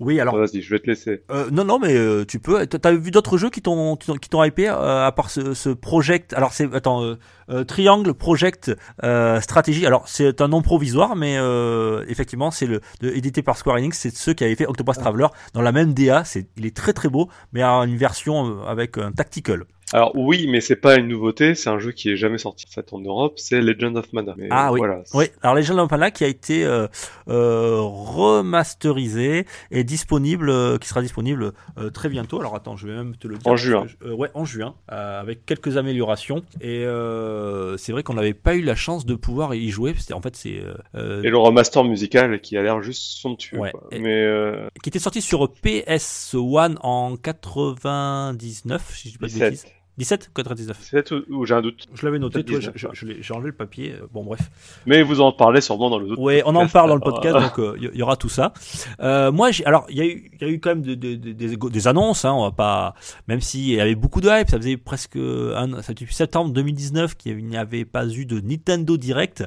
Oui, 0.00 0.20
alors 0.20 0.36
Vas-y, 0.36 0.60
je 0.62 0.70
vais 0.70 0.78
te 0.80 0.86
laisser. 0.86 1.22
Euh, 1.30 1.48
non, 1.50 1.64
non, 1.64 1.78
mais 1.78 1.94
euh, 1.96 2.24
tu 2.26 2.38
peux. 2.40 2.66
T'as 2.66 2.92
vu 2.92 3.10
d'autres 3.10 3.38
jeux 3.38 3.48
qui 3.50 3.62
t'ont 3.62 3.96
qui 3.96 4.28
t'ont- 4.28 4.44
hypé 4.44 4.68
euh, 4.68 5.06
à 5.06 5.12
part 5.12 5.30
ce, 5.30 5.54
ce 5.54 5.70
project 5.70 6.34
Alors 6.34 6.52
c'est 6.52 6.72
attends 6.74 7.02
euh, 7.02 7.14
euh, 7.50 7.64
Triangle 7.64 8.12
Project 8.14 8.70
euh, 9.02 9.40
Stratégie. 9.40 9.86
Alors 9.86 10.06
c'est 10.08 10.40
un 10.42 10.48
nom 10.48 10.60
provisoire, 10.62 11.16
mais 11.16 11.36
euh, 11.38 12.04
effectivement 12.08 12.50
c'est 12.50 12.66
le 12.66 12.80
de- 13.00 13.08
édité 13.10 13.42
par 13.42 13.56
Square 13.56 13.76
Enix. 13.76 13.98
C'est 13.98 14.14
ceux 14.14 14.34
qui 14.34 14.44
avaient 14.44 14.56
fait 14.56 14.66
Octopus 14.66 14.98
Traveler 14.98 15.28
dans 15.54 15.62
la 15.62 15.72
même 15.72 15.94
DA. 15.94 16.24
C'est 16.24 16.46
il 16.58 16.66
est 16.66 16.76
très 16.76 16.92
très 16.92 17.08
beau, 17.08 17.28
mais 17.52 17.64
en 17.64 17.84
une 17.84 17.96
version 17.96 18.62
avec 18.66 18.98
un 18.98 19.12
tactical. 19.12 19.64
Alors 19.92 20.12
oui, 20.14 20.46
mais 20.48 20.60
c'est 20.60 20.76
pas 20.76 20.96
une 20.96 21.08
nouveauté, 21.08 21.54
c'est 21.54 21.68
un 21.70 21.78
jeu 21.78 21.92
qui 21.92 22.10
est 22.10 22.16
jamais 22.16 22.38
sorti 22.38 22.64
en 22.68 22.72
fait 22.72 22.92
en 22.92 23.00
Europe, 23.00 23.34
c'est 23.36 23.60
Legend 23.60 23.96
of 23.96 24.12
Mana. 24.12 24.34
Mais 24.38 24.48
Ah 24.50 24.72
oui. 24.72 24.78
voilà. 24.78 25.02
Oui, 25.14 25.26
alors 25.42 25.54
Legend 25.54 25.78
of 25.80 25.90
Mana 25.90 26.10
qui 26.10 26.24
a 26.24 26.28
été 26.28 26.64
euh, 26.64 26.86
euh, 27.28 27.78
remasterisé 27.80 29.46
et 29.70 29.84
disponible, 29.84 30.50
euh, 30.50 30.78
qui 30.78 30.88
sera 30.88 31.02
disponible 31.02 31.52
euh, 31.78 31.90
très 31.90 32.08
bientôt. 32.08 32.40
Alors 32.40 32.54
attends, 32.54 32.76
je 32.76 32.86
vais 32.86 32.94
même 32.94 33.16
te 33.16 33.28
le 33.28 33.36
dire. 33.36 33.46
En 33.52 33.56
juin. 33.56 33.80
parce 33.82 33.92
que 33.94 33.98
je- 34.06 34.10
euh, 34.10 34.14
ouais, 34.14 34.30
en 34.34 34.44
juin, 34.44 34.74
euh, 34.90 35.20
avec 35.20 35.44
quelques 35.46 35.76
améliorations. 35.76 36.42
Et 36.60 36.84
euh, 36.86 37.76
c'est 37.76 37.92
vrai 37.92 38.02
qu'on 38.02 38.14
n'avait 38.14 38.34
pas 38.34 38.54
eu 38.54 38.62
la 38.62 38.74
chance 38.74 39.04
de 39.06 39.14
pouvoir 39.14 39.54
y 39.54 39.68
jouer. 39.70 39.94
C'était 39.98 40.14
en 40.14 40.22
fait 40.22 40.36
c'est 40.36 40.50
Et 40.94 41.28
le 41.30 41.36
remaster 41.38 41.84
musical 41.84 42.40
qui 42.40 42.56
a 42.56 42.62
l'air 42.62 42.82
juste 42.82 43.02
somptueux. 43.20 43.58
Ouais. 43.58 43.70
quoi. 43.72 43.88
Mais 43.92 44.22
euh, 44.24 44.68
qui 44.82 44.88
était 44.88 44.98
sorti 44.98 45.20
sur 45.20 45.44
PS1 45.62 46.76
en 46.82 47.16
99, 47.16 48.94
si 48.94 49.08
je 49.08 49.12
dis 49.12 49.18
pas 49.18 49.26
de 49.26 49.32
17. 49.32 49.50
bêtises. 49.50 49.66
17 49.98 50.30
99. 50.34 50.78
17 50.78 51.10
ou, 51.10 51.22
ou 51.28 51.44
j'ai 51.46 51.54
un 51.54 51.60
doute. 51.60 51.86
Je 51.94 52.06
l'avais 52.06 52.18
noté, 52.18 52.42
Peut-être 52.42 52.46
tu 52.46 52.52
vois, 52.52 52.60
19, 52.60 52.74
je- 52.76 52.86
ouais. 52.86 52.92
je 52.94 53.06
l'ai- 53.06 53.22
j'ai 53.22 53.34
enlevé 53.34 53.48
le 53.50 53.56
papier. 53.56 53.92
euh, 53.92 54.06
Bon, 54.12 54.24
bref. 54.24 54.40
Mais 54.86 55.02
vous 55.02 55.20
en 55.20 55.32
parlez 55.32 55.60
sûrement 55.60 55.90
dans 55.90 55.98
le 55.98 56.06
autre. 56.12 56.20
Ouais, 56.20 56.42
on 56.46 56.50
en 56.50 56.52
podcast. 56.54 56.72
parle 56.72 56.88
dans 56.88 56.94
le 56.94 57.00
podcast, 57.02 57.36
Ah. 57.38 57.40
donc 57.48 57.58
euh, 57.58 57.76
il 57.78 57.90
y, 57.94 57.98
y 57.98 58.02
aura 58.02 58.16
tout 58.16 58.30
ça. 58.30 58.52
Euh, 59.00 59.30
moi, 59.30 59.50
alors 59.66 59.86
il 59.90 59.96
y, 59.98 60.00
a 60.00 60.06
eu- 60.06 60.30
il 60.32 60.40
y 60.40 60.44
a 60.44 60.52
eu 60.52 60.60
quand 60.60 60.70
même 60.70 60.82
de- 60.82 60.94
de- 60.94 61.14
de- 61.16 61.32
des, 61.32 61.56
des 61.56 61.88
annonces, 61.88 62.24
hein, 62.24 62.32
on 62.32 62.42
va 62.44 62.52
pas, 62.52 62.94
même 63.28 63.40
s'il 63.42 63.66
y 63.68 63.80
avait 63.80 63.94
beaucoup 63.94 64.20
de 64.22 64.28
hype, 64.28 64.48
ça 64.48 64.56
faisait 64.56 64.76
presque 64.78 65.16
un, 65.16 65.82
ça 65.82 65.92
depuis 65.92 66.14
septembre 66.14 66.52
2019 66.52 67.14
qu'il 67.16 67.36
n'y 67.46 67.56
avait 67.58 67.84
pas 67.84 68.06
eu 68.08 68.24
de 68.24 68.40
Nintendo 68.40 68.96
Direct. 68.96 69.42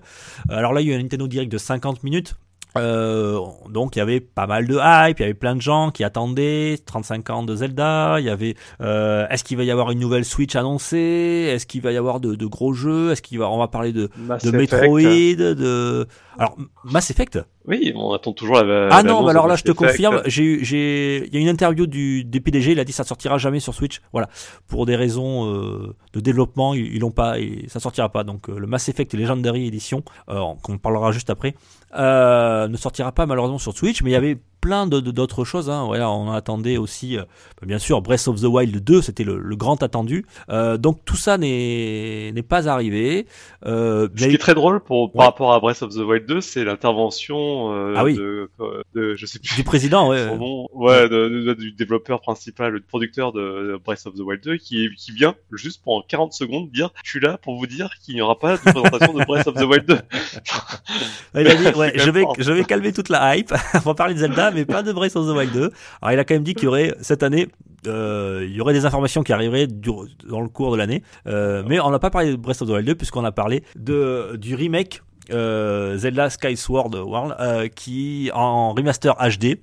Euh, 0.52 0.56
Alors 0.56 0.74
là, 0.74 0.82
il 0.82 0.88
y 0.88 0.92
a 0.92 0.94
eu 0.96 1.00
un 1.00 1.02
Nintendo 1.02 1.28
Direct 1.28 1.52
de 1.52 1.58
50 1.58 2.04
minutes. 2.04 2.36
Euh, 2.78 3.40
donc 3.70 3.96
il 3.96 4.00
y 4.00 4.02
avait 4.02 4.20
pas 4.20 4.48
mal 4.48 4.68
de 4.68 4.78
hype, 4.82 5.20
il 5.20 5.22
y 5.22 5.26
avait 5.26 5.34
plein 5.34 5.56
de 5.56 5.62
gens 5.62 5.92
qui 5.92 6.04
attendaient 6.04 6.78
35 6.86 7.30
ans 7.30 7.44
de 7.44 7.56
Zelda, 7.56 8.20
il 8.20 8.26
y 8.26 8.30
avait 8.30 8.56
euh, 8.82 9.28
est-ce 9.30 9.44
qu'il 9.44 9.58
va 9.58 9.64
y 9.64 9.72
avoir 9.72 9.92
une 9.92 10.00
nouvelle 10.00 10.26
Switch 10.26 10.56
annoncée, 10.56 11.52
est-ce 11.54 11.66
qu'il 11.66 11.82
va 11.82 11.92
y 11.92 11.98
avoir 11.98 12.20
de, 12.20 12.36
de 12.36 12.46
gros 12.46 12.74
jeux, 12.74 13.12
est-ce 13.12 13.22
qu'il 13.22 13.40
va 13.40 13.50
on 13.50 13.58
va 13.58 13.68
parler 13.68 13.94
de 13.94 14.10
Mass 14.18 14.44
de 14.44 14.50
Effect. 14.50 14.74
Metroid, 14.74 15.56
de 15.56 16.08
alors 16.38 16.58
Mass 16.84 17.12
Effect 17.12 17.40
Oui, 17.68 17.94
on 17.96 18.14
attend 18.14 18.34
toujours 18.34 18.64
la. 18.64 18.90
ah 18.92 19.04
non, 19.04 19.24
bah 19.24 19.32
alors 19.32 19.48
là, 19.48 19.56
je 19.56 19.64
te 19.64 19.72
confirme, 19.72 20.22
j'ai 20.26 20.64
j'ai, 20.64 21.26
il 21.28 21.34
y 21.34 21.38
a 21.38 21.40
une 21.40 21.50
interview 21.50 21.88
du 21.88 22.24
des 22.24 22.40
PDG, 22.40 22.74
il 22.74 22.80
a 22.80 22.84
dit 22.84 22.92
ça 22.92 23.04
sortira 23.04 23.38
jamais 23.38 23.60
sur 23.60 23.74
Switch. 23.74 24.02
Voilà, 24.12 24.30
pour 24.68 24.86
des 24.86 24.96
raisons 24.96 25.52
euh, 25.52 25.96
de 26.14 26.20
développement, 26.20 26.74
ils, 26.74 27.00
l'ont 27.00 27.12
pas, 27.12 27.40
et 27.40 27.66
ça 27.68 27.80
sortira 27.80 28.10
pas. 28.10 28.24
Donc 28.24 28.50
euh, 28.50 28.60
le 28.60 28.68
Mass 28.68 28.88
Effect 28.90 29.14
Legendary 29.14 29.68
Edition, 29.68 30.04
euh, 30.30 30.42
qu'on 30.62 30.78
parlera 30.78 31.12
juste 31.12 31.30
après, 31.30 31.56
euh, 31.98 32.68
ne 32.68 32.78
sortira 32.78 33.12
pas 33.12 33.26
malheureusement 33.26 33.58
sur 33.58 33.76
Switch, 33.76 34.04
mais 34.04 34.12
il 34.12 34.14
y 34.14 34.18
avait 34.18 34.38
plein 34.66 34.88
d'autres 34.88 35.44
choses. 35.46 35.70
Hein. 35.70 35.86
Voilà, 35.86 36.10
on 36.10 36.32
attendait 36.32 36.78
aussi, 36.78 37.18
euh, 37.20 37.22
bah, 37.62 37.68
bien 37.68 37.78
sûr, 37.78 38.02
Breath 38.02 38.28
of 38.28 38.42
the 38.42 38.46
Wild 38.46 38.84
2, 38.84 39.00
c'était 39.04 39.24
le, 39.24 39.38
le 39.38 39.56
grand 39.56 39.84
attendu. 39.84 40.26
Euh, 40.50 40.78
donc 40.78 41.06
tout 41.06 41.16
ça 41.16 41.38
n'est 41.38 42.34
pas 42.50 42.68
arrivé. 42.68 43.28
Euh, 43.68 44.08
Ce 44.16 44.24
mais- 44.24 44.30
qui 44.30 44.36
est 44.36 44.40
très 44.40 44.56
drôle 44.56 44.80
pour, 44.80 45.12
par 45.12 45.20
Ouais. 45.20 45.26
rapport 45.26 45.54
à 45.54 45.60
Breath 45.60 45.84
of 45.84 45.94
the 45.94 46.00
Wild 46.00 46.26
2, 46.26 46.42
c'est 46.42 46.64
l'intervention 46.64 47.72
euh, 47.74 47.94
Ah 47.96 48.04
oui. 48.04 48.16
de, 48.16 48.50
de, 48.96 49.14
je 49.16 49.26
sais 49.28 49.38
plus 49.38 49.56
du 49.56 49.64
président, 49.64 50.10
ouais. 50.10 50.26
son 50.30 50.38
nom, 50.38 50.68
ouais, 50.74 51.08
de- 51.10 51.30
de- 51.46 51.54
du 51.54 51.72
développeur 51.72 52.22
principal, 52.22 52.74
du 52.74 52.82
producteur 52.82 53.34
de 53.34 53.80
Breath 53.86 54.08
of 54.08 54.16
the 54.16 54.22
Wild 54.22 54.42
2, 54.42 54.58
qui, 54.58 54.90
qui 54.98 55.12
vient 55.12 55.36
juste 55.52 55.82
pendant 55.86 56.02
40 56.08 56.34
secondes 56.34 56.72
dire, 56.72 56.90
je 57.04 57.10
suis 57.12 57.20
là 57.20 57.38
pour 57.38 57.56
vous 57.56 57.68
dire 57.68 57.92
qu'il 58.04 58.16
n'y 58.16 58.22
aura 58.22 58.40
pas 58.40 58.54
de 58.58 58.62
présentation 58.62 59.14
de 59.14 59.24
Breath 59.26 59.46
of 59.48 59.54
the 59.54 59.62
Wild 59.64 59.86
2. 59.86 59.96
Il 61.40 61.48
a 61.48 61.56
dit, 61.56 61.68
ouais, 61.78 61.92
je 61.96 62.10
vais, 62.10 62.24
je 62.40 62.52
vais 62.52 62.64
calmer 62.64 62.92
toute 62.94 63.10
la 63.10 63.36
hype. 63.38 63.54
on 63.76 63.80
va 63.80 63.94
parler 63.94 64.14
de 64.16 64.20
Zelda, 64.20 64.50
mais 64.56 64.66
pas 64.66 64.84
de 64.84 64.92
Breath 64.92 65.16
of 65.16 65.28
the 65.28 65.36
Wild 65.36 65.54
2. 65.54 65.72
Alors, 66.02 66.14
il 66.14 66.20
a 66.20 66.24
quand 66.24 66.34
même 66.34 66.44
dit 66.44 66.54
qu'il 66.54 66.66
y 66.66 66.68
aurait, 66.68 66.96
cette 67.02 67.24
année, 67.24 67.48
euh, 67.88 68.46
il 68.48 68.56
y 68.56 68.62
aurait 68.62 68.74
des 68.74 68.86
informations 68.86 69.24
qui 69.24 69.34
arriveraient 69.34 69.68
dans 69.68 70.42
le 70.42 70.48
cours 70.48 70.72
de 70.72 70.78
l'année. 70.78 71.04
Euh, 71.28 71.64
mais 71.68 71.80
on 71.80 71.90
n'a 71.90 72.00
pas 72.00 72.10
parlé 72.10 72.32
de 72.32 72.36
Breath 72.36 72.62
of 72.62 72.68
the 72.68 72.72
Wild 72.72 72.88
2 72.88 72.96
puisqu'on 72.96 73.26
a 73.26 73.32
parlé 73.32 73.64
de, 73.76 74.36
du 74.38 74.56
remake, 74.56 75.02
euh, 75.32 75.98
Zelda 75.98 76.30
Skyward 76.30 76.96
World, 76.96 77.36
qui, 77.76 78.32
en 78.34 78.74
remaster 78.74 79.16
HD, 79.16 79.60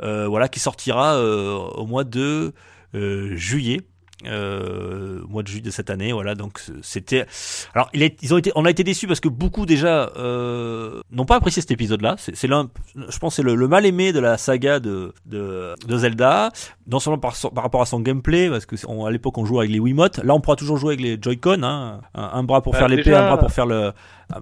voilà, 0.00 0.48
qui 0.48 0.60
sortira, 0.60 1.20
au 1.20 1.86
mois 1.86 2.04
de, 2.04 2.52
juillet. 2.92 3.80
Euh, 4.24 5.20
mois 5.28 5.42
de 5.42 5.48
juillet 5.48 5.62
de 5.62 5.70
cette 5.70 5.90
année, 5.90 6.10
voilà. 6.12 6.34
Donc 6.34 6.62
c'était. 6.82 7.26
Alors 7.74 7.90
il 7.92 8.02
est, 8.02 8.16
ils 8.22 8.32
ont 8.32 8.38
été, 8.38 8.50
on 8.54 8.64
a 8.64 8.70
été 8.70 8.82
déçus 8.82 9.06
parce 9.06 9.20
que 9.20 9.28
beaucoup 9.28 9.66
déjà 9.66 10.10
euh, 10.16 11.00
n'ont 11.12 11.26
pas 11.26 11.36
apprécié 11.36 11.60
cet 11.60 11.70
épisode-là. 11.70 12.16
C'est 12.18 12.34
c'est 12.34 12.46
l'un, 12.48 12.70
je 12.94 13.18
pense, 13.18 13.34
que 13.34 13.36
c'est 13.36 13.42
le, 13.42 13.54
le 13.54 13.68
mal 13.68 13.84
aimé 13.84 14.12
de 14.14 14.18
la 14.20 14.38
saga 14.38 14.80
de 14.80 15.12
de, 15.26 15.74
de 15.86 15.96
Zelda. 15.98 16.50
Non 16.86 16.98
seulement 16.98 17.18
par, 17.18 17.34
par 17.54 17.64
rapport 17.64 17.82
à 17.82 17.86
son 17.86 18.00
gameplay, 18.00 18.48
parce 18.48 18.64
que 18.64 18.76
on- 18.88 19.04
à 19.04 19.10
l'époque 19.10 19.36
on 19.36 19.44
jouait 19.44 19.58
avec 19.60 19.70
les 19.70 19.80
Wiimotes. 19.80 20.18
Là 20.24 20.34
on 20.34 20.40
pourra 20.40 20.56
toujours 20.56 20.78
jouer 20.78 20.94
avec 20.94 21.00
les 21.02 21.18
Joy-Con, 21.20 21.62
hein. 21.62 22.00
un, 22.14 22.22
un 22.32 22.42
bras 22.42 22.62
pour 22.62 22.72
Bah, 22.72 22.78
faire 22.78 22.88
l'épée, 22.88 23.12
un 23.14 23.26
bras 23.26 23.38
pour 23.38 23.52
faire 23.52 23.66
le 23.66 23.92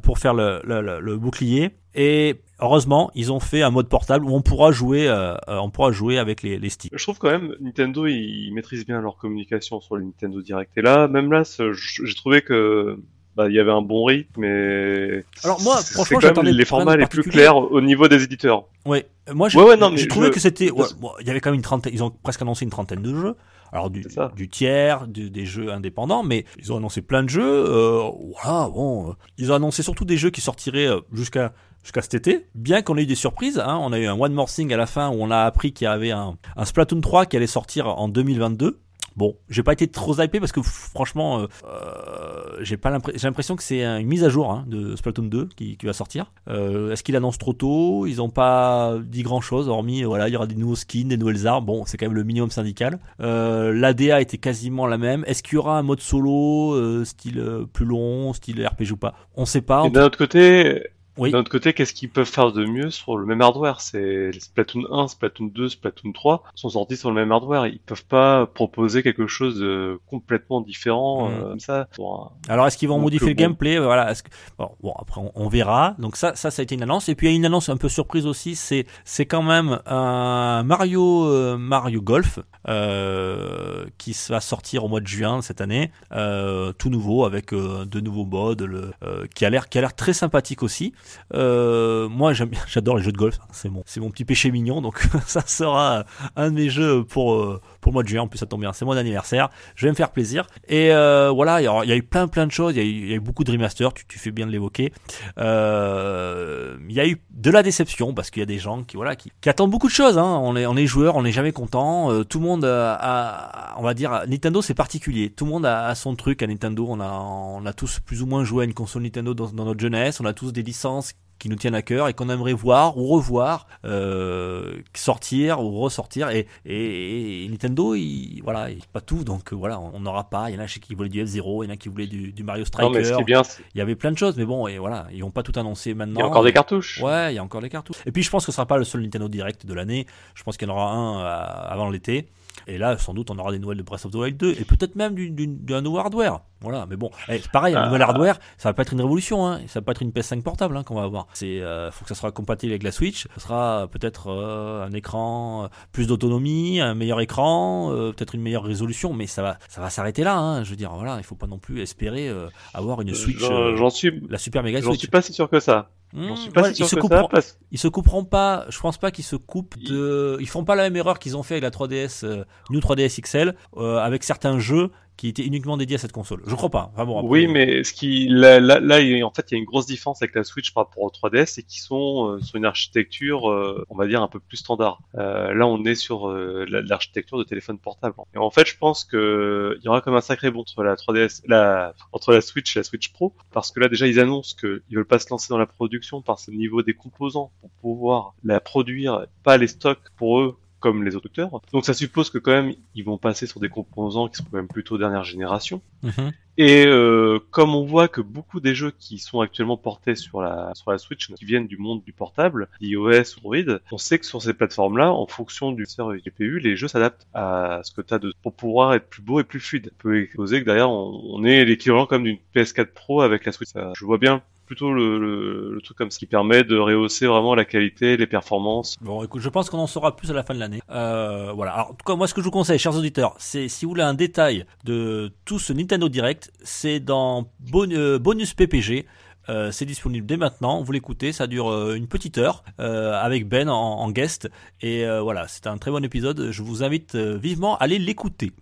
pour 0.02 0.18
faire 0.18 0.34
le, 0.34 0.60
le, 0.64 0.80
le- 0.82 1.00
le 1.00 1.16
bouclier. 1.16 1.70
Et 1.94 2.40
heureusement, 2.60 3.10
ils 3.14 3.30
ont 3.32 3.40
fait 3.40 3.62
un 3.62 3.70
mode 3.70 3.88
portable 3.88 4.24
où 4.24 4.34
on 4.34 4.42
pourra 4.42 4.72
jouer, 4.72 5.08
euh, 5.08 5.34
on 5.48 5.70
pourra 5.70 5.92
jouer 5.92 6.18
avec 6.18 6.42
les, 6.42 6.58
les 6.58 6.68
sticks. 6.70 6.92
Je 6.94 7.02
trouve 7.02 7.18
quand 7.18 7.30
même 7.30 7.54
Nintendo 7.60 8.06
ils 8.06 8.50
maîtrisent 8.52 8.86
bien 8.86 9.00
leur 9.00 9.16
communication 9.16 9.80
sur 9.80 9.96
le 9.96 10.04
Nintendo 10.04 10.40
Direct. 10.42 10.70
Et 10.76 10.82
là, 10.82 11.06
même 11.08 11.30
là, 11.32 11.42
j'ai 11.44 12.14
trouvé 12.14 12.42
que 12.42 12.98
bah, 13.36 13.48
il 13.48 13.54
y 13.54 13.58
avait 13.58 13.72
un 13.72 13.82
bon 13.82 14.04
rythme. 14.04 14.40
Mais 14.40 15.24
Alors 15.42 15.60
moi, 15.62 15.76
franchement, 15.82 16.18
quand 16.20 16.42
même 16.42 16.54
les 16.54 16.64
formats 16.64 16.96
les 16.96 17.06
plus 17.06 17.22
clairs 17.22 17.56
au 17.56 17.80
niveau 17.80 18.08
des 18.08 18.22
éditeurs. 18.22 18.64
Ouais, 18.86 19.06
moi 19.32 19.48
j'ai 19.48 19.58
Ouais, 19.58 19.64
ouais, 19.76 20.06
trouvé 20.06 20.26
je- 20.28 20.32
que 20.32 20.40
c'était. 20.40 20.70
ouais, 20.70 20.78
parce- 20.78 20.94
bon, 20.94 21.10
il 21.20 21.26
y 21.26 21.30
avait 21.30 21.40
quand 21.40 21.50
même 21.50 21.56
une 21.56 21.62
trentaine. 21.62 21.92
Ils 21.94 22.02
ont 22.02 22.10
presque 22.10 22.42
annoncé 22.42 22.64
une 22.64 22.70
trentaine 22.70 23.02
de 23.02 23.14
jeux. 23.14 23.34
Alors 23.74 23.90
du, 23.90 24.02
du 24.36 24.48
tiers, 24.48 25.06
du- 25.08 25.30
des 25.30 25.44
jeux 25.44 25.70
indépendants, 25.72 26.22
mais 26.22 26.44
ils 26.58 26.72
ont 26.72 26.76
annoncé 26.76 27.02
plein 27.02 27.22
de 27.24 27.28
jeux. 27.28 27.42
Euh, 27.68 28.08
voilà, 28.40 28.68
bon, 28.70 29.10
euh, 29.10 29.12
ils 29.36 29.50
ont 29.52 29.56
annoncé 29.56 29.82
surtout 29.82 30.04
des 30.04 30.16
jeux 30.16 30.30
qui 30.30 30.40
sortiraient 30.40 30.86
euh, 30.86 31.00
jusqu'à 31.12 31.52
jusqu'à 31.82 32.00
cet 32.00 32.14
été. 32.14 32.46
Bien 32.54 32.80
qu'on 32.82 32.96
ait 32.96 33.02
eu 33.02 33.06
des 33.06 33.14
surprises, 33.14 33.58
hein, 33.58 33.78
on 33.82 33.92
a 33.92 33.98
eu 33.98 34.06
un 34.06 34.18
One 34.18 34.32
More 34.32 34.48
Thing 34.48 34.72
à 34.72 34.76
la 34.78 34.86
fin 34.86 35.10
où 35.10 35.16
on 35.18 35.30
a 35.30 35.40
appris 35.40 35.72
qu'il 35.72 35.84
y 35.84 35.88
avait 35.88 36.12
un, 36.12 36.36
un 36.56 36.64
Splatoon 36.64 37.00
3 37.02 37.26
qui 37.26 37.36
allait 37.36 37.46
sortir 37.46 37.88
en 37.88 38.08
2022. 38.08 38.80
Bon, 39.16 39.36
j'ai 39.48 39.62
pas 39.62 39.72
été 39.72 39.86
trop 39.86 40.20
hypé 40.20 40.40
parce 40.40 40.50
que 40.52 40.60
franchement, 40.62 41.40
euh, 41.40 41.46
euh, 41.66 42.58
j'ai 42.62 42.76
pas 42.76 42.90
l'impression, 42.90 43.54
que 43.56 43.62
c'est 43.62 43.84
un- 43.84 43.98
une 43.98 44.08
mise 44.08 44.24
à 44.24 44.28
jour 44.28 44.50
hein, 44.50 44.64
de 44.66 44.96
Splatoon 44.96 45.24
2 45.26 45.48
qui, 45.56 45.76
qui 45.76 45.86
va 45.86 45.92
sortir. 45.92 46.32
Euh, 46.48 46.90
Est-ce 46.92 47.02
qu'ils 47.04 47.14
annoncent 47.16 47.38
trop 47.38 47.52
tôt? 47.52 48.06
Ils 48.06 48.20
ont 48.20 48.28
pas 48.30 48.94
dit 49.04 49.22
grand 49.22 49.40
chose, 49.40 49.68
hormis 49.68 50.02
voilà, 50.02 50.28
il 50.28 50.32
y 50.32 50.36
aura 50.36 50.46
des 50.46 50.56
nouveaux 50.56 50.74
skins, 50.76 51.08
des 51.08 51.16
nouvelles 51.16 51.46
armes. 51.46 51.64
Bon, 51.64 51.84
c'est 51.86 51.96
quand 51.96 52.06
même 52.06 52.14
le 52.14 52.24
minimum 52.24 52.50
syndical. 52.50 52.98
Euh, 53.20 53.72
L'ADA 53.72 54.20
était 54.20 54.38
quasiment 54.38 54.86
la 54.86 54.98
même. 54.98 55.24
Est-ce 55.26 55.42
qu'il 55.42 55.54
y 55.54 55.58
aura 55.58 55.78
un 55.78 55.82
mode 55.82 56.00
solo, 56.00 57.04
style 57.04 57.42
plus 57.72 57.84
long, 57.86 58.32
style 58.32 58.66
RPG 58.66 58.92
ou 58.92 58.96
pas? 58.96 59.14
On 59.36 59.46
sait 59.46 59.60
pas. 59.62 59.84
Et 59.86 59.90
d'un 59.90 60.04
autre 60.06 60.18
côté, 60.18 60.82
Oui. 61.16 61.30
d'un 61.30 61.38
autre 61.40 61.50
côté, 61.50 61.72
qu'est-ce 61.74 61.92
qu'ils 61.94 62.10
peuvent 62.10 62.26
faire 62.28 62.50
de 62.52 62.64
mieux 62.64 62.90
sur 62.90 63.16
le 63.16 63.24
même 63.26 63.40
hardware? 63.40 63.80
C'est 63.80 64.32
Splatoon 64.38 64.82
1, 64.90 65.08
Splatoon 65.08 65.46
2, 65.46 65.68
Splatoon 65.68 66.12
3 66.12 66.42
sont 66.54 66.70
sortis 66.70 66.96
sur 66.96 67.08
le 67.10 67.14
même 67.14 67.30
hardware. 67.30 67.66
Ils 67.66 67.78
peuvent 67.78 68.04
pas 68.04 68.46
proposer 68.46 69.02
quelque 69.02 69.26
chose 69.26 69.58
de 69.60 70.00
complètement 70.10 70.60
différent 70.60 71.28
Mm. 71.28 71.32
euh, 71.32 71.48
comme 71.50 71.60
ça. 71.60 71.88
pour 71.94 72.32
un- 72.48 72.52
Alors 72.52 72.66
est-ce 72.66 72.76
qu'ils 72.78 72.88
vont 72.88 72.96
Donc, 72.96 73.04
modifier 73.04 73.28
le 73.28 73.34
bon. 73.34 73.42
gameplay? 73.42 73.78
Voilà. 73.78 74.10
est-ce 74.10 74.22
que- 74.24 74.30
Bon, 74.58 74.70
bon, 74.82 74.92
après 74.98 75.20
on, 75.20 75.30
on 75.36 75.48
verra. 75.48 75.94
Donc 75.98 76.16
ça, 76.16 76.34
ça, 76.34 76.50
ça 76.50 76.60
a 76.60 76.64
été 76.64 76.74
une 76.74 76.82
annonce. 76.82 77.08
Et 77.08 77.14
puis 77.14 77.28
il 77.28 77.30
y 77.30 77.32
a 77.34 77.36
une 77.36 77.44
annonce 77.46 77.68
un 77.68 77.76
peu 77.76 77.88
surprise 77.88 78.26
aussi. 78.26 78.54
C'est, 78.56 78.86
c'est 79.04 79.26
quand 79.26 79.42
même 79.42 79.80
un 79.86 80.62
Mario, 80.64 81.26
euh, 81.26 81.56
Mario 81.56 82.00
Golf 82.02 82.38
euh, 82.68 83.84
qui 83.98 84.16
va 84.28 84.40
sortir 84.40 84.84
au 84.84 84.88
mois 84.88 85.00
de 85.00 85.06
juin 85.06 85.42
cette 85.42 85.60
année, 85.60 85.90
euh, 86.12 86.72
tout 86.72 86.90
nouveau 86.90 87.24
avec 87.24 87.52
euh, 87.52 87.84
de 87.84 88.00
nouveaux 88.00 88.24
modes, 88.24 88.62
le, 88.62 88.90
euh, 89.02 89.26
qui 89.34 89.44
a 89.44 89.50
l'air, 89.50 89.68
qui 89.68 89.78
a 89.78 89.80
l'air 89.80 89.94
très 89.94 90.12
sympathique 90.12 90.62
aussi. 90.62 90.92
Euh, 91.34 92.08
moi, 92.08 92.32
j'adore 92.66 92.96
les 92.96 93.02
jeux 93.02 93.12
de 93.12 93.16
golf. 93.16 93.38
C'est 93.52 93.68
mon, 93.68 93.82
c'est 93.86 94.00
mon 94.00 94.10
petit 94.10 94.24
péché 94.24 94.50
mignon. 94.50 94.80
Donc 94.80 95.06
ça 95.26 95.42
sera 95.46 96.04
un 96.36 96.50
de 96.50 96.54
mes 96.54 96.68
jeux 96.68 97.04
pour 97.04 97.34
euh, 97.34 97.60
pour 97.80 97.90
le 97.90 97.94
mois 97.94 98.02
de 98.02 98.08
juin. 98.08 98.22
En 98.22 98.28
plus, 98.28 98.38
ça 98.38 98.46
tombe 98.46 98.60
bien. 98.60 98.72
C'est 98.72 98.84
mon 98.84 98.92
anniversaire. 98.92 99.50
Je 99.74 99.86
vais 99.86 99.90
me 99.90 99.96
faire 99.96 100.10
plaisir. 100.10 100.46
Et 100.68 100.92
euh, 100.92 101.30
voilà, 101.30 101.60
il 101.60 101.64
y, 101.64 101.92
a, 101.92 101.96
eu 101.96 102.02
plein 102.02 102.28
plein 102.28 102.46
de 102.46 102.52
choses. 102.52 102.74
Il 102.76 103.08
y 103.08 103.12
a 103.12 103.16
eu, 103.16 103.20
beaucoup 103.20 103.44
de 103.44 103.52
remasters. 103.52 103.92
Tu, 103.94 104.18
fais 104.18 104.30
bien 104.30 104.46
de 104.46 104.52
l'évoquer. 104.52 104.92
Il 105.36 105.42
y 105.42 107.00
a 107.00 107.06
eu 107.06 107.20
de 107.30 107.50
la 107.50 107.62
déception 107.62 108.14
parce 108.14 108.30
qu'il 108.30 108.40
y 108.40 108.42
a 108.42 108.46
des 108.46 108.58
gens 108.58 108.82
qui 108.82 108.96
voilà 108.96 109.16
qui, 109.16 109.32
qui 109.40 109.48
attendent 109.48 109.70
beaucoup 109.70 109.88
de 109.88 109.92
choses. 109.92 110.18
Hein. 110.18 110.40
On 110.42 110.56
est 110.56 110.66
on 110.66 110.76
est 110.76 110.86
joueurs, 110.86 111.16
on 111.16 111.22
n'est 111.22 111.32
jamais 111.32 111.52
content. 111.52 112.24
Tout 112.24 112.38
le 112.38 112.44
monde 112.44 112.64
a, 112.64 113.74
on 113.78 113.82
va 113.82 113.94
dire 113.94 114.22
Nintendo 114.28 114.62
c'est 114.62 114.74
particulier. 114.74 115.30
Tout 115.30 115.44
le 115.44 115.50
monde 115.50 115.66
a, 115.66 115.94
son 115.94 116.14
truc 116.16 116.42
à 116.42 116.46
Nintendo. 116.46 116.86
On 116.88 117.00
a 117.00 117.10
on 117.10 117.66
a 117.66 117.72
tous 117.72 118.00
plus 118.00 118.22
ou 118.22 118.26
moins 118.26 118.44
joué 118.44 118.62
à 118.62 118.64
une 118.64 118.74
console 118.74 119.02
Nintendo 119.02 119.34
dans 119.34 119.64
notre 119.64 119.80
jeunesse. 119.80 120.20
On 120.20 120.24
a 120.24 120.32
tous 120.32 120.52
des 120.52 120.62
licences 120.62 120.93
qui 121.38 121.48
nous 121.50 121.56
tiennent 121.56 121.74
à 121.74 121.82
cœur 121.82 122.08
et 122.08 122.14
qu'on 122.14 122.30
aimerait 122.30 122.52
voir 122.54 122.96
ou 122.96 123.06
revoir 123.08 123.66
euh, 123.84 124.76
sortir 124.94 125.60
ou 125.60 125.78
ressortir 125.80 126.30
et, 126.30 126.46
et, 126.64 127.44
et 127.44 127.48
Nintendo 127.48 127.94
il, 127.94 128.40
voilà 128.42 128.70
il- 128.70 128.80
pas 128.92 129.00
tout 129.00 129.24
donc 129.24 129.52
euh, 129.52 129.56
voilà 129.56 129.78
on 129.80 130.00
n'aura 130.00 130.30
pas 130.30 130.48
il 130.50 130.54
y 130.54 130.58
en 130.58 130.62
a 130.62 130.66
qui 130.66 130.94
voulaient 130.94 131.08
du 131.08 131.22
F0 131.22 131.64
il 131.64 131.66
y 131.66 131.70
en 131.70 131.74
a 131.74 131.76
qui 131.76 131.88
voulaient 131.88 132.06
du, 132.06 132.32
du 132.32 132.42
Mario 132.44 132.64
Non, 132.78 132.90
mais 132.90 133.00
ce 133.00 133.04
Striker 133.04 133.16
qui 133.16 133.20
est 133.22 133.24
bien, 133.24 133.42
c'est- 133.44 133.62
il 133.74 133.78
y 133.78 133.80
avait 133.80 133.96
plein 133.96 134.12
de 134.12 134.16
choses 134.18 134.36
mais 134.36 134.44
bon 134.46 134.66
et 134.68 134.78
voilà 134.78 135.06
ils 135.12 135.22
ont 135.24 135.30
pas 135.30 135.42
tout 135.42 135.52
annoncé 135.58 135.92
maintenant 135.92 136.20
il 136.20 136.22
y 136.22 136.22
a 136.22 136.28
encore 136.28 136.44
des 136.44 136.52
cartouches. 136.52 137.00
Ouais, 137.02 137.32
il 137.32 137.36
y 137.36 137.38
a 137.38 137.42
encore 137.44 137.60
des 137.60 137.68
cartouches. 137.68 137.98
Et 138.06 138.12
puis 138.12 138.22
je 138.22 138.30
pense 138.30 138.46
que 138.46 138.52
ce 138.52 138.56
sera 138.56 138.66
pas 138.66 138.78
le 138.78 138.84
seul 138.84 139.02
Nintendo 139.02 139.28
Direct 139.28 139.66
de 139.66 139.74
l'année. 139.74 140.06
Je 140.34 140.42
pense 140.44 140.56
qu'il 140.56 140.68
y 140.68 140.70
en 140.70 140.74
aura 140.74 140.92
un 140.92 141.20
euh, 141.20 141.72
avant 141.72 141.90
l'été. 141.90 142.28
Et 142.66 142.78
là, 142.78 142.96
sans 142.98 143.14
doute, 143.14 143.30
on 143.30 143.38
aura 143.38 143.52
des 143.52 143.58
nouvelles 143.58 143.78
de 143.78 143.82
Breath 143.82 144.04
of 144.06 144.12
the 144.12 144.16
Wild 144.16 144.36
2 144.36 144.50
et 144.58 144.64
peut-être 144.64 144.96
même 144.96 145.14
du- 145.14 145.30
du- 145.30 145.46
d'un 145.46 145.80
nouveau 145.82 145.98
hardware. 145.98 146.40
Voilà, 146.60 146.86
mais 146.88 146.96
bon, 146.96 147.10
eh, 147.28 147.38
c'est 147.40 147.50
pareil, 147.50 147.74
un 147.74 147.82
Ah. 147.82 147.86
nouvel 147.86 148.00
hardware, 148.00 148.38
ça 148.56 148.70
va 148.70 148.72
pas 148.72 148.82
être 148.82 148.94
une 148.94 149.00
révolution, 149.02 149.46
hein. 149.46 149.60
ça 149.66 149.80
va 149.80 149.84
pas 149.84 149.92
être 149.92 150.00
une 150.02 150.12
PS5 150.12 150.42
portable 150.42 150.76
hein, 150.78 150.82
qu'on 150.82 150.94
va 150.94 151.02
avoir. 151.02 151.26
C'est, 151.34 151.60
euh, 151.60 151.90
faut 151.90 152.04
que 152.04 152.08
ça 152.08 152.14
sera 152.14 152.30
compatible 152.30 152.72
avec 152.72 152.82
la 152.82 152.90
Switch. 152.92 153.26
Ça 153.34 153.40
sera 153.40 153.86
peut-être 153.90 154.28
euh, 154.28 154.86
un 154.86 154.92
écran, 154.92 155.64
euh, 155.64 155.68
plus 155.92 156.06
d'autonomie, 156.06 156.80
un 156.80 156.94
meilleur 156.94 157.20
écran, 157.20 157.92
euh, 157.92 158.12
peut-être 158.12 158.34
une 158.34 158.40
meilleure 158.40 158.64
résolution, 158.64 159.12
mais 159.12 159.26
ça 159.26 159.42
va, 159.42 159.58
ça 159.68 159.82
va 159.82 159.90
s'arrêter 159.90 160.24
là. 160.24 160.38
Hein. 160.38 160.64
Je 160.64 160.70
veux 160.70 160.76
dire, 160.76 160.90
voilà, 160.94 161.16
il 161.18 161.24
faut 161.24 161.34
pas 161.34 161.46
non 161.46 161.58
plus 161.58 161.82
espérer 161.82 162.28
euh, 162.28 162.48
avoir 162.72 163.02
une 163.02 163.12
Switch, 163.14 163.40
J'en 163.40 163.52
euh, 163.52 163.76
j'en 163.76 163.90
suis, 163.90 164.22
la 164.30 164.38
super 164.38 164.62
méga 164.62 164.80
j'en 164.80 164.90
Switch. 164.90 165.00
suis 165.00 165.08
pas 165.08 165.20
si 165.20 165.34
sûr 165.34 165.50
que 165.50 165.60
ça. 165.60 165.90
Mmh, 166.14 166.28
J'en 166.28 166.36
suis 166.36 166.50
pas 166.50 166.62
ouais, 166.62 166.68
si 166.68 166.76
sûr 166.76 166.86
ils 166.86 166.88
se 166.90 166.94
que 166.94 167.00
couperont, 167.00 167.22
ça 167.22 167.28
parce 167.28 167.58
ils 167.72 167.78
se 167.78 167.88
couperont 167.88 168.24
pas. 168.24 168.66
Je 168.68 168.78
pense 168.78 168.98
pas 168.98 169.10
qu'ils 169.10 169.24
se 169.24 169.34
coupent 169.34 169.76
de. 169.78 170.36
Ils 170.40 170.48
font 170.48 170.64
pas 170.64 170.76
la 170.76 170.84
même 170.84 170.94
erreur 170.94 171.18
qu'ils 171.18 171.36
ont 171.36 171.42
fait 171.42 171.54
avec 171.54 171.64
la 171.64 171.70
3DS, 171.70 172.24
euh, 172.24 172.44
New 172.70 172.78
3DS 172.78 173.20
XL, 173.20 173.56
euh, 173.76 173.98
avec 173.98 174.22
certains 174.22 174.60
jeux 174.60 174.92
qui 175.16 175.28
étaient 175.28 175.44
uniquement 175.44 175.76
dédiés 175.76 175.96
à 175.96 175.98
cette 175.98 176.12
console. 176.12 176.42
Je 176.46 176.54
crois 176.54 176.70
pas. 176.70 176.90
Enfin 176.94 177.04
bon, 177.04 177.18
après- 177.18 177.28
Oui, 177.30 177.46
mais 177.46 177.84
ce 177.84 177.92
qui 177.92 178.26
là, 178.28 178.58
en 178.58 179.30
fait, 179.30 179.46
il 179.50 179.54
y 179.54 179.54
a 179.54 179.58
une 179.58 179.64
grosse 179.64 179.86
différence 179.86 180.20
avec 180.22 180.34
la 180.34 180.42
Switch 180.44 180.72
par 180.74 180.86
rapport 180.86 181.02
au 181.04 181.10
3DS, 181.10 181.46
c'est 181.46 181.62
qu'ils 181.62 181.80
sont 181.82 182.28
euh, 182.30 182.40
sur 182.40 182.56
une 182.56 182.64
architecture, 182.64 183.48
euh, 183.50 183.84
on 183.90 183.96
va 183.96 184.06
dire 184.06 184.22
un 184.22 184.28
peu 184.28 184.40
plus 184.40 184.56
standard. 184.56 185.00
Euh, 185.16 185.54
là, 185.54 185.66
on 185.66 185.84
est 185.84 185.94
sur 185.94 186.28
euh, 186.28 186.64
la- 186.68 186.82
l'architecture 186.82 187.38
de 187.38 187.44
téléphone 187.44 187.78
portable. 187.78 188.14
Et 188.34 188.38
en 188.38 188.50
fait, 188.50 188.66
je 188.66 188.76
pense 188.76 189.04
que 189.04 189.76
il 189.80 189.84
y 189.84 189.88
aura 189.88 190.00
comme 190.00 190.14
un 190.16 190.20
sacré 190.20 190.50
bond 190.50 190.60
entre 190.60 190.82
la 190.82 190.94
3DS, 190.96 191.42
la 191.46 191.94
entre 192.12 192.32
la 192.32 192.40
Switch 192.40 192.76
et 192.76 192.80
la 192.80 192.84
Switch 192.84 193.12
Pro, 193.12 193.32
parce 193.52 193.70
que 193.70 193.80
là 193.80 193.88
déjà 193.88 194.06
ils 194.06 194.18
annoncent 194.18 194.56
qu'ils 194.58 194.96
veulent 194.96 195.04
pas 195.06 195.18
se 195.18 195.30
lancer 195.30 195.46
dans 195.50 195.58
la 195.58 195.66
production 195.66 196.22
par 196.22 196.38
ce 196.38 196.50
niveau 196.50 196.82
des 196.82 196.94
composants 196.94 197.52
pour 197.60 197.70
pouvoir 197.80 198.34
la 198.44 198.60
produire, 198.60 199.26
pas 199.42 199.56
les 199.58 199.66
stocks 199.68 200.00
pour 200.16 200.40
eux 200.40 200.56
comme 200.84 201.02
les 201.02 201.16
autres 201.16 201.28
acteurs. 201.28 201.62
Donc 201.72 201.86
ça 201.86 201.94
suppose 201.94 202.28
que 202.28 202.36
quand 202.36 202.52
même 202.52 202.74
ils 202.94 203.04
vont 203.04 203.16
passer 203.16 203.46
sur 203.46 203.58
des 203.58 203.70
composants 203.70 204.28
qui 204.28 204.36
sont 204.36 204.44
quand 204.44 204.58
même 204.58 204.68
plutôt 204.68 204.98
dernière 204.98 205.24
génération. 205.24 205.80
Mhm. 206.02 206.32
Et 206.58 206.84
euh, 206.86 207.38
comme 207.50 207.74
on 207.74 207.86
voit 207.86 208.06
que 208.06 208.20
beaucoup 208.20 208.60
des 208.60 208.74
jeux 208.74 208.92
qui 208.98 209.18
sont 209.18 209.40
actuellement 209.40 209.78
portés 209.78 210.14
sur 210.14 210.42
la 210.42 210.72
sur 210.74 210.90
la 210.90 210.98
Switch, 210.98 211.32
qui 211.32 211.46
viennent 211.46 211.66
du 211.66 211.78
monde 211.78 212.02
du 212.04 212.12
portable, 212.12 212.68
iOS, 212.82 213.38
Android, 213.38 213.78
on 213.90 213.96
sait 213.96 214.18
que 214.18 214.26
sur 214.26 214.42
ces 214.42 214.52
plateformes-là, 214.52 215.10
en 215.10 215.26
fonction 215.26 215.72
du 215.72 215.86
serveur 215.86 216.16
GPU, 216.16 216.58
les 216.58 216.76
jeux 216.76 216.88
s'adaptent 216.88 217.26
à 217.32 217.80
ce 217.82 217.92
que 217.92 218.02
tu 218.02 218.12
as 218.12 218.18
de 218.18 218.34
pour 218.42 218.52
pouvoir 218.52 218.92
être 218.92 219.08
plus 219.08 219.22
beau 219.22 219.40
et 219.40 219.44
plus 219.44 219.58
fluide. 219.58 219.90
On 219.94 220.02
peut 220.02 220.22
exposer 220.22 220.60
que 220.60 220.66
derrière 220.66 220.90
on, 220.90 221.18
on 221.32 221.44
est 221.44 221.64
l'équivalent 221.64 222.04
comme 222.04 222.24
d'une 222.24 222.38
PS4 222.54 222.92
Pro 222.92 223.22
avec 223.22 223.46
la 223.46 223.52
Switch. 223.52 223.70
Ça, 223.70 223.94
je 223.96 224.04
vois 224.04 224.18
bien 224.18 224.42
plutôt 224.64 224.92
le, 224.92 225.78
truc 225.82 225.96
comme 225.96 226.10
ça 226.10 226.18
qui 226.18 226.26
permet 226.26 226.64
de 226.64 226.76
rehausser 226.76 227.26
vraiment 227.26 227.54
la 227.54 227.64
qualité, 227.64 228.16
les 228.16 228.26
performances. 228.26 228.96
Bon, 229.00 229.22
écoute, 229.22 229.42
je 229.42 229.48
pense 229.48 229.70
qu'on 229.70 229.78
en 229.78 229.86
saura 229.86 230.16
plus 230.16 230.30
à 230.30 230.34
la 230.34 230.42
fin 230.42 230.54
de 230.54 230.60
l'année. 230.60 230.80
Euh, 230.90 231.52
voilà. 231.54 231.72
Alors, 231.72 231.90
en 231.90 231.94
tout 231.94 232.04
cas, 232.04 232.16
moi, 232.16 232.26
ce 232.26 232.34
que 232.34 232.40
je 232.40 232.44
vous 232.44 232.50
conseille, 232.50 232.78
chers 232.78 232.96
auditeurs, 232.96 233.34
c'est 233.38 233.68
si 233.68 233.84
vous 233.84 233.90
voulez 233.90 234.02
un 234.02 234.14
détail 234.14 234.66
de 234.84 235.32
tout 235.44 235.58
ce 235.58 235.72
Nintendo 235.72 236.08
Direct, 236.08 236.52
c'est 236.62 237.00
dans 237.00 237.50
euh, 237.74 238.18
Bonus 238.18 238.54
PPG. 238.54 239.06
Euh, 239.50 239.70
c'est 239.70 239.84
disponible 239.84 240.26
dès 240.26 240.38
maintenant. 240.38 240.82
Vous 240.82 240.92
l'écoutez, 240.92 241.32
ça 241.32 241.46
dure 241.46 241.92
une 241.92 242.08
petite 242.08 242.38
heure 242.38 242.64
avec 242.78 243.46
Ben 243.46 243.68
en, 243.68 243.74
en 243.74 244.10
guest. 244.10 244.50
Et 244.80 245.04
voilà, 245.20 245.48
c'est 245.48 245.66
un 245.66 245.76
très 245.76 245.90
bon 245.90 246.02
épisode. 246.02 246.50
Je 246.50 246.62
vous 246.62 246.82
invite 246.82 247.14
vivement 247.14 247.76
à 247.76 247.84
aller 247.84 247.98
l'écouter. 247.98 248.52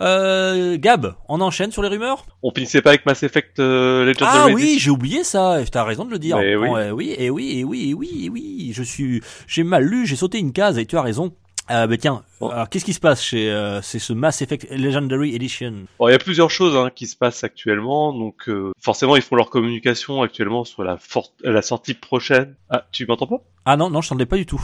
Euh, 0.00 0.76
Gab, 0.78 1.14
on 1.28 1.40
enchaîne 1.40 1.72
sur 1.72 1.82
les 1.82 1.88
rumeurs? 1.88 2.24
On 2.42 2.50
finissait 2.52 2.82
pas 2.82 2.90
avec 2.90 3.04
Mass 3.06 3.22
Effect 3.22 3.58
euh, 3.58 4.04
Legendary 4.04 4.38
Ah 4.50 4.54
oui, 4.54 4.76
j'ai 4.78 4.90
oublié 4.90 5.24
ça. 5.24 5.58
T'as 5.70 5.84
raison 5.84 6.04
de 6.04 6.10
le 6.10 6.18
dire. 6.18 6.38
Mais 6.38 6.56
oui. 6.56 6.68
Euh, 6.70 6.90
oui, 6.90 7.14
et 7.18 7.30
oui, 7.30 7.58
et 7.58 7.64
oui, 7.64 7.90
et 7.90 7.94
oui, 7.94 8.22
et 8.24 8.28
oui. 8.30 8.72
Je 8.74 8.82
suis, 8.82 9.20
j'ai 9.46 9.62
mal 9.62 9.84
lu, 9.84 10.06
j'ai 10.06 10.16
sauté 10.16 10.38
une 10.38 10.52
case 10.52 10.78
et 10.78 10.86
tu 10.86 10.96
as 10.96 11.02
raison. 11.02 11.32
Euh, 11.70 11.86
mais 11.88 11.98
tiens, 11.98 12.24
Bon. 12.40 12.48
alors 12.48 12.68
qu'est-ce 12.68 12.84
qui 12.84 12.94
se 12.94 12.98
passe 12.98 13.22
chez 13.22 13.48
euh, 13.48 13.80
c'est 13.80 14.00
ce 14.00 14.12
Mass 14.12 14.42
Effect 14.42 14.66
Legendary 14.72 15.36
Edition? 15.36 15.84
Bon, 16.00 16.08
il 16.08 16.12
y 16.12 16.14
a 16.14 16.18
plusieurs 16.18 16.50
choses 16.50 16.74
hein, 16.74 16.90
qui 16.92 17.06
se 17.06 17.14
passent 17.14 17.44
actuellement, 17.44 18.12
donc 18.12 18.48
euh, 18.48 18.72
forcément 18.80 19.14
ils 19.14 19.22
font 19.22 19.36
leur 19.36 19.50
communication 19.50 20.20
actuellement 20.22 20.64
sur 20.64 20.82
la, 20.82 20.98
la 21.44 21.62
sortie 21.62 21.94
prochaine. 21.94 22.56
Ah, 22.70 22.84
tu 22.90 23.06
m'entends 23.06 23.28
pas? 23.28 23.42
Ah 23.66 23.76
non, 23.76 23.88
non, 23.88 24.00
je 24.00 24.08
t'entendais 24.08 24.26
pas 24.26 24.36
du 24.38 24.46
tout. 24.46 24.60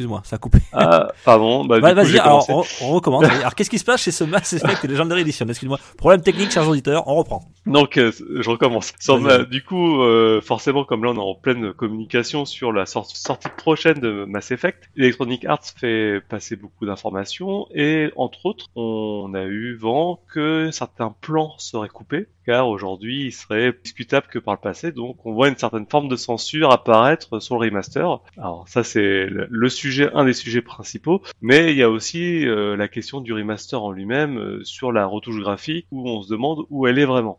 Excuse-moi, 0.00 0.22
ça 0.24 0.36
a 0.36 0.38
coupé. 0.38 0.60
Ah, 0.72 1.08
pardon. 1.26 1.66
Bah, 1.66 1.78
coup, 1.78 1.94
Vas-y, 1.94 2.18
alors 2.18 2.46
on, 2.48 2.64
on 2.80 2.88
recommence. 2.92 3.24
alors 3.24 3.54
qu'est-ce 3.54 3.68
qui 3.68 3.78
se 3.78 3.84
passe 3.84 4.00
chez 4.00 4.10
ce 4.10 4.24
Mass 4.24 4.50
Effect 4.54 4.82
Legendary 4.84 5.20
Edition 5.20 5.46
Excuse-moi. 5.46 5.78
Problème 5.98 6.22
technique, 6.22 6.50
chers 6.50 6.66
auditeurs, 6.66 7.06
on 7.06 7.16
reprend. 7.16 7.44
Donc, 7.66 7.98
euh, 7.98 8.10
je 8.40 8.48
recommence. 8.50 8.92
Sur 8.98 9.18
Vas-y. 9.18 9.38
ma- 9.38 9.44
du 9.44 9.62
coup, 9.62 10.02
euh, 10.02 10.40
forcément, 10.40 10.84
comme 10.84 11.04
là 11.04 11.10
on 11.10 11.16
est 11.16 11.18
en 11.18 11.34
pleine 11.34 11.72
communication 11.72 12.44
sur 12.44 12.72
la 12.72 12.86
sor- 12.86 13.06
sortie 13.06 13.48
prochaine 13.56 14.00
de 14.00 14.24
Mass 14.26 14.50
Effect, 14.50 14.88
Electronic 14.96 15.44
Arts 15.44 15.64
fait 15.76 16.20
passer 16.28 16.56
beaucoup 16.56 16.86
d'informations 16.86 17.66
et 17.74 18.10
entre 18.16 18.46
autres, 18.46 18.66
on 18.76 19.32
a 19.34 19.44
eu 19.44 19.74
vent 19.74 20.20
que 20.32 20.70
certains 20.72 21.14
plans 21.20 21.54
seraient 21.58 21.88
coupés, 21.90 22.28
car 22.46 22.68
aujourd'hui 22.68 23.26
il 23.26 23.32
serait 23.32 23.74
discutable 23.84 24.26
que 24.30 24.38
par 24.38 24.54
le 24.54 24.60
passé, 24.60 24.90
donc 24.90 25.24
on 25.26 25.32
voit 25.34 25.48
une 25.48 25.56
certaine 25.56 25.86
forme 25.86 26.08
de 26.08 26.16
censure 26.16 26.72
apparaître 26.72 27.40
sur 27.40 27.58
le 27.58 27.66
remaster. 27.66 28.20
Alors 28.38 28.64
ça 28.68 28.82
c'est 28.84 29.26
le 29.26 29.46
le 29.50 29.68
sujet, 29.68 30.10
un 30.14 30.24
des 30.24 30.32
sujets 30.32 30.62
principaux, 30.62 31.20
mais 31.42 31.70
il 31.72 31.76
y 31.76 31.82
a 31.82 31.90
aussi 31.90 32.46
euh, 32.46 32.74
la 32.76 32.88
question 32.88 33.20
du 33.20 33.32
remaster 33.34 33.80
en 33.82 33.90
lui-même 33.92 34.38
euh, 34.38 34.64
sur 34.64 34.92
la 34.92 35.06
retouche 35.06 35.38
graphique 35.40 35.86
où 35.90 36.08
on 36.08 36.22
se 36.22 36.30
demande 36.30 36.64
où 36.70 36.86
elle 36.86 36.98
est 36.98 37.04
vraiment. 37.04 37.38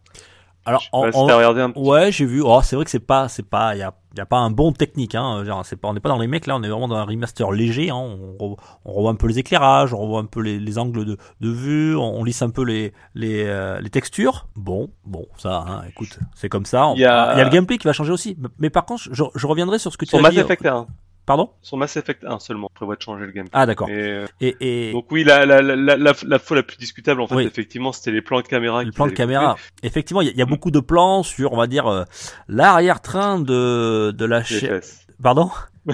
Alors, 0.66 0.84
pas 0.92 1.12
si 1.12 1.18
regardé 1.34 1.62
un 1.62 1.72
petit 1.72 1.82
Ouais, 1.82 2.12
j'ai 2.12 2.26
vu. 2.26 2.42
Oh, 2.46 2.60
c'est 2.64 2.76
vrai 2.76 2.86
que 2.86 2.92
c'est 2.92 3.00
pas, 3.00 3.28
c'est 3.28 3.48
pas, 3.48 3.76
y 3.76 3.82
a, 3.82 3.94
y 4.16 4.20
a 4.20 4.26
pas 4.26 4.38
un 4.38 4.52
bon 4.52 4.72
technique. 4.72 5.16
Hein. 5.16 5.44
Genre, 5.44 5.66
c'est 5.66 5.76
pas, 5.76 5.88
on 5.88 5.94
n'est 5.94 6.00
pas 6.00 6.10
dans 6.10 6.20
les 6.20 6.28
mecs 6.28 6.46
là. 6.46 6.56
On 6.56 6.62
est 6.64 6.70
vraiment 6.70 6.88
dans 6.88 6.96
un 6.98 7.04
remaster 7.06 7.52
léger. 7.52 7.90
Hein. 7.90 7.96
On, 7.96 8.36
re- 8.38 8.58
on 8.86 8.94
revoit 8.94 9.12
un 9.12 9.16
peu 9.16 9.28
les 9.28 9.40
éclairages, 9.40 9.94
on 9.94 9.98
revoit 9.98 10.20
un 10.20 10.26
peu 10.26 10.42
les, 10.42 10.60
les 10.60 10.78
angles 10.78 11.04
de, 11.06 11.18
de 11.42 11.50
vue, 11.50 11.96
on, 11.96 12.20
on 12.20 12.24
lisse 12.24 12.42
un 12.44 12.50
peu 12.52 12.64
les, 12.64 12.94
les, 13.16 13.44
euh, 13.48 13.80
les 13.82 13.90
textures. 13.90 14.48
Bon, 14.56 14.90
bon, 15.06 15.26
ça. 15.38 15.66
Hein, 15.68 15.82
écoute, 15.90 16.20
c'est 16.36 16.50
comme 16.50 16.66
ça. 16.66 16.92
Il 16.96 17.02
y 17.02 17.06
a- 17.06 17.34
il 17.34 17.38
y 17.40 17.42
a 17.42 17.44
le 17.46 17.50
gameplay 17.50 17.78
qui 17.80 17.88
va 17.88 17.94
changer 17.94 18.12
aussi. 18.12 18.36
Mais, 18.40 18.50
mais 18.60 18.70
par 18.70 18.86
contre, 18.86 19.04
je, 19.12 19.24
je 19.34 19.48
reviendrai 19.48 19.80
sur 19.80 19.92
ce 19.92 19.98
que 19.98 20.06
tu 20.06 20.10
Sur 20.10 20.20
as 20.20 20.22
Mass 20.22 20.34
dit. 20.34 20.40
Effect 20.42 20.66
1. 20.66 20.86
Pardon 21.26 21.52
Sur 21.62 21.78
Mass 21.78 21.96
Effect 21.98 22.24
1 22.26 22.40
seulement, 22.40 22.68
on 22.70 22.74
prévoit 22.74 22.96
de 22.96 23.02
changer 23.02 23.26
le 23.26 23.32
gameplay. 23.32 23.52
Ah, 23.54 23.66
d'accord. 23.66 23.88
Et, 23.90 23.94
euh, 23.94 24.26
Et, 24.42 24.90
et 24.90 24.92
donc 24.92 25.06
oui, 25.12 25.24
la, 25.24 25.46
la, 25.46 25.62
la, 25.62 25.76
la, 25.76 25.96
la, 25.98 26.40
fois 26.40 26.58
la 26.58 26.64
plus 26.64 26.78
discutable, 26.78 27.22
en 27.22 27.28
fait, 27.28 27.36
Oui. 27.36 27.46
effectivement, 27.46 27.92
c'était 27.92 28.12
les 28.12 28.22
plans 28.24 28.42
de 28.42 28.48
caméra. 28.48 28.80
le 28.80 28.86
qu'ils 28.86 28.94
plan 28.96 29.06
de 29.08 29.12
caméra. 29.12 29.56
Effectivement, 29.84 30.22
il 30.22 30.28
y, 30.28 30.30
a- 30.30 30.34
il 30.34 30.38
y 30.38 30.42
a 30.42 30.46
Mm. 30.46 30.50
beaucoup 30.50 30.72
de 30.72 30.80
plans 30.80 31.22
sur, 31.24 31.54
on 31.54 31.58
va 31.58 31.68
dire, 31.68 31.86
euh, 31.88 32.04
l'arrière-train 32.48 33.40
de, 33.40 34.12
de 34.12 34.26
la 34.26 34.40
Les 34.40 34.46
chaîne. 34.46 34.82
Pardon 35.22 35.50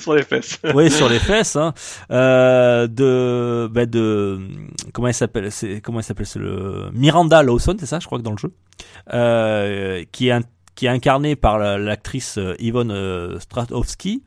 sur 0.00 0.14
les 0.14 0.22
fesses. 0.22 0.60
oui, 0.74 0.90
sur 0.90 1.08
les 1.08 1.18
fesses, 1.18 1.56
hein, 1.56 1.72
euh, 2.12 2.86
de, 2.86 3.68
bah 3.70 3.86
de, 3.86 4.38
comment 4.92 5.08
elle 5.08 5.14
s'appelle, 5.14 5.50
c'est, 5.50 5.80
comment 5.80 5.98
elle 5.98 6.04
s'appelle, 6.04 6.26
c'est 6.26 6.38
le 6.38 6.90
Miranda 6.92 7.42
Lawson, 7.42 7.76
c'est 7.80 7.86
ça, 7.86 7.98
je 8.00 8.06
crois 8.06 8.18
que 8.18 8.22
dans 8.24 8.30
le 8.32 8.36
jeu, 8.38 8.52
euh, 9.12 10.04
qui 10.12 10.28
est 10.28 10.32
un- 10.32 10.42
qui 10.78 10.86
est 10.86 10.90
incarné 10.90 11.34
par 11.34 11.58
la- 11.58 11.76
l'actrice 11.76 12.38
euh, 12.38 12.54
Yvonne 12.60 12.92
euh, 12.92 13.40
Strahovski, 13.40 14.22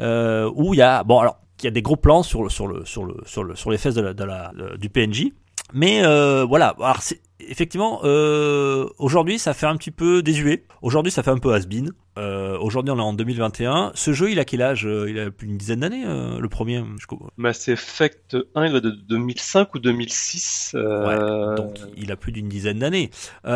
euh, 0.00 0.50
où 0.54 0.74
il 0.74 0.76
y 0.76 0.82
a, 0.82 1.02
bon 1.02 1.18
alors, 1.18 1.38
il 1.60 1.64
y 1.64 1.68
a 1.68 1.70
des 1.70 1.80
gros 1.80 1.96
plans 1.96 2.22
sur 2.22 2.42
le, 2.42 2.50
sur 2.50 2.66
le, 2.66 2.84
sur 2.84 3.04
le, 3.06 3.16
sur 3.24 3.42
le, 3.42 3.54
sur 3.56 3.70
les 3.70 3.78
fesses 3.78 3.94
de 3.94 4.02
la, 4.02 4.12
de 4.12 4.24
la, 4.24 4.52
de- 4.54 4.76
du 4.76 4.90
PNJ. 4.90 5.28
Mais 5.72 6.04
euh, 6.04 6.44
voilà, 6.44 6.74
alors 6.78 7.00
effectivement 7.40 8.00
euh, 8.04 8.86
aujourd'hui 8.98 9.38
ça 9.38 9.54
fait 9.54 9.66
un 9.66 9.76
petit 9.76 9.90
peu 9.90 10.22
désuet. 10.22 10.64
Aujourd'hui 10.82 11.10
ça 11.10 11.22
fait 11.22 11.30
un 11.30 11.38
peu 11.38 11.54
has-been. 11.54 11.90
Euh, 12.18 12.58
aujourd'hui 12.58 12.92
on 12.92 12.98
est 12.98 13.02
en 13.02 13.14
2021. 13.14 13.92
Ce 13.94 14.12
jeu 14.12 14.30
il 14.30 14.38
a 14.38 14.44
quel 14.44 14.60
âge 14.60 14.86
Il 15.08 15.18
a 15.18 15.30
plus 15.30 15.46
d'une 15.48 15.56
dizaine 15.56 15.80
d'années 15.80 16.04
le 16.04 16.48
premier. 16.48 16.84
je 17.00 17.06
crois. 17.06 17.30
Mass 17.38 17.66
Effect 17.68 18.36
1, 18.54 18.66
il 18.66 18.70
doit 18.72 18.80
de 18.80 18.90
2005 18.90 19.74
ou 19.74 19.78
2006. 19.78 20.72
Euh... 20.74 21.56
Donc 21.56 21.78
il 21.96 22.12
a 22.12 22.16
plus 22.16 22.30
d'une 22.32 22.48
dizaine 22.48 22.80
d'années. 22.80 23.10
Oui. 23.44 23.50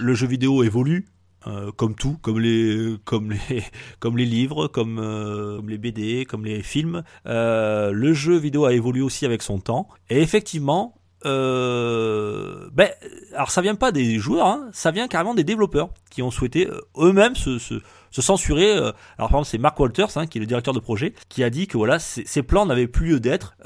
Le 0.00 0.14
jeu 0.14 0.26
vidéo 0.26 0.62
évolue. 0.64 1.06
Euh, 1.46 1.70
comme 1.72 1.94
tout, 1.94 2.18
comme 2.20 2.40
les, 2.40 2.96
comme 3.04 3.30
les, 3.30 3.62
comme 4.00 4.16
les 4.16 4.26
livres, 4.26 4.66
comme, 4.68 4.98
euh, 4.98 5.56
comme 5.56 5.68
les 5.68 5.78
BD, 5.78 6.24
comme 6.24 6.44
les 6.44 6.62
films, 6.62 7.02
Euh, 7.26 7.92
le 7.92 8.12
jeu 8.12 8.36
vidéo 8.36 8.64
a 8.64 8.72
évolué 8.72 9.02
aussi 9.02 9.24
avec 9.26 9.42
son 9.42 9.58
temps. 9.58 9.88
Et 10.10 10.20
effectivement, 10.20 10.94
euh, 11.26 12.68
ben, 12.72 12.88
alors 13.34 13.50
ça 13.50 13.60
vient 13.60 13.74
pas 13.74 13.92
des 13.92 14.18
joueurs, 14.18 14.46
hein, 14.46 14.68
ça 14.72 14.90
vient 14.90 15.08
carrément 15.08 15.34
des 15.34 15.44
développeurs 15.44 15.90
qui 16.10 16.22
ont 16.22 16.30
souhaité 16.30 16.68
euh, 16.68 16.80
eux-mêmes 16.96 17.34
se, 17.34 17.58
se, 17.58 17.74
se 18.10 18.22
censurer. 18.22 18.72
alors 18.72 18.94
par 19.18 19.28
exemple, 19.30 19.46
c'est 19.46 19.58
Mark 19.58 19.78
Walters, 19.78 20.16
hein, 20.16 20.26
qui 20.26 20.38
est 20.38 20.40
le 20.40 20.46
directeur 20.46 20.74
de 20.74 20.80
projet, 20.80 21.14
qui 21.28 21.42
a 21.42 21.50
dit 21.50 21.66
que 21.66 21.76
voilà, 21.76 21.98
ces, 21.98 22.42
plans 22.42 22.66
n'avaient 22.66 22.86
plus 22.86 23.08
lieu 23.08 23.20
d'être, 23.20 23.56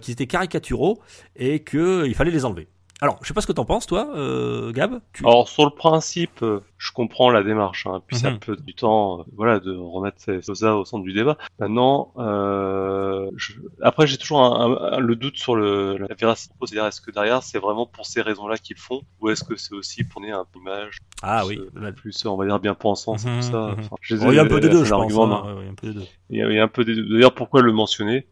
qu'ils 0.00 0.12
étaient 0.12 0.26
caricaturaux 0.26 1.00
et 1.36 1.64
qu'il 1.64 2.14
fallait 2.14 2.30
les 2.30 2.44
enlever. 2.44 2.68
Alors, 3.00 3.18
je 3.22 3.28
sais 3.28 3.34
pas 3.34 3.40
ce 3.40 3.46
que 3.46 3.52
t'en 3.52 3.64
penses, 3.64 3.86
toi, 3.86 4.08
euh, 4.14 4.72
Gab. 4.72 5.00
Tu- 5.12 5.26
Alors 5.26 5.48
sur 5.48 5.64
le 5.64 5.70
principe, 5.72 6.42
euh, 6.42 6.60
je 6.78 6.92
comprends 6.92 7.28
la 7.30 7.42
démarche, 7.42 7.86
hein, 7.86 8.00
puis 8.06 8.16
ça 8.16 8.30
Mhm. 8.30 8.38
peut 8.38 8.56
du 8.56 8.72
temps, 8.74 9.20
euh, 9.20 9.22
voilà, 9.36 9.58
de 9.58 9.76
remettre 9.76 10.16
ces 10.20 10.40
choses-là 10.40 10.76
au 10.76 10.84
centre 10.84 11.02
du 11.04 11.12
débat. 11.12 11.36
Maintenant, 11.58 12.12
euh, 12.18 13.30
je- 13.36 13.54
après 13.82 14.06
j'ai 14.06 14.16
toujours 14.16 14.40
un, 14.42 14.70
un- 14.72 14.92
un- 14.94 14.98
le 15.00 15.16
doute 15.16 15.36
sur 15.36 15.56
le, 15.56 15.96
la 15.98 16.14
véracité. 16.14 16.54
C'est-à-dire, 16.62 16.86
est-ce 16.86 17.00
que 17.00 17.10
derrière 17.10 17.42
c'est 17.42 17.58
vraiment 17.58 17.84
pour 17.86 18.06
ces 18.06 18.22
raisons-là 18.22 18.58
qu'ils 18.58 18.78
font, 18.78 19.02
ou 19.20 19.28
est-ce 19.28 19.42
que 19.44 19.56
c'est 19.56 19.74
aussi 19.74 20.04
pour 20.04 20.20
donner 20.20 20.32
un 20.32 20.46
image 20.56 20.98
ah 21.22 21.42
plus, 21.46 21.58
oui. 21.74 21.92
plus, 21.96 22.26
on 22.26 22.36
va 22.36 22.46
dire 22.46 22.60
bien 22.60 22.74
pensant, 22.74 23.18
c'est 23.18 23.28
Mhm, 23.28 23.40
tout 23.40 23.50
ça. 23.50 23.66
mhm. 23.66 23.76
Enfin, 23.80 23.96
Oh, 24.26 24.32
il 24.32 24.36
y 24.36 24.38
a 24.38 24.42
un 24.42 24.46
peu 24.46 24.60
des 24.60 24.68
deux, 24.68 24.84
je 24.84 24.90
pense. 24.90 25.12
hein, 25.12 25.44
ouais, 25.46 25.52
ouais, 25.54 25.62
il 26.30 26.54
y 26.54 26.58
a 26.58 26.62
un 26.62 26.68
peu 26.68 26.84
des 26.84 26.94
deux. 26.94 27.08
D'ailleurs, 27.12 27.34
pourquoi 27.34 27.60
le 27.60 27.72
mentionner? 27.72 28.26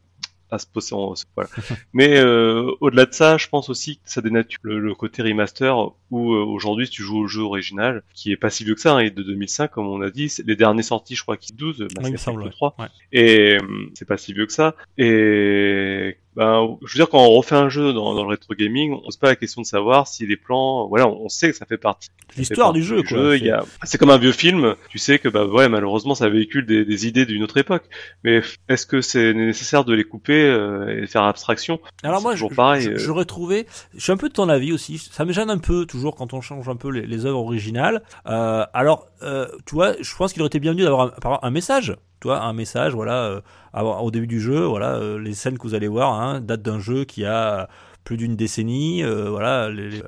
À 0.53 0.59
se 0.59 0.66
poser 0.66 0.94
en 0.94 1.14
voilà. 1.34 1.50
Mais 1.94 2.18
euh, 2.18 2.70
au-delà 2.80 3.07
de 3.07 3.14
ça, 3.14 3.38
je 3.38 3.48
pense 3.48 3.68
aussi 3.70 3.96
que 3.96 4.03
ça 4.05 4.20
dénature 4.20 4.61
le, 4.62 4.78
le 4.78 4.94
côté 4.94 5.22
remaster 5.22 5.74
où 6.11 6.34
euh, 6.34 6.44
aujourd'hui 6.44 6.86
si 6.86 6.92
tu 6.92 7.03
joues 7.03 7.18
au 7.20 7.26
jeu 7.26 7.40
original, 7.42 8.03
qui 8.14 8.32
est 8.32 8.36
pas 8.36 8.50
si 8.50 8.64
vieux 8.64 8.74
que 8.74 8.80
ça, 8.80 8.94
hein, 8.94 9.00
il 9.03 9.07
est 9.07 9.11
de 9.11 9.22
2005 9.22 9.70
comme 9.70 9.86
on 9.88 10.03
a 10.03 10.11
dit, 10.11 10.30
les 10.46 10.57
derniers 10.57 10.82
sortis 10.82 11.16
je 11.16 11.22
crois 11.22 11.36
qui 11.36 11.53
12, 11.55 11.80
Mass 11.80 11.88
Oui, 11.88 11.94
il 11.96 12.00
me 12.03 12.07
Effect 12.09 12.18
semble, 12.18 12.42
ouais. 12.44 12.50
3, 12.50 12.76
Ouais. 12.78 12.86
et 13.12 13.55
euh, 13.57 13.90
c'est 13.94 14.07
pas 14.07 14.16
si 14.18 14.32
vieux 14.34 14.46
que 14.46 14.53
ça. 14.53 14.76
Et 14.98 16.18
ben, 16.36 16.76
je 16.84 16.92
veux 16.94 16.98
dire, 16.98 17.08
quand 17.08 17.18
on 17.24 17.30
refait 17.30 17.54
un 17.56 17.68
jeu 17.68 17.92
dans, 17.92 18.14
dans 18.14 18.22
le 18.24 18.28
rétro 18.30 18.54
gaming, 18.54 18.92
on 18.92 18.98
se 18.98 19.02
pose 19.04 19.16
pas 19.18 19.28
la 19.28 19.36
question 19.36 19.60
de 19.62 19.66
savoir 19.66 20.06
si 20.08 20.26
les 20.26 20.36
plans, 20.36 20.88
voilà, 20.88 21.06
on 21.08 21.28
sait 21.28 21.50
que 21.50 21.56
ça 21.56 21.66
fait 21.66 21.76
partie. 21.78 22.08
L'histoire 22.36 22.72
du 22.72 22.82
jeu, 22.82 23.02
quoi. 23.02 23.34
a... 23.34 23.64
C'est 23.84 23.98
comme 23.98 24.10
un 24.10 24.16
vieux 24.18 24.32
film, 24.32 24.74
tu 24.88 24.98
sais 24.98 25.18
que 25.18 25.28
bah 25.28 25.44
ouais, 25.46 25.68
malheureusement, 25.68 26.14
ça 26.14 26.28
véhicule 26.30 26.64
des, 26.64 26.84
des 26.86 27.06
idées 27.06 27.26
d'une 27.26 27.42
autre 27.42 27.58
époque. 27.58 27.84
Mais 28.24 28.40
est-ce 28.68 28.86
que 28.86 29.00
c'est 29.02 29.34
nécessaire 29.34 29.84
de 29.84 29.92
les 29.94 30.04
couper 30.04 30.42
euh, 30.44 30.96
et 30.96 31.00
de 31.02 31.06
faire 31.06 31.24
abstraction? 31.24 31.78
Alors 32.02 32.22
moi, 32.22 32.32
toujours 32.32 32.50
je- 32.50 32.56
pareil, 32.56 32.82
je- 32.84 32.90
euh. 32.92 32.96
j'aurais 32.98 33.26
trouvé, 33.26 33.66
je 33.94 34.00
suis 34.00 34.12
un 34.12 34.16
peu 34.16 34.28
de 34.28 34.34
ton 34.34 34.48
avis 34.48 34.72
aussi. 34.72 34.96
Ça 34.98 35.24
me 35.26 35.32
gêne 35.32 35.50
un 35.50 35.58
peu 35.58 35.84
toujours 35.84 36.14
quand 36.14 36.32
on 36.32 36.40
change 36.40 36.68
un 36.68 36.76
peu 36.76 36.88
les, 36.90 37.06
les 37.06 37.26
œuvres 37.26 37.40
originales. 37.40 38.02
Euh, 38.26 38.64
alors, 38.72 39.06
euh, 39.22 39.46
tu 39.66 39.74
vois, 39.74 39.92
je 40.00 40.16
pense 40.16 40.32
qu'il 40.32 40.40
aurait 40.42 40.46
été 40.48 40.60
bienvenu 40.60 40.82
d'avoir 40.84 41.02
un, 41.02 41.08
par 41.08 41.32
exemple, 41.32 41.46
un 41.46 41.50
message. 41.50 41.96
Tu 42.22 42.28
vois, 42.28 42.40
un 42.40 42.52
message, 42.52 42.94
voilà, 42.94 43.24
euh, 43.24 43.40
au 43.74 44.12
début 44.12 44.28
du 44.28 44.40
jeu, 44.40 44.64
voilà, 44.64 44.94
euh, 44.94 45.18
les 45.18 45.34
scènes 45.34 45.58
que 45.58 45.64
vous 45.64 45.74
allez 45.74 45.88
voir, 45.88 46.12
hein, 46.12 46.40
datent 46.40 46.62
d'un 46.62 46.78
jeu 46.78 47.02
qui 47.04 47.24
a 47.24 47.68
plus 48.04 48.16
d'une 48.16 48.36
décennie, 48.36 49.02
euh, 49.02 49.28
voilà, 49.28 49.68
les, 49.68 50.00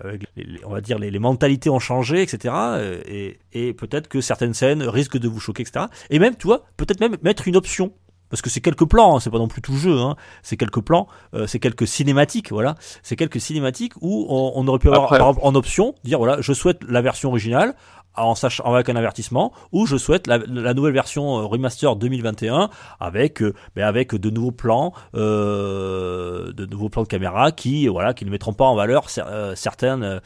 on 0.64 0.70
va 0.70 0.80
dire 0.80 1.00
les, 1.00 1.18
mentalités 1.18 1.70
ont 1.70 1.80
changé, 1.80 2.22
etc. 2.22 2.54
Et, 3.08 3.40
et 3.52 3.72
peut-être 3.72 4.06
que 4.06 4.20
certaines 4.20 4.54
scènes 4.54 4.84
risquent 4.84 5.18
de 5.18 5.26
vous 5.26 5.40
choquer, 5.40 5.62
etc. 5.62 5.86
Et 6.08 6.20
même, 6.20 6.36
tu 6.36 6.46
vois, 6.46 6.62
peut-être 6.76 7.00
même 7.00 7.16
mettre 7.22 7.48
une 7.48 7.56
option. 7.56 7.92
Parce 8.30 8.42
que 8.42 8.50
c'est 8.50 8.60
quelques 8.60 8.88
plans, 8.88 9.16
hein, 9.16 9.20
c'est 9.20 9.30
pas 9.30 9.38
non 9.38 9.48
plus 9.48 9.60
tout 9.60 9.72
le 9.72 9.78
jeu, 9.78 9.98
hein, 10.00 10.16
c'est 10.42 10.56
quelques 10.56 10.80
plans, 10.80 11.08
euh, 11.34 11.46
c'est 11.46 11.58
quelques 11.58 11.86
cinématiques, 11.86 12.50
voilà, 12.50 12.74
c'est 13.02 13.16
quelques 13.16 13.40
cinématiques 13.40 13.92
où 14.00 14.26
on, 14.28 14.52
on 14.56 14.66
aurait 14.66 14.78
pu 14.78 14.88
avoir 14.88 15.04
Après- 15.04 15.18
par 15.18 15.28
exemple 15.28 15.46
en 15.46 15.54
option 15.54 15.94
dire 16.04 16.18
voilà, 16.18 16.40
je 16.40 16.52
souhaite 16.52 16.82
la 16.88 17.02
version 17.02 17.28
originale 17.28 17.74
en 18.16 18.34
sachant 18.34 18.64
avec 18.64 18.88
un 18.88 18.96
avertissement 18.96 19.52
ou 19.72 19.86
je 19.86 19.96
souhaite 19.96 20.26
la, 20.26 20.38
la 20.38 20.74
nouvelle 20.74 20.92
version 20.92 21.38
euh, 21.40 21.44
remaster 21.44 21.96
2021 21.96 22.70
avec 23.00 23.42
euh, 23.42 23.54
ben 23.74 23.84
avec 23.84 24.14
de 24.14 24.30
nouveaux 24.30 24.52
plans 24.52 24.92
euh, 25.14 26.52
de 26.52 26.66
nouveaux 26.66 26.88
plans 26.88 27.02
de 27.02 27.08
caméra 27.08 27.52
qui 27.52 27.86
voilà 27.88 28.14
qui 28.14 28.24
ne 28.24 28.30
mettront 28.30 28.52
pas 28.52 28.64
en 28.64 28.74
valeur 28.76 29.08
cer- 29.08 29.26
euh, 29.28 29.54
certaines 29.54 30.20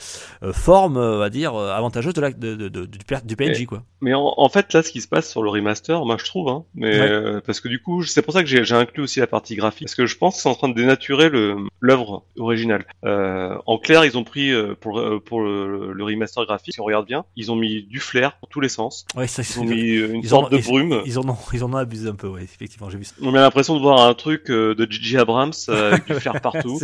formes 0.53 0.97
on 0.97 1.19
va 1.19 1.31
dire 1.31 1.55
avantageuses 1.55 2.15
de 2.15 2.21
la, 2.21 2.31
de, 2.31 2.55
de- 2.55 2.69
de- 2.69 2.87
du, 2.87 2.99
du 3.25 3.37
PNJ 3.37 3.67
quoi. 3.67 3.83
Mais 4.01 4.15
en, 4.15 4.33
en 4.37 4.49
fait, 4.49 4.73
là, 4.75 4.85
ce 4.85 4.93
qui 4.93 5.01
se 5.01 5.09
passe 5.09 5.29
sur 5.29 5.43
le 5.43 5.51
remaster, 5.51 6.05
moi, 6.05 6.17
je 6.21 6.25
trouve, 6.25 6.49
hein, 6.49 6.63
mais 6.77 7.01
Ouais. 7.01 7.41
parce 7.45 7.61
que 7.61 7.67
du 7.67 7.83
coup, 7.83 8.05
c'est 8.05 8.23
pour 8.23 8.33
ça 8.33 8.45
que 8.45 8.49
j'ai 8.49 8.73
inclus 8.75 9.03
aussi 9.03 9.19
la 9.19 9.27
partie 9.27 9.57
graphique, 9.57 9.89
parce 9.89 9.97
que 9.97 10.07
je 10.07 10.17
pense 10.17 10.37
que 10.37 10.43
c'est 10.43 10.49
en 10.49 10.55
train 10.55 10.69
de 10.69 10.75
dénaturer 10.75 11.29
le 11.31 11.57
l'œuvre 11.81 12.23
originale. 12.39 12.85
En 13.05 13.79
clair, 13.79 14.05
ils 14.05 14.17
ont 14.17 14.23
pris 14.25 14.53
pour 14.81 15.03
pour 15.25 15.41
le, 15.43 15.93
le 15.93 16.05
remaster 16.05 16.45
graphique, 16.45 16.75
si 16.75 16.81
on 16.81 16.85
regarde 16.85 17.07
bien, 17.07 17.25
ils 17.37 17.51
ont 17.51 17.57
mis 17.57 17.78
du 17.83 18.01
flair 18.01 18.33
dans 18.43 18.49
tous 18.49 18.61
les 18.61 18.69
sens. 18.69 19.05
Ouais, 19.17 19.27
ça, 19.27 19.43
Ils 19.43 19.61
ont 19.61 19.65
mis 19.65 19.81
une 19.97 20.21
ils 20.23 20.29
sorte 20.29 20.53
en- 20.53 20.57
de 20.57 20.63
brume. 20.63 21.03
ils 21.07 21.19
en 21.19 21.29
ont 21.29 21.37
ils 21.53 21.65
en 21.65 21.73
ont 21.73 21.77
abusé 21.77 22.09
un 22.09 22.15
peu 22.15 22.27
ouais, 22.29 22.43
effectivement, 22.43 22.89
j'ai 22.91 22.99
vu 22.99 23.05
ça. 23.05 23.15
On 23.23 23.35
a 23.35 23.41
l'impression 23.41 23.75
de 23.77 23.81
voir 23.81 24.01
un 24.07 24.15
truc 24.15 24.51
euh, 24.51 24.75
de 24.75 24.87
Gigi 24.91 25.17
Abrams 25.19 25.53
euh, 25.69 25.89
avec 25.93 26.07
du 26.07 26.15
flair 26.15 26.41
partout. 26.41 26.81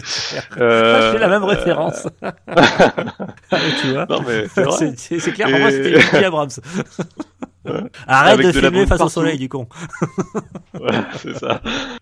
Euh, 0.58 1.12
J'ai 1.12 1.18
la 1.18 1.28
même 1.28 1.42
euh, 1.42 1.46
référence. 1.46 2.06
tu 3.82 3.92
vois 3.92 4.06
Non 4.08 4.22
mais 4.26 4.46
c'est 4.96 5.32
clair, 5.32 5.48
pour 5.50 5.58
moi 5.58 5.70
c'était 5.70 6.00
J.J. 6.00 6.24
Abrams. 6.24 6.50
Arrête 8.06 8.34
Avec 8.34 8.46
de 8.46 8.52
de 8.52 8.60
filmer 8.60 8.86
face 8.86 9.00
au 9.00 9.08
soleil, 9.08 9.38
du 9.38 9.48
con. 9.48 9.66
Voilà, 10.74 11.06
c'est 11.16 11.36
ça. 11.38 11.60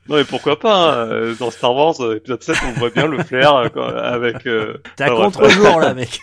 Non 0.09 0.17
mais 0.17 0.25
pourquoi 0.25 0.59
pas 0.59 0.75
hein, 1.03 1.07
euh, 1.09 1.35
Dans 1.39 1.51
Star 1.51 1.75
Wars 1.75 1.95
euh, 2.01 2.17
épisode 2.17 2.43
7, 2.43 2.57
on 2.69 2.79
voit 2.81 2.91
bien 2.91 3.07
le 3.07 3.23
flair 3.23 3.55
euh, 3.55 3.69
avec. 4.03 4.47
euh, 4.47 4.79
T'es 4.97 5.05
à 5.05 5.15
enfin, 5.15 5.25
contre-jour, 5.27 5.79
là, 5.79 5.95
mec. 5.95 6.21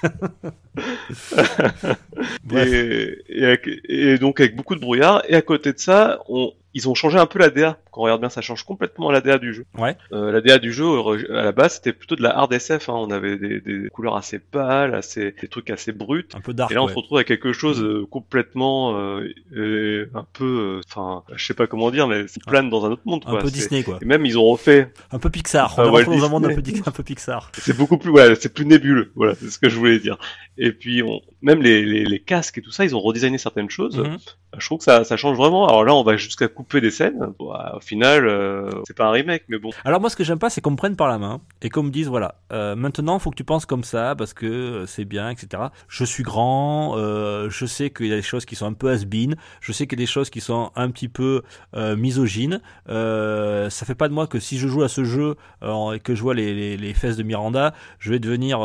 Et, 2.53 3.17
et, 3.29 3.45
avec- 3.45 3.69
et 3.87 4.17
donc 4.17 4.39
avec 4.39 4.55
beaucoup 4.55 4.75
de 4.75 4.81
brouillard. 4.81 5.21
Et 5.27 5.35
à 5.35 5.41
côté 5.41 5.73
de 5.73 5.79
ça, 5.79 6.19
on, 6.27 6.51
ils 6.73 6.89
ont 6.89 6.95
changé 6.95 7.17
un 7.17 7.25
peu 7.25 7.39
la 7.39 7.49
DA. 7.49 7.77
On 8.00 8.04
regarde 8.04 8.22
bien, 8.22 8.30
ça 8.30 8.41
change 8.41 8.64
complètement 8.64 9.12
la 9.12 9.20
DA 9.20 9.38
du 9.38 9.54
jeu. 9.54 9.66
Ouais. 9.78 9.97
Euh, 10.14 10.32
la 10.32 10.39
DA 10.39 10.58
du 10.58 10.72
jeu, 10.72 10.88
à 11.30 11.43
la 11.43 11.52
base, 11.52 11.76
c'était 11.76 11.91
plutôt 11.91 12.16
de 12.16 12.24
la 12.24 12.38
hard 12.38 12.54
SF. 12.54 12.88
Hein. 12.88 12.93
On 12.95 13.12
avait 13.12 13.38
des, 13.38 13.60
des 13.60 13.89
couleurs 13.89 14.16
assez 14.16 14.39
pâles, 14.39 14.95
assez, 14.95 15.36
des 15.41 15.47
trucs 15.50 15.70
assez 15.70 15.91
bruts. 15.91 16.30
Un 16.34 16.39
peu 16.39 16.54
dark, 16.54 16.72
Et 16.72 16.76
là, 16.76 16.82
on 16.82 16.86
ouais. 16.86 16.93
se 16.93 16.97
retrouve 16.97 17.18
avec 17.18 17.28
quelque 17.28 17.52
chose 17.52 17.84
euh, 17.84 18.06
complètement, 18.10 18.95
euh, 18.97 20.10
un 20.16 20.26
peu, 20.32 20.80
euh, 20.80 20.82
enfin, 20.88 21.24
je 21.36 21.45
sais 21.45 21.54
pas 21.54 21.68
comment 21.68 21.91
dire, 21.91 22.08
mais 22.08 22.26
c'est 22.28 22.43
plane 22.43 22.70
dans 22.70 22.86
un 22.86 22.91
autre 22.91 23.02
monde. 23.06 23.24
Un 23.28 23.36
peu 23.36 23.52
Disney, 23.52 23.84
quoi. 23.84 24.00
Et 24.02 24.06
même, 24.06 24.26
ils 24.26 24.38
ont 24.38 24.45
refait. 24.45 24.93
Un 25.12 25.20
peu 25.20 25.30
Pixar. 25.30 25.78
On 25.78 26.00
est 26.00 26.06
dans 26.06 26.26
un 26.26 26.30
monde 26.30 26.45
un 26.45 26.56
peu, 26.56 26.62
un 26.86 26.91
peu 26.91 27.04
Pixar. 27.04 27.52
C'est 27.58 27.76
beaucoup 27.76 27.97
plus, 27.97 28.12
voilà, 28.12 28.36
c'est 28.36 28.54
plus 28.54 28.66
nébuleux. 28.66 29.12
Voilà, 29.16 29.36
c'est 29.36 29.50
ce 29.50 29.60
que 29.60 29.70
je 29.70 29.78
voulais 29.78 30.00
dire. 30.00 30.18
Et 30.58 30.72
puis, 30.72 31.04
on, 31.04 31.22
même 31.41 31.62
les, 31.62 31.86
les, 31.86 32.06
les 32.06 32.20
casques 32.20 32.58
et 32.58 32.62
tout 32.62 32.72
ça, 32.72 32.86
ils 32.86 32.95
ont 32.95 33.00
redesigné 33.00 33.38
certaines 33.38 33.70
choses. 33.70 33.97
Mhm. 33.97 34.18
Je 34.58 34.66
trouve 34.66 34.80
que 34.80 34.84
ça, 34.84 35.04
ça 35.04 35.18
change 35.18 35.38
vraiment. 35.38 35.68
Alors 35.68 35.84
là, 35.84 35.93
on 35.93 36.04
va 36.04 36.18
jusqu'à 36.18 36.47
couper 36.47 36.82
des 36.82 36.91
scènes. 36.91 37.34
Au 37.39 37.80
final, 37.89 38.27
euh, 38.27 38.69
c'est 38.85 38.95
pas 38.95 39.07
un 39.07 39.11
remake, 39.11 39.43
mais 39.49 39.57
bon. 39.57 39.71
Alors 39.83 39.99
moi 39.99 40.09
ce 40.09 40.15
que 40.15 40.23
j'aime 40.23 40.37
pas 40.37 40.49
c'est 40.49 40.61
qu'on 40.61 40.71
me 40.71 40.75
prenne 40.75 40.95
par 40.95 41.07
la 41.07 41.17
main 41.17 41.41
et 41.61 41.69
qu'on 41.69 41.83
me 41.83 41.89
dise 41.89 42.07
voilà 42.07 42.35
euh, 42.53 42.75
maintenant 42.75 43.17
faut 43.17 43.31
que 43.31 43.35
tu 43.35 43.43
penses 43.43 43.65
comme 43.65 43.83
ça 43.83 44.15
parce 44.15 44.33
que 44.33 44.45
euh, 44.45 44.85
c'est 44.85 45.05
bien 45.05 45.29
etc. 45.29 45.63
Je 45.87 46.03
suis 46.05 46.23
grand, 46.23 46.95
je 46.97 47.65
sais 47.65 47.89
qu'il 47.89 48.07
y 48.07 48.13
a 48.13 48.15
des 48.15 48.21
choses 48.21 48.45
qui 48.45 48.55
sont 48.55 48.67
un 48.67 48.73
peu 48.73 48.91
has-been, 48.91 49.35
je 49.59 49.71
sais 49.71 49.87
qu'il 49.87 49.99
y 49.99 50.01
a 50.01 50.05
des 50.05 50.11
choses 50.11 50.29
qui 50.29 50.39
sont 50.39 50.71
un 50.75 50.89
petit 50.91 51.09
peu 51.09 51.41
misogynes. 51.75 52.61
Ça 52.87 53.85
fait 53.85 53.95
pas 53.95 54.07
de 54.07 54.13
moi 54.13 54.27
que 54.27 54.39
si 54.39 54.59
je 54.59 54.67
joue 54.67 54.83
à 54.83 54.89
ce 54.89 55.03
jeu 55.03 55.35
et 55.63 55.99
que 55.99 56.13
je 56.15 56.21
vois 56.21 56.35
les, 56.35 56.53
les, 56.53 56.77
les 56.77 56.93
fesses 56.93 57.17
de 57.17 57.23
Miranda, 57.23 57.73
je 57.97 58.11
vais 58.11 58.19
devenir 58.19 58.59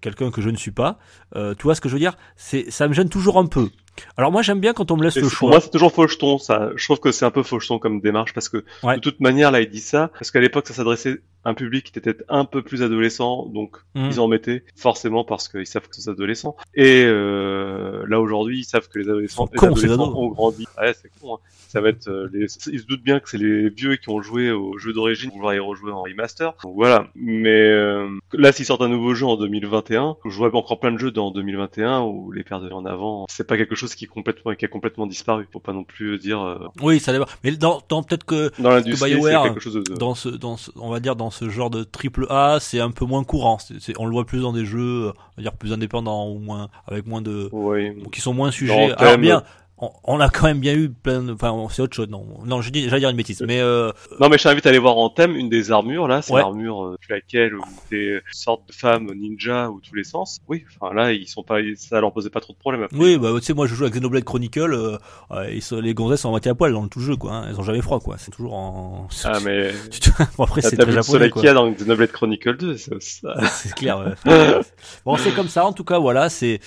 quelqu'un 0.00 0.30
que 0.30 0.42
je 0.42 0.50
ne 0.50 0.56
suis 0.56 0.70
pas. 0.72 0.98
Tu 1.34 1.62
vois 1.62 1.74
ce 1.74 1.80
que 1.80 1.88
je 1.88 1.94
veux 1.94 2.00
dire? 2.00 2.16
C'est 2.36 2.70
ça 2.70 2.86
me 2.88 2.92
gêne 2.92 3.08
toujours 3.08 3.38
un 3.38 3.46
peu. 3.46 3.70
Alors 4.16 4.32
moi 4.32 4.42
j'aime 4.42 4.60
bien 4.60 4.72
quand 4.72 4.90
on 4.90 4.96
me 4.96 5.02
laisse 5.04 5.16
le 5.16 5.22
pour 5.22 5.30
choix. 5.30 5.50
moi, 5.50 5.60
c'est 5.60 5.70
toujours 5.70 5.92
faucheton, 5.92 6.38
ça. 6.38 6.70
Je 6.76 6.84
trouve 6.84 7.00
que 7.00 7.12
c'est 7.12 7.24
un 7.24 7.30
peu 7.30 7.42
faucheton 7.42 7.78
comme 7.78 8.00
démarche 8.00 8.32
parce 8.34 8.48
que 8.48 8.64
Ouais. 8.82 8.96
de 8.96 9.00
toute 9.00 9.20
manière, 9.20 9.50
là, 9.50 9.60
il 9.60 9.68
dit 9.70 9.80
ça 9.80 10.10
parce 10.14 10.30
qu'à 10.30 10.40
l'époque, 10.40 10.66
ça 10.66 10.74
s'adressait 10.74 11.20
un 11.44 11.54
public 11.54 11.84
qui 11.84 11.98
était 11.98 12.00
peut-être 12.12 12.24
un 12.28 12.44
peu 12.44 12.62
plus 12.62 12.82
adolescent, 12.82 13.46
donc 13.46 13.78
Mhm. 13.94 14.06
ils 14.10 14.20
en 14.20 14.28
mettaient 14.28 14.64
forcément 14.76 15.24
parce 15.24 15.48
qu'ils 15.48 15.66
savent 15.66 15.88
que 15.88 15.96
c'est 15.96 16.10
adolescents. 16.10 16.56
Et 16.74 17.04
euh, 17.06 18.04
là 18.08 18.20
aujourd'hui, 18.20 18.60
ils 18.60 18.64
savent 18.64 18.88
que 18.88 18.98
les 18.98 19.08
adolescents, 19.08 19.48
les 19.52 19.64
adolescents 19.64 20.14
ont 20.16 20.28
grandi. 20.28 20.66
Ouais, 20.80 20.92
c'est 20.94 21.10
con. 21.20 21.34
Hein. 21.34 21.38
Ça 21.68 21.80
va 21.80 21.90
être 21.90 22.08
euh, 22.08 22.28
les... 22.32 22.46
ils 22.72 22.80
se 22.80 22.86
doutent 22.86 23.02
bien 23.04 23.20
que 23.20 23.28
c'est 23.30 23.38
les 23.38 23.68
vieux 23.70 23.94
qui 23.96 24.08
ont 24.10 24.20
joué 24.20 24.50
au 24.50 24.76
jeu 24.78 24.92
d'origine, 24.92 25.30
vont 25.40 25.52
y 25.52 25.58
rejouer 25.60 25.92
en 25.92 26.02
remaster. 26.02 26.52
Donc 26.64 26.74
voilà. 26.74 27.06
Mais 27.14 27.48
euh, 27.70 28.08
là, 28.32 28.50
s'ils 28.50 28.64
sortent 28.66 28.82
un 28.82 28.88
nouveau 28.88 29.14
jeu 29.14 29.26
en 29.26 29.36
2021, 29.36 30.16
je 30.24 30.36
vois 30.36 30.54
encore 30.54 30.80
plein 30.80 30.90
de 30.92 30.98
jeux 30.98 31.12
dans 31.12 31.30
2021 31.30 32.02
où 32.02 32.32
les 32.32 32.42
pères 32.42 32.60
de 32.60 32.70
en 32.70 32.84
avant, 32.84 33.26
c'est 33.28 33.46
pas 33.46 33.56
quelque 33.56 33.74
chose 33.76 33.94
qui 33.94 34.04
est 34.04 34.08
complètement 34.08 34.52
qui 34.54 34.64
a 34.64 34.68
complètement 34.68 35.06
disparu. 35.06 35.46
Faut 35.52 35.60
pas 35.60 35.72
non 35.72 35.84
plus 35.84 36.18
dire 36.18 36.70
Oui, 36.82 36.98
ça 37.00 37.12
dépend. 37.12 37.26
Mais 37.44 37.52
dans, 37.52 37.80
dans 37.88 38.02
peut-être 38.02 38.24
que 38.24 38.50
dans 38.60 38.70
l'industrie, 38.70 39.10
c'est 39.10 39.16
BioWare, 39.16 39.42
quelque 39.44 39.60
chose 39.60 39.74
de. 39.74 39.94
dans 39.94 40.14
ce, 40.14 40.28
dans 40.28 40.56
ce, 40.56 40.70
on 40.76 40.90
va 40.90 40.98
dire 41.00 41.14
dans 41.16 41.29
ce 41.30 41.48
genre 41.48 41.70
de 41.70 41.82
triple 41.84 42.26
A, 42.30 42.58
c'est 42.60 42.80
un 42.80 42.90
peu 42.90 43.04
moins 43.04 43.24
courant. 43.24 43.58
On 43.98 44.06
le 44.06 44.12
voit 44.12 44.24
plus 44.26 44.40
dans 44.42 44.52
des 44.52 44.64
jeux, 44.64 45.06
euh, 45.08 45.12
on 45.12 45.36
va 45.38 45.42
dire 45.42 45.52
plus 45.54 45.72
indépendants 45.72 46.28
ou 46.28 46.38
moins, 46.38 46.68
avec 46.86 47.06
moins 47.06 47.22
de, 47.22 47.48
Oui. 47.52 47.92
qui 48.12 48.20
sont 48.20 48.34
moins 48.34 48.50
sujets. 48.50 48.92
Alors 48.96 49.18
bien, 49.18 49.42
on, 49.80 49.90
on 50.04 50.20
a 50.20 50.28
quand 50.28 50.44
même 50.46 50.60
bien 50.60 50.74
eu 50.74 50.88
plein 50.90 51.22
de, 51.22 51.32
enfin, 51.32 51.54
c'est 51.70 51.82
autre 51.82 51.94
chose. 51.96 52.08
Non, 52.08 52.24
non, 52.44 52.60
je 52.60 52.70
dis, 52.70 52.88
j'allais 52.88 53.00
dire 53.00 53.10
une 53.10 53.16
bêtise, 53.16 53.42
mais 53.46 53.60
euh, 53.60 53.92
Non, 54.20 54.28
mais 54.28 54.38
je 54.38 54.42
t'invite 54.44 54.66
à 54.66 54.68
aller 54.70 54.78
voir 54.78 54.96
en 54.98 55.08
thème 55.10 55.34
une 55.36 55.48
des 55.48 55.72
armures, 55.72 56.06
là, 56.08 56.22
c'est 56.22 56.32
Ouais. 56.32 56.40
l'armure 56.40 56.84
euh, 56.84 56.96
laquelle 57.08 57.54
où 57.56 57.62
t'es 57.88 57.96
une 58.16 58.20
sorte 58.32 58.68
de 58.68 58.72
femme 58.72 59.06
ninja 59.14 59.70
ou 59.70 59.80
tous 59.80 59.94
les 59.94 60.04
sens. 60.04 60.40
Oui, 60.48 60.64
enfin 60.80 60.94
là, 60.94 61.12
ils 61.12 61.26
sont 61.28 61.42
pas, 61.42 61.58
ça 61.76 62.00
leur 62.00 62.12
posait 62.12 62.30
pas 62.30 62.40
trop 62.40 62.52
de 62.52 62.58
problèmes. 62.58 62.82
après. 62.84 62.96
oui, 62.96 63.18
bah, 63.18 63.30
tu 63.36 63.42
sais, 63.42 63.54
moi, 63.54 63.66
je 63.66 63.74
joue 63.74 63.84
avec 63.84 63.94
Xenoblade 63.94 64.24
Chronicle, 64.24 64.72
euh, 64.74 64.98
euh, 65.32 65.50
ils 65.50 65.62
sont- 65.62 65.80
les 65.80 65.94
gonzesses 65.94 66.20
sont 66.20 66.28
à 66.28 66.32
moitié 66.32 66.50
à 66.50 66.54
poil 66.54 66.72
dans 66.72 66.86
tout 66.88 66.98
le 66.98 67.04
jeu, 67.06 67.16
quoi. 67.16 67.32
hein. 67.32 67.44
Elles 67.48 67.58
ont 67.58 67.62
jamais 67.62 67.80
froid, 67.82 68.00
quoi. 68.00 68.16
C'est 68.18 68.30
toujours 68.30 68.54
en. 68.54 69.08
Ah, 69.24 69.38
mais 69.44 69.70
bon, 70.36 70.44
après, 70.44 70.60
c'est 70.62 70.76
très 70.76 70.92
japonais, 70.92 71.30
quoi. 71.30 71.40
qu'il 71.40 71.46
y 71.48 71.50
a 71.50 71.54
dans 71.54 71.70
Xenoblade 71.70 72.12
Chronicle 72.12 72.56
2, 72.56 72.76
ça, 72.76 72.92
ça- 73.00 73.40
c'est 73.46 73.74
clair. 73.74 73.98
ouais. 73.98 74.60
bon, 75.04 75.16
c'est 75.16 75.32
comme 75.34 75.48
ça. 75.48 75.64
En 75.64 75.72
tout 75.72 75.84
cas, 75.84 75.98
voilà. 75.98 76.28
C'est 76.28 76.60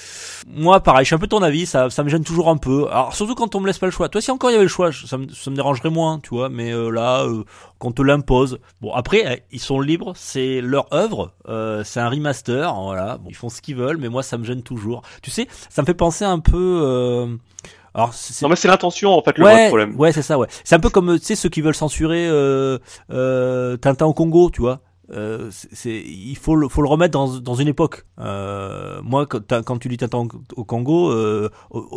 moi, 0.48 0.82
pareil. 0.82 1.04
Je 1.04 1.08
suis 1.08 1.16
un 1.16 1.20
peu 1.20 1.28
ton 1.28 1.42
avis. 1.42 1.66
Ça, 1.66 1.90
ça 1.90 2.04
me 2.04 2.10
gêne 2.10 2.24
toujours 2.24 2.50
un 2.50 2.58
peu. 2.58 2.88
Alors 2.90 3.03
surtout 3.12 3.36
quand 3.36 3.56
on 3.56 3.60
me 3.60 3.68
laisse 3.68 3.80
pas 3.80 3.86
le 3.88 3.92
choix. 3.92 4.10
Toi, 4.10 4.22
si 4.22 4.32
encore 4.32 4.50
il 4.50 4.54
y 4.54 4.56
avait 4.56 4.64
le 4.66 4.70
choix, 4.70 4.92
ça 4.92 5.18
me, 5.18 5.28
ça 5.30 5.50
me 5.52 5.56
dérangerait 5.56 5.90
moins, 5.90 6.20
tu 6.20 6.30
vois. 6.30 6.50
Mais 6.50 6.72
euh, 6.72 6.90
là, 6.90 7.24
euh, 7.24 7.44
qu'on 7.80 7.92
te 7.92 8.02
l'impose. 8.02 8.60
Bon, 8.82 8.94
après, 8.94 9.26
euh, 9.26 9.36
ils 9.52 9.60
sont 9.60 9.80
libres. 9.82 10.14
C'est 10.16 10.62
leur 10.62 10.92
œuvre. 10.94 11.32
Euh, 11.48 11.84
c'est 11.84 12.00
un 12.00 12.10
remaster. 12.10 12.74
Voilà. 12.74 13.18
Bon, 13.18 13.30
ils 13.30 13.36
font 13.36 13.50
ce 13.50 13.62
qu'ils 13.62 13.76
veulent, 13.76 13.98
mais 13.98 14.10
moi, 14.10 14.24
ça 14.24 14.38
me 14.38 14.44
gêne 14.44 14.64
toujours. 14.64 15.02
Tu 15.22 15.32
sais, 15.32 15.48
ça 15.70 15.82
me 15.82 15.86
fait 15.86 15.94
penser 15.94 16.26
un 16.26 16.40
peu. 16.40 16.82
Euh... 16.84 17.36
Alors, 17.96 18.12
Non, 18.42 18.50
mais 18.50 18.56
c'est 18.56 18.68
l'intention, 18.68 19.12
en 19.16 19.22
fait, 19.22 19.38
le 19.38 19.44
vrai 19.44 19.68
problème. 19.68 19.96
ouais, 20.00 20.12
c'est 20.12 20.24
ça, 20.24 20.40
ouais. 20.40 20.48
C'est 20.64 20.74
un 20.76 20.80
peu 20.80 20.90
comme, 20.90 21.20
tu 21.20 21.26
sais, 21.26 21.36
ceux 21.36 21.50
qui 21.50 21.62
veulent 21.62 21.76
censurer 21.76 22.28
euh, 22.28 22.80
euh, 23.12 23.78
Tintin 23.78 24.08
au 24.08 24.14
Congo, 24.14 24.50
tu 24.50 24.62
vois. 24.62 24.80
Euh, 25.12 25.50
c'est, 25.52 26.00
il 26.02 26.36
faut 26.38 26.56
le, 26.56 26.68
faut 26.70 26.82
le 26.82 26.88
remettre 26.88 27.12
dans, 27.12 27.40
dans 27.40 27.56
une 27.56 27.68
époque. 27.68 28.06
Euh, 28.20 29.02
moi, 29.04 29.26
quand, 29.28 29.78
tu 29.78 29.90
lis 29.90 29.98
Tintin 29.98 30.28
au 30.56 30.64
Congo, 30.64 31.12
euh, 31.12 31.50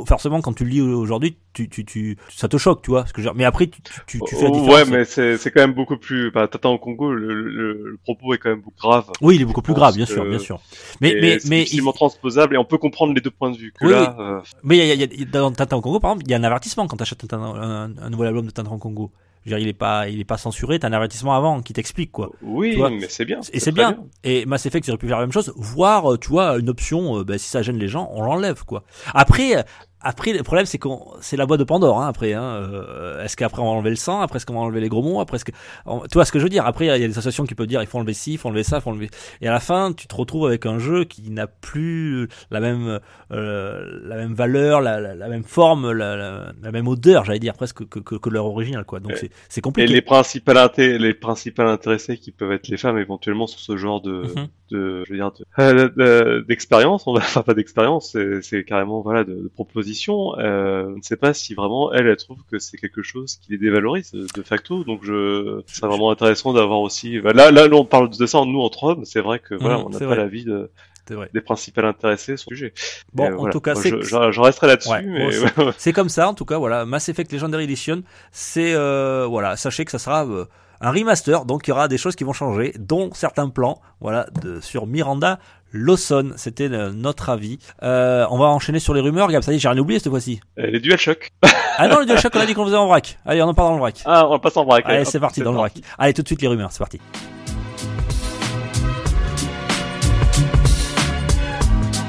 forcément, 0.06 0.40
quand 0.40 0.52
tu 0.52 0.64
le 0.64 0.70
lis 0.70 0.80
aujourd'hui, 0.82 1.38
tu, 1.52 1.68
tu, 1.68 1.84
tu, 1.84 2.18
ça 2.34 2.48
te 2.48 2.56
choque, 2.56 2.82
tu 2.82 2.90
vois. 2.90 3.04
Que. 3.04 3.22
Mais 3.34 3.44
après, 3.44 3.68
tu, 3.68 3.80
tu, 4.06 4.20
tu, 4.26 4.34
fais 4.36 4.42
la 4.44 4.50
Oh, 4.50 4.54
différence. 4.54 4.74
ouais, 4.74 4.84
mais 4.90 5.04
c'est 5.04 5.36
c'est 5.38 5.50
quand 5.52 5.60
même 5.60 5.72
beaucoup 5.72 5.96
plus. 5.96 6.30
Bah, 6.32 6.48
Tintin 6.48 6.70
au 6.70 6.78
Congo, 6.78 7.12
le, 7.12 7.32
le, 7.44 7.72
le 7.72 7.98
propos 8.02 8.34
est 8.34 8.38
quand 8.38 8.50
même 8.50 8.62
grave. 8.78 9.10
Oui, 9.22 9.36
il 9.36 9.42
est 9.42 9.44
beaucoup 9.46 9.62
plus 9.62 9.74
grave, 9.74 9.94
bien 9.94 10.04
que- 10.06 10.12
sûr, 10.12 10.24
bien 10.28 10.38
sûr. 10.40 10.60
Mais, 11.00 11.10
Et 11.12 11.20
mais, 11.20 11.38
c'est 11.38 11.48
mais, 11.48 11.56
il- 11.58 11.64
difficilement 11.64 11.92
transposable 11.92 12.56
et 12.56 12.58
on 12.58 12.64
peut 12.64 12.78
comprendre 12.78 13.14
les 13.14 13.20
deux 13.20 13.30
points 13.30 13.52
de 13.52 13.56
vue. 13.56 13.72
Que 13.78 13.86
Oui, 13.86 13.92
là, 13.92 14.42
mais 14.64 14.76
il 14.78 14.86
y 14.86 14.90
a, 14.90 14.94
il 14.94 15.00
y 15.00 15.04
a- 15.04 15.08
il 15.12 15.20
y 15.20 15.22
a- 15.22 15.26
dans 15.26 15.52
Tintin 15.52 15.76
au 15.76 15.80
Congo, 15.80 16.00
par 16.00 16.10
exemple, 16.10 16.24
il 16.26 16.30
y 16.32 16.34
a 16.34 16.38
un 16.38 16.44
avertissement 16.44 16.86
quand 16.88 16.96
tu 16.96 17.02
achètes 17.02 17.32
un, 17.32 17.40
un, 17.40 17.96
un 17.96 18.10
nouvel 18.10 18.28
album 18.28 18.46
de 18.46 18.50
Tintin 18.50 18.72
au 18.72 18.78
Congo. 18.78 19.12
Je 19.46 19.52
veux 19.52 19.56
dire, 19.58 19.66
il 19.66 19.68
est 19.68 19.78
pas, 19.78 20.08
il 20.08 20.20
est 20.20 20.24
pas 20.24 20.38
censuré. 20.38 20.80
T'as 20.80 20.88
un 20.88 20.92
avertissement 20.92 21.34
avant 21.34 21.62
qui 21.62 21.72
t'explique 21.72 22.10
quoi. 22.10 22.32
oui, 22.42 22.76
mais 22.90 23.06
c'est 23.08 23.24
bien. 23.24 23.38
Et 23.52 23.60
c'est 23.60 23.70
très 23.70 23.92
bien. 23.92 23.98
Et 24.24 24.44
Mass 24.44 24.66
Effect, 24.66 24.86
ils 24.86 24.90
auraient 24.90 24.98
pu 24.98 25.06
faire 25.06 25.18
la 25.18 25.22
même 25.22 25.32
chose. 25.32 25.52
Voire, 25.56 26.12
euh, 26.12 26.18
tu 26.18 26.28
vois, 26.28 26.58
une 26.58 26.68
option, 26.68 27.20
euh, 27.20 27.24
bah, 27.24 27.38
si 27.38 27.48
ça 27.48 27.62
gêne 27.62 27.78
les 27.78 27.88
gens, 27.88 28.10
on 28.12 28.22
l'enlève, 28.22 28.64
quoi. 28.64 28.82
Après, 29.14 29.64
après, 30.06 30.32
le 30.32 30.42
problème, 30.42 30.66
c'est 30.66 30.78
qu'on, 30.78 31.06
c'est 31.20 31.36
la 31.36 31.46
boîte 31.46 31.60
de 31.60 31.64
Pandore, 31.64 32.00
hein, 32.00 32.08
après, 32.08 32.32
hein. 32.32 32.42
Euh, 32.42 33.22
est-ce 33.24 33.36
qu'après 33.36 33.60
on 33.60 33.64
va 33.64 33.70
enlever 33.72 33.90
le 33.90 33.96
sang? 33.96 34.20
Après, 34.20 34.36
est-ce 34.36 34.46
qu'on 34.46 34.54
va 34.54 34.60
enlever 34.60 34.80
les 34.80 34.88
gros 34.88 35.02
mots? 35.02 35.20
Après, 35.20 35.36
est-ce 35.36 35.44
que, 35.44 35.52
on- 35.84 36.00
tu 36.00 36.14
vois 36.14 36.24
ce 36.24 36.32
que 36.32 36.38
je 36.38 36.44
veux 36.44 36.48
dire? 36.50 36.64
Après, 36.66 36.86
il 36.86 36.88
y 36.88 36.90
a 36.90 36.98
des 36.98 37.10
associations 37.10 37.44
qui 37.44 37.54
peuvent 37.54 37.66
dire, 37.66 37.82
il 37.82 37.86
faut 37.86 37.98
enlever 37.98 38.14
ci, 38.14 38.32
il 38.34 38.38
faut 38.38 38.48
enlever 38.48 38.62
ça, 38.62 38.76
il 38.78 38.82
faut 38.82 38.90
enlever, 38.90 39.10
et 39.40 39.48
à 39.48 39.52
la 39.52 39.60
fin, 39.60 39.92
tu 39.92 40.06
te 40.06 40.14
retrouves 40.14 40.46
avec 40.46 40.66
un 40.66 40.78
jeu 40.78 41.04
qui 41.04 41.30
n'a 41.30 41.46
plus 41.46 42.28
la 42.50 42.60
même, 42.60 43.00
euh, 43.32 44.00
la 44.04 44.16
même 44.16 44.34
valeur, 44.34 44.80
la, 44.80 45.00
la, 45.00 45.14
la 45.14 45.28
même 45.28 45.44
forme, 45.44 45.90
la, 45.92 46.52
même 46.72 46.88
odeur, 46.88 47.24
j'allais 47.24 47.38
dire, 47.38 47.54
presque 47.54 47.86
que, 47.88 47.98
que, 47.98 48.14
que 48.14 48.30
leur 48.30 48.46
original, 48.46 48.84
quoi. 48.84 49.00
Donc, 49.00 49.12
Et- 49.12 49.16
c'est, 49.16 49.30
c'est 49.48 49.58
Et 49.58 49.62
compliqué. 49.62 49.92
les 49.92 50.02
principales 50.02 50.70
les 50.76 51.14
principales 51.14 51.68
intéressées 51.68 52.16
qui 52.16 52.30
peuvent 52.32 52.52
être 52.52 52.68
les 52.68 52.76
femmes 52.76 52.98
éventuellement 52.98 53.46
sur 53.46 53.60
ce 53.60 53.76
genre 53.76 54.00
de, 54.00 54.22
Mhm. 54.36 54.48
De 54.70 55.04
je 55.06 55.10
veux 55.12 55.16
dire 55.18 55.32
de- 55.32 55.44
euh, 55.62 55.88
de- 55.96 56.44
d'expérience, 56.48 57.06
on 57.06 57.12
va 57.12 57.20
enfin 57.20 57.42
pas 57.42 57.54
d'expérience, 57.54 58.16
c'est 58.42 58.64
carrément 58.64 59.00
voilà 59.02 59.24
de, 59.24 59.34
de 59.34 59.48
proposition. 59.48 60.38
Euh, 60.38 60.90
je 60.92 60.96
ne 60.96 61.02
sais 61.02 61.16
pas 61.16 61.34
si 61.34 61.54
vraiment 61.54 61.92
elle, 61.92 62.06
elle 62.06 62.16
trouve 62.16 62.38
que 62.50 62.58
c'est 62.58 62.76
quelque 62.78 63.02
chose 63.02 63.36
qui 63.36 63.52
les 63.52 63.58
dévalorise 63.58 64.12
de, 64.12 64.26
de 64.34 64.42
facto. 64.42 64.84
Donc 64.84 65.00
je, 65.04 65.62
c'est 65.66 65.84
vraiment 65.86 66.10
intéressant 66.10 66.52
d'avoir 66.52 66.80
aussi. 66.80 67.20
bah, 67.20 67.32
là 67.32 67.50
là 67.50 67.66
on 67.72 67.84
parle 67.84 68.10
de 68.10 68.26
ça 68.26 68.44
nous 68.44 68.60
entre 68.60 68.84
hommes, 68.84 69.04
c'est 69.04 69.20
vrai 69.20 69.38
que 69.38 69.54
voilà 69.54 69.78
Mhm, 69.78 69.84
on 69.86 69.88
n'a 69.90 69.98
pas 69.98 70.14
l'avis 70.14 70.44
de, 70.44 70.70
vrai. 71.10 71.28
des 71.32 71.40
principales 71.40 71.84
intéressées 71.86 72.36
sur 72.36 72.50
le 72.50 72.56
sujet. 72.56 72.72
Bon, 73.14 73.24
en 73.32 73.36
voilà. 73.36 73.52
tout 73.52 73.60
cas, 73.60 73.74
c'est, 73.74 73.90
je, 73.90 74.30
je, 74.30 74.40
resterai 74.40 74.66
là-dessus, 74.66 74.90
Ouais, 74.90 75.02
mais 75.02 75.30
C'est 75.78 75.92
comme 75.92 76.08
ça, 76.08 76.28
en 76.28 76.34
tout 76.34 76.44
cas, 76.44 76.58
voilà. 76.58 76.84
Mass 76.84 77.08
Effect 77.08 77.32
Legendary 77.32 77.64
Edition, 77.64 78.02
c'est, 78.32 78.74
euh, 78.74 79.26
voilà, 79.28 79.56
sachez 79.56 79.84
que 79.84 79.90
ça 79.90 79.98
sera 79.98 80.26
euh, 80.26 80.44
un 80.80 80.90
remaster, 80.90 81.44
donc 81.44 81.66
il 81.66 81.70
y 81.70 81.72
aura 81.72 81.88
des 81.88 81.98
choses 81.98 82.16
qui 82.16 82.24
vont 82.24 82.32
changer, 82.32 82.72
dont 82.78 83.10
certains 83.14 83.48
plans, 83.48 83.80
voilà, 84.00 84.26
de, 84.42 84.60
sur 84.60 84.86
Miranda 84.86 85.38
Lawson. 85.72 86.32
C'était 86.36 86.68
notre 86.68 87.28
avis. 87.28 87.58
Euh, 87.82 88.26
on 88.30 88.38
va 88.38 88.46
enchaîner 88.46 88.78
sur 88.78 88.94
les 88.94 89.00
rumeurs, 89.00 89.28
Gab. 89.28 89.42
Ça 89.42 89.52
y 89.52 89.56
est, 89.56 89.58
j'ai 89.58 89.68
rien 89.68 89.78
oublié 89.78 89.98
cette 89.98 90.10
fois-ci. 90.10 90.40
Euh, 90.58 90.66
les 90.66 90.80
DualShock. 90.80 91.32
Ah 91.78 91.88
non, 91.88 91.98
le 91.98 92.06
DualShock, 92.06 92.32
on 92.34 92.40
a 92.40 92.46
dit 92.46 92.54
qu'on 92.54 92.64
faisait 92.64 92.76
en 92.76 92.86
vrac. 92.86 93.18
Allez, 93.26 93.42
on 93.42 93.48
en 93.48 93.54
parle 93.54 93.68
dans 93.68 93.74
le 93.74 93.80
vrac. 93.80 94.02
Ah, 94.06 94.26
on 94.28 94.38
passe 94.38 94.56
en 94.56 94.64
braque. 94.64 94.84
Allez, 94.86 95.04
c'est 95.04 95.20
parti, 95.20 95.42
dans 95.42 95.52
le 95.52 95.58
vrac. 95.58 95.74
Allez, 95.98 96.14
tout 96.14 96.22
de 96.22 96.26
suite 96.28 96.40
les 96.40 96.48
rumeurs, 96.48 96.72
c'est 96.72 96.78
parti. 96.78 97.00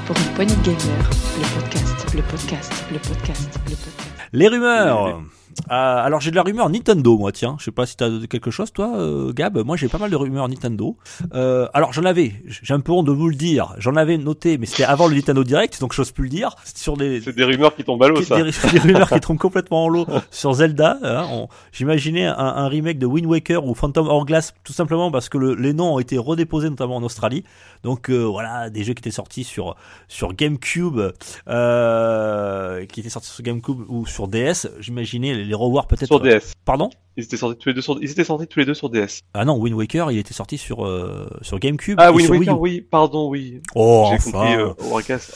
Pour 0.05 0.15
une 0.15 0.33
poignée 0.35 0.55
de 0.55 0.61
gamers, 0.61 1.09
le 1.37 1.61
podcast, 1.61 2.15
le 2.15 2.21
podcast, 2.21 2.85
le 2.91 2.99
podcast, 2.99 3.59
le 3.65 3.75
podcast. 3.75 4.11
Les 4.31 4.47
rumeurs. 4.47 5.21
Euh, 5.69 5.73
alors 5.73 6.21
j'ai 6.21 6.29
de 6.31 6.35
la 6.35 6.43
rumeur 6.43 6.69
Nintendo 6.69 7.17
moi 7.17 7.31
tiens, 7.31 7.55
je 7.59 7.65
sais 7.65 7.71
pas 7.71 7.85
si 7.85 7.97
t'as 7.97 8.09
quelque 8.29 8.51
chose 8.51 8.71
toi 8.71 8.95
euh, 8.97 9.33
Gab, 9.33 9.57
moi 9.65 9.75
j'ai 9.75 9.87
pas 9.87 9.97
mal 9.97 10.09
de 10.11 10.15
rumeurs 10.15 10.47
Nintendo. 10.47 10.97
Euh, 11.33 11.67
alors 11.73 11.93
j'en 11.93 12.03
avais, 12.05 12.33
j'ai 12.47 12.73
un 12.73 12.79
peu 12.79 12.91
honte 12.91 13.07
de 13.07 13.11
vous 13.11 13.27
le 13.27 13.35
dire, 13.35 13.73
j'en 13.79 13.95
avais 13.95 14.17
noté 14.17 14.57
mais 14.57 14.65
c'était 14.67 14.83
avant 14.83 15.07
le 15.07 15.15
Nintendo 15.15 15.43
Direct 15.43 15.79
donc 15.81 15.93
j'ose 15.93 16.11
plus 16.11 16.23
le 16.25 16.29
dire. 16.29 16.55
Sur 16.75 16.95
des, 16.95 17.21
C'est 17.21 17.35
des 17.35 17.43
rumeurs 17.43 17.75
qui 17.75 17.83
tombent 17.83 18.03
à 18.03 18.07
l'eau, 18.07 18.21
ça. 18.21 18.37
des- 18.41 18.51
des 18.71 18.79
rumeurs 18.79 19.09
qui 19.09 19.19
tombent 19.19 19.37
complètement 19.39 19.85
en 19.85 19.89
l'eau 19.89 20.05
sur 20.31 20.53
Zelda. 20.53 20.99
hein. 21.03 21.25
On- 21.31 21.47
J'imaginais 21.71 22.25
un, 22.25 22.35
un 22.37 22.67
remake 22.67 22.99
de 22.99 23.05
Wind 23.07 23.25
Waker 23.27 23.65
ou 23.65 23.73
Phantom 23.73 24.07
Hourglass 24.07 24.53
tout 24.63 24.73
simplement 24.73 25.11
parce 25.11 25.27
que 25.27 25.37
le- 25.37 25.55
les 25.55 25.73
noms 25.73 25.95
ont 25.95 25.99
été 25.99 26.17
redéposés 26.17 26.69
notamment 26.69 26.97
en 26.97 27.03
Australie. 27.03 27.43
Donc 27.83 28.09
voilà, 28.09 28.69
des 28.69 28.83
jeux 28.83 28.93
qui 28.93 28.99
étaient 29.01 29.11
sortis 29.11 29.43
sur 29.43 29.75
sur 30.07 30.33
GameCube, 30.33 30.99
euh, 31.47 32.85
qui 32.85 32.99
étaient 32.99 33.09
sortis 33.09 33.29
sur 33.29 33.43
GameCube 33.43 33.79
ou 33.89 34.05
sur 34.05 34.27
DS. 34.27 34.67
J'imaginais 34.79 35.33
les, 35.47 35.55
revoir 35.55 35.87
peut-être. 35.87 36.07
Sur 36.07 36.19
DS. 36.19 36.53
Pardon 36.65 36.89
Ils 37.17 37.23
étaient 37.23 37.35
sortis 37.37 37.57
tous 37.57 37.69
les 37.69 37.73
deux 37.75 37.81
sur, 37.81 37.97
ils 38.01 38.11
étaient 38.11 38.23
sortis 38.23 38.47
tous 38.47 38.59
les 38.59 38.65
deux 38.65 38.73
sur 38.75 38.89
DS. 38.89 39.21
Ah 39.33 39.43
non, 39.43 39.57
Wind 39.57 39.75
Waker, 39.75 40.11
il 40.11 40.19
était 40.19 40.33
sorti 40.35 40.57
sur 40.57 40.85
euh, 40.85 41.27
sur 41.41 41.57
GameCube. 41.59 41.97
Ah, 41.99 42.11
Wind. 42.11 42.29
Waker, 42.29 42.59
oui, 42.59 42.81
pardon, 42.81 43.27
oui. 43.29 43.61
Oh 43.75 44.07
J'ai 44.11 44.17
enfin. 44.17 44.31
compris, 44.31 44.55
euh. 44.55 44.73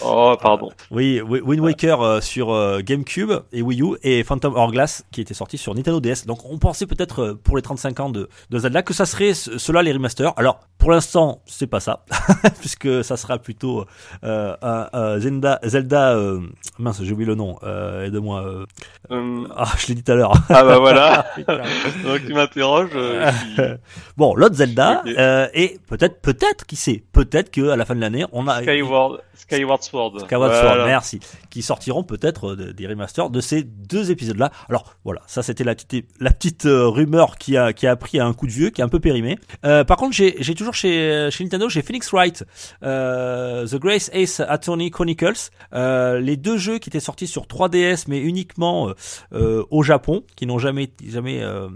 Oh, 0.06 0.36
pardon. 0.42 0.70
Oui, 0.92 1.20
Wi- 1.22 1.42
Wind 1.42 1.62
Waker 1.64 2.02
euh, 2.02 2.22
sur 2.22 2.48
GameCube 2.84 3.32
et 3.52 3.62
Wii 3.62 3.82
U 3.82 3.96
et 4.04 4.24
Phantom 4.24 4.54
Hourglass 4.56 5.04
qui 5.12 5.22
était 5.22 5.34
sorti 5.34 5.58
sur 5.58 5.74
Nintendo 5.76 6.00
DS. 6.00 6.26
Donc 6.28 6.46
on 6.50 6.58
pensait 6.60 6.86
peut-être 6.86 7.34
pour 7.44 7.56
les 7.56 7.62
35 7.64 8.00
ans 8.00 8.10
de, 8.10 8.30
de 8.52 8.60
Zelda 8.60 8.84
que 8.84 8.94
ça 8.94 9.06
serait 9.08 9.34
ce- 9.34 9.58
cela 9.58 9.82
les 9.82 9.92
remasters. 9.92 10.34
Alors 10.38 10.60
pour 10.78 10.92
l'instant 10.92 11.42
c'est 11.46 11.68
pas 11.68 11.80
ça 11.80 12.06
puisque 12.60 13.04
ça 13.04 13.18
sera 13.18 13.38
plutôt 13.40 13.86
un, 14.24 14.56
un 14.94 15.20
Zelda, 15.20 15.60
Zelda 15.64 16.18
mince 16.78 17.02
j'ai 17.04 17.12
oublié 17.14 17.28
le 17.28 17.36
nom, 17.36 17.58
aide-moi. 18.04 18.66
ah 19.10 19.66
je 19.78 19.88
l'ai 19.88 19.96
dit 19.96 20.04
tout 20.04 20.12
à 20.12 20.16
l'heure. 20.16 20.34
ah 20.50 20.64
bah 20.64 20.78
voilà. 20.80 21.26
Donc 22.04 22.26
tu 22.26 22.34
m'interroges. 22.34 22.90
euh, 22.96 23.32
qui- 23.56 23.62
bon 24.18 24.36
l'autre 24.36 24.56
Zelda 24.56 25.04
euh, 25.06 25.48
et 25.54 25.80
peut-être 25.88 26.22
peut-être 26.22 26.66
qui 26.66 26.76
sait 26.76 27.04
peut-être 27.12 27.52
que 27.52 27.70
à 27.70 27.76
la 27.76 27.86
fin 27.86 27.96
de 27.96 28.02
l'année 28.02 28.26
on 28.32 28.48
a 28.48 28.62
Skyward, 28.62 29.22
Skyward 29.36 29.84
Sword. 29.84 30.20
Skyward 30.22 30.52
Voilà. 30.52 30.74
Sword, 30.76 30.86
merci, 30.86 31.20
qui 31.50 31.62
sortiront 31.62 32.04
peut-être 32.04 32.52
euh, 32.52 32.56
de- 32.56 32.72
des 32.72 32.88
remasters 32.88 33.30
de 33.30 33.42
ces 33.42 33.64
deux 33.64 34.12
épisodes-là. 34.12 34.52
Alors 34.70 34.96
voilà, 35.04 35.22
ça 35.28 35.42
c'était 35.44 35.64
la 35.64 35.76
petite, 35.76 36.06
la 36.20 36.32
petite 36.32 36.66
euh, 36.66 36.88
rumeur 36.88 37.38
qui 37.38 37.58
a, 37.58 37.74
qui 37.74 37.88
a 37.88 37.96
pris 37.96 38.20
un 38.20 38.34
coup 38.34 38.46
de 38.48 38.52
vieux, 38.52 38.70
qui 38.70 38.82
est 38.82 38.84
un 38.84 38.90
peu 38.90 39.00
périmé. 39.00 39.38
Euh, 39.66 39.84
par 39.84 39.98
contre, 39.98 40.16
j'ai 40.16 40.36
j'ai 40.40 40.56
toujours 40.56 40.74
chez, 40.76 41.30
chez 41.32 41.44
Nintendo, 41.44 41.70
j'ai 41.70 41.82
Phoenix 41.82 42.12
Wright, 42.14 42.44
euh, 42.84 43.66
The 43.68 43.76
Grace 43.76 44.10
Ace 44.14 44.40
Attorney 44.42 44.92
Chronicles, 44.92 45.50
euh, 45.74 46.20
les 46.20 46.38
deux 46.38 46.58
jeux 46.58 46.78
qui 46.80 46.90
étaient 46.90 47.00
sortis 47.00 47.28
sur 47.28 47.44
3DS, 47.48 48.06
mais 48.08 48.20
uniquement 48.20 48.90
euh, 48.90 48.94
euh, 49.34 49.64
au 49.72 49.84
Japon, 49.84 50.24
qui 50.36 50.46
n'ont 50.46 50.60
jamais, 50.60 50.90
jamais 51.08 51.42
euh, 51.62 51.70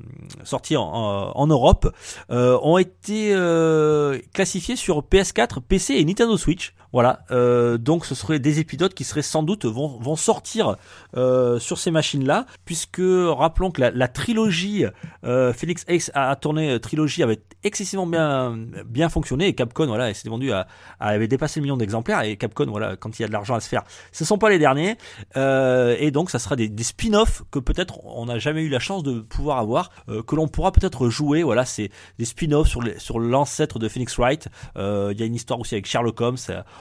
sorti 0.44 0.76
en, 0.78 1.48
Europe, 1.48 1.94
euh, 2.32 2.58
ont 2.62 2.78
été 2.78 3.34
euh, 3.34 4.20
classifiés 4.34 4.76
sur 4.76 5.00
PS4, 5.00 5.62
PC 5.62 5.96
et 5.96 6.06
Nintendo 6.06 6.38
Switch. 6.38 6.74
Voilà, 6.94 7.26
donc 7.78 8.06
ce 8.06 8.16
seraient 8.16 8.40
des 8.40 8.62
épisodes 8.62 8.94
qui 8.94 9.04
seraient 9.04 9.22
sans 9.22 9.44
doute 9.44 9.66
vont, 9.66 10.16
sortir 10.16 10.78
sur 11.14 11.78
ces 11.78 11.92
machines-là, 11.92 12.46
puisque 12.64 13.02
rappelons 13.02 13.70
que 13.70 13.82
la, 13.82 14.08
trilogie 14.08 14.86
Felix 15.22 15.84
Ace 15.90 16.10
a, 16.14 16.34
tourné 16.38 16.80
trilogie 16.80 17.22
avait 17.22 17.42
excessivement 17.66 18.08
bien 18.08 18.58
bien 18.86 19.10
fonctionné 19.10 19.48
et 19.48 19.54
Capcom 19.54 19.88
voilà 19.88 20.14
s'était 20.14 20.30
vendu 20.30 20.54
à, 20.54 20.68
à- 21.02 21.10
avait 21.10 21.28
dépassé 21.28 21.60
le 21.60 21.64
million 21.64 21.76
d'exemplaires 21.76 22.22
et 22.22 22.38
Capcom 22.38 22.68
voilà 22.68 22.96
quand 22.96 23.20
il 23.20 23.24
y 23.24 23.26
a 23.26 23.28
de 23.28 23.34
l'argent 23.34 23.56
à 23.56 23.60
se 23.60 23.68
faire, 23.68 23.84
ce 24.14 24.24
sont 24.24 24.38
pas 24.38 24.50
les 24.50 24.60
derniers 24.60 24.96
et 25.36 26.12
donc 26.12 26.30
ça 26.30 26.40
sera 26.40 26.56
des, 26.56 26.70
des 26.70 26.84
spin-offs 26.84 27.44
que 27.52 27.60
peut-être 27.60 28.06
on 28.06 28.28
n'a 28.28 28.40
jamais 28.40 28.62
eu 28.62 28.70
la 28.70 28.80
chance 28.80 29.04
de 29.04 29.20
pouvoir 29.20 29.58
avoir, 29.58 29.74
euh, 30.09 30.21
que 30.23 30.36
l'on 30.36 30.47
pourra 30.47 30.71
peut-être 30.71 31.09
jouer. 31.09 31.43
Voilà, 31.43 31.65
c'est 31.65 31.89
des 32.17 32.26
spin-offs 32.26 32.67
sur 32.67 32.82
les, 32.82 32.97
sur 32.99 33.19
l'ancêtre 33.19 33.80
de 33.80 33.88
Phoenix 33.88 34.17
Wright. 34.17 34.47
Euh, 34.78 35.11
Il 35.13 35.19
y 35.19 35.23
a 35.23 35.26
une 35.26 35.36
histoire 35.36 35.59
aussi 35.59 35.76
avec 35.76 35.86
Sherlock 35.86 36.19
Holmes. 36.21 36.38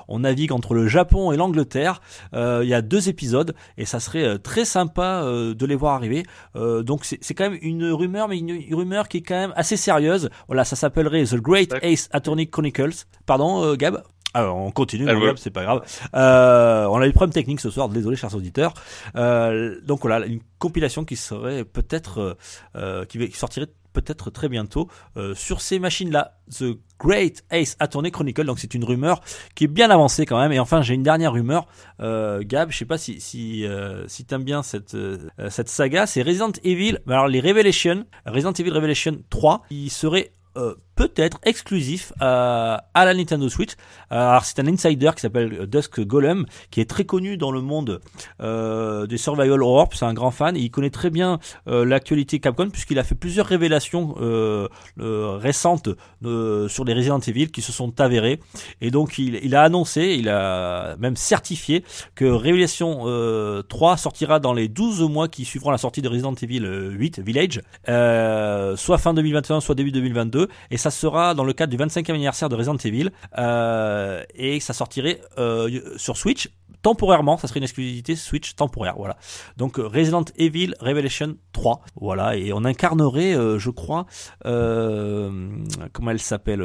On 0.09 0.21
navigue 0.21 0.53
entre 0.53 0.75
le 0.75 0.87
Japon 0.87 1.33
et 1.33 1.37
l'Angleterre. 1.37 2.01
Euh, 2.35 2.61
Il 2.63 2.69
y 2.69 2.75
a 2.75 2.83
deux 2.83 3.09
épisodes 3.09 3.55
et 3.79 3.85
ça 3.85 4.01
serait 4.01 4.39
très 4.39 4.65
sympa 4.65 5.23
de 5.25 5.67
les 5.67 5.77
voir 5.77 5.95
arriver. 5.95 6.25
Donc 6.55 7.05
c'est 7.05 7.19
c'est 7.21 7.35
quand 7.35 7.49
même 7.51 7.59
une 7.63 7.91
rumeur, 7.91 8.29
mais 8.29 8.39
une, 8.39 8.75
rumeur 8.75 9.09
qui 9.09 9.19
est 9.19 9.23
quand 9.23 9.35
même 9.35 9.53
assez 9.57 9.77
sérieuse. 9.77 10.29
Voilà, 10.47 10.65
ça 10.65 10.77
s'appellerait 10.77 11.25
The 11.25 11.37
Great. 11.37 11.75
Ace 11.83 12.09
Attorney 12.13 12.49
Chronicles. 12.49 13.07
Pardon, 13.27 13.75
Gab? 13.77 14.03
Alors 14.35 14.57
on 14.57 14.71
continue, 14.73 15.07
Elle 15.09 15.15
mon 15.15 15.21
veut. 15.21 15.27
Gab, 15.29 15.39
c'est 15.39 15.51
pas 15.51 15.63
grave. 15.63 15.83
Euh, 16.15 16.87
on 16.87 16.99
a 16.99 17.05
eu 17.05 17.09
des 17.09 17.13
problèmes 17.13 17.33
techniques 17.33 17.61
ce 17.61 17.71
soir, 17.71 17.89
désolé 17.89 18.17
chers 18.17 18.35
auditeurs. 18.35 18.75
Euh, 19.17 19.81
donc 19.85 20.01
voilà, 20.03 20.27
une 20.27 20.41
compilation 20.59 21.05
qui 21.05 21.17
serait 21.17 21.65
peut-être, 21.65 22.19
euh, 22.19 22.35
euh, 22.77 23.05
qui, 23.05 23.31
sortirait 23.33 23.69
peut-être 23.95 24.29
très 24.31 24.49
bientôt 24.49 24.89
euh, 25.17 25.35
sur 25.35 25.63
ces 25.63 25.79
machines-là. 25.79 26.37
The 26.59 26.77
Great 26.99 27.45
Ace 27.51 27.77
Attorney 27.81 28.11
Chronicle, 28.11 28.45
donc 28.45 28.59
c'est 28.59 28.75
une 28.75 28.85
rumeur 28.85 29.21
qui 29.55 29.65
est 29.65 29.69
bien 29.69 29.91
avancée 29.91 30.27
quand 30.27 30.39
même. 30.39 30.53
Et 30.53 30.59
enfin, 30.59 30.83
j'ai 30.83 30.95
une 30.95 31.03
dernière 31.03 31.33
rumeur, 31.33 31.67
euh, 32.01 32.43
Gab, 32.45 32.71
je 32.71 32.77
sais 32.77 32.85
pas 32.85 32.99
si 32.99 33.21
si 33.21 33.65
euh, 33.65 34.07
si 34.09 34.25
t'aimes 34.27 34.45
bien 34.45 34.63
cette 34.63 34.95
euh, 34.95 35.19
cette 35.49 35.69
saga, 35.69 36.07
c'est 36.07 36.23
Resident 36.23 36.53
Evil. 36.65 36.99
Alors 37.09 37.29
les 37.29 37.41
Revelation, 37.41 38.05
Resident 38.27 38.53
Evil 38.53 38.71
Revelation 38.71 39.19
3, 39.31 39.63
qui 39.69 39.89
serait 39.89 40.33
euh, 40.57 40.75
peut-être 40.95 41.39
exclusif 41.45 42.13
à, 42.21 42.87
à 42.95 43.05
la 43.05 43.15
Nintendo 43.15 43.49
Switch. 43.49 43.73
Euh, 44.13 44.17
alors 44.17 44.45
c'est 44.45 44.59
un 44.61 44.67
insider 44.67 45.11
qui 45.15 45.23
s'appelle 45.23 45.67
Dusk 45.67 46.01
Golem, 46.01 46.47
qui 46.71 46.81
est 46.81 46.89
très 46.89 47.05
connu 47.05 47.37
dans 47.37 47.51
le 47.51 47.61
monde 47.61 48.01
euh, 48.41 49.07
des 49.07 49.17
survival 49.17 49.63
horror. 49.63 49.89
C'est 49.93 50.05
un 50.05 50.15
grand 50.15 50.31
fan 50.31 50.57
et 50.57 50.61
il 50.61 50.71
connaît 50.71 50.91
très 50.91 51.11
bien 51.11 51.39
euh, 51.69 51.85
l'actualité 51.85 52.39
Capcom 52.39 52.71
puisqu'il 52.71 52.99
a 52.99 53.05
fait 53.05 53.15
plusieurs 53.15 53.47
révélations 53.47 54.15
euh, 54.21 54.69
euh, 55.01 55.37
récentes 55.37 55.89
euh, 56.25 56.69
sur 56.69 56.85
les 56.85 56.95
Resident 56.95 57.21
Evil 57.21 57.51
qui 57.51 57.63
se 57.63 57.73
sont 57.73 58.01
avérées. 58.01 58.41
Et 58.81 58.91
donc 58.91 59.19
il, 59.19 59.55
a 59.55 59.63
annoncé, 59.63 60.17
il 60.19 60.29
a 60.29 60.97
même 60.99 61.17
certifié 61.17 61.85
que 62.15 62.25
Révélation 62.25 63.03
euh, 63.07 63.63
3 63.63 63.97
sortira 63.97 64.41
dans 64.41 64.53
les 64.53 64.69
12 64.69 65.03
mois 65.03 65.29
qui 65.29 65.45
suivront 65.45 65.71
la 65.71 65.79
sortie 65.79 66.03
de 66.03 66.09
Resident 66.09 66.35
Evil 66.35 66.65
euh, 66.65 66.91
8 66.91 67.21
Village, 67.21 67.61
euh, 67.89 68.77
soit 68.77 68.99
fin 68.99 69.15
2021, 69.15 69.61
soit 69.61 69.75
début 69.75 69.93
2022, 69.93 70.49
et 70.71 70.77
ça 70.85 70.91
sera 70.91 71.33
dans 71.33 71.45
le 71.45 71.55
cadre 71.55 71.71
du 71.75 71.83
25e 71.83 72.13
anniversaire 72.13 72.51
de 72.51 72.57
Resident 72.57 72.77
Evil, 72.77 73.09
euh, 73.39 74.23
et 74.35 74.61
ça 74.61 74.75
sortirait 74.75 75.23
euh, 75.39 75.81
sur 75.97 76.19
Switch 76.19 76.51
temporairement, 76.83 77.39
ça 77.39 77.49
serait 77.49 77.61
une 77.61 77.65
exclusivité 77.65 78.15
Switch 78.17 78.55
temporaire, 78.55 78.97
voilà. 78.99 79.17
Donc 79.57 79.79
euh, 79.79 79.87
Resident 79.87 80.27
Evil 80.37 80.75
Revelation 80.81 81.37
3, 81.53 81.81
voilà, 81.99 82.37
et 82.37 82.53
on 82.53 82.67
incarnerait, 82.67 83.35
euh, 83.35 83.59
je 83.59 83.71
crois, 83.71 84.05
comment 84.43 86.11
elle 86.11 86.21
s'appelle 86.21 86.61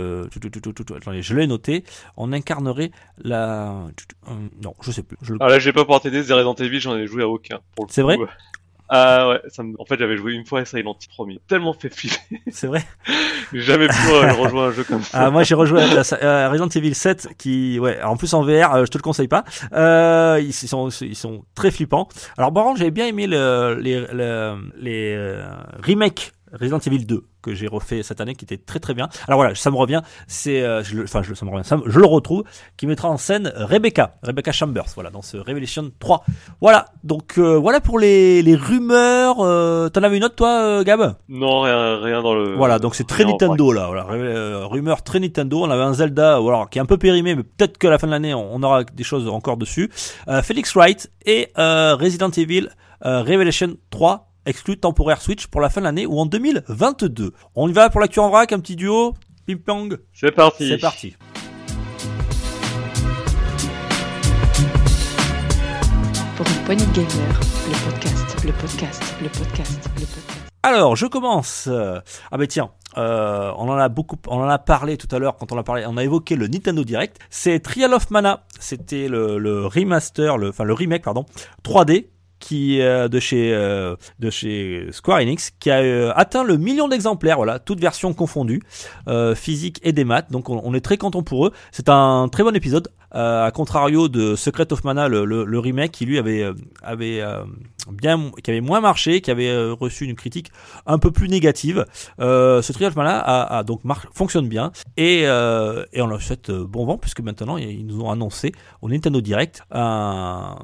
Attendez, 0.97 1.21
je 1.21 1.33
l'ai 1.33 1.47
noté, 1.47 1.85
on 2.17 2.33
incarnerait 2.33 2.91
la, 3.23 3.85
non, 4.61 4.75
je 4.81 4.91
sais 4.91 5.03
plus. 5.03 5.15
Je 5.21 5.35
Ah 5.39 5.47
là, 5.47 5.59
j'ai 5.59 5.71
pas 5.71 5.85
porté 5.85 6.11
des 6.11 6.19
Resident 6.19 6.55
Evil, 6.55 6.81
j'en 6.81 6.97
ai 6.97 7.07
joué 7.07 7.23
à 7.23 7.29
aucun. 7.29 7.59
pour 7.75 7.85
le 7.85 7.91
C'est 7.93 8.01
coup. 8.01 8.07
vrai 8.07 8.17
Ah 8.91 9.29
ouais, 9.29 9.41
ça 9.49 9.61
me... 9.63 9.75
en 9.79 9.85
fait 9.85 9.99
j'avais 9.99 10.17
joué 10.17 10.33
une 10.33 10.45
fois 10.45 10.61
à 10.61 10.65
Silent 10.65 10.95
Hill 10.99 11.07
premier. 11.09 11.39
Tellement 11.47 11.73
fait 11.73 11.93
flipper, 11.93 12.17
C'est 12.51 12.67
vrai. 12.67 12.83
j'ai 13.53 13.61
jamais 13.61 13.87
pu 13.87 13.95
euh, 14.11 14.33
rejoindre 14.33 14.67
un 14.69 14.71
jeu 14.71 14.83
comme 14.83 15.03
ça. 15.03 15.25
Ah, 15.25 15.29
moi 15.31 15.43
j'ai 15.43 15.55
rejoué 15.55 15.81
à, 15.81 16.49
Resident 16.49 16.67
Evil 16.69 16.95
7 16.95 17.29
qui 17.37 17.79
ouais 17.79 18.01
en 18.01 18.17
plus 18.17 18.33
en 18.33 18.41
VR 18.41 18.73
euh, 18.75 18.85
je 18.85 18.91
te 18.91 18.97
le 18.97 19.03
conseille 19.03 19.27
pas 19.27 19.43
euh, 19.73 20.39
ils 20.41 20.53
sont 20.53 20.89
ils 20.89 21.15
sont 21.15 21.43
très 21.55 21.69
flippants 21.71 22.07
alors 22.37 22.51
par 22.53 22.63
contre 22.63 22.77
j'avais 22.79 22.91
bien 22.91 23.05
aimé 23.05 23.27
le, 23.27 23.77
les 23.79 23.99
le- 24.11 24.71
les 24.77 25.13
euh, 25.15 25.45
remakes 25.85 26.31
Resident 26.53 26.79
Evil 26.79 27.05
2 27.05 27.23
que 27.41 27.53
j'ai 27.53 27.67
refait 27.67 28.03
cette 28.03 28.21
année 28.21 28.35
qui 28.35 28.45
était 28.45 28.57
très 28.57 28.79
très 28.79 28.93
bien 28.93 29.07
alors 29.27 29.39
voilà 29.39 29.55
ça 29.55 29.71
me 29.71 29.75
revient 29.77 30.01
c'est 30.27 30.61
euh, 30.61 30.83
je 30.83 30.95
le- 30.97 31.03
enfin 31.03 31.21
je, 31.23 31.33
ça 31.33 31.45
me 31.45 31.51
revient 31.51 31.65
ça 31.65 31.77
je 31.85 31.99
le 31.99 32.05
retrouve 32.05 32.43
qui 32.77 32.87
mettra 32.87 33.09
en 33.09 33.17
scène 33.17 33.51
Rebecca 33.55 34.15
Rebecca 34.23 34.51
Chambers 34.51 34.85
voilà 34.95 35.09
dans 35.09 35.21
ce 35.21 35.37
Revelation 35.37 35.91
3 35.99 36.23
voilà 36.61 36.85
donc 37.03 37.37
euh, 37.37 37.57
voilà 37.57 37.79
pour 37.81 37.99
les, 37.99 38.41
les 38.41 38.55
rumeurs 38.55 39.37
euh, 39.39 39.89
t'en 39.89 40.03
avais 40.03 40.17
une 40.17 40.23
autre 40.23 40.35
toi 40.35 40.49
euh, 40.61 40.83
Gab? 40.83 41.15
Non, 41.27 41.61
rien, 41.61 41.99
rien 42.01 42.21
dans 42.21 42.33
le. 42.33 42.55
voilà, 42.55 42.79
donc 42.79 42.95
c'est 42.95 43.07
très 43.07 43.23
Nintendo 43.25 43.71
là. 43.71 43.87
Voilà, 43.87 44.05
euh, 44.11 44.65
rumeur 44.65 45.03
très 45.03 45.19
Nintendo. 45.19 45.61
On 45.63 45.69
avait 45.69 45.83
un 45.83 45.93
Zelda, 45.93 46.39
voilà, 46.39 46.65
qui 46.69 46.77
est 46.77 46.81
un 46.81 46.85
peu 46.85 46.97
périmé, 46.97 47.35
mais 47.35 47.43
peut-être 47.43 47.77
qu'à 47.77 47.89
la 47.89 47.97
fin 47.97 48.07
de 48.07 48.11
l'année, 48.11 48.33
on 48.33 48.55
on 48.55 48.63
aura 48.63 48.83
des 48.83 49.03
choses 49.03 49.27
encore 49.27 49.57
dessus. 49.57 49.89
Euh, 50.27 50.41
Felix 50.41 50.73
Wright 50.75 51.11
et 51.25 51.49
euh, 51.57 51.95
Resident 51.95 52.29
Evil 52.31 52.69
euh, 53.05 53.21
Revelation 53.21 53.75
3 53.91 54.28
exclu 54.45 54.77
temporaire 54.77 55.21
Switch 55.21 55.47
pour 55.47 55.61
la 55.61 55.69
fin 55.69 55.81
de 55.81 55.85
l'année 55.85 56.05
ou 56.05 56.19
en 56.19 56.25
2022. 56.25 57.33
On 57.55 57.69
y 57.69 57.73
va 57.73 57.89
pour 57.89 57.99
l'actu 58.01 58.19
en 58.19 58.29
vrac, 58.29 58.51
un 58.51 58.59
petit 58.59 58.75
duo. 58.75 59.13
Ping 59.45 59.57
pong. 59.57 59.97
C'est 60.13 60.31
parti. 60.31 60.69
C'est 60.69 60.77
parti. 60.77 61.15
Pour 66.37 66.47
une 66.47 66.63
poignée 66.65 66.85
de 66.85 66.91
gamer, 66.93 67.39
le 67.67 67.91
podcast, 67.91 68.45
le 68.45 68.51
podcast, 68.53 69.15
le 69.21 69.29
podcast, 69.29 69.89
le 69.95 70.05
podcast. 70.05 70.49
Alors, 70.63 70.95
je 70.95 71.05
commence. 71.05 71.67
Ah 72.31 72.37
ben 72.37 72.47
tiens, 72.47 72.71
euh, 72.97 73.51
on 73.57 73.69
en 73.69 73.77
a 73.77 73.89
beaucoup, 73.89 74.17
on 74.27 74.37
en 74.37 74.49
a 74.49 74.57
parlé 74.57 74.97
tout 74.97 75.13
à 75.15 75.19
l'heure 75.19 75.37
quand 75.37 75.51
on 75.51 75.57
a 75.57 75.63
parlé, 75.63 75.85
on 75.87 75.97
a 75.97 76.03
évoqué 76.03 76.35
le 76.35 76.47
Nintendo 76.47 76.83
Direct. 76.83 77.17
C'est 77.29 77.59
Trial 77.59 77.93
of 77.93 78.09
Mana. 78.09 78.45
C'était 78.59 79.07
le, 79.07 79.37
le 79.37 79.65
remaster, 79.65 80.37
le, 80.37 80.49
enfin 80.49 80.63
le 80.63 80.73
remake 80.73 81.03
pardon, 81.03 81.25
3D 81.63 82.07
qui 82.39 82.81
euh, 82.81 83.07
de 83.07 83.19
chez 83.19 83.53
euh, 83.53 83.95
de 84.19 84.29
chez 84.29 84.87
Square 84.91 85.19
Enix 85.19 85.51
qui 85.59 85.69
a 85.69 85.79
euh, 85.79 86.11
atteint 86.15 86.43
le 86.43 86.57
million 86.57 86.87
d'exemplaires 86.87 87.37
voilà 87.37 87.59
toutes 87.59 87.79
versions 87.79 88.13
confondues 88.13 88.61
euh, 89.07 89.35
physique 89.35 89.79
et 89.83 89.91
des 89.91 90.03
maths. 90.05 90.31
Donc 90.31 90.49
on, 90.49 90.73
est 90.73 90.81
très 90.81 90.97
content 90.97 91.23
pour 91.23 91.47
eux. 91.47 91.51
C'est 91.71 91.89
un 91.89 92.27
très 92.31 92.43
bon 92.43 92.55
épisode. 92.55 92.89
Euh, 93.15 93.43
à 93.47 93.49
contrario 93.49 94.07
de 94.07 94.35
Secret 94.35 94.71
of 94.71 94.83
Mana 94.83 95.07
le, 95.07 95.25
le, 95.25 95.59
remake 95.59 95.91
qui 95.91 96.05
lui 96.05 96.19
avait 96.19 96.43
euh, 96.43 96.53
avait 96.83 97.23
bien 97.91 98.31
qui 98.43 98.51
avait 98.51 98.61
moins 98.61 98.81
marché 98.81 99.19
qui 99.21 99.31
avait 99.31 99.71
reçu 99.71 100.05
une 100.05 100.15
critique 100.15 100.51
un 100.85 100.99
peu 100.99 101.09
plus 101.09 101.27
négative. 101.27 101.85
Ce 102.19 102.71
Trial 102.71 102.89
of 102.91 102.95
Mana 102.95 103.17
a, 103.17 103.57
a 103.57 103.63
donc 103.63 103.83
mar- 103.83 104.05
fonctionne 104.13 104.47
bien. 104.47 104.71
Et 104.95 105.21
et 105.21 106.01
on 106.01 106.07
leur 106.07 106.21
souhaite 106.21 106.51
bon 106.51 106.85
vent 106.85 106.97
puisque 106.97 107.21
maintenant 107.21 107.57
ils 107.57 107.85
nous 107.85 108.01
ont 108.01 108.11
annoncé 108.11 108.51
au 108.81 108.89
Nintendo 108.89 109.21
Direct 109.21 109.63
un 109.71 110.57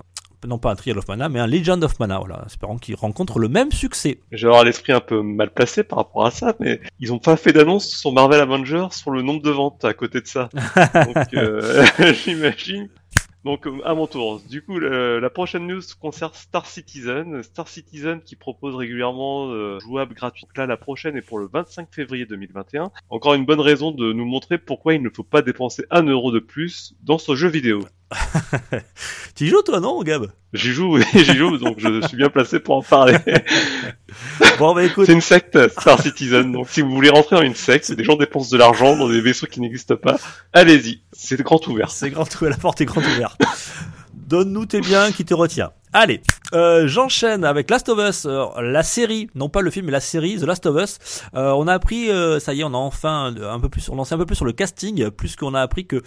non 0.47 0.57
pas 0.57 0.71
un 0.71 0.75
Trial 0.75 0.97
of 0.97 1.07
Mana, 1.07 1.29
mais 1.29 1.39
un 1.39 1.47
Legend 1.47 1.83
of 1.83 1.99
Mana, 1.99 2.19
voilà, 2.19 2.43
espérons 2.45 2.77
qu'il 2.77 2.95
rencontre 2.95 3.39
le 3.39 3.47
même 3.47 3.71
succès. 3.71 4.19
J'ai 4.31 4.49
l'esprit 4.63 4.93
un 4.93 4.99
peu 5.01 5.21
mal 5.21 5.51
placé 5.51 5.83
par 5.83 5.99
rapport 5.99 6.25
à 6.25 6.31
ça, 6.31 6.55
mais 6.59 6.81
ils 6.99 7.13
ont 7.13 7.19
pas 7.19 7.37
fait 7.37 7.53
d'annonce 7.53 7.87
sur 7.87 8.11
Marvel 8.11 8.39
Avengers 8.41 8.87
sur 8.91 9.11
le 9.11 9.21
nombre 9.21 9.41
de 9.41 9.51
ventes 9.51 9.85
à 9.85 9.93
côté 9.93 10.21
de 10.21 10.27
ça. 10.27 10.49
Donc 10.93 11.33
euh, 11.33 11.85
j'imagine. 12.25 12.89
Donc 13.43 13.67
euh, 13.67 13.77
à 13.85 13.93
mon 13.93 14.07
tour. 14.07 14.41
Du 14.49 14.63
coup, 14.63 14.79
le- 14.79 15.19
la 15.19 15.29
prochaine 15.29 15.67
news 15.67 15.81
concerne 16.01 16.31
Star 16.33 16.65
Citizen. 16.65 17.43
Star 17.43 17.67
Citizen 17.67 18.21
qui 18.21 18.35
propose 18.35 18.73
régulièrement 18.75 19.49
euh, 19.51 19.79
jouable 19.79 20.15
gratuit. 20.15 20.45
Donc 20.45 20.57
Là, 20.57 20.65
la 20.65 20.77
prochaine 20.77 21.15
est 21.15 21.21
pour 21.21 21.37
le 21.37 21.47
25 21.53 21.87
février 21.91 22.25
2021. 22.25 22.89
Encore 23.11 23.35
une 23.35 23.45
bonne 23.45 23.59
raison 23.61 23.91
de 23.91 24.13
nous 24.13 24.25
montrer 24.25 24.57
pourquoi 24.57 24.95
il 24.95 25.03
ne 25.03 25.09
faut 25.09 25.21
pas 25.23 25.43
dépenser 25.43 25.85
un 25.91 26.01
euro 26.03 26.31
de 26.31 26.39
plus 26.39 26.95
dans 27.03 27.19
ce 27.19 27.35
jeu 27.35 27.47
vidéo. 27.47 27.81
Tu 29.35 29.45
y 29.45 29.47
joues 29.47 29.61
toi, 29.63 29.79
non, 29.79 30.01
Gab? 30.03 30.31
J'y 30.53 30.71
joue, 30.71 30.99
j'y 31.13 31.35
joue, 31.35 31.57
donc 31.57 31.79
je 31.79 32.07
suis 32.07 32.17
bien 32.17 32.29
placé 32.29 32.59
pour 32.59 32.77
en 32.77 32.81
parler. 32.81 33.17
Bon, 34.59 34.73
bah 34.73 34.85
écoute, 34.85 35.07
C'est 35.07 35.13
une 35.13 35.19
secte, 35.19 35.57
Star 35.77 36.01
Citizen. 36.01 36.53
Donc 36.53 36.69
si 36.69 36.81
vous 36.81 36.89
voulez 36.89 37.09
rentrer 37.09 37.35
dans 37.35 37.41
une 37.41 37.55
secte, 37.55 37.91
des 37.91 38.05
gens 38.05 38.15
dépensent 38.15 38.49
de 38.49 38.57
l'argent 38.57 38.95
dans 38.95 39.09
des 39.09 39.19
vaisseaux 39.19 39.47
qui 39.47 39.59
n'existent 39.59 39.97
pas, 39.97 40.17
allez-y, 40.53 41.01
c'est 41.11 41.41
grand 41.41 41.65
ouvert. 41.67 41.91
c'est 41.91 42.09
grand, 42.11 42.25
la 42.41 42.55
porte 42.55 42.79
est 42.79 42.85
grande 42.85 43.03
ouverte. 43.03 43.41
Donne-nous 44.13 44.65
tes 44.65 44.79
biens 44.79 45.11
qui 45.11 45.25
te 45.25 45.33
retient. 45.33 45.71
Allez, 45.97 46.19
euh, 46.51 46.87
j'enchaîne 46.87 47.45
avec 47.45 47.69
Last 47.71 47.87
of 47.87 47.97
Us, 48.05 48.25
euh, 48.25 48.47
la 48.61 48.83
série, 48.83 49.29
non 49.33 49.47
pas 49.47 49.61
le 49.61 49.71
film, 49.71 49.85
mais 49.85 49.93
la 49.93 50.01
série 50.01 50.37
The 50.37 50.43
Last 50.43 50.65
of 50.65 50.75
Us. 50.83 51.21
Euh, 51.35 51.51
on 51.51 51.69
a 51.69 51.73
appris, 51.73 52.09
ça 52.41 52.53
y 52.53 52.59
est, 52.59 52.63
on 52.65 52.73
a 52.73 52.77
enfin 52.77 53.33
un 53.41 53.59
peu 53.61 53.69
plus, 53.69 53.87
on 53.87 54.03
sait 54.03 54.13
un 54.13 54.17
peu 54.17 54.25
plus 54.25 54.35
sur 54.35 54.43
le 54.43 54.51
casting, 54.51 55.09
plus 55.09 55.37
qu'on 55.37 55.53
a 55.53 55.61
appris 55.61 55.87
que 55.87 56.03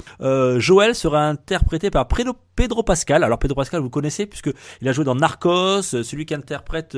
Joël 0.60 0.94
sera 0.94 1.24
interprété 1.24 1.90
par 1.90 2.06
Pedro, 2.06 2.82
Pascal. 2.82 3.24
Alors 3.24 3.38
Pedro 3.38 3.54
Pascal, 3.54 3.80
vous 3.80 3.88
connaissez 3.88 4.26
puisque 4.26 4.50
il 4.82 4.88
a 4.88 4.92
joué 4.92 5.04
dans 5.04 5.14
Narcos, 5.14 5.80
celui 5.80 6.26
qui 6.26 6.34
interprète 6.34 6.94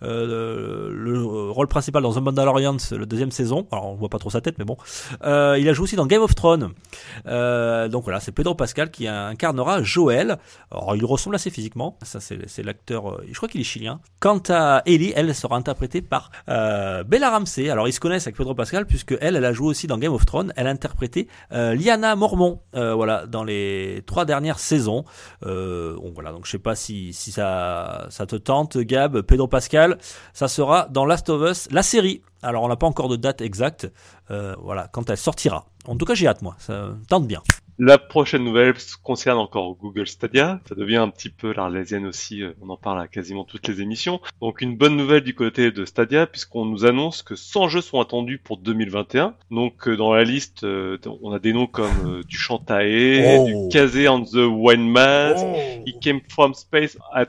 le 0.00 1.22
rôle 1.52 1.68
principal 1.68 2.02
dans 2.02 2.14
The 2.14 2.18
Mandalorian, 2.18 2.78
le 2.90 3.06
deuxième 3.06 3.30
saison. 3.30 3.68
Alors 3.70 3.92
on 3.92 3.94
voit 3.94 4.08
pas 4.08 4.18
trop 4.18 4.30
sa 4.30 4.40
tête, 4.40 4.58
mais 4.58 4.64
bon. 4.64 4.76
Il 5.22 5.68
a 5.68 5.72
joué 5.72 5.84
aussi 5.84 5.94
dans 5.94 6.06
Game 6.06 6.22
of 6.22 6.34
Thrones. 6.34 6.72
Donc 7.24 8.02
voilà, 8.02 8.18
c'est 8.18 8.32
Pedro 8.32 8.56
Pascal 8.56 8.90
qui 8.90 9.06
incarnera 9.06 9.84
Joël. 9.84 10.38
Alors 10.72 10.96
il 10.96 11.04
ressemble 11.04 11.36
assez 11.36 11.50
physiquement. 11.50 11.96
Ça 12.02 12.20
c'est 12.46 12.62
l'acteur. 12.62 13.10
euh, 13.10 13.24
je 13.30 13.34
crois 13.34 13.48
qu'il 13.48 13.60
est 13.60 13.64
chilien. 13.64 14.00
Quant 14.20 14.42
à 14.48 14.82
Ellie, 14.86 15.12
elle 15.14 15.34
sera 15.34 15.56
interprétée 15.56 16.02
par 16.02 16.30
euh, 16.48 17.04
Bella 17.04 17.30
Ramsey. 17.30 17.68
Alors 17.70 17.86
ils 17.88 17.92
se 17.92 18.00
connaissent 18.00 18.26
avec 18.26 18.36
Pedro 18.36 18.54
Pascal 18.54 18.86
puisque 18.86 19.16
elle, 19.20 19.36
elle 19.36 19.44
a 19.44 19.52
joué 19.52 19.68
aussi 19.68 19.86
dans 19.86 19.98
Game 19.98 20.12
of 20.12 20.24
Thrones. 20.24 20.52
Elle 20.56 20.66
a 20.66 20.70
interprété 20.70 21.28
euh, 21.52 21.74
Lyanna 21.74 22.16
Mormont. 22.16 22.60
euh, 22.74 22.94
voilà, 22.94 23.26
dans 23.26 23.44
les 23.44 24.02
trois 24.06 24.24
dernières 24.24 24.58
saisons. 24.58 25.04
Voilà, 25.42 26.32
donc 26.32 26.46
je 26.46 26.50
sais 26.52 26.58
pas 26.58 26.74
si 26.74 27.12
si 27.12 27.32
ça 27.32 28.06
ça 28.10 28.26
te 28.26 28.36
tente, 28.36 28.78
Gab, 28.78 29.20
Pedro 29.22 29.48
Pascal. 29.48 29.98
Ça 30.32 30.48
sera 30.48 30.88
dans 30.90 31.04
Last 31.06 31.28
of 31.28 31.50
Us, 31.50 31.68
la 31.70 31.82
série. 31.82 32.22
Alors 32.42 32.62
on 32.62 32.68
n'a 32.68 32.76
pas 32.76 32.86
encore 32.86 33.08
de 33.08 33.16
date 33.16 33.40
exacte. 33.40 33.90
Voilà, 34.28 34.88
quand 34.92 35.10
elle 35.10 35.16
sortira. 35.16 35.66
En 35.86 35.96
tout 35.96 36.06
cas, 36.06 36.14
j'ai 36.14 36.26
hâte 36.26 36.42
moi. 36.42 36.56
Ça 36.58 36.94
tente 37.08 37.26
bien. 37.26 37.42
La 37.76 37.98
prochaine 37.98 38.44
nouvelle 38.44 38.74
concerne 39.02 39.38
encore 39.38 39.74
Google 39.76 40.06
Stadia. 40.06 40.60
Ça 40.68 40.76
devient 40.76 40.96
un 40.98 41.08
petit 41.08 41.28
peu 41.28 41.52
l'arlésienne 41.52 42.06
aussi. 42.06 42.40
euh, 42.42 42.52
On 42.62 42.68
en 42.68 42.76
parle 42.76 43.00
à 43.00 43.08
quasiment 43.08 43.42
toutes 43.42 43.66
les 43.66 43.80
émissions. 43.80 44.20
Donc 44.40 44.60
une 44.60 44.76
bonne 44.76 44.96
nouvelle 44.96 45.22
du 45.24 45.34
côté 45.34 45.72
de 45.72 45.84
Stadia 45.84 46.28
puisqu'on 46.28 46.66
nous 46.66 46.84
annonce 46.86 47.22
que 47.22 47.34
100 47.34 47.68
jeux 47.68 47.80
sont 47.80 48.00
attendus 48.00 48.38
pour 48.38 48.58
2021. 48.58 49.34
Donc 49.50 49.88
euh, 49.88 49.96
dans 49.96 50.14
la 50.14 50.22
liste, 50.22 50.62
euh, 50.62 50.98
on 51.22 51.32
a 51.32 51.40
des 51.40 51.52
noms 51.52 51.66
comme 51.66 52.22
du 52.28 52.36
Shantae, 52.38 53.38
Oh. 53.40 53.46
du 53.46 53.54
Kaze 53.72 54.06
and 54.06 54.22
the 54.26 54.46
Wine 54.48 54.88
Mask, 54.88 55.44
He 55.84 55.98
Came 56.00 56.20
From 56.28 56.54
Space 56.54 56.96
at 57.12 57.26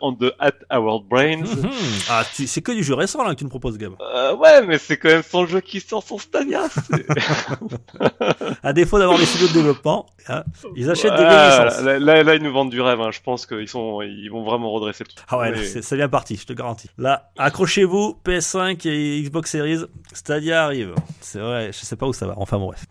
on 0.00 0.14
the 0.14 0.32
At 0.38 0.52
Our 0.76 1.00
Brains. 1.02 1.42
Mhm. 1.42 1.70
Ah, 2.10 2.22
c'est 2.32 2.60
que 2.62 2.72
du 2.72 2.82
jeu 2.82 2.94
récent 2.94 3.22
là 3.24 3.30
que 3.34 3.38
tu 3.38 3.44
nous 3.44 3.50
proposes, 3.50 3.78
Gab. 3.78 3.92
Euh, 4.00 4.34
ouais, 4.36 4.66
mais 4.66 4.78
c'est 4.78 4.96
quand 4.96 5.08
même 5.08 5.22
son 5.22 5.46
jeu 5.46 5.60
qui 5.60 5.80
sort 5.80 6.02
son 6.02 6.18
Stadia. 6.18 6.62
À 8.62 8.72
défaut 8.72 8.98
d'avoir 8.98 9.18
des 9.18 9.24
studios 9.26 9.48
de 9.48 9.52
développement, 9.52 10.06
hein, 10.28 10.44
ils 10.76 10.90
achètent 10.90 11.12
des 11.12 11.16
Voilà, 11.18 11.64
licences. 11.66 11.82
là, 11.82 11.98
là, 11.98 12.22
là, 12.22 12.34
ils 12.34 12.42
nous 12.42 12.52
vendent 12.52 12.70
du 12.70 12.80
rêve. 12.80 13.00
hein. 13.00 13.10
Je 13.10 13.20
pense 13.20 13.46
qu'ils 13.46 13.68
sont, 13.68 14.02
ils 14.02 14.28
vont 14.28 14.42
vraiment 14.44 14.70
redresser 14.70 15.04
le 15.04 15.08
truc. 15.14 15.24
Ah 15.28 15.38
ouais, 15.38 15.50
Mais- 15.52 15.64
c'est 15.64 15.82
c'est 15.82 15.96
bien 15.96 16.08
parti, 16.08 16.36
je 16.36 16.46
te 16.46 16.52
garantis. 16.52 16.88
Là, 16.98 17.30
accrochez-vous, 17.38 18.18
PS5 18.24 18.86
et 18.88 19.22
Xbox 19.22 19.50
Series, 19.50 19.84
Stadia 20.12 20.64
arrive. 20.64 20.94
C'est 21.20 21.38
vrai, 21.40 21.70
je 21.72 21.78
sais 21.84 21.96
pas 21.96 22.06
où 22.06 22.12
ça 22.12 22.26
va. 22.26 22.34
Enfin 22.36 22.58
bon, 22.58 22.66
bref. 22.66 22.84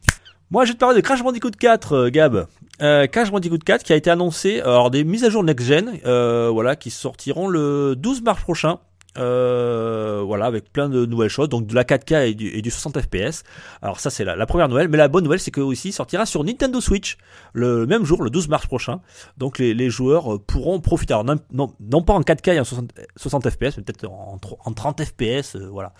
Moi, 0.49 0.63
je 0.63 0.69
vais 0.69 0.75
te 0.75 0.79
parler 0.79 0.95
de 0.95 1.01
Crash 1.01 1.21
Bandicoot 1.23 1.51
4, 1.59 1.93
euh, 1.93 2.09
Gab. 2.09 2.47
Euh, 2.81 3.05
Crash 3.07 3.31
Bandicoot 3.31 3.57
4 3.57 3.83
qui 3.83 3.91
a 3.91 3.97
été 3.97 4.09
annoncé, 4.09 4.61
alors 4.61 4.89
des 4.89 5.03
mises 5.03 5.25
à 5.25 5.29
jour 5.29 5.43
next-gen, 5.43 5.99
euh, 6.05 6.49
voilà, 6.49 6.77
qui 6.77 6.89
sortiront 6.89 7.49
le 7.49 7.95
12 7.97 8.21
mars 8.21 8.41
prochain. 8.43 8.79
Euh, 9.17 10.21
voilà, 10.25 10.45
avec 10.45 10.71
plein 10.71 10.89
de 10.89 11.05
nouvelles 11.05 11.29
choses, 11.29 11.49
donc 11.49 11.67
de 11.67 11.75
la 11.75 11.83
4K 11.83 12.29
et 12.29 12.33
du, 12.33 12.47
et 12.49 12.61
du 12.61 12.69
60 12.69 13.01
FPS. 13.01 13.43
Alors 13.81 13.99
ça 13.99 14.09
c'est 14.09 14.23
la, 14.23 14.45
première 14.45 14.69
nouvelle, 14.69 14.87
mais 14.89 14.97
la 14.97 15.07
bonne 15.07 15.23
nouvelle 15.23 15.39
c'est 15.39 15.51
que 15.51 15.61
aussi 15.61 15.91
sortira 15.91 16.25
sur 16.25 16.43
Nintendo 16.43 16.79
Switch 16.81 17.17
le 17.53 17.85
même 17.85 18.03
jour, 18.03 18.21
le 18.23 18.29
12 18.29 18.47
mars 18.49 18.67
prochain. 18.67 18.99
Donc 19.37 19.57
les, 19.59 19.89
joueurs 19.89 20.35
euh, 20.35 20.39
pourront 20.39 20.79
profiter, 20.79 21.13
non, 21.25 21.37
non, 21.51 21.73
non 21.79 22.01
pas 22.01 22.13
en 22.13 22.21
4K 22.21 22.55
et 22.55 22.59
en 22.59 22.63
60, 22.63 22.91
60 23.15 23.49
FPS, 23.49 23.77
mais 23.77 23.83
peut-être 23.83 24.05
en, 24.09 24.37
tro- 24.37 24.57
en 24.63 24.73
30 24.73 25.03
FPS, 25.03 25.55
euh, 25.55 25.67
voilà, 25.71 25.93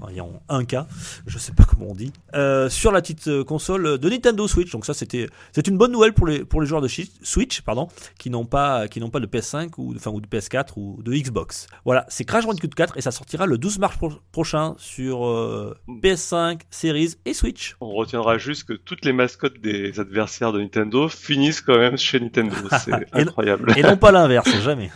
en 0.00 0.60
1K, 0.60 0.86
je 1.26 1.38
sais 1.38 1.52
pas 1.52 1.64
comment 1.64 1.90
on 1.90 1.94
dit, 1.94 2.12
sur 2.70 2.92
la 2.92 3.00
petite 3.00 3.42
console 3.44 3.98
de 3.98 4.08
Nintendo 4.08 4.46
Switch. 4.46 4.70
Donc 4.72 4.84
ça 4.84 4.94
c'était 4.94 5.28
c'est 5.52 5.66
une 5.66 5.78
bonne 5.78 5.92
nouvelle 5.92 6.12
pour 6.12 6.26
les 6.26 6.44
pour 6.44 6.60
les 6.60 6.66
joueurs 6.66 6.82
de 6.82 6.88
Switch, 6.88 7.62
pardon, 7.62 7.88
qui 8.18 8.30
n'ont 8.30 8.44
pas 8.44 8.88
qui 8.88 9.00
n'ont 9.00 9.10
pas 9.10 9.20
de 9.20 9.26
PS5 9.26 9.70
ou 9.78 9.94
enfin 9.94 10.10
ou 10.10 10.20
de 10.20 10.26
PS4 10.26 10.72
ou 10.76 11.02
de 11.02 11.12
Xbox. 11.12 11.66
Voilà, 11.84 12.04
c'est 12.08 12.24
Crash 12.24 12.44
Bandicoot 12.60 12.74
4 12.74 12.98
et 12.98 13.00
ça 13.00 13.10
sortira 13.10 13.46
le 13.46 13.58
12 13.58 13.78
mars 13.78 13.96
pro- 13.96 14.12
prochain 14.32 14.74
sur 14.78 15.26
euh, 15.26 15.76
PS5, 16.02 16.60
Series 16.70 17.14
et 17.24 17.34
Switch. 17.34 17.76
On 17.80 17.90
retiendra 17.92 18.38
juste 18.38 18.64
que 18.64 18.72
toutes 18.74 19.04
les 19.04 19.12
mascottes 19.12 19.60
des 19.60 19.98
adversaires 20.00 20.52
de 20.52 20.60
Nintendo 20.60 21.08
finissent 21.08 21.60
quand 21.62 21.78
même 21.78 21.96
chez 21.96 22.20
Nintendo. 22.20 22.54
C'est 22.84 22.92
incroyable. 23.12 23.72
Et 23.76 23.82
non 23.82 23.96
pas 23.96 24.12
l'inverse, 24.12 24.50
jamais. 24.62 24.90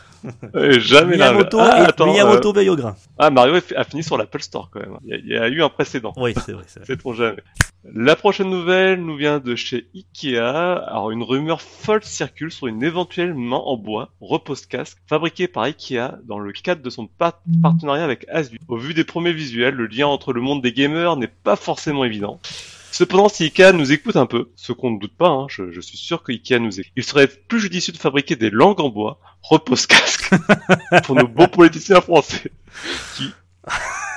Jamais. 0.79 1.17
Miyamoto, 1.17 1.59
Ah, 1.61 1.81
et 1.83 1.85
attends, 1.87 2.07
Miyamoto 2.07 2.51
euh, 2.51 2.53
veille 2.53 2.69
au 2.71 2.77
grain. 2.77 2.97
ah, 3.19 3.31
Mario 3.31 3.55
a 3.77 3.85
fini 3.85 4.03
sur 4.03 4.17
l'Apple 4.17 4.41
Store 4.43 4.71
quand 4.73 4.81
même. 4.81 4.97
Il 5.05 5.11
y, 5.11 5.15
a, 5.15 5.17
il 5.19 5.29
y 5.29 5.37
a 5.37 5.49
eu 5.49 5.63
un 5.63 5.69
précédent. 5.69 6.13
Oui, 6.17 6.35
c'est 6.45 6.53
vrai, 6.53 6.65
c'est 6.67 6.97
trop 6.99 7.15
jamais. 7.15 7.43
La 7.93 8.17
prochaine 8.17 8.49
nouvelle 8.49 9.03
nous 9.05 9.17
vient 9.17 9.41
de 9.41 9.55
chez 9.57 9.89
Ikea. 9.95 10.39
Alors, 10.39 11.11
une 11.11 11.23
rumeur 11.23 11.61
folle 11.61 12.03
circule 12.03 12.51
sur 12.51 12.67
une 12.67 12.83
éventuelle 12.83 13.35
main 13.35 13.59
en 13.59 13.77
bois, 13.77 14.11
repose-casque, 14.23 14.97
fabriquée 15.07 15.49
par 15.49 15.65
Ikea 15.65 16.13
dans 16.27 16.39
le 16.39 16.53
cadre 16.53 16.81
de 16.83 16.89
son 16.91 17.07
par- 17.07 17.41
partenariat 17.63 18.05
avec 18.05 18.25
Asus. 18.31 18.59
Au 18.69 18.77
vu 18.79 18.95
des 18.95 19.05
premiers 19.05 19.35
visuels, 19.35 19.75
le 19.75 19.87
lien 19.87 20.07
entre 20.07 20.33
le 20.33 20.41
monde 20.41 20.63
des 20.63 20.73
gamers 20.73 21.17
n'est 21.17 21.27
pas 21.29 21.57
forcément 21.57 22.05
évident. 22.05 22.41
Cependant, 22.95 23.29
si 23.29 23.43
Ikea 23.45 23.73
nous 23.73 23.91
écoute 23.91 24.15
un 24.15 24.27
peu, 24.27 24.51
ce 24.55 24.71
qu'on 24.73 24.93
ne 24.93 25.01
doute 25.01 25.17
pas, 25.17 25.27
hein, 25.29 25.47
je, 25.49 25.73
je 25.73 25.81
suis 25.81 25.97
sûr 25.99 26.23
que 26.23 26.31
Ikea 26.31 26.61
nous 26.61 26.79
écoute, 26.79 26.93
il 26.95 27.03
serait 27.03 27.27
plus 27.27 27.59
judicieux 27.59 27.93
de 27.93 27.99
fabriquer 27.99 28.37
des 28.37 28.51
langues 28.51 28.79
en 28.81 28.89
bois, 28.89 29.19
repose-casque, 29.43 30.31
pour 31.05 31.17
nos 31.17 31.27
beaux 31.27 31.49
politiciens 31.49 32.01
français, 32.01 32.53
qui, 33.17 33.33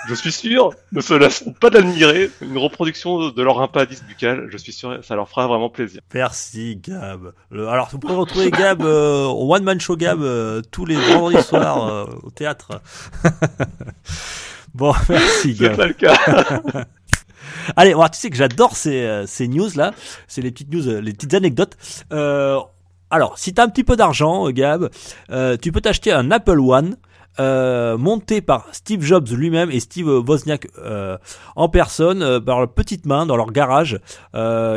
je 0.07 0.13
suis 0.13 0.31
sûr, 0.31 0.69
ne 0.91 1.01
se 1.01 1.15
lasseront 1.15 1.53
pas 1.53 1.71
d'admirer 1.71 2.29
une 2.41 2.59
reproduction 2.59 3.29
de 3.31 3.41
leur 3.41 3.59
impasse 3.61 4.03
buccal. 4.07 4.45
Je 4.51 4.57
suis 4.57 4.71
sûr, 4.73 5.03
ça 5.03 5.15
leur 5.15 5.27
fera 5.27 5.47
vraiment 5.47 5.69
plaisir. 5.71 6.01
Merci 6.13 6.75
Gab. 6.77 7.33
Le- 7.49 7.67
alors 7.69 7.89
vous 7.91 7.97
pouvez 7.97 8.13
retrouver 8.13 8.51
Gab 8.51 8.83
euh, 8.83 9.25
au 9.25 9.55
One 9.55 9.63
Man 9.63 9.79
Show 9.81 9.95
Gab 9.97 10.21
euh, 10.21 10.61
tous 10.71 10.85
les 10.85 10.95
vendredis 10.97 11.41
soirs 11.41 11.87
euh, 11.87 12.05
au 12.21 12.29
théâtre. 12.29 12.79
bon, 14.75 14.93
merci 15.09 15.55
C'est 15.55 15.63
Gab. 15.63 15.75
pas 15.77 15.87
le 15.87 15.93
cas. 15.93 16.15
Allez, 17.75 17.91
alors, 17.91 18.09
tu 18.09 18.19
sais 18.19 18.29
que 18.29 18.35
j'adore 18.35 18.75
ces, 18.75 19.03
euh, 19.03 19.25
ces 19.25 19.47
news 19.47 19.69
là, 19.75 19.93
c'est 20.27 20.41
les 20.41 20.51
petites 20.51 20.71
news, 20.71 20.87
euh, 20.87 21.01
les 21.01 21.13
petites 21.13 21.33
anecdotes. 21.33 21.75
Euh, 22.11 22.59
alors, 23.09 23.37
si 23.37 23.53
t'as 23.53 23.63
un 23.63 23.69
petit 23.69 23.83
peu 23.83 23.95
d'argent, 23.95 24.49
Gab, 24.49 24.89
tu 25.61 25.71
peux 25.71 25.81
t'acheter 25.81 26.11
un 26.11 26.29
Apple 26.31 26.59
One. 26.59 26.97
monté 27.39 28.41
par 28.41 28.67
Steve 28.71 29.01
Jobs 29.01 29.29
lui-même 29.29 29.71
et 29.71 29.79
Steve 29.79 30.07
Wozniak 30.07 30.67
en 31.55 31.69
personne 31.69 32.41
par 32.43 32.59
leur 32.59 32.73
petite 32.73 33.05
main 33.05 33.25
dans 33.25 33.37
leur 33.37 33.51
garage 33.53 34.01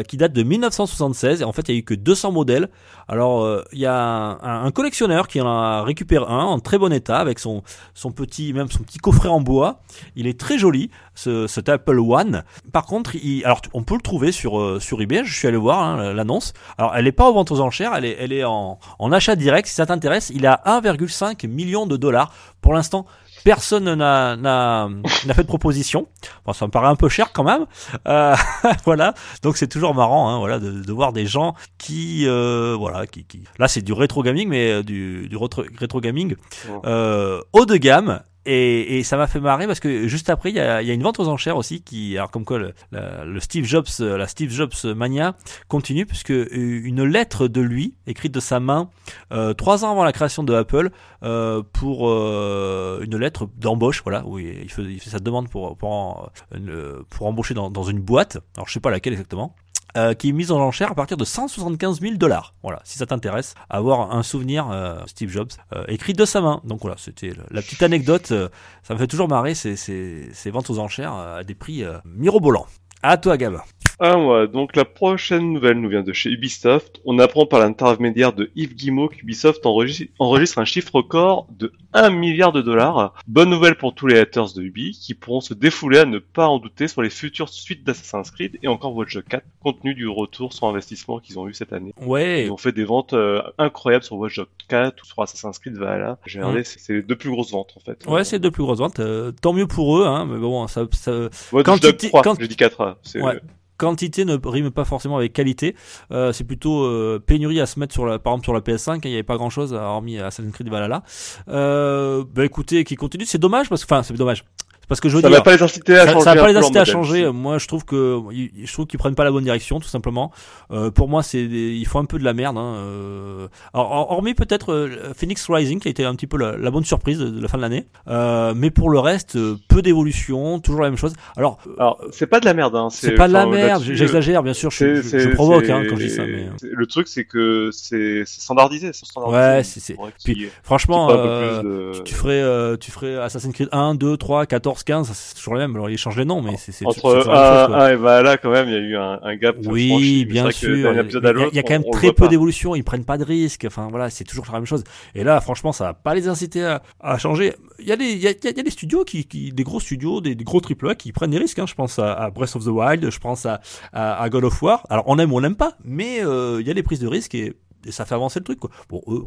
qui 0.06 0.16
date 0.16 0.32
de 0.32 0.42
1976 0.44 1.40
et 1.40 1.44
en 1.44 1.50
fait 1.50 1.68
il 1.68 1.72
y 1.72 1.74
a 1.74 1.78
eu 1.80 1.82
que 1.82 1.94
200 1.94 2.30
modèles 2.30 2.68
alors 3.10 3.42
euh, 3.42 3.64
il 3.72 3.80
y 3.80 3.86
a 3.86 4.38
un, 4.42 4.70
collectionneur 4.70 5.28
qui 5.28 5.40
en 5.40 5.48
a 5.48 5.82
récupéré 5.82 6.24
un 6.26 6.44
en 6.44 6.60
très 6.60 6.78
bon 6.78 6.92
état 6.92 7.18
avec 7.18 7.38
son 7.38 7.62
son 7.92 8.12
petit 8.12 8.52
même 8.52 8.70
son 8.70 8.82
petit 8.84 8.98
coffret 8.98 9.28
en 9.28 9.40
bois 9.40 9.80
il 10.16 10.26
est 10.26 10.38
très 10.38 10.56
joli 10.56 10.90
ce, 11.14 11.46
cet 11.46 11.68
Apple 11.68 11.98
One 11.98 12.44
par 12.72 12.86
contre, 12.86 13.12
alors 13.44 13.60
on 13.74 13.82
peut 13.82 13.94
le 13.94 14.00
trouver 14.00 14.32
sur 14.32 14.58
euh, 14.58 14.80
sur 14.80 15.00
eBay. 15.00 15.22
Je 15.24 15.34
suis 15.34 15.48
allé 15.48 15.56
voir 15.56 15.82
hein, 15.82 16.12
l'annonce. 16.12 16.52
Alors, 16.78 16.94
elle 16.96 17.06
est 17.06 17.12
pas 17.12 17.28
en 17.28 17.32
vente 17.32 17.50
aux 17.50 17.60
enchères, 17.60 17.92
elle 17.94 18.04
est 18.04 18.16
elle 18.18 18.32
est 18.32 18.44
en, 18.44 18.78
en 18.98 19.12
achat 19.12 19.36
direct. 19.36 19.68
Si 19.68 19.74
ça 19.74 19.86
t'intéresse, 19.86 20.30
il 20.34 20.46
à 20.46 20.60
1,5 20.66 21.46
million 21.48 21.86
de 21.86 21.96
dollars. 21.96 22.32
Pour 22.60 22.74
l'instant, 22.74 23.06
personne 23.44 23.94
n'a 23.94 24.36
n'a 24.36 24.88
n'a 25.26 25.34
fait 25.34 25.42
de 25.42 25.48
proposition. 25.48 26.06
Bon, 26.44 26.52
ça 26.52 26.66
me 26.66 26.70
paraît 26.70 26.88
un 26.88 26.96
peu 26.96 27.08
cher 27.08 27.32
quand 27.32 27.44
même. 27.44 27.66
Euh, 28.06 28.34
voilà. 28.84 29.14
Donc 29.42 29.56
c'est 29.56 29.68
toujours 29.68 29.94
marrant, 29.94 30.28
hein, 30.30 30.38
voilà, 30.38 30.58
de, 30.58 30.70
de 30.70 30.92
voir 30.92 31.12
des 31.12 31.26
gens 31.26 31.54
qui 31.78 32.26
euh, 32.26 32.76
voilà 32.78 33.06
qui, 33.06 33.24
qui 33.24 33.42
là 33.58 33.68
c'est 33.68 33.82
du 33.82 33.92
rétro 33.92 34.22
gaming, 34.22 34.48
mais 34.48 34.70
euh, 34.70 34.82
du 34.82 35.28
du 35.28 35.36
rétro, 35.36 35.62
rétro 35.78 36.00
gaming 36.00 36.36
euh, 36.84 37.40
haut 37.52 37.66
de 37.66 37.76
gamme. 37.76 38.20
Et, 38.46 38.98
et 38.98 39.02
ça 39.02 39.18
m'a 39.18 39.26
fait 39.26 39.38
marrer 39.38 39.66
parce 39.66 39.80
que 39.80 40.08
juste 40.08 40.30
après 40.30 40.48
il 40.48 40.56
y 40.56 40.60
a, 40.60 40.80
y 40.80 40.90
a 40.90 40.94
une 40.94 41.02
vente 41.02 41.20
aux 41.20 41.28
enchères 41.28 41.58
aussi 41.58 41.82
qui 41.82 42.16
alors 42.16 42.30
comme 42.30 42.46
quoi 42.46 42.58
le, 42.58 42.72
la- 42.90 43.24
le 43.26 43.38
Steve 43.38 43.66
Jobs 43.66 43.84
euh, 44.00 44.16
la 44.16 44.26
Steve 44.26 44.50
Jobs 44.50 44.72
mania 44.96 45.34
continue 45.68 46.06
puisque 46.06 46.30
euh, 46.30 46.48
une 46.50 47.04
lettre 47.04 47.48
de 47.48 47.60
lui 47.60 47.96
écrite 48.06 48.32
de 48.32 48.40
sa 48.40 48.58
main 48.58 48.88
euh, 49.32 49.52
trois 49.52 49.84
ans 49.84 49.90
avant 49.92 50.04
la 50.04 50.12
création 50.12 50.42
de 50.42 50.54
Apple 50.54 50.88
euh, 51.22 51.62
pour 51.74 52.08
euh, 52.08 53.00
une 53.04 53.18
lettre 53.18 53.46
d'embauche 53.58 54.00
voilà 54.02 54.24
où 54.26 54.38
il 54.38 54.70
fait, 54.70 54.84
il 54.84 55.00
fait 55.00 55.10
sa 55.10 55.18
demande 55.18 55.50
pour 55.50 55.76
pour, 55.76 55.90
en- 55.90 56.30
une- 56.54 57.02
pour 57.10 57.26
embaucher 57.26 57.52
dans, 57.52 57.70
dans 57.70 57.82
une 57.82 58.00
boîte. 58.00 58.38
Alors 58.56 58.66
je 58.68 58.72
sais 58.72 58.80
pas 58.80 58.90
laquelle 58.90 59.12
exactement 59.12 59.54
euh, 59.96 60.14
qui 60.14 60.28
est 60.28 60.32
mise 60.32 60.52
en 60.52 60.60
enchère 60.60 60.92
à 60.92 60.94
partir 60.94 61.16
de 61.16 61.24
175 61.24 62.00
000 62.00 62.14
dollars. 62.14 62.54
Voilà, 62.62 62.80
si 62.84 62.98
ça 62.98 63.06
t'intéresse, 63.06 63.54
avoir 63.68 64.12
un 64.14 64.22
souvenir 64.22 64.70
euh, 64.70 65.00
Steve 65.06 65.30
Jobs 65.30 65.50
euh, 65.74 65.84
écrit 65.88 66.12
de 66.12 66.24
sa 66.24 66.40
main. 66.40 66.60
Donc 66.64 66.80
voilà, 66.82 66.96
c'était 66.98 67.32
la 67.50 67.62
petite 67.62 67.82
anecdote. 67.82 68.32
euh, 68.32 68.48
ça 68.82 68.94
me 68.94 68.98
fait 68.98 69.06
toujours 69.06 69.28
marrer 69.28 69.54
ces, 69.54 69.76
ces, 69.76 70.28
ces 70.32 70.50
ventes 70.50 70.70
aux 70.70 70.78
enchères 70.78 71.14
euh, 71.14 71.38
à 71.38 71.44
des 71.44 71.54
prix 71.54 71.84
mirobolants. 72.04 72.66
À 73.02 73.16
toi, 73.16 73.36
Gab. 73.36 73.60
Ah 74.02 74.18
ouais, 74.18 74.48
donc 74.48 74.76
la 74.76 74.86
prochaine 74.86 75.52
nouvelle 75.52 75.78
nous 75.78 75.90
vient 75.90 76.02
de 76.02 76.14
chez 76.14 76.30
Ubisoft. 76.30 77.02
On 77.04 77.18
apprend 77.18 77.44
par 77.44 77.60
l'intermédiaire 77.60 78.32
de 78.32 78.50
Yves 78.56 78.74
Guillemot 78.74 79.08
qu'Ubisoft 79.08 79.66
enregistre, 79.66 80.58
un 80.58 80.64
chiffre 80.64 80.94
record 80.94 81.46
de 81.50 81.70
1 81.92 82.08
milliard 82.08 82.50
de 82.52 82.62
dollars. 82.62 83.12
Bonne 83.28 83.50
nouvelle 83.50 83.74
pour 83.76 83.94
tous 83.94 84.06
les 84.06 84.18
haters 84.18 84.54
de 84.54 84.62
Ubi 84.62 84.92
qui 84.92 85.12
pourront 85.12 85.42
se 85.42 85.52
défouler 85.52 85.98
à 85.98 86.06
ne 86.06 86.18
pas 86.18 86.46
en 86.48 86.58
douter 86.58 86.88
sur 86.88 87.02
les 87.02 87.10
futures 87.10 87.50
suites 87.50 87.84
d'Assassin's 87.84 88.30
Creed 88.30 88.58
et 88.62 88.68
encore 88.68 88.94
Watch 88.96 89.14
Dogs 89.14 89.24
4 89.28 89.44
compte 89.62 89.80
tenu 89.82 89.92
du 89.94 90.08
retour 90.08 90.54
sur 90.54 90.66
investissement 90.66 91.18
qu'ils 91.18 91.38
ont 91.38 91.46
eu 91.46 91.52
cette 91.52 91.74
année. 91.74 91.92
Ouais. 92.00 92.46
Ils 92.46 92.50
ont 92.50 92.56
fait 92.56 92.72
des 92.72 92.84
ventes 92.84 93.12
euh, 93.12 93.42
incroyables 93.58 94.04
sur 94.04 94.16
Watch 94.16 94.36
Dogs 94.36 94.46
4 94.68 95.02
ou 95.02 95.04
sur 95.06 95.20
Assassin's 95.22 95.58
Creed 95.58 95.76
Valhalla. 95.76 96.18
J'ai 96.24 96.38
Mm. 96.38 96.42
regardé, 96.44 96.64
c'est 96.64 96.78
c'est 96.80 96.92
les 96.94 97.02
deux 97.02 97.16
plus 97.16 97.28
grosses 97.30 97.52
ventes 97.52 97.74
en 97.76 97.80
fait. 97.80 98.06
Ouais, 98.06 98.24
c'est 98.24 98.36
les 98.36 98.40
deux 98.40 98.50
plus 98.50 98.62
grosses 98.62 98.78
ventes. 98.78 98.98
euh, 99.00 99.30
tant 99.42 99.52
mieux 99.52 99.66
pour 99.66 99.98
eux, 99.98 100.06
hein, 100.06 100.24
mais 100.24 100.38
bon, 100.38 100.66
ça, 100.68 100.86
ça, 100.92 101.28
Dogs 101.52 101.96
3, 102.08 102.22
quand- 102.22 102.40
j'ai 102.40 102.48
dit 102.48 102.56
4. 102.56 102.96
C'est 103.02 103.20
Ouais. 103.20 103.38
Quantité 103.80 104.24
ne 104.24 104.38
rime 104.44 104.70
pas 104.70 104.84
forcément 104.84 105.16
avec 105.16 105.32
qualité. 105.32 105.74
Euh, 106.12 106.32
c'est 106.32 106.44
plutôt 106.44 106.84
euh, 106.84 107.18
pénurie 107.18 107.60
à 107.60 107.66
se 107.66 107.80
mettre 107.80 107.94
sur 107.94 108.04
la, 108.04 108.18
par 108.18 108.34
exemple 108.34 108.44
sur 108.44 108.52
la 108.52 108.60
PS5. 108.60 108.90
hein, 108.92 109.00
Il 109.04 109.08
n'y 109.08 109.14
avait 109.14 109.22
pas 109.22 109.36
grand 109.36 109.50
chose 109.50 109.72
hormis 109.72 110.18
Assassin's 110.18 110.52
Creed 110.52 110.68
Valhalla. 110.68 111.02
Euh, 111.48 112.24
bah 112.34 112.44
écoutez, 112.44 112.84
qui 112.84 112.94
continue, 112.94 113.24
c'est 113.24 113.38
dommage 113.38 113.68
parce 113.68 113.84
que, 113.84 113.92
enfin, 113.92 114.02
c'est 114.02 114.14
dommage. 114.14 114.44
Parce 114.90 115.00
que 115.00 115.08
je 115.08 115.16
veux 115.16 115.22
Ça 115.22 115.28
dire. 115.28 115.38
va 115.38 115.42
pas 115.42 115.56
les 115.56 115.62
inciter 115.62 115.94
à 115.96 116.04
ça, 116.04 116.12
changer 116.12 116.24
ça 116.24 116.34
va 116.34 116.40
pas 116.42 116.48
les 116.52 116.56
inciter 116.58 116.78
à 116.80 116.84
changer. 116.84 117.30
Moi, 117.32 117.56
je 117.58 117.66
trouve 117.66 117.84
que 117.86 118.18
je 118.62 118.70
trouve 118.72 118.86
qu'ils 118.86 118.98
prennent 118.98 119.14
pas 119.14 119.24
la 119.24 119.30
bonne 119.30 119.44
direction, 119.44 119.80
tout 119.80 119.88
simplement. 119.88 120.30
Euh, 120.72 120.90
pour 120.90 121.08
moi, 121.08 121.22
c'est 121.22 121.46
des- 121.46 121.72
ils 121.76 121.86
font 121.86 122.00
un 122.00 122.04
peu 122.04 122.18
de 122.18 122.24
la 122.24 122.34
merde. 122.34 122.58
Hein. 122.58 122.74
Euh, 122.76 123.48
alors, 123.72 123.90
hor- 123.92 124.10
hormis 124.10 124.34
peut-être 124.34 124.72
euh, 124.72 125.12
Phoenix 125.16 125.46
Rising, 125.48 125.80
qui 125.80 125.88
a 125.88 125.90
été 125.92 126.04
un 126.04 126.14
petit 126.14 126.26
peu 126.26 126.36
la, 126.36 126.56
la 126.58 126.70
bonne 126.70 126.84
surprise 126.84 127.18
de, 127.20 127.30
de 127.30 127.40
la 127.40 127.48
fin 127.48 127.56
de 127.56 127.62
l'année. 127.62 127.86
Euh, 128.08 128.52
mais 128.54 128.70
pour 128.70 128.90
le 128.90 128.98
reste, 128.98 129.36
euh, 129.36 129.56
peu 129.68 129.80
d'évolution, 129.80 130.58
toujours 130.60 130.80
la 130.82 130.90
même 130.90 130.98
chose. 130.98 131.14
Alors, 131.36 131.58
Alors, 131.78 132.00
c'est 132.10 132.26
pas 132.26 132.40
de 132.40 132.44
la 132.44 132.52
merde, 132.54 132.74
hein. 132.76 132.88
c'est 132.90 133.12
pas 133.14 133.28
de 133.28 133.32
la 133.32 133.46
merde. 133.46 133.82
J'exagère, 133.84 134.42
bien 134.42 134.54
sûr. 134.54 134.70
Je, 134.70 134.96
je- 135.02 135.18
je 135.18 135.28
provoque 135.30 135.68
hein, 135.70 135.84
quand 135.88 135.96
je 135.96 136.02
dis 136.02 136.10
ça. 136.10 136.24
Mais 136.26 136.48
Le 136.62 136.86
truc, 136.86 137.06
c'est 137.08 137.24
que 137.24 137.70
c'est 137.72 138.24
standardisé. 138.26 138.92
standardisé. 138.92 139.40
Ouais, 139.40 139.62
c'est- 139.62 139.96
puis, 140.24 140.48
franchement, 140.64 141.10
euh, 141.10 141.62
de- 141.62 141.92
tu, 141.98 142.02
tu 142.04 142.14
ferais, 142.14 142.42
euh, 142.42 142.76
tu 142.76 142.90
ferais 142.90 143.16
Assassin's 143.16 143.54
Creed 143.54 143.68
1, 143.70 143.94
2, 143.94 144.16
3, 144.16 144.46
14, 144.46 144.79
Force 144.80 144.84
15, 144.84 145.10
c'est 145.12 145.34
toujours 145.34 145.54
le 145.54 145.60
même. 145.60 145.74
Alors, 145.74 145.90
ils 145.90 145.98
changent 145.98 146.16
les 146.16 146.24
noms, 146.24 146.40
mais 146.42 146.56
c'est 146.56 146.72
Entre 146.86 147.04
même 147.14 147.22
chose, 147.22 147.28
un 147.28 147.88
et 147.90 147.96
bah 147.96 148.22
là, 148.22 148.36
quand 148.38 148.50
même, 148.50 148.68
il 148.68 148.72
y 148.72 148.76
a 148.76 148.80
eu 148.80 148.96
un, 148.96 149.20
un 149.22 149.36
gap. 149.36 149.56
Oui, 149.66 150.24
bien 150.24 150.50
sûr. 150.50 150.70
Il 150.76 150.80
y, 150.80 150.86
a- 150.86 151.48
y 151.54 151.58
a 151.58 151.62
quand 151.62 151.70
même 151.70 151.82
on- 151.84 151.88
on 151.88 151.92
le 151.92 151.98
très 151.98 152.12
peu 152.12 152.28
d'évolution. 152.28 152.74
Ils 152.74 152.84
prennent 152.84 153.04
pas 153.04 153.18
de 153.18 153.24
risques. 153.24 153.64
Enfin 153.66 153.88
voilà, 153.90 154.08
c'est 154.10 154.24
toujours 154.24 154.46
la 154.46 154.54
même 154.54 154.66
chose. 154.66 154.84
Et 155.14 155.22
là, 155.24 155.40
franchement, 155.40 155.72
ça 155.72 155.84
va 155.84 155.94
pas 155.94 156.14
les 156.14 156.28
inciter 156.28 156.64
à, 156.64 156.82
à 157.00 157.18
changer. 157.18 157.54
Il 157.78 157.86
y 157.86 157.92
a 157.92 157.96
des, 157.96 158.14
y 158.16 158.26
a, 158.26 158.30
y 158.30 158.34
a- 158.60 158.66
a 158.66 158.70
studios 158.70 159.04
qui, 159.04 159.24
qui, 159.26 159.52
des 159.52 159.64
gros 159.64 159.80
studios, 159.80 160.20
des, 160.20 160.34
des 160.34 160.44
gros 160.44 160.60
AAA 160.60 160.94
qui 160.94 161.12
prennent 161.12 161.30
des 161.30 161.38
risques. 161.38 161.58
Hein. 161.58 161.66
Je 161.66 161.74
pense 161.74 161.98
à, 161.98 162.12
à 162.14 162.30
Breath 162.30 162.56
of 162.56 162.64
the 162.64 162.68
Wild, 162.68 163.10
je 163.10 163.18
pense 163.18 163.44
à, 163.46 163.60
à, 163.92 164.22
à 164.22 164.28
God 164.30 164.44
of 164.44 164.62
War. 164.62 164.86
Alors 164.88 165.04
on 165.08 165.18
aime 165.18 165.32
ou 165.32 165.36
on 165.36 165.40
n'aime 165.40 165.56
pas, 165.56 165.74
mais 165.84 166.24
euh, 166.24 166.58
il 166.60 166.66
y 166.66 166.70
a 166.70 166.74
des 166.74 166.82
prises 166.82 167.00
de 167.00 167.06
risques 167.08 167.34
et 167.34 167.52
et 167.86 167.92
ça 167.92 168.04
fait 168.04 168.14
avancer 168.14 168.40
le 168.40 168.44
truc 168.44 168.58
quoi. 168.60 168.70
Bon, 168.88 169.02
eux, 169.08 169.22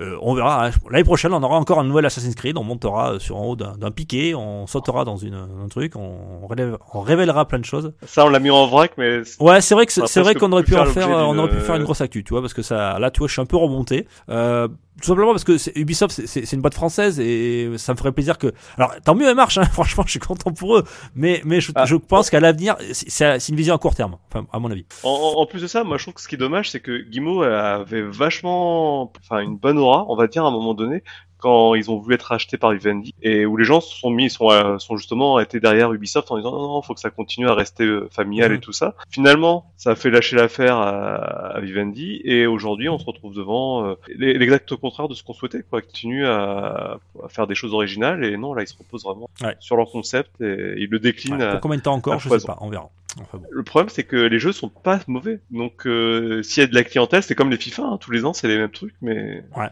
euh, 0.00 0.16
on 0.22 0.34
verra. 0.34 0.66
hein. 0.66 0.70
L'année 0.90 1.04
prochaine, 1.04 1.32
on 1.32 1.42
aura 1.42 1.56
encore 1.56 1.78
un 1.78 1.84
nouvel 1.84 2.06
Assassin's 2.06 2.34
Creed. 2.34 2.56
On 2.58 2.64
montera 2.64 3.18
sur 3.20 3.36
en 3.36 3.44
haut 3.46 3.56
d'un 3.56 3.90
piquet, 3.90 4.34
on 4.34 4.66
sautera 4.66 5.04
dans 5.04 5.16
une, 5.16 5.34
un 5.34 5.68
truc, 5.68 5.94
on, 5.96 6.46
relève- 6.46 6.78
on 6.92 7.00
révélera 7.00 7.46
plein 7.46 7.58
de 7.58 7.64
choses. 7.64 7.92
Ça, 8.06 8.24
on 8.26 8.28
l'a 8.28 8.38
mis 8.40 8.50
en 8.50 8.66
vrac, 8.66 8.92
mais 8.98 9.22
Ouais, 9.40 9.60
c'est 9.60 9.74
vrai 9.74 9.86
que 9.86 9.92
c'est 9.92 10.20
vrai 10.20 10.34
qu'on 10.34 10.50
aurait 10.52 10.62
pu 10.64 10.74
en 10.76 10.84
faire 10.86 11.08
l'objet 11.08 11.24
on 11.24 11.38
aurait 11.38 11.48
pu 11.50 11.60
faire 11.60 11.76
une 11.76 11.84
grosse 11.84 12.00
actu, 12.00 12.24
tu 12.24 12.32
vois, 12.34 12.40
parce 12.40 12.54
que 12.54 12.62
ça, 12.62 12.98
là, 12.98 13.10
tu 13.10 13.18
vois, 13.18 13.28
je 13.28 13.32
suis 13.32 13.42
un 13.42 13.46
peu 13.46 13.56
remonté. 13.56 14.06
Euh, 14.28 14.68
tout 15.00 15.06
simplement 15.08 15.32
parce 15.32 15.44
que 15.44 15.58
c'est- 15.58 15.72
Ubisoft, 15.76 16.12
c'est- 16.14 16.26
c'est 16.26 16.46
c'est 16.46 16.56
une 16.56 16.62
boîte 16.62 16.74
française 16.74 17.18
et 17.20 17.70
ça 17.78 17.92
me 17.92 17.98
ferait 17.98 18.12
plaisir 18.12 18.38
que. 18.38 18.52
Alors, 18.78 18.92
tant 19.04 19.14
mieux, 19.14 19.28
elle 19.28 19.34
marche. 19.34 19.58
Hein, 19.58 19.64
franchement, 19.72 20.04
je 20.06 20.10
suis 20.12 20.20
content 20.20 20.52
pour 20.52 20.76
eux. 20.76 20.84
Mais, 21.14 21.40
mais 21.44 21.60
je, 21.60 21.72
Ah. 21.74 21.84
je 21.84 21.96
pense 21.96 22.30
qu'à 22.30 22.40
l'avenir, 22.40 22.76
c'est 22.92 23.10
c'est 23.10 23.48
une 23.48 23.56
vision 23.56 23.74
à 23.74 23.78
court 23.78 23.94
terme, 23.94 24.16
enfin, 24.32 24.46
à 24.52 24.58
mon 24.58 24.70
avis. 24.70 24.86
En, 25.02 25.08
en- 25.10 25.40
en 25.40 25.46
plus 25.46 25.62
de 25.62 25.66
ça, 25.66 25.82
moi 25.84 25.98
je 25.98 26.04
trouve 26.04 26.14
que 26.14 26.20
ce 26.20 26.28
qui 26.28 26.36
est 26.36 26.38
dommage, 26.38 26.70
c'est 26.70 26.80
que 26.80 27.02
Guimau 27.08 27.42
avait 27.42 28.02
vachement, 28.02 29.12
enfin 29.20 29.40
une 29.40 29.56
bonne 29.56 29.78
aura, 29.78 30.04
on 30.08 30.16
va 30.16 30.26
dire 30.26 30.44
à 30.44 30.48
un 30.48 30.52
moment 30.52 30.74
donné, 30.74 31.02
quand 31.44 31.74
ils 31.74 31.90
ont 31.90 31.98
voulu 31.98 32.14
être 32.14 32.22
rachetés 32.22 32.56
par 32.56 32.72
Vivendi 32.72 33.14
et 33.22 33.44
où 33.44 33.56
les 33.58 33.64
gens 33.64 33.80
se 33.82 33.94
sont 33.94 34.08
mis, 34.10 34.30
sont, 34.30 34.50
euh, 34.50 34.78
sont 34.78 34.96
justement 34.96 35.38
été 35.38 35.60
derrière 35.60 35.92
Ubisoft 35.92 36.30
en 36.30 36.38
disant 36.38 36.52
non 36.52 36.62
non, 36.74 36.80
faut 36.82 36.94
que 36.94 37.00
ça 37.00 37.10
continue 37.10 37.48
à 37.48 37.54
rester 37.54 37.84
euh, 37.84 38.08
familial 38.10 38.50
Mhm. 38.52 38.56
et 38.56 38.60
tout 38.60 38.72
ça. 38.72 38.94
Finalement, 39.10 39.66
ça 39.76 39.90
a 39.90 39.94
fait 39.94 40.10
lâcher 40.10 40.36
l'affaire 40.36 40.76
à, 40.78 41.16
à 41.56 41.60
Vivendi 41.60 42.22
et 42.24 42.46
aujourd'hui 42.46 42.88
on 42.88 42.98
se 42.98 43.04
retrouve 43.04 43.34
devant 43.34 43.86
euh, 43.86 43.94
l'e- 44.08 44.32
l'exact 44.38 44.74
contraire 44.76 45.08
de 45.08 45.14
ce 45.14 45.22
qu'on 45.22 45.34
souhaitait, 45.34 45.62
quoi. 45.68 45.80
Ils 45.80 45.86
continuent 45.86 46.26
à, 46.26 46.98
à 47.22 47.28
faire 47.28 47.46
des 47.46 47.54
choses 47.54 47.74
originales 47.74 48.24
et 48.24 48.36
non 48.38 48.54
là 48.54 48.62
ils 48.62 48.66
se 48.68 48.76
reposent 48.78 49.04
vraiment 49.04 49.28
Ouais. 49.42 49.54
sur 49.60 49.76
leur 49.76 49.90
concept 49.90 50.40
et 50.40 50.74
ils 50.78 50.88
le 50.90 50.98
déclinent. 50.98 51.34
Ouais, 51.36 51.44
à- 51.44 51.50
pour 51.52 51.60
combien 51.60 51.76
de 51.78 51.82
temps 51.82 51.94
encore, 51.94 52.14
à 52.14 52.18
je 52.18 52.28
sais 52.28 52.46
pas, 52.46 52.56
on 52.62 52.70
verra. 52.70 52.88
Enfin 53.20 53.38
bon. 53.38 53.44
le 53.48 53.62
problème, 53.62 53.88
c'est 53.90 54.02
que 54.02 54.16
les 54.16 54.38
jeux 54.40 54.50
sont 54.50 54.68
pas 54.68 54.98
mauvais. 55.06 55.38
Donc, 55.52 55.86
euh, 55.86 56.42
s'il 56.42 56.62
y 56.62 56.64
a 56.64 56.66
de 56.66 56.74
la 56.74 56.82
clientèle, 56.82 57.22
c'est 57.22 57.36
comme 57.36 57.48
les 57.50 57.56
FIFA. 57.58 57.82
hein. 57.84 57.98
Tous 58.00 58.10
les 58.10 58.24
ans, 58.24 58.32
c'est 58.32 58.48
les 58.48 58.56
mêmes 58.58 58.72
trucs, 58.72 58.94
mais 59.02 59.44
ouais, 59.56 59.68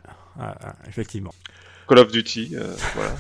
effectivement. 0.87 1.35
Call 1.87 1.99
of 1.99 2.13
Duty, 2.13 2.53
euh, 2.55 2.75
voilà. 2.95 3.15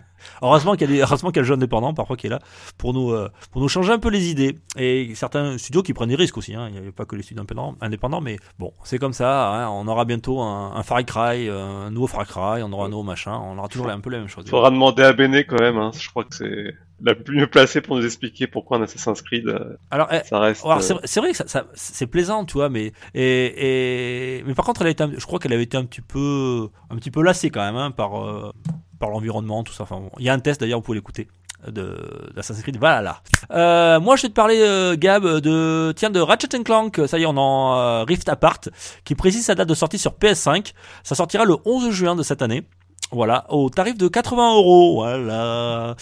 Heureusement 0.42 0.72
qu'il 0.76 0.82
y 0.90 0.92
a 0.92 0.96
des, 0.96 1.00
heureusement 1.02 1.30
qu'il 1.30 1.36
y 1.36 1.40
a 1.40 1.42
le 1.42 1.46
jeu 1.48 1.54
indépendant 1.54 1.94
parfois 1.94 2.16
qui 2.16 2.26
est 2.26 2.30
là 2.30 2.38
pour 2.78 2.92
nous, 2.94 3.12
euh, 3.12 3.28
pour 3.52 3.60
nous 3.60 3.68
changer 3.68 3.92
un 3.92 3.98
peu 3.98 4.08
les 4.10 4.28
idées. 4.30 4.58
Et 4.76 5.12
certains 5.14 5.58
studios 5.58 5.82
qui 5.82 5.92
prennent 5.94 6.08
des 6.08 6.14
risques 6.16 6.36
aussi. 6.38 6.54
Hein. 6.54 6.66
Il 6.68 6.72
n'y 6.72 6.78
avait 6.78 6.92
pas 6.92 7.04
que 7.04 7.16
les 7.16 7.22
studios 7.22 7.40
indépendants, 7.42 7.76
indépendants 7.80 8.20
mais 8.20 8.38
bon, 8.58 8.72
c'est 8.84 8.98
comme 8.98 9.12
ça. 9.12 9.48
hein. 9.52 9.68
On 9.70 9.86
aura 9.88 10.04
bientôt 10.04 10.40
un, 10.40 10.72
un 10.74 10.82
Far 10.82 11.04
Cry, 11.04 11.48
un 11.48 11.90
nouveau 11.90 12.06
Far 12.06 12.26
Cry, 12.26 12.62
on 12.62 12.72
aura 12.72 12.86
un 12.86 12.88
nouveau 12.88 13.02
machin. 13.02 13.38
On 13.44 13.58
aura 13.58 13.68
toujours 13.68 13.88
un 13.88 14.00
peu 14.00 14.10
la 14.10 14.18
même 14.18 14.28
chose. 14.28 14.44
Faudra 14.48 14.70
demander 14.70 15.02
à 15.02 15.12
Bene 15.12 15.44
quand 15.48 15.60
même. 15.60 15.76
Hein. 15.78 15.90
Je 15.98 16.08
crois 16.10 16.24
que 16.24 16.34
c'est 16.34 16.74
la 17.02 17.14
plus 17.14 17.36
mieux 17.36 17.46
placée 17.48 17.80
pour 17.80 17.96
nous 17.96 18.04
expliquer 18.04 18.46
pourquoi 18.46 18.78
un 18.78 18.82
Assassin's 18.82 19.20
Creed, 19.20 19.46
euh, 19.48 19.76
Alors, 19.90 20.08
eh, 20.12 20.20
ça 20.24 20.38
reste. 20.38 20.64
alors, 20.64 20.78
euh, 20.78 20.80
c'est, 20.80 20.94
c'est 21.04 21.20
vrai 21.20 21.32
que 21.32 21.36
ça, 21.36 21.46
ça- 21.48 21.66
c'est 21.74 22.06
plaisant, 22.06 22.44
tu 22.44 22.54
vois, 22.54 22.68
mais 22.70 22.92
et, 23.14 24.38
et 24.38 24.44
mais 24.46 24.54
par 24.54 24.64
contre, 24.64 24.80
elle 24.82 24.86
a 24.86 24.90
été, 24.90 25.04
je 25.18 25.26
crois 25.26 25.38
qu'elle 25.38 25.52
avait 25.52 25.64
été 25.64 25.76
un 25.76 25.84
petit 25.84 26.00
peu, 26.00 26.68
un 26.90 26.96
petit 26.96 27.10
peu 27.10 27.22
lassée 27.22 27.50
quand 27.50 27.60
même 27.60 27.76
hein, 27.76 27.90
par 27.90 28.24
euh, 28.24 28.52
par 28.98 29.10
l'environnement, 29.10 29.62
tout 29.64 29.72
ça. 29.72 29.84
Enfin, 29.84 30.00
bon. 30.00 30.10
il 30.18 30.24
y 30.24 30.28
a 30.28 30.32
un 30.32 30.38
test 30.38 30.60
d'ailleurs, 30.60 30.78
vous 30.78 30.84
pouvez 30.84 30.98
l'écouter 30.98 31.28
de 31.70 32.30
d'Assassin's 32.34 32.62
Creed 32.62 32.78
Valhalla. 32.78 33.20
Euh, 33.50 34.00
moi, 34.00 34.16
je 34.16 34.22
vais 34.22 34.28
te 34.28 34.34
parler, 34.34 34.60
euh, 34.60 34.96
Gab, 34.98 35.24
de 35.24 35.92
tiens 35.96 36.10
de 36.10 36.20
Ratchet 36.20 36.62
Clank. 36.64 37.00
Ça 37.06 37.18
y 37.18 37.22
est, 37.22 37.26
on 37.26 37.36
en 37.36 37.76
euh, 37.76 38.04
Rift 38.04 38.28
Apart, 38.28 38.60
qui 39.04 39.14
précise 39.14 39.44
sa 39.44 39.54
date 39.54 39.68
de 39.68 39.74
sortie 39.74 39.98
sur 39.98 40.12
PS5. 40.12 40.72
Ça 41.02 41.14
sortira 41.14 41.44
le 41.44 41.56
11 41.64 41.90
juin 41.90 42.16
de 42.16 42.22
cette 42.22 42.42
année. 42.42 42.64
Voilà, 43.12 43.44
au 43.50 43.70
tarif 43.70 43.96
de 43.96 44.08
80 44.08 44.54
euros. 44.56 44.94
Voilà. 44.96 45.94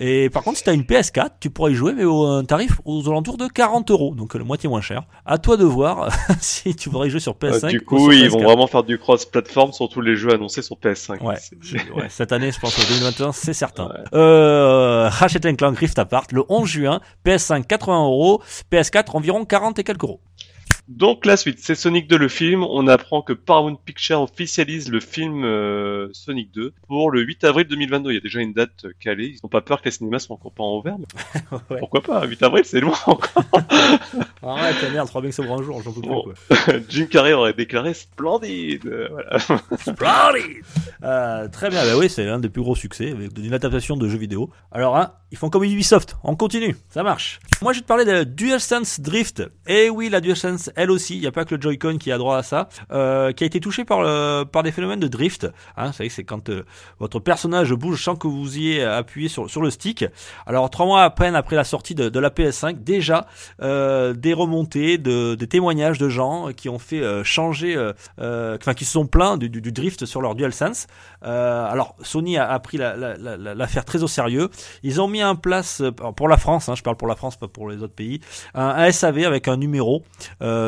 Et 0.00 0.30
par 0.30 0.42
contre, 0.42 0.56
si 0.58 0.64
tu 0.64 0.70
as 0.70 0.72
une 0.72 0.82
PS4, 0.82 1.30
tu 1.40 1.50
pourrais 1.50 1.72
y 1.72 1.74
jouer, 1.74 1.92
mais 1.92 2.04
au 2.04 2.24
un 2.24 2.44
tarif 2.44 2.80
aux 2.84 3.06
alentours 3.08 3.36
de 3.36 3.46
40 3.48 3.90
euros, 3.90 4.14
donc 4.14 4.34
euh, 4.34 4.38
le 4.38 4.44
moitié 4.44 4.68
moins 4.68 4.80
cher. 4.80 5.02
À 5.26 5.36
toi 5.38 5.56
de 5.56 5.64
voir 5.64 6.08
si 6.40 6.74
tu 6.74 6.88
voudrais 6.88 7.08
y 7.08 7.10
jouer 7.10 7.20
sur 7.20 7.32
euh, 7.42 7.50
PS5. 7.50 7.68
du 7.68 7.78
ou 7.78 7.84
coup, 7.84 7.98
sur 8.10 8.12
ils 8.12 8.28
PS4. 8.28 8.30
vont 8.30 8.42
vraiment 8.44 8.66
faire 8.66 8.82
du 8.82 8.98
cross-platform 8.98 9.72
sur 9.72 9.88
tous 9.88 10.00
les 10.00 10.16
jeux 10.16 10.32
annoncés 10.32 10.62
sur 10.62 10.76
PS5. 10.76 11.22
Ouais, 11.22 11.34
ouais, 11.96 12.06
cette 12.08 12.32
année, 12.32 12.50
je 12.50 12.58
pense 12.58 12.74
que 12.74 12.88
2021, 12.88 13.32
c'est 13.32 13.52
certain. 13.52 13.88
Ouais. 13.88 14.04
Euh, 14.14 15.08
Ratchet 15.10 15.40
Clank 15.56 15.78
Rift 15.78 15.98
Apart, 15.98 16.26
le 16.32 16.44
11 16.48 16.66
juin, 16.68 17.00
PS5 17.26 17.66
80 17.66 18.04
euros, 18.04 18.42
PS4 18.72 19.10
environ 19.16 19.44
40 19.44 19.78
et 19.80 19.84
quelques 19.84 20.04
euros. 20.04 20.20
Donc 20.88 21.24
la 21.24 21.36
suite, 21.38 21.58
c'est 21.60 21.74
Sonic 21.74 22.08
2 22.08 22.18
le 22.18 22.28
film. 22.28 22.62
On 22.62 22.86
apprend 22.88 23.22
que 23.22 23.32
Paramount 23.32 23.76
Pictures 23.76 24.20
officialise 24.20 24.90
le 24.90 25.00
film 25.00 25.42
euh, 25.44 26.08
Sonic 26.12 26.52
2 26.52 26.74
pour 26.88 27.10
le 27.10 27.22
8 27.22 27.44
avril 27.44 27.66
2022. 27.66 28.10
Il 28.10 28.14
y 28.14 28.18
a 28.18 28.20
déjà 28.20 28.40
une 28.40 28.52
date 28.52 28.84
euh, 28.84 28.92
calée. 29.00 29.28
Ils 29.34 29.38
n'ont 29.42 29.48
pas 29.48 29.62
peur 29.62 29.80
que 29.80 29.86
les 29.86 29.90
cinémas 29.92 30.18
soient 30.18 30.34
encore 30.36 30.52
pas 30.52 30.62
en 30.62 30.76
ouvert. 30.78 30.96
mais 30.98 31.06
Ouais. 31.70 31.78
Pourquoi 31.78 32.02
pas? 32.02 32.26
8 32.26 32.42
avril, 32.42 32.64
c'est 32.66 32.80
loin 32.80 32.94
encore. 33.06 33.30
Arrête, 34.42 34.76
la 34.82 34.90
merde, 34.90 35.08
3 35.08 35.22
mecs 35.22 35.32
sobre 35.32 35.52
un 35.58 35.62
jour, 35.62 35.80
j'en 35.82 35.92
peux 35.92 36.00
plus, 36.02 36.08
Bon. 36.10 36.22
quoi. 36.24 36.56
Jim 36.90 37.06
Carrey 37.06 37.32
aurait 37.32 37.54
déclaré 37.54 37.94
splendide. 37.94 38.86
Euh, 38.86 39.08
Voilà. 39.10 39.38
Splendid 39.78 40.62
Euh, 41.02 41.48
très 41.48 41.70
bien, 41.70 41.82
bah 41.84 41.96
oui, 41.96 42.10
c'est 42.10 42.24
l'un 42.26 42.38
des 42.38 42.48
plus 42.50 42.62
gros 42.62 42.74
succès 42.76 43.10
avec 43.10 43.30
une 43.38 43.54
adaptation 43.54 43.96
de 43.96 44.06
jeux 44.08 44.18
vidéo. 44.18 44.50
Alors, 44.70 44.96
hein, 44.96 45.12
ils 45.30 45.38
font 45.38 45.48
comme 45.50 45.64
Ubisoft, 45.64 46.16
on 46.24 46.36
continue, 46.36 46.76
ça 46.90 47.02
marche. 47.02 47.40
Moi, 47.62 47.72
je 47.72 47.78
vais 47.78 47.82
te 47.82 47.88
parler 47.88 48.04
de 48.04 48.24
DualSense 48.24 49.00
Drift. 49.00 49.42
Et 49.66 49.88
oui, 49.90 50.08
la 50.10 50.20
DualSense, 50.20 50.70
elle 50.76 50.90
aussi, 50.90 51.14
il 51.16 51.20
n'y 51.20 51.26
a 51.26 51.32
pas 51.32 51.44
que 51.44 51.54
le 51.54 51.60
Joy-Con 51.60 51.98
qui 51.98 52.12
a 52.12 52.18
droit 52.18 52.36
à 52.36 52.42
ça, 52.42 52.68
euh, 52.92 53.32
qui 53.32 53.44
a 53.44 53.46
été 53.46 53.60
touché 53.60 53.84
par, 53.84 54.00
par 54.48 54.62
des 54.62 54.72
phénomènes 54.72 55.00
de 55.00 55.08
drift. 55.08 55.46
Hein, 55.76 55.88
vous 55.88 55.92
savez, 55.92 56.08
c'est 56.08 56.24
quand 56.24 56.48
euh, 56.48 56.64
votre 56.98 57.20
personnage 57.20 57.72
bouge 57.72 58.02
sans 58.02 58.16
que 58.16 58.26
vous 58.26 58.56
ayez 58.56 58.82
appuyé 58.82 59.28
sur, 59.28 59.48
sur 59.50 59.62
le 59.62 59.70
stick. 59.70 60.04
Alors, 60.46 60.70
trois 60.70 60.86
mois 60.86 61.02
à 61.02 61.10
peine 61.10 61.34
après 61.34 61.56
la 61.56 61.64
sortie 61.64 61.94
de, 61.94 62.08
de 62.08 62.18
la 62.18 62.30
PS5, 62.30 62.82
déjà, 62.82 63.26
euh, 63.62 64.12
des 64.12 64.32
remontées, 64.32 64.98
de, 64.98 65.34
des 65.34 65.46
témoignages 65.46 65.98
de 65.98 66.08
gens 66.08 66.52
qui 66.52 66.68
ont 66.68 66.78
fait 66.78 67.24
changer, 67.24 67.76
enfin 68.18 68.74
qui 68.74 68.84
se 68.84 68.92
sont 68.92 69.06
plaints 69.06 69.36
du, 69.36 69.48
drift 69.48 70.04
sur 70.04 70.20
leur 70.20 70.34
DualSense. 70.34 70.86
Alors 71.22 71.96
Sony 72.02 72.38
a, 72.38 72.58
pris 72.58 72.78
l'affaire 72.78 72.98
la, 72.98 73.16
la, 73.16 73.36
la, 73.36 73.54
l'affaire 73.54 73.84
très 73.84 74.02
au 74.02 74.08
sérieux. 74.08 74.50
Ils 74.82 75.00
ont 75.00 75.08
mis 75.08 75.22
en 75.22 75.36
place 75.36 75.82
pour 76.16 76.28
la 76.28 76.36
France, 76.36 76.68
hein, 76.68 76.74
je 76.74 76.82
parle 76.82 76.96
pour 76.96 77.08
la 77.08 77.16
France, 77.16 77.36
pas 77.36 77.48
pour 77.48 77.68
les 77.68 77.82
autres 77.82 77.94
pays, 77.94 78.20
un, 78.54 78.90
SAV 78.90 79.24
avec 79.24 79.48
un 79.48 79.56
numéro 79.56 80.02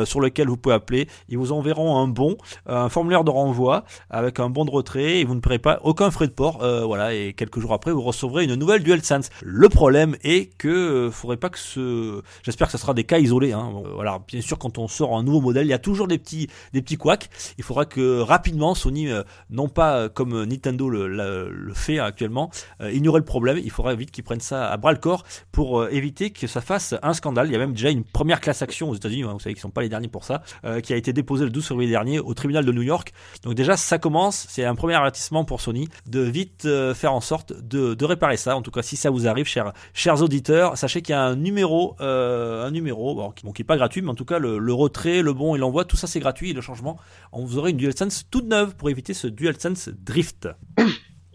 sur 0.05 0.19
lequel 0.19 0.47
vous 0.47 0.57
pouvez 0.57 0.75
appeler. 0.75 1.07
Ils 1.29 1.37
vous 1.37 1.51
enverront 1.51 1.97
un 1.97 2.07
bon, 2.07 2.37
un 2.65 2.89
formulaire 2.89 3.23
de 3.23 3.31
renvoi 3.31 3.83
avec 4.09 4.39
un 4.39 4.49
bon 4.49 4.65
de 4.65 4.71
retrait 4.71 5.19
et 5.19 5.25
vous 5.25 5.35
ne 5.35 5.39
paierez 5.39 5.59
pas 5.59 5.79
aucun 5.83 6.11
frais 6.11 6.27
de 6.27 6.31
port. 6.31 6.63
Euh, 6.63 6.85
voilà 6.85 7.13
et 7.13 7.33
quelques 7.33 7.59
jours 7.59 7.73
après 7.73 7.91
vous 7.91 8.01
recevrez 8.01 8.45
une 8.45 8.55
nouvelle 8.55 8.83
DualSense. 8.83 9.29
Le 9.43 9.69
problème 9.69 10.15
est 10.23 10.55
que 10.57 10.67
euh, 10.67 11.11
faudrait 11.11 11.37
pas 11.37 11.49
que 11.49 11.59
ce, 11.59 12.21
j'espère 12.43 12.67
que 12.67 12.73
ce 12.73 12.77
sera 12.77 12.93
des 12.93 13.03
cas 13.03 13.19
isolés. 13.19 13.53
Hein. 13.53 13.71
Voilà, 13.93 14.19
bien 14.27 14.41
sûr 14.41 14.57
quand 14.57 14.77
on 14.77 14.87
sort 14.87 15.17
un 15.17 15.23
nouveau 15.23 15.41
modèle, 15.41 15.65
il 15.65 15.69
y 15.69 15.73
a 15.73 15.79
toujours 15.79 16.07
des 16.07 16.17
petits 16.17 16.47
des 16.73 16.81
petits 16.81 16.97
couacs. 16.97 17.29
Il 17.57 17.63
faudra 17.63 17.85
que 17.85 18.19
rapidement 18.19 18.75
Sony, 18.75 19.09
euh, 19.09 19.23
non 19.49 19.69
pas 19.69 19.97
euh, 19.97 20.09
comme 20.09 20.43
Nintendo 20.45 20.89
le, 20.89 21.73
fait 21.73 21.99
actuellement, 21.99 22.49
euh, 22.81 22.91
ignorer 22.91 23.19
le 23.19 23.25
problème. 23.25 23.59
Il 23.63 23.71
faudra 23.71 23.95
vite 23.95 24.11
qu'ils 24.11 24.23
prennent 24.23 24.39
ça 24.39 24.69
à 24.69 24.77
bras 24.77 24.91
le 24.91 24.97
corps 24.97 25.23
pour 25.51 25.81
euh, 25.81 25.89
éviter 25.91 26.31
que 26.31 26.47
ça 26.47 26.61
fasse 26.61 26.95
un 27.01 27.13
scandale. 27.13 27.47
Il 27.47 27.53
y 27.53 27.55
a 27.55 27.59
même 27.59 27.73
déjà 27.73 27.89
une 27.89 28.03
première 28.03 28.41
classe 28.41 28.61
action 28.61 28.89
aux 28.89 28.95
États-Unis. 28.95 29.23
Hein, 29.23 29.33
vous 29.33 29.39
savez 29.39 29.53
qu'ils 29.53 29.61
sont 29.61 29.69
pas 29.69 29.81
les 29.81 29.86
derniers 29.89 30.07
pour 30.07 30.23
ça, 30.23 30.43
euh, 30.65 30.81
qui 30.81 30.93
a 30.93 30.95
été 30.95 31.13
déposée 31.13 31.45
le 31.45 31.49
12 31.49 31.67
février 31.67 31.89
dernier 31.89 32.19
au 32.19 32.33
tribunal 32.33 32.65
de 32.65 32.71
New 32.71 32.81
York. 32.81 33.13
Donc 33.43 33.55
déjà 33.55 33.77
ça 33.77 33.97
commence. 33.97 34.45
C'est 34.49 34.65
un 34.65 34.75
premier 34.75 34.95
avertissement 34.95 35.45
pour 35.45 35.61
Sony 35.61 35.87
de 36.07 36.21
vite 36.21 36.65
euh, 36.65 36.93
faire 36.93 37.13
en 37.13 37.21
sorte 37.21 37.53
de, 37.53 38.05
réparer 38.05 38.37
ça. 38.37 38.55
En 38.55 38.61
tout 38.61 38.71
cas, 38.71 38.81
si 38.81 38.95
ça 38.95 39.09
vous 39.09 39.27
arrive, 39.27 39.47
chers 39.93 40.21
auditeurs, 40.21 40.77
sachez 40.77 41.01
qu'il 41.01 41.13
y 41.13 41.15
a 41.15 41.21
un 41.21 41.35
numéro, 41.35 41.95
euh, 41.99 42.65
un 42.65 42.71
numéro, 42.71 43.15
bon, 43.15 43.31
qui, 43.31 43.45
bon, 43.45 43.51
qui 43.51 43.63
est 43.63 43.65
pas 43.65 43.75
gratuit, 43.75 44.01
mais 44.01 44.09
en 44.09 44.15
tout 44.15 44.25
cas 44.25 44.39
le, 44.39 44.57
le 44.57 44.73
retrait, 44.73 45.21
le 45.21 45.33
bon 45.33 45.55
et 45.55 45.57
l'envoi, 45.57 45.83
tout 45.83 45.97
ça 45.97 46.07
c'est 46.07 46.19
gratuit. 46.19 46.51
Et 46.51 46.53
le 46.53 46.61
changement, 46.61 46.97
on 47.31 47.43
vous 47.43 47.57
aurez 47.57 47.71
une 47.71 47.77
DualSense 47.77 48.25
toute 48.31 48.45
neuve 48.45 48.75
pour 48.75 48.89
éviter 48.89 49.13
ce 49.13 49.27
DualSense 49.27 49.89
Drift. 49.89 50.47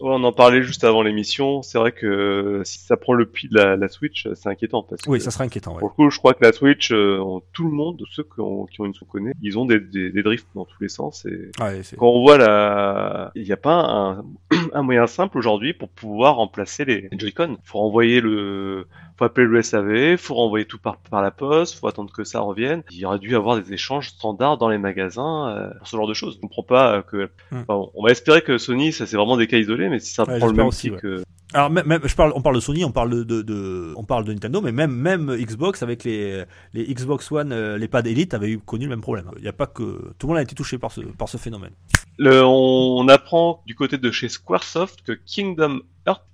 Ouais, 0.03 0.09
on 0.11 0.23
en 0.25 0.33
parlait 0.33 0.61
juste 0.63 0.83
avant 0.83 1.01
l'émission. 1.01 1.61
C'est 1.61 1.77
vrai 1.77 1.93
que 1.93 2.61
si 2.65 2.79
ça 2.79 2.97
prend 2.97 3.13
le 3.13 3.25
pli 3.25 3.47
de 3.47 3.55
la, 3.55 3.77
la 3.77 3.87
Switch, 3.87 4.27
c'est 4.33 4.49
inquiétant 4.49 4.83
parce 4.83 5.01
que 5.01 5.09
oui, 5.09 5.21
ça 5.21 5.31
serait 5.31 5.45
inquiétant. 5.45 5.73
Ouais. 5.73 5.79
Pour 5.79 5.89
le 5.89 5.93
coup, 5.95 6.09
je 6.09 6.17
crois 6.17 6.33
que 6.33 6.43
la 6.43 6.51
Switch, 6.51 6.91
euh, 6.91 7.23
tout 7.53 7.63
le 7.63 7.71
monde, 7.71 8.03
ceux 8.11 8.23
qui 8.23 8.41
ont, 8.41 8.65
qui 8.65 8.81
ont 8.81 8.85
une 8.85 8.93
ils 9.41 9.57
ont 9.57 9.65
des, 9.65 9.79
des, 9.79 10.11
des 10.11 10.23
drifts 10.23 10.47
dans 10.55 10.65
tous 10.65 10.81
les 10.81 10.89
sens. 10.89 11.25
Et 11.25 11.51
ouais, 11.61 11.81
quand 11.97 12.09
on 12.09 12.21
voit 12.21 12.37
la, 12.37 13.31
il 13.35 13.43
n'y 13.43 13.51
a 13.53 13.57
pas 13.57 13.79
un, 13.79 14.25
un 14.73 14.81
moyen 14.81 15.07
simple 15.07 15.37
aujourd'hui 15.37 15.73
pour 15.73 15.87
pouvoir 15.87 16.35
remplacer 16.35 16.83
les 16.83 17.07
Joy-Con. 17.13 17.57
Faut 17.63 17.79
renvoyer 17.79 18.19
le, 18.19 18.87
faut 19.17 19.25
appeler 19.25 19.47
le 19.47 19.61
SAV, 19.61 20.17
faut 20.17 20.35
renvoyer 20.35 20.65
tout 20.65 20.79
par, 20.79 20.97
par 20.97 21.21
la 21.21 21.31
poste, 21.31 21.79
faut 21.79 21.87
attendre 21.87 22.11
que 22.11 22.25
ça 22.25 22.41
revienne. 22.41 22.83
Il 22.91 22.97
y 22.97 23.05
aurait 23.05 23.19
dû 23.19 23.31
y 23.31 23.35
avoir 23.35 23.61
des 23.61 23.71
échanges 23.73 24.09
standards 24.09 24.57
dans 24.57 24.67
les 24.69 24.77
magasins 24.77 25.49
euh, 25.49 25.69
pour 25.77 25.87
ce 25.87 25.95
genre 25.95 26.07
de 26.07 26.13
choses. 26.13 26.35
Je 26.35 26.41
comprends 26.41 26.63
pas 26.63 27.03
que, 27.03 27.29
Hmm. 27.51 27.61
enfin, 27.67 27.89
on 27.93 28.03
va 28.03 28.11
espérer 28.11 28.41
que 28.41 28.57
Sony, 28.57 28.91
ça 28.91 29.05
c'est 29.05 29.15
vraiment 29.17 29.37
des 29.37 29.47
cas 29.47 29.57
isolés, 29.57 29.89
mais 29.93 29.99
si 29.99 30.13
ça 30.13 30.23
Ouais, 30.23 30.37
prend 30.39 30.47
le 30.47 30.51
j'espère 30.53 30.55
même 30.57 30.67
aussi, 30.67 30.91
que 31.01 31.23
Alors 31.53 31.69
même, 31.69 31.85
même- 31.85 32.01
je 32.03 32.15
parle, 32.15 32.33
on 32.35 32.41
parle 32.41 32.55
de 32.55 32.61
Sony, 32.61 32.83
on 32.83 32.91
parle 32.91 33.25
de, 33.25 33.93
on 33.95 34.03
parle 34.03 34.25
de 34.25 34.33
Nintendo, 34.33 34.59
mais 34.61 34.71
même 34.71 34.91
même 34.91 35.33
Xbox 35.35 35.83
avec 35.83 36.03
les 36.03 36.43
les 36.73 36.83
Xbox 36.93 37.31
One, 37.31 37.51
euh, 37.51 37.77
les 37.77 37.87
pads 37.87 38.01
Elite 38.05 38.33
avaient 38.33 38.49
eu 38.49 38.59
connu 38.59 38.85
le 38.85 38.89
même 38.89 39.01
problème. 39.01 39.29
Il 39.37 39.43
n'y 39.43 39.47
a 39.47 39.53
pas 39.53 39.67
que 39.67 40.13
tout 40.17 40.25
le 40.25 40.29
monde 40.29 40.37
a 40.37 40.41
été 40.41 40.55
touché 40.55 40.77
par 40.79 40.91
ce 40.91 41.01
par 41.01 41.29
ce 41.29 41.37
phénomène. 41.37 41.73
Le- 42.17 42.43
on 42.43 43.07
apprend 43.07 43.61
du 43.65 43.75
côté 43.75 43.97
de 43.97 44.11
chez 44.11 44.29
Squaresoft 44.29 45.01
que 45.03 45.13
Kingdom 45.13 45.81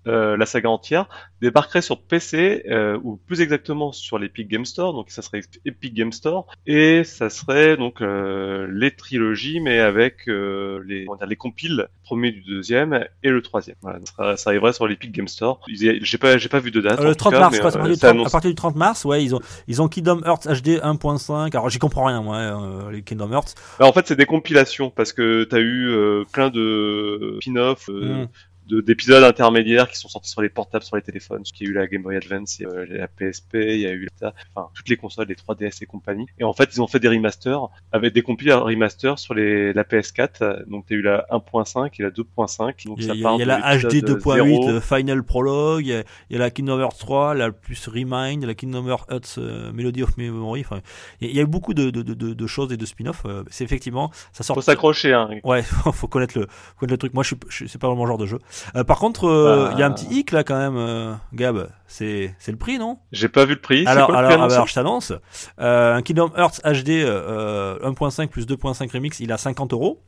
Euh, 0.08 0.38
la 0.38 0.46
saga 0.48 0.70
entière, 0.70 1.08
débarquerait 1.42 1.82
sur 1.84 2.02
PC, 2.02 2.64
euh, 2.70 2.98
ou 3.04 3.18
plus 3.18 3.42
exactement 3.42 3.92
sur 3.92 4.18
l'Epic 4.18 4.48
Game 4.48 4.66
Store, 4.66 4.94
donc 4.94 5.12
ça 5.12 5.22
serait 5.22 5.42
Epic 5.66 5.94
Game 5.94 6.14
Store, 6.14 6.48
et 6.66 7.04
ça 7.04 7.30
serait 7.30 7.78
donc 7.78 8.02
euh, 8.02 8.66
les 8.72 8.90
trilogies, 8.96 9.60
mais 9.60 9.78
avec 9.80 10.26
les, 10.26 11.04
dire, 11.06 11.28
les 11.28 11.36
compiles, 11.36 11.90
premier 12.04 12.32
du 12.32 12.42
deuxième 12.42 13.06
et 13.24 13.30
le 13.30 13.42
troisième. 13.44 13.76
Voilà, 13.82 14.00
ça, 14.18 14.38
ça 14.38 14.50
arriverait 14.50 14.74
sur 14.74 14.88
l'Epic 14.88 15.12
Game 15.12 15.28
Store. 15.28 15.60
J'ai 15.68 16.18
pas, 16.18 16.38
j'ai 16.40 16.50
pas 16.50 16.60
vu 16.60 16.72
de 16.72 16.82
date. 16.82 17.02
Le 17.02 17.10
tout 17.10 17.16
30 17.16 17.34
cas, 17.34 17.40
mars, 17.42 17.56
mais, 17.56 17.60
quoi, 17.62 17.70
à, 17.70 17.74
partir 17.74 17.90
du 17.94 18.00
ça 18.00 18.08
30 18.08 18.16
annonce- 18.16 18.28
à 18.28 18.32
partir 18.32 18.50
du 18.50 18.56
30 18.56 18.76
mars, 18.78 19.06
ouais, 19.06 19.24
ils 19.24 19.36
ont 19.36 19.42
ils 19.68 19.82
ont 19.82 19.88
Kingdom 19.90 20.22
Hearts 20.26 20.48
HD 20.48 20.80
1.5. 20.82 21.54
Alors 21.54 21.70
j'y 21.70 21.78
comprends 21.78 22.06
rien 22.06 22.22
moi, 22.24 22.38
euh, 22.38 22.90
les 22.92 23.04
Kingdom 23.04 23.32
Hearts. 23.32 23.54
Bah, 23.80 23.86
en 23.86 23.92
fait, 23.94 24.08
c'est 24.08 24.16
des 24.16 24.26
compilations 24.26 24.90
parce 24.90 25.14
que 25.14 25.44
t'as 25.44 25.60
eu 25.60 25.94
plein 26.32 26.50
de 26.50 27.38
spin-off, 27.42 27.90
Mm. 27.90 28.28
De 28.70 28.82
d'épisodes 28.82 29.24
intermédiaires 29.24 29.90
qui 29.90 29.98
sont 29.98 30.08
sortis 30.10 30.30
sur 30.30 30.42
les 30.42 30.50
portables, 30.50 30.84
sur 30.86 30.96
les 30.96 31.02
téléphones. 31.02 31.44
Il 31.60 31.66
y 31.66 31.68
a 31.68 31.72
eu 31.72 31.74
la 31.74 31.88
Game 31.88 32.02
Boy 32.04 32.16
Advance, 32.18 32.60
il 32.60 32.64
y 32.64 32.66
a 32.66 32.84
eu 32.84 32.98
la 32.98 33.08
PSP, 33.08 33.56
il 33.56 33.80
y 33.82 33.86
a 33.88 33.92
eu 33.92 34.08
la, 34.22 34.34
enfin 34.56 34.70
toutes 34.74 34.90
les 34.90 34.98
consoles, 34.98 35.28
les 35.28 35.36
3DS 35.36 35.80
et 35.84 35.86
compagnie. 35.86 36.28
Et 36.40 36.44
en 36.44 36.54
fait, 36.54 36.70
ils 36.74 36.82
ont 36.82 36.88
fait 36.88 37.00
des 37.00 37.08
remasters 37.10 37.68
avec 37.92 38.14
des 38.14 38.22
compiles 38.22 38.54
remasters 38.54 39.18
sur 39.20 39.34
les 39.34 39.74
la 39.74 39.84
PS4. 39.84 40.70
Donc 40.70 40.86
t'as 40.88 40.96
eu 40.96 41.02
la 41.02 41.26
1.5 41.32 41.92
et 42.00 42.04
la 42.04 42.10
2.5. 42.12 42.86
Donc 42.88 42.98
Il 43.00 43.04
y 43.04 43.08
ça 43.08 43.12
a, 43.12 43.16
il 43.16 43.20
y 43.20 43.24
part 43.24 43.34
a 43.36 43.38
de 43.40 43.44
la 43.46 43.60
HD 43.78 43.84
l'épisode 43.94 44.20
2.8 44.22 44.34
zéro. 44.36 44.70
euh, 44.70 44.82
Final 44.82 45.24
Prologue, 45.24 45.86
il 45.86 45.90
y, 45.90 45.94
a, 45.96 46.04
il 46.30 46.34
y 46.34 46.36
a 46.36 46.40
la 46.40 46.52
Kingdom 46.52 46.80
Hearts 46.80 46.98
3, 47.00 47.34
la 47.36 47.52
plus 47.52 47.88
Remind, 47.88 48.44
la 48.46 48.54
Kingdom 48.54 48.88
Hearts 48.88 49.36
euh, 49.38 49.72
Melody 49.74 50.04
of 50.04 50.16
Memory. 50.18 50.62
Enfin, 50.62 50.82
il 51.22 51.32
y 51.36 51.40
a- 51.40 51.44
eu 51.44 51.46
beaucoup 51.46 51.74
de, 51.74 51.90
de, 51.90 52.02
de, 52.04 52.48
choses 52.48 52.72
et 52.72 52.78
de 52.78 52.86
spin-off. 52.86 53.24
euh, 53.26 53.44
c'est 53.50 53.64
effectivement, 53.64 54.12
ça 54.34 54.44
sort. 54.44 54.56
Faut 54.56 54.62
s'accrocher. 54.62 55.14
Hein. 55.14 55.30
Ouais, 55.44 55.64
faut 55.94 56.08
connaître 56.08 56.38
le, 56.38 56.46
faut 56.50 56.80
connaître 56.82 56.94
le 56.94 56.98
truc. 56.98 57.14
Moi, 57.14 57.24
je 57.24 57.28
suis, 57.30 57.38
je 57.50 57.56
suis- 57.56 57.70
c'est 57.70 57.80
pas 57.80 57.88
vraiment 57.88 58.02
mon 58.04 58.08
genre 58.08 58.18
de 58.18 58.26
jeu. 58.26 58.40
Euh, 58.76 58.84
par 58.84 59.00
contre, 59.00 59.26
euh, 59.26 59.66
Bah. 59.68 59.72
il 59.74 59.80
y 59.80 59.84
a 59.84 59.86
un 59.88 59.92
petit 59.92 60.08
hic 60.08 60.32
là 60.32 60.44
quand 60.44 60.58
même, 60.58 60.78
euh, 60.78 61.14
Gab. 61.34 61.70
C'est, 61.88 62.36
c'est 62.40 62.52
le 62.52 62.58
prix, 62.58 62.78
non? 62.80 63.00
J'ai 63.12 63.30
pas 63.30 63.46
vu 63.46 63.54
le 63.56 63.62
prix. 63.62 63.86
Alors, 63.88 64.08
quoi 64.08 64.22
le 64.22 64.28
alors, 64.28 64.32
prix 64.32 64.42
ah 64.44 64.48
bah, 64.48 64.54
alors, 64.54 64.68
je 64.68 64.74
t'annonce. 64.74 65.14
Euh, 65.60 65.96
un 65.96 66.02
Kingdom 66.02 66.32
Hearts 66.38 66.62
HD 66.64 66.90
euh, 67.04 67.80
1.5 67.80 68.28
plus 68.28 68.46
2.5 68.46 68.92
remix, 68.92 69.20
il 69.20 69.32
a 69.32 69.38
50 69.38 69.74
euros. 69.74 70.02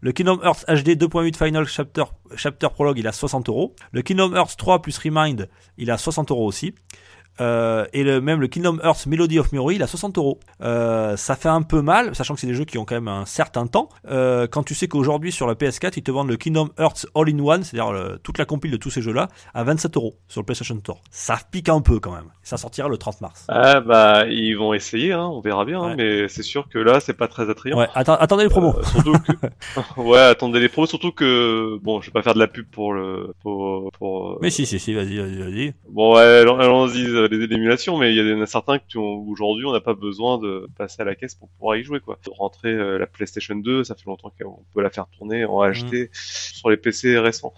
Le 0.00 0.10
Kingdom 0.10 0.40
Hearts 0.42 0.64
HD 0.66 0.96
2.8 1.00 1.36
Final 1.36 1.64
Chapter, 1.64 2.04
Chapter 2.34 2.68
Prologue, 2.74 2.98
il 2.98 3.06
a 3.06 3.12
60 3.12 3.48
euros. 3.48 3.74
Le 3.92 4.02
Kingdom 4.02 4.34
Hearts 4.34 4.56
3 4.56 4.82
plus 4.82 4.98
Remind, 4.98 5.48
il 5.78 5.92
a 5.92 5.96
60 5.98 6.32
euros 6.32 6.44
aussi. 6.46 6.74
Euh, 7.40 7.86
et 7.92 8.04
le, 8.04 8.20
même 8.20 8.40
le 8.40 8.46
Kingdom 8.48 8.78
Hearts 8.84 9.06
Melody 9.06 9.38
of 9.38 9.52
Memory, 9.52 9.76
il 9.76 9.82
a 9.82 9.86
60 9.86 10.18
euros. 10.18 10.38
Euh, 10.62 11.16
ça 11.16 11.34
fait 11.34 11.48
un 11.48 11.62
peu 11.62 11.80
mal, 11.82 12.14
sachant 12.14 12.34
que 12.34 12.40
c'est 12.40 12.46
des 12.46 12.54
jeux 12.54 12.64
qui 12.64 12.78
ont 12.78 12.84
quand 12.84 12.94
même 12.94 13.08
un 13.08 13.24
certain 13.24 13.66
temps. 13.66 13.88
Euh, 14.08 14.46
quand 14.46 14.62
tu 14.62 14.74
sais 14.74 14.86
qu'aujourd'hui 14.88 15.32
sur 15.32 15.46
la 15.46 15.54
PS4, 15.54 15.92
ils 15.96 16.02
te 16.02 16.10
vendent 16.10 16.28
le 16.28 16.36
Kingdom 16.36 16.68
Hearts 16.78 17.06
All-in-One, 17.14 17.62
c'est-à-dire 17.64 18.18
toute 18.22 18.38
la 18.38 18.44
compile 18.44 18.70
de 18.70 18.76
tous 18.76 18.90
ces 18.90 19.00
jeux-là, 19.02 19.28
à 19.54 19.64
27 19.64 19.96
euros 19.96 20.14
sur 20.28 20.40
le 20.40 20.44
PlayStation 20.46 20.78
Store. 20.78 21.00
Ça 21.10 21.38
pique 21.50 21.68
un 21.68 21.80
peu 21.80 21.98
quand 22.00 22.12
même. 22.12 22.26
Ça 22.42 22.56
sortira 22.56 22.88
le 22.88 22.98
30 22.98 23.20
mars. 23.20 23.44
Ah 23.48 23.80
bah 23.80 24.24
ils 24.28 24.54
vont 24.54 24.74
essayer, 24.74 25.12
hein, 25.12 25.24
on 25.26 25.40
verra 25.40 25.64
bien, 25.64 25.80
hein, 25.82 25.94
mais 25.96 26.28
c'est 26.28 26.42
sûr 26.42 26.68
que 26.68 26.78
là 26.78 27.00
c'est 27.00 27.12
pas 27.14 27.28
très 27.28 27.48
attrayant. 27.48 27.78
Ouais, 27.78 27.88
atten- 27.94 28.16
attendez 28.20 28.44
les 28.44 28.50
promos. 28.50 28.74
Euh, 28.76 28.82
surtout 28.84 29.12
que... 29.12 30.00
ouais, 30.00 30.18
attendez 30.20 30.60
les 30.60 30.68
pros, 30.68 30.86
surtout 30.86 31.12
que 31.12 31.78
bon, 31.82 32.00
je 32.00 32.06
vais 32.06 32.12
pas 32.12 32.22
faire 32.22 32.34
de 32.34 32.38
la 32.40 32.48
pub 32.48 32.66
pour 32.70 32.92
le 32.92 33.32
pour 33.42 33.90
pour. 33.92 34.38
Mais 34.42 34.50
si, 34.50 34.66
si, 34.66 34.78
si, 34.78 34.92
vas-y, 34.94 35.18
vas-y, 35.18 35.38
vas-y. 35.38 35.74
Bon, 35.88 36.14
ouais, 36.16 36.20
allons- 36.40 36.58
allons-y 36.58 37.21
les 37.30 37.46
l'émulation, 37.46 37.98
mais 37.98 38.14
il 38.14 38.26
y 38.28 38.32
en 38.34 38.40
a 38.40 38.46
certains 38.46 38.78
qui 38.78 38.98
ont 38.98 39.26
aujourd'hui, 39.28 39.64
on 39.66 39.72
n'a 39.72 39.80
pas 39.80 39.94
besoin 39.94 40.38
de 40.38 40.66
passer 40.78 41.02
à 41.02 41.04
la 41.04 41.14
caisse 41.14 41.34
pour 41.34 41.48
pouvoir 41.50 41.76
y 41.76 41.82
jouer 41.84 42.00
quoi. 42.00 42.18
Rentrer 42.30 42.70
euh, 42.72 42.98
la 42.98 43.06
PlayStation 43.06 43.54
2, 43.56 43.84
ça 43.84 43.94
fait 43.94 44.06
longtemps 44.06 44.32
qu'on 44.40 44.58
peut 44.74 44.82
la 44.82 44.90
faire 44.90 45.06
tourner 45.18 45.44
en 45.44 45.58
HD 45.70 46.08
sur 46.12 46.70
les 46.70 46.76
PC 46.76 47.18
récents. 47.18 47.52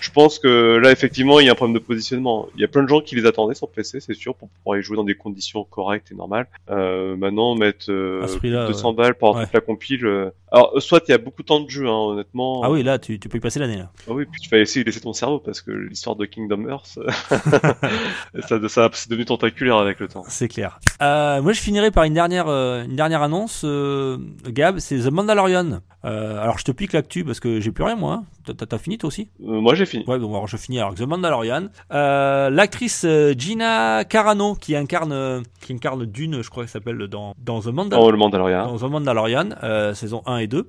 Je 0.00 0.10
pense 0.10 0.38
que 0.38 0.76
là 0.76 0.90
effectivement, 0.92 1.40
il 1.40 1.46
y 1.46 1.48
a 1.48 1.52
un 1.52 1.54
problème 1.56 1.74
de 1.74 1.82
positionnement. 1.84 2.48
Il 2.54 2.60
y 2.60 2.64
a 2.64 2.68
plein 2.68 2.82
de 2.82 2.88
gens 2.88 3.00
qui 3.00 3.14
les 3.16 3.26
attendaient 3.26 3.54
sur 3.54 3.68
PC, 3.70 4.00
c'est 4.00 4.14
sûr, 4.14 4.34
pour 4.34 4.48
pouvoir 4.48 4.78
y 4.78 4.82
jouer 4.82 4.96
dans 4.96 5.04
des 5.04 5.14
conditions 5.14 5.64
correctes 5.64 6.12
et 6.12 6.14
normales. 6.14 6.46
Euh, 6.70 7.16
maintenant, 7.16 7.54
mettre 7.54 7.90
euh, 7.90 8.22
À 8.22 8.28
ce 8.28 8.38
plus 8.38 8.50
de 8.50 8.54
prix-là, 8.56 8.66
200 8.66 8.92
balles 8.92 9.14
pour 9.14 9.28
avoir 9.28 9.40
Ouais. 9.42 9.46
toute 9.46 9.54
la 9.54 9.60
compile. 9.60 10.04
euh, 10.06 10.30
Alors, 10.52 10.72
euh, 10.76 10.80
soit 10.80 11.02
il 11.08 11.10
y 11.10 11.14
a 11.14 11.18
beaucoup 11.18 11.42
de 11.42 11.46
temps 11.46 11.60
de 11.60 11.70
jeu, 11.70 11.88
hein, 11.88 11.92
honnêtement. 11.92 12.62
Ah 12.62 12.70
oui, 12.70 12.82
là, 12.82 12.98
tu, 12.98 13.18
tu 13.18 13.28
peux 13.28 13.38
y 13.38 13.40
passer 13.40 13.58
l'année. 13.58 13.76
là. 13.78 13.90
Ah 14.08 14.12
oui, 14.12 14.24
puis 14.30 14.40
tu 14.40 14.48
vas 14.50 14.58
essayer 14.58 14.84
de 14.84 14.88
laisser 14.90 15.00
ton 15.00 15.12
cerveau 15.14 15.38
parce 15.38 15.60
que 15.62 15.70
l'histoire 15.70 16.14
de 16.16 16.26
Kingdom 16.26 16.68
Hearts, 16.68 16.98
ça, 18.48 18.68
ça, 18.68 18.90
c'est 19.02 19.10
devenu 19.10 19.24
tentaculaire 19.24 19.76
avec 19.76 19.98
le 20.00 20.08
temps. 20.08 20.22
C'est 20.28 20.48
clair. 20.48 20.78
Euh, 21.00 21.42
moi, 21.42 21.52
je 21.52 21.60
finirai 21.60 21.90
par 21.90 22.04
une 22.04 22.14
dernière, 22.14 22.46
euh, 22.48 22.84
une 22.84 22.96
dernière 22.96 23.22
annonce, 23.22 23.62
euh, 23.64 24.16
Gab, 24.46 24.78
c'est 24.78 24.98
The 24.98 25.10
Mandalorian. 25.10 25.80
Alors, 26.04 26.58
je 26.58 26.64
te 26.64 26.72
pique 26.72 26.92
l'actu 26.94 27.24
parce 27.24 27.38
que 27.38 27.60
j'ai 27.60 27.70
plus 27.70 27.84
rien, 27.84 27.94
moi. 27.96 28.22
hein. 28.48 28.54
T'as- 28.58 28.78
fini, 28.78 28.98
toi 28.98 29.06
aussi? 29.08 29.28
Moi, 29.38 29.74
j'ai 29.76 29.86
fini. 29.86 30.04
Ouais, 30.08 30.18
bon, 30.18 30.30
alors 30.30 30.48
je 30.48 30.56
finis 30.56 30.80
avec 30.80 30.96
The 30.96 31.02
Mandalorian. 31.02 31.68
L'actrice 31.90 33.06
Gina 33.38 34.04
Carano, 34.04 34.54
qui 34.54 34.74
incarne, 34.74 35.42
qui 35.60 35.72
incarne 35.72 36.04
Dune, 36.06 36.42
je 36.42 36.50
crois 36.50 36.64
qu'elle 36.64 36.70
s'appelle 36.70 36.98
dans, 37.06 37.34
dans 37.38 37.60
The 37.60 37.66
Mandalorian. 37.66 38.08
Oh, 38.08 38.10
le 38.10 38.18
Mandalorian. 38.18 38.66
dans 38.66 38.78
The 38.78 38.90
Mandalorian, 38.90 39.48
saison 39.94 40.22
1 40.26 40.38
et 40.38 40.46
2, 40.48 40.68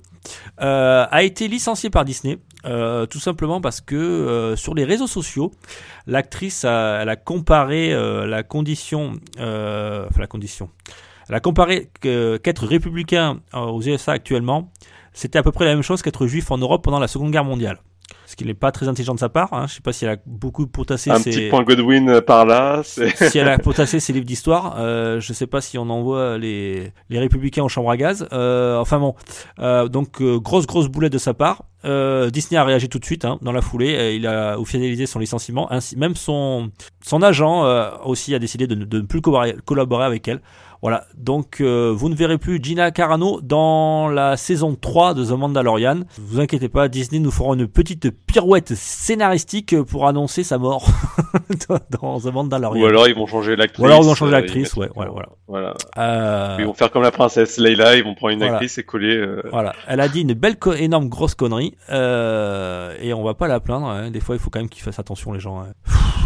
euh, 0.60 1.06
a 1.10 1.22
été 1.24 1.48
licenciée 1.48 1.90
par 1.90 2.04
Disney, 2.04 2.38
tout 2.64 3.18
simplement 3.20 3.60
parce 3.60 3.80
que 3.80 4.54
sur 4.56 4.74
les 4.74 4.84
réseaux 4.84 5.08
sociaux, 5.08 5.50
l'actrice 6.06 6.64
a, 6.64 7.00
elle 7.02 7.08
a 7.08 7.16
comparé 7.16 7.92
la 8.26 8.42
condition, 8.42 9.12
euh, 9.38 10.06
enfin 10.08 10.20
la 10.20 10.26
condition, 10.26 10.70
qu'être 12.00 12.66
républicain 12.66 13.40
euh, 13.54 13.60
aux 13.60 13.82
USA 13.82 14.12
actuellement, 14.12 14.70
c'était 15.12 15.38
à 15.38 15.42
peu 15.42 15.52
près 15.52 15.64
la 15.64 15.72
même 15.72 15.82
chose 15.82 16.02
qu'être 16.02 16.26
juif 16.26 16.50
en 16.50 16.58
Europe 16.58 16.82
pendant 16.82 16.98
la 16.98 17.08
Seconde 17.08 17.30
Guerre 17.30 17.44
mondiale. 17.44 17.78
Ce 18.34 18.36
qui 18.36 18.44
n'est 18.46 18.54
pas 18.54 18.72
très 18.72 18.88
intelligent 18.88 19.14
de 19.14 19.20
sa 19.20 19.28
part. 19.28 19.52
Hein. 19.52 19.66
Je 19.68 19.74
sais 19.74 19.80
pas 19.80 19.92
si 19.92 20.04
elle 20.04 20.10
a 20.10 20.16
beaucoup 20.26 20.66
potassé 20.66 21.08
Un 21.08 21.18
ses, 21.20 21.30
petit 21.30 21.48
point 21.50 21.62
Godwin 21.62 22.08
euh, 22.08 22.20
par 22.20 22.44
là. 22.44 22.82
si 22.84 23.38
elle 23.38 23.48
a 23.48 23.58
potassé 23.60 24.00
ses 24.00 24.12
livres 24.12 24.26
d'histoire, 24.26 24.74
euh, 24.80 25.20
je 25.20 25.32
sais 25.32 25.46
pas 25.46 25.60
si 25.60 25.78
on 25.78 25.88
envoie 25.88 26.36
les, 26.36 26.90
les 27.10 27.18
républicains 27.20 27.62
en 27.62 27.68
chambre 27.68 27.92
à 27.92 27.96
gaz. 27.96 28.26
Euh, 28.32 28.76
enfin 28.80 28.98
bon, 28.98 29.14
Euh, 29.60 29.86
donc 29.86 30.20
grosse 30.20 30.66
grosse 30.66 30.88
boulette 30.88 31.12
de 31.12 31.18
sa 31.18 31.32
part. 31.32 31.62
Disney 32.32 32.58
a 32.58 32.64
réagi 32.64 32.88
tout 32.88 32.98
de 32.98 33.04
suite 33.04 33.24
hein, 33.24 33.38
dans 33.42 33.52
la 33.52 33.60
foulée. 33.60 34.14
Il 34.16 34.26
a 34.26 34.58
officialisé 34.58 35.06
son 35.06 35.20
licenciement. 35.20 35.70
Ainsi, 35.70 35.96
même 35.96 36.16
son 36.16 36.70
son 37.04 37.22
agent 37.22 37.62
aussi 38.04 38.34
a 38.34 38.38
décidé 38.40 38.66
de, 38.66 38.74
ne- 38.74 38.84
de 38.86 39.00
ne 39.02 39.06
plus 39.06 39.20
collaborer 39.20 40.04
avec 40.06 40.26
elle. 40.26 40.40
Voilà, 40.84 41.06
donc 41.16 41.62
euh, 41.62 41.94
vous 41.96 42.10
ne 42.10 42.14
verrez 42.14 42.36
plus 42.36 42.62
Gina 42.62 42.90
Carano 42.90 43.40
dans 43.40 44.08
la 44.08 44.36
saison 44.36 44.76
3 44.78 45.14
de 45.14 45.24
The 45.24 45.30
Mandalorian. 45.30 46.00
Vous 46.18 46.40
inquiétez 46.40 46.68
pas, 46.68 46.88
Disney 46.88 47.20
nous 47.20 47.30
fera 47.30 47.54
une 47.54 47.66
petite 47.66 48.10
pirouette 48.10 48.74
scénaristique 48.74 49.80
pour 49.84 50.06
annoncer 50.06 50.42
sa 50.42 50.58
mort 50.58 50.86
dans 52.02 52.20
The 52.20 52.26
Mandalorian. 52.26 52.82
Ou 52.82 52.86
alors 52.86 53.08
ils 53.08 53.14
vont 53.14 53.26
changer 53.26 53.56
l'actrice. 53.56 53.82
Ou 53.82 53.86
alors 53.86 54.02
ils 54.02 54.06
vont 54.06 54.14
changer 54.14 54.34
euh, 54.34 54.40
l'actrice, 54.40 54.74
ouais, 54.74 54.90
voilà, 54.94 55.12
voilà. 55.48 55.74
Euh, 55.96 56.56
Ils 56.58 56.66
vont 56.66 56.74
faire 56.74 56.90
comme 56.90 57.02
la 57.02 57.10
princesse 57.12 57.56
Leila, 57.58 57.96
ils 57.96 58.04
vont 58.04 58.14
prendre 58.14 58.34
une 58.34 58.40
Voilà. 58.40 58.54
actrice 58.56 58.76
et 58.76 58.82
coller. 58.82 59.16
euh, 59.16 59.40
Voilà, 59.50 59.72
elle 59.88 60.00
a 60.00 60.08
dit 60.08 60.20
une 60.20 60.34
belle, 60.34 60.56
énorme, 60.78 61.08
grosse 61.08 61.34
connerie, 61.34 61.74
euh, 61.92 62.94
et 63.00 63.14
on 63.14 63.22
va 63.24 63.32
pas 63.32 63.48
la 63.48 63.58
plaindre. 63.60 63.86
hein. 63.86 64.10
Des 64.10 64.20
fois, 64.20 64.34
il 64.34 64.38
faut 64.38 64.50
quand 64.50 64.58
même 64.60 64.68
qu'ils 64.68 64.82
fassent 64.82 64.98
attention, 64.98 65.32
les 65.32 65.40
gens. 65.40 65.60
hein. 65.60 65.68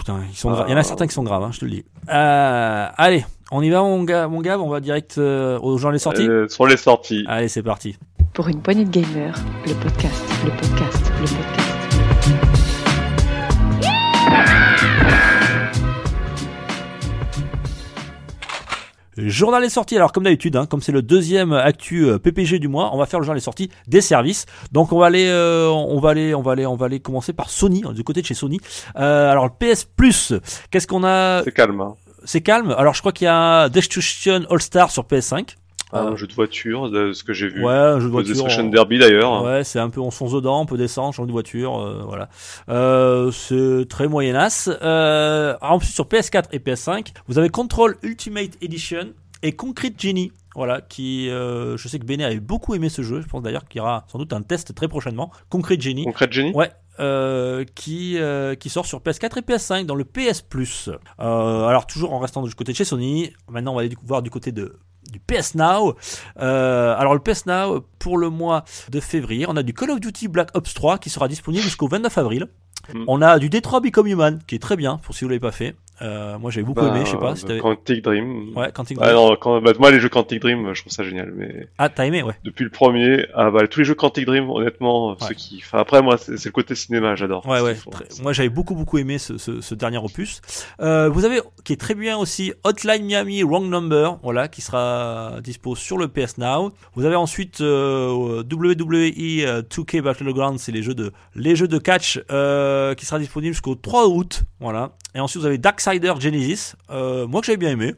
Pff, 0.08 0.16
putain, 0.16 0.28
ils 0.30 0.36
sont 0.36 0.50
gra- 0.52 0.64
Il 0.68 0.70
y 0.70 0.74
en 0.74 0.78
a 0.78 0.82
certains 0.82 1.06
qui 1.06 1.14
sont 1.14 1.22
graves, 1.22 1.42
hein, 1.42 1.50
je 1.52 1.60
te 1.60 1.64
le 1.64 1.70
dis. 1.70 1.84
Euh, 2.08 2.86
allez, 2.96 3.24
on 3.50 3.62
y 3.62 3.70
va, 3.70 3.82
mon 3.82 4.02
gars, 4.04 4.28
mon 4.28 4.40
gars 4.40 4.58
on 4.58 4.68
va 4.68 4.80
direct 4.80 5.18
euh, 5.18 5.58
aux 5.60 5.78
gens 5.78 5.90
les 5.90 5.98
sorties. 5.98 6.28
euh, 6.28 6.48
sur 6.48 6.66
les 6.66 6.76
sorties. 6.76 7.24
Allez, 7.28 7.48
c'est 7.48 7.62
parti. 7.62 7.96
Pour 8.34 8.48
une 8.48 8.60
poignée 8.62 8.84
de 8.84 8.90
gamers, 8.90 9.34
le 9.66 9.74
podcast, 9.74 10.24
le 10.44 10.50
podcast, 10.50 11.12
le 11.20 11.26
podcast. 11.26 11.67
Journal 19.26 19.62
des 19.62 19.68
sorties. 19.68 19.96
Alors 19.96 20.12
comme 20.12 20.24
d'habitude, 20.24 20.56
hein, 20.56 20.66
comme 20.66 20.80
c'est 20.80 20.92
le 20.92 21.02
deuxième 21.02 21.52
actu 21.52 22.04
euh, 22.04 22.18
PPG 22.18 22.58
du 22.58 22.68
mois, 22.68 22.90
on 22.94 22.98
va 22.98 23.06
faire 23.06 23.18
le 23.18 23.24
journal 23.24 23.38
des 23.38 23.44
sorties 23.44 23.70
des 23.86 24.00
services. 24.00 24.46
Donc 24.72 24.92
on 24.92 24.98
va 24.98 25.06
aller, 25.06 25.26
euh, 25.28 25.68
on 25.68 25.98
va 25.98 26.10
aller, 26.10 26.34
on 26.34 26.42
va 26.42 26.52
aller, 26.52 26.66
on 26.66 26.76
va 26.76 26.86
aller 26.86 27.00
commencer 27.00 27.32
par 27.32 27.50
Sony, 27.50 27.82
hein, 27.86 27.92
du 27.92 28.04
côté 28.04 28.20
de 28.20 28.26
chez 28.26 28.34
Sony. 28.34 28.60
Euh, 28.96 29.30
alors 29.30 29.44
le 29.44 29.50
PS 29.50 29.84
Plus, 29.84 30.34
qu'est-ce 30.70 30.86
qu'on 30.86 31.04
a 31.04 31.42
C'est 31.42 31.52
calme. 31.52 31.80
Hein. 31.80 31.94
C'est 32.24 32.40
calme. 32.40 32.74
Alors 32.78 32.94
je 32.94 33.00
crois 33.00 33.12
qu'il 33.12 33.24
y 33.24 33.28
a 33.28 33.68
Destruction 33.68 34.44
All 34.50 34.60
Star 34.60 34.90
sur 34.90 35.04
PS5. 35.04 35.56
Un 35.92 36.16
jeu 36.16 36.26
de 36.26 36.32
voiture, 36.34 36.90
de 36.90 37.12
ce 37.12 37.24
que 37.24 37.32
j'ai 37.32 37.48
vu. 37.48 37.64
Ouais, 37.64 37.72
un 37.72 37.98
jeu 38.00 38.06
de 38.06 38.12
voiture. 38.12 38.34
Destruction 38.34 38.64
on- 38.66 38.70
Derby 38.70 38.98
d'ailleurs. 38.98 39.42
Ouais, 39.42 39.64
c'est 39.64 39.78
un 39.78 39.88
peu 39.90 40.00
on 40.00 40.10
fonce 40.10 40.32
dedans, 40.32 40.60
on 40.60 40.66
peut 40.66 40.76
descendre, 40.76 41.14
changer 41.14 41.26
de 41.28 41.32
voiture, 41.32 41.78
euh, 41.78 42.02
voilà. 42.06 42.28
Euh, 42.68 43.30
c'est 43.30 43.86
très 43.88 44.06
moyenasse. 44.08 44.68
Euh, 44.82 45.56
en 45.62 45.78
plus 45.78 45.88
sur 45.88 46.06
PS4 46.06 46.48
et 46.52 46.58
PS5, 46.58 47.12
vous 47.26 47.38
avez 47.38 47.48
Control 47.48 47.96
Ultimate 48.02 48.50
Edition 48.60 49.08
et 49.42 49.52
Concrete 49.52 49.94
Genie. 50.00 50.32
Voilà, 50.54 50.80
qui, 50.80 51.30
euh, 51.30 51.76
je 51.76 51.86
sais 51.88 51.98
que 52.00 52.04
Bene 52.04 52.20
avait 52.22 52.40
beaucoup 52.40 52.74
aimé 52.74 52.88
ce 52.88 53.02
jeu. 53.02 53.20
Je 53.20 53.26
pense 53.28 53.42
d'ailleurs 53.42 53.64
qu'il 53.68 53.78
y 53.78 53.80
aura 53.80 54.04
sans 54.08 54.18
doute 54.18 54.32
un 54.32 54.42
test 54.42 54.74
très 54.74 54.88
prochainement. 54.88 55.30
Concrete 55.50 55.80
Genie. 55.80 56.04
Concrète 56.04 56.32
Génie 56.32 56.52
Ouais, 56.52 56.70
euh, 56.98 57.64
qui, 57.76 58.18
euh, 58.18 58.56
qui 58.56 58.68
sort 58.68 58.84
sur 58.84 59.00
PS4 59.00 59.38
et 59.38 59.42
PS5 59.42 59.86
dans 59.86 59.94
le 59.94 60.04
PS 60.04 60.42
Plus. 60.42 60.90
Euh, 61.20 61.64
alors 61.66 61.86
toujours 61.86 62.12
en 62.12 62.18
restant 62.18 62.42
du 62.42 62.52
côté 62.56 62.72
de 62.72 62.76
chez 62.76 62.84
Sony, 62.84 63.32
maintenant 63.48 63.72
on 63.72 63.76
va 63.76 63.82
aller 63.82 63.94
voir 64.04 64.20
du 64.20 64.30
côté 64.30 64.50
de 64.50 64.74
du 65.10 65.20
PS 65.20 65.54
Now. 65.54 65.96
Euh, 66.38 66.94
alors 66.96 67.14
le 67.14 67.20
PS 67.20 67.46
Now 67.46 67.84
pour 67.98 68.18
le 68.18 68.30
mois 68.30 68.64
de 68.90 69.00
février, 69.00 69.46
on 69.48 69.56
a 69.56 69.62
du 69.62 69.74
Call 69.74 69.90
of 69.90 70.00
Duty 70.00 70.28
Black 70.28 70.50
Ops 70.54 70.74
3 70.74 70.98
qui 70.98 71.10
sera 71.10 71.28
disponible 71.28 71.62
jusqu'au 71.62 71.88
29 71.88 72.18
avril. 72.18 72.48
Mm. 72.92 73.04
On 73.06 73.22
a 73.22 73.38
du 73.38 73.50
Detroit 73.50 73.80
Become 73.80 74.06
Human 74.06 74.40
qui 74.46 74.54
est 74.54 74.60
très 74.60 74.76
bien 74.76 74.98
pour 74.98 75.14
si 75.14 75.24
vous 75.24 75.28
l'avez 75.28 75.40
pas 75.40 75.52
fait. 75.52 75.74
Euh, 76.02 76.38
moi 76.38 76.50
j'avais 76.50 76.64
beaucoup 76.64 76.80
Bah, 76.80 76.88
aimé, 76.94 77.04
je 77.04 77.10
sais 77.10 77.16
pas. 77.16 77.34
si 77.34 77.44
Quantic 77.58 78.02
Dream. 78.04 78.56
Ouais, 78.56 78.70
Quantic 78.72 78.98
Ah 79.00 79.06
Dream. 79.12 79.16
non, 79.16 79.36
quand, 79.40 79.60
bah, 79.60 79.72
moi 79.78 79.90
les 79.90 80.00
jeux 80.00 80.08
Quantic 80.08 80.40
Dream, 80.40 80.72
je 80.74 80.80
trouve 80.82 80.92
ça 80.92 81.02
génial, 81.02 81.32
mais 81.36 81.68
Ah, 81.78 81.88
t'as 81.88 82.06
aimé, 82.06 82.22
ouais. 82.22 82.34
depuis 82.44 82.64
le 82.64 82.70
premier, 82.70 83.26
ah 83.34 83.50
bah 83.50 83.66
tous 83.66 83.80
les 83.80 83.84
jeux 83.84 83.94
Quantic 83.94 84.24
Dream, 84.26 84.48
honnêtement, 84.50 85.16
ceux 85.18 85.34
qui, 85.34 85.60
enfin 85.64 85.78
après 85.78 86.00
moi 86.02 86.16
c'est 86.18 86.44
le 86.44 86.50
côté 86.52 86.74
cinéma, 86.74 87.14
j'adore. 87.16 87.44
Ouais, 87.46 87.60
ouais. 87.60 87.72
qu'ils 87.74 87.82
font. 87.82 87.90
très- 87.90 88.04
Moi, 88.22 88.32
j'avais 88.32 88.48
beaucoup, 88.48 88.74
beaucoup 88.74 88.98
aimé 88.98 89.18
ce, 89.18 89.38
ce, 89.38 89.60
ce 89.60 89.74
dernier 89.74 89.98
opus. 89.98 90.40
Euh, 90.80 91.08
vous 91.08 91.24
avez, 91.24 91.40
qui 91.64 91.72
est 91.72 91.76
très 91.76 91.94
bien 91.94 92.16
aussi, 92.16 92.52
Hotline 92.64 93.04
Miami 93.04 93.42
Wrong 93.42 93.68
Number, 93.68 94.18
voilà, 94.22 94.48
qui 94.48 94.60
sera 94.60 95.36
dispo 95.42 95.74
sur 95.74 95.98
le 95.98 96.08
PS 96.08 96.38
Now. 96.38 96.72
Vous 96.94 97.04
avez 97.04 97.16
ensuite 97.16 97.60
euh, 97.60 98.42
WWE 98.42 99.44
euh, 99.44 99.62
2K 99.62 100.00
Battlegrounds, 100.02 100.58
c'est 100.58 100.72
les 100.72 100.82
jeux 100.82 100.94
de, 100.94 101.12
les 101.34 101.56
jeux 101.56 101.68
de 101.68 101.78
catch, 101.78 102.20
euh, 102.30 102.94
qui 102.94 103.06
sera 103.06 103.18
disponible 103.18 103.52
jusqu'au 103.52 103.74
3 103.74 104.08
août, 104.08 104.42
voilà. 104.60 104.92
Et 105.14 105.20
ensuite, 105.20 105.40
vous 105.40 105.46
avez 105.46 105.58
Darksider 105.96 106.20
Genesis, 106.20 106.74
euh, 106.90 107.26
moi 107.26 107.40
que 107.40 107.46
j'avais 107.46 107.56
bien 107.56 107.70
aimé, 107.70 107.94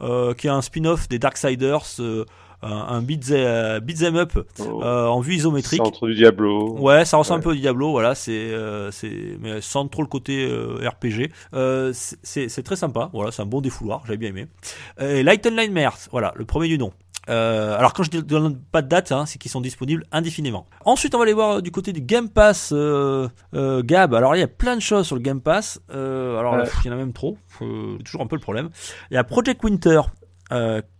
euh, 0.00 0.32
qui 0.34 0.46
est 0.46 0.50
un 0.50 0.62
spin-off 0.62 1.08
des 1.08 1.18
Darksiders, 1.18 1.84
euh, 2.00 2.24
un, 2.62 3.02
beat'em 3.02 3.80
beat'em 3.80 4.16
up 4.16 4.32
Oh, 4.60 4.82
euh, 4.82 5.06
en 5.06 5.20
vue 5.20 5.34
isométrique. 5.34 5.80
c'est 5.82 5.86
entre 5.86 6.08
du 6.08 6.14
Diablo. 6.14 6.76
Ouais, 6.78 7.04
ça 7.04 7.18
ressemble 7.18 7.40
Ouais. 7.40 7.42
un 7.46 7.50
peu 7.50 7.56
au 7.56 7.60
Diablo, 7.60 7.90
voilà, 7.90 8.14
c'est, 8.14 8.32
euh, 8.32 8.90
c'est, 8.90 9.36
mais 9.40 9.60
sans 9.60 9.86
trop 9.88 10.02
le 10.02 10.08
côté 10.08 10.46
euh, 10.50 10.88
RPG. 10.88 11.30
C'est- 11.92 12.18
c'est, 12.22 12.48
c'est 12.48 12.62
très 12.62 12.76
sympa, 12.76 13.10
voilà, 13.12 13.30
c'est 13.30 13.42
un 13.42 13.46
bon 13.46 13.60
défouloir, 13.60 14.02
j'avais 14.06 14.16
bien 14.16 14.30
aimé. 14.30 14.46
Et 15.00 15.22
Light 15.22 15.46
and 15.46 15.50
Nightmares, 15.52 15.98
voilà, 16.10 16.32
le 16.36 16.44
premier 16.46 16.68
du 16.68 16.78
nom. 16.78 16.92
Euh, 17.28 17.76
alors 17.76 17.92
quand 17.92 18.02
je 18.04 18.16
ne 18.16 18.20
donne 18.22 18.56
pas 18.70 18.82
de 18.82 18.88
date, 18.88 19.10
hein, 19.12 19.26
c'est 19.26 19.38
qu'ils 19.38 19.50
sont 19.50 19.60
disponibles 19.60 20.04
indéfiniment. 20.12 20.66
Ensuite, 20.84 21.14
on 21.14 21.18
va 21.18 21.24
aller 21.24 21.32
voir 21.32 21.56
euh, 21.56 21.60
du 21.60 21.70
côté 21.70 21.92
du 21.92 22.00
Game 22.00 22.28
Pass 22.28 22.70
euh, 22.72 23.28
euh, 23.54 23.82
Gab. 23.84 24.14
Alors 24.14 24.36
il 24.36 24.38
y 24.40 24.42
a 24.44 24.48
plein 24.48 24.76
de 24.76 24.80
choses 24.82 25.06
sur 25.06 25.16
le 25.16 25.22
Game 25.22 25.40
Pass. 25.40 25.80
Alors 25.90 26.56
pff, 26.62 26.78
il 26.84 26.88
y 26.88 26.90
en 26.90 26.94
a 26.94 26.96
même 26.96 27.12
trop, 27.12 27.36
toujours 28.04 28.20
un 28.22 28.26
peu 28.26 28.36
le 28.36 28.40
problème. 28.42 28.70
Il 29.10 29.14
y 29.14 29.16
a 29.16 29.24
Project 29.24 29.62
Winter. 29.64 30.00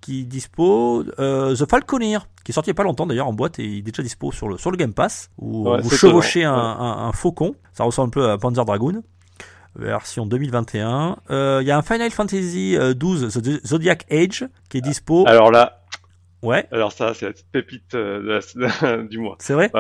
qui 0.00 0.26
dispo 0.26 1.04
The 1.04 1.70
Falconeer 1.70 2.18
qui 2.44 2.50
est 2.50 2.54
sorti 2.54 2.70
il 2.70 2.72
n'y 2.72 2.76
a 2.76 2.80
pas 2.80 2.82
longtemps 2.84 3.06
d'ailleurs 3.06 3.26
en 3.28 3.32
boîte 3.32 3.58
et 3.60 3.64
il 3.64 3.78
est 3.78 3.82
déjà 3.82 4.02
dispo 4.02 4.30
sur 4.32 4.48
le, 4.48 4.56
sur 4.58 4.70
le 4.72 4.76
Game 4.76 4.92
Pass 4.94 5.30
où 5.38 5.68
Ouais, 5.68 5.80
vous 5.80 5.90
chevauchez 5.90 6.42
un, 6.44 6.52
étonnant, 6.52 6.80
un- 6.80 7.08
un 7.08 7.12
faucon 7.12 7.54
ça 7.72 7.82
ressemble 7.84 8.08
un 8.08 8.10
peu 8.10 8.30
à 8.30 8.38
Panzer 8.38 8.64
Dragoon 8.64 9.02
version 9.74 10.26
2021 10.26 11.16
Euh, 11.30 11.58
il 11.62 11.66
y 11.66 11.70
a 11.70 11.76
un 11.78 11.82
Final 11.82 12.10
Fantasy 12.10 12.76
euh, 12.76 12.94
12 12.94 13.32
The 13.42 13.66
Zodiac 13.66 14.06
Age 14.10 14.46
qui 14.68 14.78
est 14.78 14.80
dispo 14.80 15.24
Alors 15.26 15.50
là, 15.50 15.80
ouais. 16.42 16.66
Alors 16.72 16.92
ça 16.92 17.14
c'est 17.14 17.26
la 17.26 17.32
petite 17.32 17.50
pépite 17.50 17.94
euh, 17.94 18.40
de 18.54 18.60
la- 18.60 18.96
du 19.02 19.18
mois. 19.18 19.36
c'est 19.40 19.54
vrai? 19.54 19.70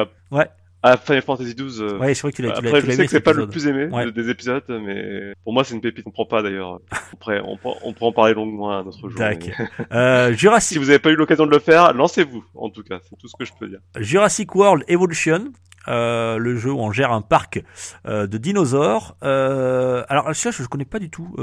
Ah, 0.88 0.96
Final 0.96 1.22
Fantasy 1.22 1.54
12. 1.54 1.82
euh, 1.82 1.98
ouais 1.98 2.14
je 2.14 2.18
crois 2.20 2.30
que 2.30 2.36
tu 2.36 2.42
l'as 2.42 2.50
Après, 2.56 2.80
tu 2.80 2.86
je 2.86 2.92
sais 2.92 3.04
que 3.04 3.10
c'est 3.10 3.20
pas 3.20 3.32
le 3.32 3.48
plus 3.48 3.66
aimé 3.66 3.88
Ouais. 3.90 4.10
des 4.12 4.28
épisodes, 4.30 4.62
mais 4.68 5.32
pour 5.44 5.52
moi, 5.52 5.64
c'est 5.64 5.74
une 5.74 5.80
pépite. 5.80 6.04
On 6.06 6.10
comprend 6.10 6.26
pas 6.26 6.42
d'ailleurs. 6.42 6.80
Après, 7.12 7.40
on, 7.44 7.58
on 7.82 7.92
pourra 7.92 8.08
en 8.08 8.12
parler 8.12 8.34
longuement 8.34 8.72
un 8.72 8.86
autre 8.86 9.08
jour. 9.08 9.18
Tac. 9.18 9.46
mais- 9.58 9.86
Euh, 9.92 10.32
Si 10.32 10.38
Jurassic, 10.38 10.78
vous 10.78 10.86
n'avez 10.86 10.98
pas 10.98 11.10
eu 11.10 11.16
l'occasion 11.16 11.46
de 11.46 11.50
le 11.50 11.58
faire, 11.58 11.92
lancez-vous. 11.92 12.44
En 12.54 12.70
tout 12.70 12.82
cas, 12.82 12.98
c'est 13.02 13.16
tout 13.18 13.28
ce 13.28 13.34
que 13.38 13.44
je 13.44 13.52
peux 13.58 13.68
dire. 13.68 13.80
Jurassic 13.98 14.54
World 14.54 14.84
Evolution 14.88 15.52
euh, 15.88 16.36
le 16.38 16.56
jeu 16.56 16.72
où 16.72 16.80
on 16.80 16.90
gère 16.90 17.12
un 17.12 17.20
parc 17.22 17.62
euh, 18.08 18.26
de 18.26 18.38
dinosaures. 18.38 19.16
Euh, 19.22 20.02
alors, 20.08 20.34
celui-là, 20.34 20.56
je 20.58 20.62
ne 20.62 20.66
connais 20.66 20.84
pas 20.84 20.98
du 20.98 21.10
tout. 21.10 21.34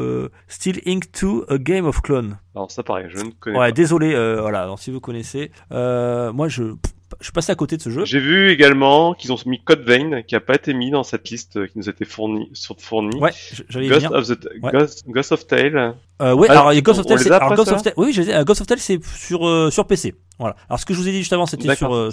Still 0.50 0.82
Inc. 0.86 1.04
2, 1.22 1.46
A 1.48 1.58
Game 1.58 1.86
of 1.86 2.02
Clone. 2.02 2.38
Alors 2.54 2.70
ça, 2.70 2.84
pareil, 2.84 3.06
je 3.10 3.24
ne 3.24 3.32
connais 3.40 3.58
Ouais, 3.58 3.68
pas. 3.70 3.72
désolé. 3.72 4.12
voilà, 4.40 4.64
alors, 4.64 4.80
si 4.80 4.92
vous 4.92 5.00
connaissez. 5.00 5.50
Moi, 5.72 6.48
je, 6.50 6.74
je 7.20 7.26
suis 7.26 7.32
passé 7.34 7.52
à 7.52 7.56
côté 7.56 7.78
de 7.78 7.82
ce 7.82 7.90
jeu. 7.90 8.06
J'ai 8.06 8.20
vu 8.20 8.50
également 8.52 9.14
qu'ils 9.14 9.32
ont 9.34 9.38
mis 9.46 9.62
Code 9.64 9.84
Vein, 9.88 10.22
qui 10.22 10.36
a 10.36 10.40
pas 10.40 10.56
été 10.56 10.74
mis 10.74 10.92
dans 10.92 11.04
cette 11.04 11.30
liste 11.30 11.58
euh, 11.58 11.68
qui 11.68 11.78
nous 11.78 11.88
a 11.88 11.92
été 11.92 12.06
fournie. 12.06 12.52
Fournie. 12.80 13.18
Ouais, 13.20 13.32
j'allais 13.70 13.88
Ghost 13.88 14.06
venir. 14.06 14.18
of, 14.18 14.28
the, 14.28 14.50
Ouais. 14.62 14.72
Ghost, 14.72 15.04
Ghost 15.08 15.32
of 15.32 15.48
Tale. 15.48 15.96
Euh, 16.22 16.34
ouais, 16.34 16.48
Ah, 16.50 16.68
alors 16.70 16.74
Ghost 16.82 17.00
of 17.00 17.06
Tale, 17.06 17.20
c'est 17.20 17.32
alors, 17.32 17.56
Ghost 17.56 17.72
of 17.72 17.82
Tale, 17.82 17.94
oui, 17.98 18.16
euh, 18.30 18.44
Ghost 18.44 18.62
of 18.62 18.68
Tale 18.68 18.80
c'est 18.80 19.00
sur 19.04 19.48
euh, 19.48 19.72
sur 19.72 19.86
PC. 19.88 20.16
Voilà. 20.40 20.56
Alors 20.70 20.80
ce 20.80 20.86
que 20.86 20.94
je 20.94 21.00
vous 21.00 21.08
ai 21.08 21.12
dit 21.12 21.20
juste 21.20 21.34
avant, 21.34 21.46
c'était 21.46 21.76
sur, 21.76 21.94
euh, 21.94 22.10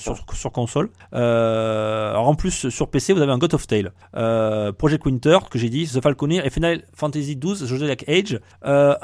console. 0.53 0.91
Euh, 1.15 2.11
alors 2.11 2.29
en 2.29 2.35
plus 2.35 2.69
sur 2.69 2.89
PC, 2.89 3.13
vous 3.13 3.23
avez 3.23 3.33
un 3.33 3.39
God 3.39 3.55
of 3.55 3.67
Tale, 3.67 3.93
euh, 4.17 4.73
Project 4.73 5.05
Winter 5.07 5.39
que 5.51 5.59
j'ai 5.59 5.69
dit, 5.69 5.87
The 5.87 6.03
Falconer 6.03 6.43
et 6.45 6.51
Final 6.51 6.83
Fantasy 6.95 7.37
XII, 7.37 7.55
Zodiac 7.67 8.05
Age. 8.09 8.41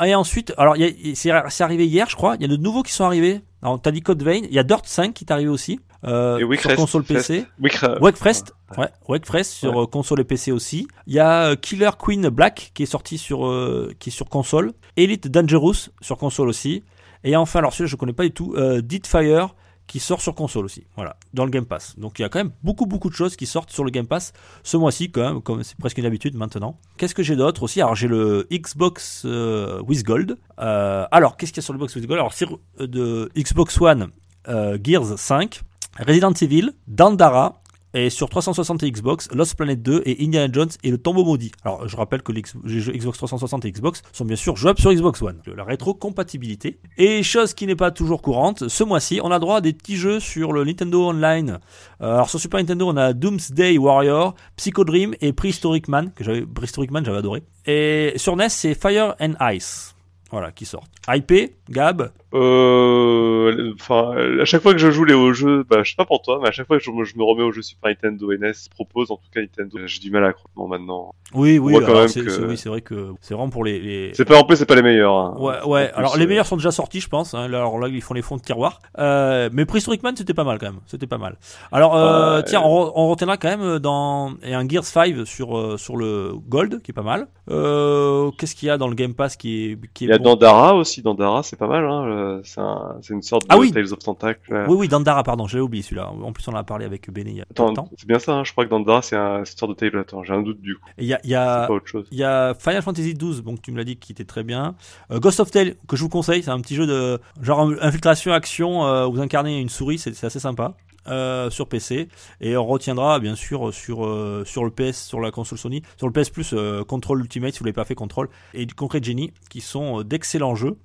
Et 0.05 0.15
ensuite, 0.15 0.53
alors 0.57 0.77
c'est 1.15 1.65
arrivé 1.65 1.87
hier, 1.87 2.09
je 2.11 2.17
crois. 2.17 2.37
Il 2.37 2.43
y 2.43 2.45
a 2.45 2.49
de 2.49 2.57
nouveaux 2.57 2.83
qui 2.83 2.93
sont 2.93 3.05
arrivés. 3.05 3.41
Alors 3.67 3.83
t'as 3.83 3.91
dit 3.91 4.01
Code 4.01 4.23
Vein, 4.23 4.43
il 4.45 4.53
y 4.53 4.61
a 4.61 4.63
Dirt 4.63 4.87
5 4.87 5.13
qui 5.13 5.25
est 5.25 5.33
arrivé 5.33 5.51
aussi 5.51 5.81
euh, 6.05 6.39
Et 6.39 6.57
sur 6.57 6.77
console. 6.77 7.03
PC. 7.03 7.45
Wake- 7.61 8.01
Wakefest, 8.01 8.55
ouais, 8.79 8.89
Wakefest 9.09 9.51
sur 9.51 9.83
euh, 9.83 9.87
console 9.89 10.21
et 10.21 10.25
PC 10.25 10.53
aussi. 10.53 10.87
Il 11.09 11.15
y 11.15 11.19
a 11.19 11.47
euh, 11.51 11.57
Killer 11.57 11.91
Queen 11.99 12.29
Black 12.29 12.71
qui 12.75 12.85
est 12.85 12.87
sorti 12.87 13.19
sur 13.19 13.45
euh, 13.47 13.93
qui 13.99 14.11
est 14.11 14.13
sur 14.13 14.29
console, 14.29 14.73
Elite 14.97 15.27
Dangerous 15.29 15.89
sur 16.01 16.17
console 16.17 16.49
aussi. 16.49 16.85
Et 17.25 17.35
enfin, 17.35 17.59
alors 17.59 17.73
celui-là 17.73 17.89
je 17.91 17.97
connais 17.97 18.13
pas 18.13 18.23
du 18.23 18.31
tout, 18.31 18.55
euh, 18.57 18.81
Deadfire 18.83 19.55
qui 19.87 20.01
sort 20.01 20.21
sur 20.21 20.35
console 20.35 20.65
aussi. 20.65 20.85
Voilà, 20.97 21.17
dans 21.35 21.45
le 21.45 21.51
Game 21.51 21.67
Pass. 21.67 21.99
Donc 21.99 22.19
il 22.19 22.23
y 22.23 22.25
a 22.25 22.29
quand 22.29 22.39
même 22.39 22.53
beaucoup 22.63 22.87
beaucoup 22.87 23.09
de 23.09 23.15
choses 23.15 23.37
qui 23.37 23.47
sortent 23.47 23.71
sur 23.71 23.85
le 23.85 23.91
Game 23.91 24.07
Pass 24.07 24.33
ce 24.63 24.77
mois-ci 24.77 25.11
quand 25.11 25.23
même, 25.23 25.43
comme 25.43 25.63
c'est 25.63 25.79
presque 25.79 25.99
une 25.99 26.07
habitude 26.07 26.35
maintenant. 26.37 26.79
Qu'est-ce 26.97 27.15
que 27.15 27.23
j'ai 27.23 27.37
d'autre 27.37 27.63
aussi? 27.63 27.81
Alors 27.81 27.95
j'ai 27.95 28.09
le 28.09 28.47
Xbox 28.53 29.23
euh, 29.25 29.81
with 29.83 30.05
Gold. 30.05 30.37
Euh, 30.59 31.07
alors 31.11 31.37
qu'est-ce 31.37 31.53
qu'il 31.53 31.61
y 31.61 31.65
a 31.65 31.67
sur 31.67 31.73
le 31.73 31.79
Box 31.79 31.95
with 31.95 32.07
Gold? 32.07 32.19
Alors 32.19 32.33
c'est 32.33 32.47
euh, 32.81 32.87
de 32.87 33.31
Xbox 33.37 33.81
One, 33.81 34.09
euh, 34.49 34.79
Gears 34.83 35.19
5, 35.19 35.61
Resident 35.99 36.33
Evil, 36.33 36.73
Dandara, 36.87 37.61
et 37.97 38.11
sur 38.11 38.29
360 38.29 38.83
et 38.83 38.91
Xbox, 38.91 39.29
Lost 39.33 39.57
Planet 39.57 39.81
2 39.81 40.03
et 40.05 40.23
Indiana 40.23 40.53
Jones 40.53 40.69
et 40.83 40.91
le 40.91 40.99
tombeau 40.99 41.25
maudit. 41.25 41.51
Alors 41.65 41.89
je 41.89 41.97
rappelle 41.97 42.23
que 42.23 42.31
les 42.31 42.43
jeux 42.67 42.93
Xbox 42.93 43.17
360 43.17 43.65
et 43.65 43.73
Xbox 43.73 44.03
sont 44.13 44.27
bien 44.27 44.37
sûr 44.37 44.55
jouables 44.55 44.79
sur 44.79 44.93
Xbox 44.93 45.23
One. 45.23 45.41
La 45.57 45.65
rétrocompatibilité. 45.65 46.79
Et 46.99 47.23
chose 47.23 47.55
qui 47.55 47.67
n'est 47.67 47.75
pas 47.75 47.91
toujours 47.91 48.21
courante, 48.21 48.69
ce 48.69 48.85
mois-ci 48.85 49.21
on 49.25 49.31
a 49.31 49.39
droit 49.39 49.57
à 49.57 49.61
des 49.63 49.73
petits 49.73 49.97
jeux 49.97 50.21
sur 50.21 50.53
le 50.53 50.65
Nintendo 50.65 51.07
Online. 51.07 51.59
Euh, 52.03 52.15
alors 52.15 52.29
sur 52.29 52.39
Super 52.39 52.61
Nintendo 52.61 52.87
on 52.87 52.97
a 52.99 53.15
Doomsday 53.15 53.79
Warrior, 53.79 54.35
Psycho 54.57 54.85
Dream 54.85 55.15
et 55.23 55.33
Prehistoric 55.33 55.89
Man, 55.89 56.13
que 56.15 56.23
j'avais 56.23 56.43
Prehistoric 56.43 56.91
Man 56.91 57.03
j'avais 57.03 57.19
adoré. 57.19 57.45
Et 57.65 58.13
sur 58.17 58.37
NES 58.37 58.51
c'est 58.51 58.75
Fire 58.75 59.15
and 59.21 59.35
Ice. 59.55 59.97
Voilà, 60.31 60.51
qui 60.51 60.67
sortent. 60.67 60.91
IP, 61.09 61.55
Gab, 61.71 62.11
Euh, 62.35 63.73
enfin, 63.75 64.15
à 64.41 64.45
chaque 64.45 64.63
fois 64.63 64.73
que 64.73 64.79
je 64.79 64.91
joue 64.91 65.05
les 65.05 65.15
hauts 65.15 65.33
jeux, 65.33 65.65
bah, 65.69 65.83
je 65.83 65.91
sais 65.91 65.97
pas 65.97 66.05
pour 66.05 66.23
toi, 66.23 66.39
mais 66.43 66.49
à 66.49 66.53
chaque 66.53 66.67
fois 66.67 66.79
que 66.79 66.85
je, 66.85 66.91
me- 66.91 67.05
je 67.05 67.17
me 67.17 67.23
remets 67.25 67.43
aux 67.43 67.53
jeux 67.53 67.63
Super 67.63 67.91
Nintendo 67.91 68.33
et 68.33 68.39
NES 68.39 68.53
propose, 68.75 69.11
en 69.11 69.17
tout 69.17 69.29
cas 69.33 69.41
Nintendo, 69.41 69.79
j'ai 69.87 70.01
du 70.01 70.11
mal 70.11 70.25
à 70.25 70.33
croire 70.33 70.69
maintenant. 70.69 71.15
Oui, 71.35 71.59
oui, 71.59 71.75
c'est 72.09 72.23
que- 72.23 72.47
oui, 72.47 72.57
vrai 72.67 72.81
que 72.81 73.13
c'est 73.21 73.35
vraiment 73.35 73.51
pour 73.51 73.65
les. 73.65 73.81
les- 73.81 74.15
C'est 74.15 74.25
pas 74.25 74.39
en 74.39 74.45
plus, 74.45 74.57
c'est 74.57 74.67
pas 74.67 74.75
les 74.77 74.83
meilleurs. 74.83 75.15
hein. 75.15 75.35
Ouais, 75.39 75.55
ouais. 75.67 75.89
plus, 75.89 75.97
Alors 75.99 76.17
les 76.17 76.25
euh, 76.25 76.29
meilleurs 76.29 76.47
sont 76.47 76.57
déjà 76.57 76.71
sortis, 76.71 77.01
je 77.01 77.09
pense. 77.09 77.35
hein. 77.35 77.49
Là, 77.49 77.59
Alors 77.59 77.79
là, 77.79 77.89
ils 77.89 78.01
font 78.03 78.15
les 78.15 78.23
fonds 78.23 78.37
de 78.37 78.43
tiroir. 78.43 78.81
Euh, 78.99 79.49
mais 79.53 79.65
Prehistoric 79.65 80.03
Man, 80.03 80.15
c'était 80.17 80.35
pas 80.35 80.45
mal 80.45 80.59
quand 80.59 80.67
même. 80.67 80.81
C'était 80.87 81.07
pas 81.07 81.19
mal. 81.19 81.37
Alors 81.73 81.97
euh, 81.97 82.43
tiens, 82.43 82.63
on, 82.65 82.69
re- 82.87 82.93
on 82.95 83.09
retiendra 83.09 83.37
quand 83.37 83.57
même 83.57 83.79
dans 83.79 84.35
et 84.43 84.55
un 84.55 84.69
Gears 84.69 84.85
5 84.85 85.27
sur 85.27 85.57
euh, 85.59 85.77
sur 85.77 85.97
le 85.97 86.33
Gold, 86.49 86.83
qui 86.83 86.91
est 86.91 86.95
pas 86.95 87.03
mal. 87.03 87.27
Euh, 87.51 88.31
Qu'est-ce 88.39 88.55
qu'il 88.55 88.69
y 88.69 88.71
a 88.71 88.79
dans 88.79 88.89
le 88.89 88.95
Game 88.95 89.15
Pass 89.15 89.37
qui 89.37 89.65
est 89.73 89.79
qui 89.95 90.05
est 90.05 90.09
Il 90.09 90.11
y 90.11 90.13
a 90.15 90.19
bon? 90.19 90.25
Dandara 90.35 90.75
aussi, 90.77 91.03
Dandara, 91.03 91.43
c'est 91.43 91.57
pas 91.57 91.69
mal, 91.69 91.85
hein. 91.85 92.05
Euh, 92.17 92.41
C'est 92.45 92.61
un, 92.61 92.97
c'est 93.03 93.15
une 93.15 93.23
sorte 93.23 93.43
de 93.43 93.47
Ah 93.51 93.59
oui. 93.59 93.71
Tales 93.73 93.93
of 93.93 93.99
Tentacle. 94.01 94.41
Oui, 94.69 94.77
oui, 94.77 94.89
Dandara, 94.89 95.23
pardon, 95.23 95.47
j'avais 95.47 95.63
oublié 95.63 95.83
celui-là. 95.83 96.11
En 96.11 96.33
plus, 96.33 96.47
on 96.49 96.53
en 96.53 96.57
a 96.57 96.65
parlé 96.65 96.85
avec 96.85 97.11
Béné 97.11 97.31
il 97.31 97.37
y 97.37 97.41
a 97.41 97.47
Attends, 97.51 97.69
de 97.71 97.75
temps. 97.75 97.91
c'est 97.97 98.07
bien 98.09 98.19
ça, 98.19 98.33
hein, 98.35 98.45
je 98.45 98.53
crois 98.53 98.65
que 98.65 98.71
Dandara 98.71 99.03
c'est 99.03 99.17
un 99.17 99.45
c'est 99.45 99.53
une 99.53 99.59
sorte 99.59 99.71
de 99.73 99.77
Tale, 99.77 99.99
attends, 100.01 100.23
j'ai 100.25 100.33
un 100.33 100.43
doute 100.43 100.61
du 100.61 100.75
coup, 100.77 100.81
il 100.99 101.05
y 101.07 101.15
a, 101.15 101.21
il 101.25 101.29
y 101.29 101.33
c'est 101.33 101.37
a 101.37 101.67
pas 101.67 101.73
autre 101.75 101.87
chose. 101.87 102.09
Il 102.11 102.19
y 102.19 102.25
a 102.25 102.55
Final 102.55 102.83
Fantasy 102.83 103.15
XII, 103.15 103.43
donc 103.43 103.63
tu 103.63 103.73
me 103.73 103.77
l'as 103.79 103.85
dit, 103.85 103.97
qui 103.97 104.13
était 104.13 104.25
très 104.25 104.43
bien. 104.43 104.75
Euh, 105.11 105.21
Ghost 105.21 105.41
of 105.41 105.51
Tale, 105.51 105.75
que 105.89 105.97
je 105.97 106.03
vous 106.03 106.09
conseille, 106.09 106.43
c'est 106.43 106.51
un 106.51 106.61
petit 106.61 106.75
jeu 106.75 106.87
de 106.87 107.21
genre 107.43 107.71
infiltration 107.81 108.33
action 108.33 108.85
euh, 108.87 109.07
vous 109.07 109.21
incarnez 109.21 109.61
une 109.61 109.69
souris, 109.69 109.99
c'est 109.99 110.25
assez 110.25 110.41
sympa. 110.41 110.75
euh, 111.09 111.51
sur 111.51 111.69
PC 111.69 112.09
et 112.41 112.57
on 112.57 112.67
retiendra 112.67 113.21
bien 113.21 113.37
sûr 113.37 113.73
sur 113.73 114.05
euh, 114.05 114.43
sur 114.45 114.65
le 114.65 114.71
PS 114.73 115.05
sur 115.07 115.21
la 115.21 115.31
console 115.31 115.57
Sony 115.59 115.83
sur 115.97 116.09
le 116.09 116.13
PS 116.13 116.31
Plus 116.31 116.51
euh, 116.53 116.83
Control 116.83 117.21
Ultimate 117.21 117.53
si 117.53 117.61
vous 117.61 117.65
l'avez 117.65 117.75
pas 117.75 117.85
fait 117.85 117.95
Control 117.95 118.29
et 118.55 118.67
Concrete 118.67 119.05
Genie 119.05 119.33
qui 119.49 119.61
sont 119.61 120.03
d'excellents 120.03 120.57
jeux 120.57 120.77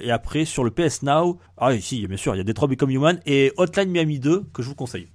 et 0.00 0.10
après 0.10 0.44
sur 0.44 0.64
le 0.64 0.70
PS 0.70 1.02
Now 1.02 1.38
ah 1.56 1.72
ici 1.72 2.06
bien 2.06 2.16
sûr 2.16 2.34
il 2.34 2.38
y 2.38 2.40
a 2.40 2.44
Detroit 2.44 2.68
Become 2.68 2.90
Human 2.90 3.20
et 3.26 3.52
Hotline 3.56 3.90
Miami 3.90 4.18
2 4.18 4.44
que 4.52 4.62
je 4.62 4.68
vous 4.68 4.74
conseille 4.74 5.08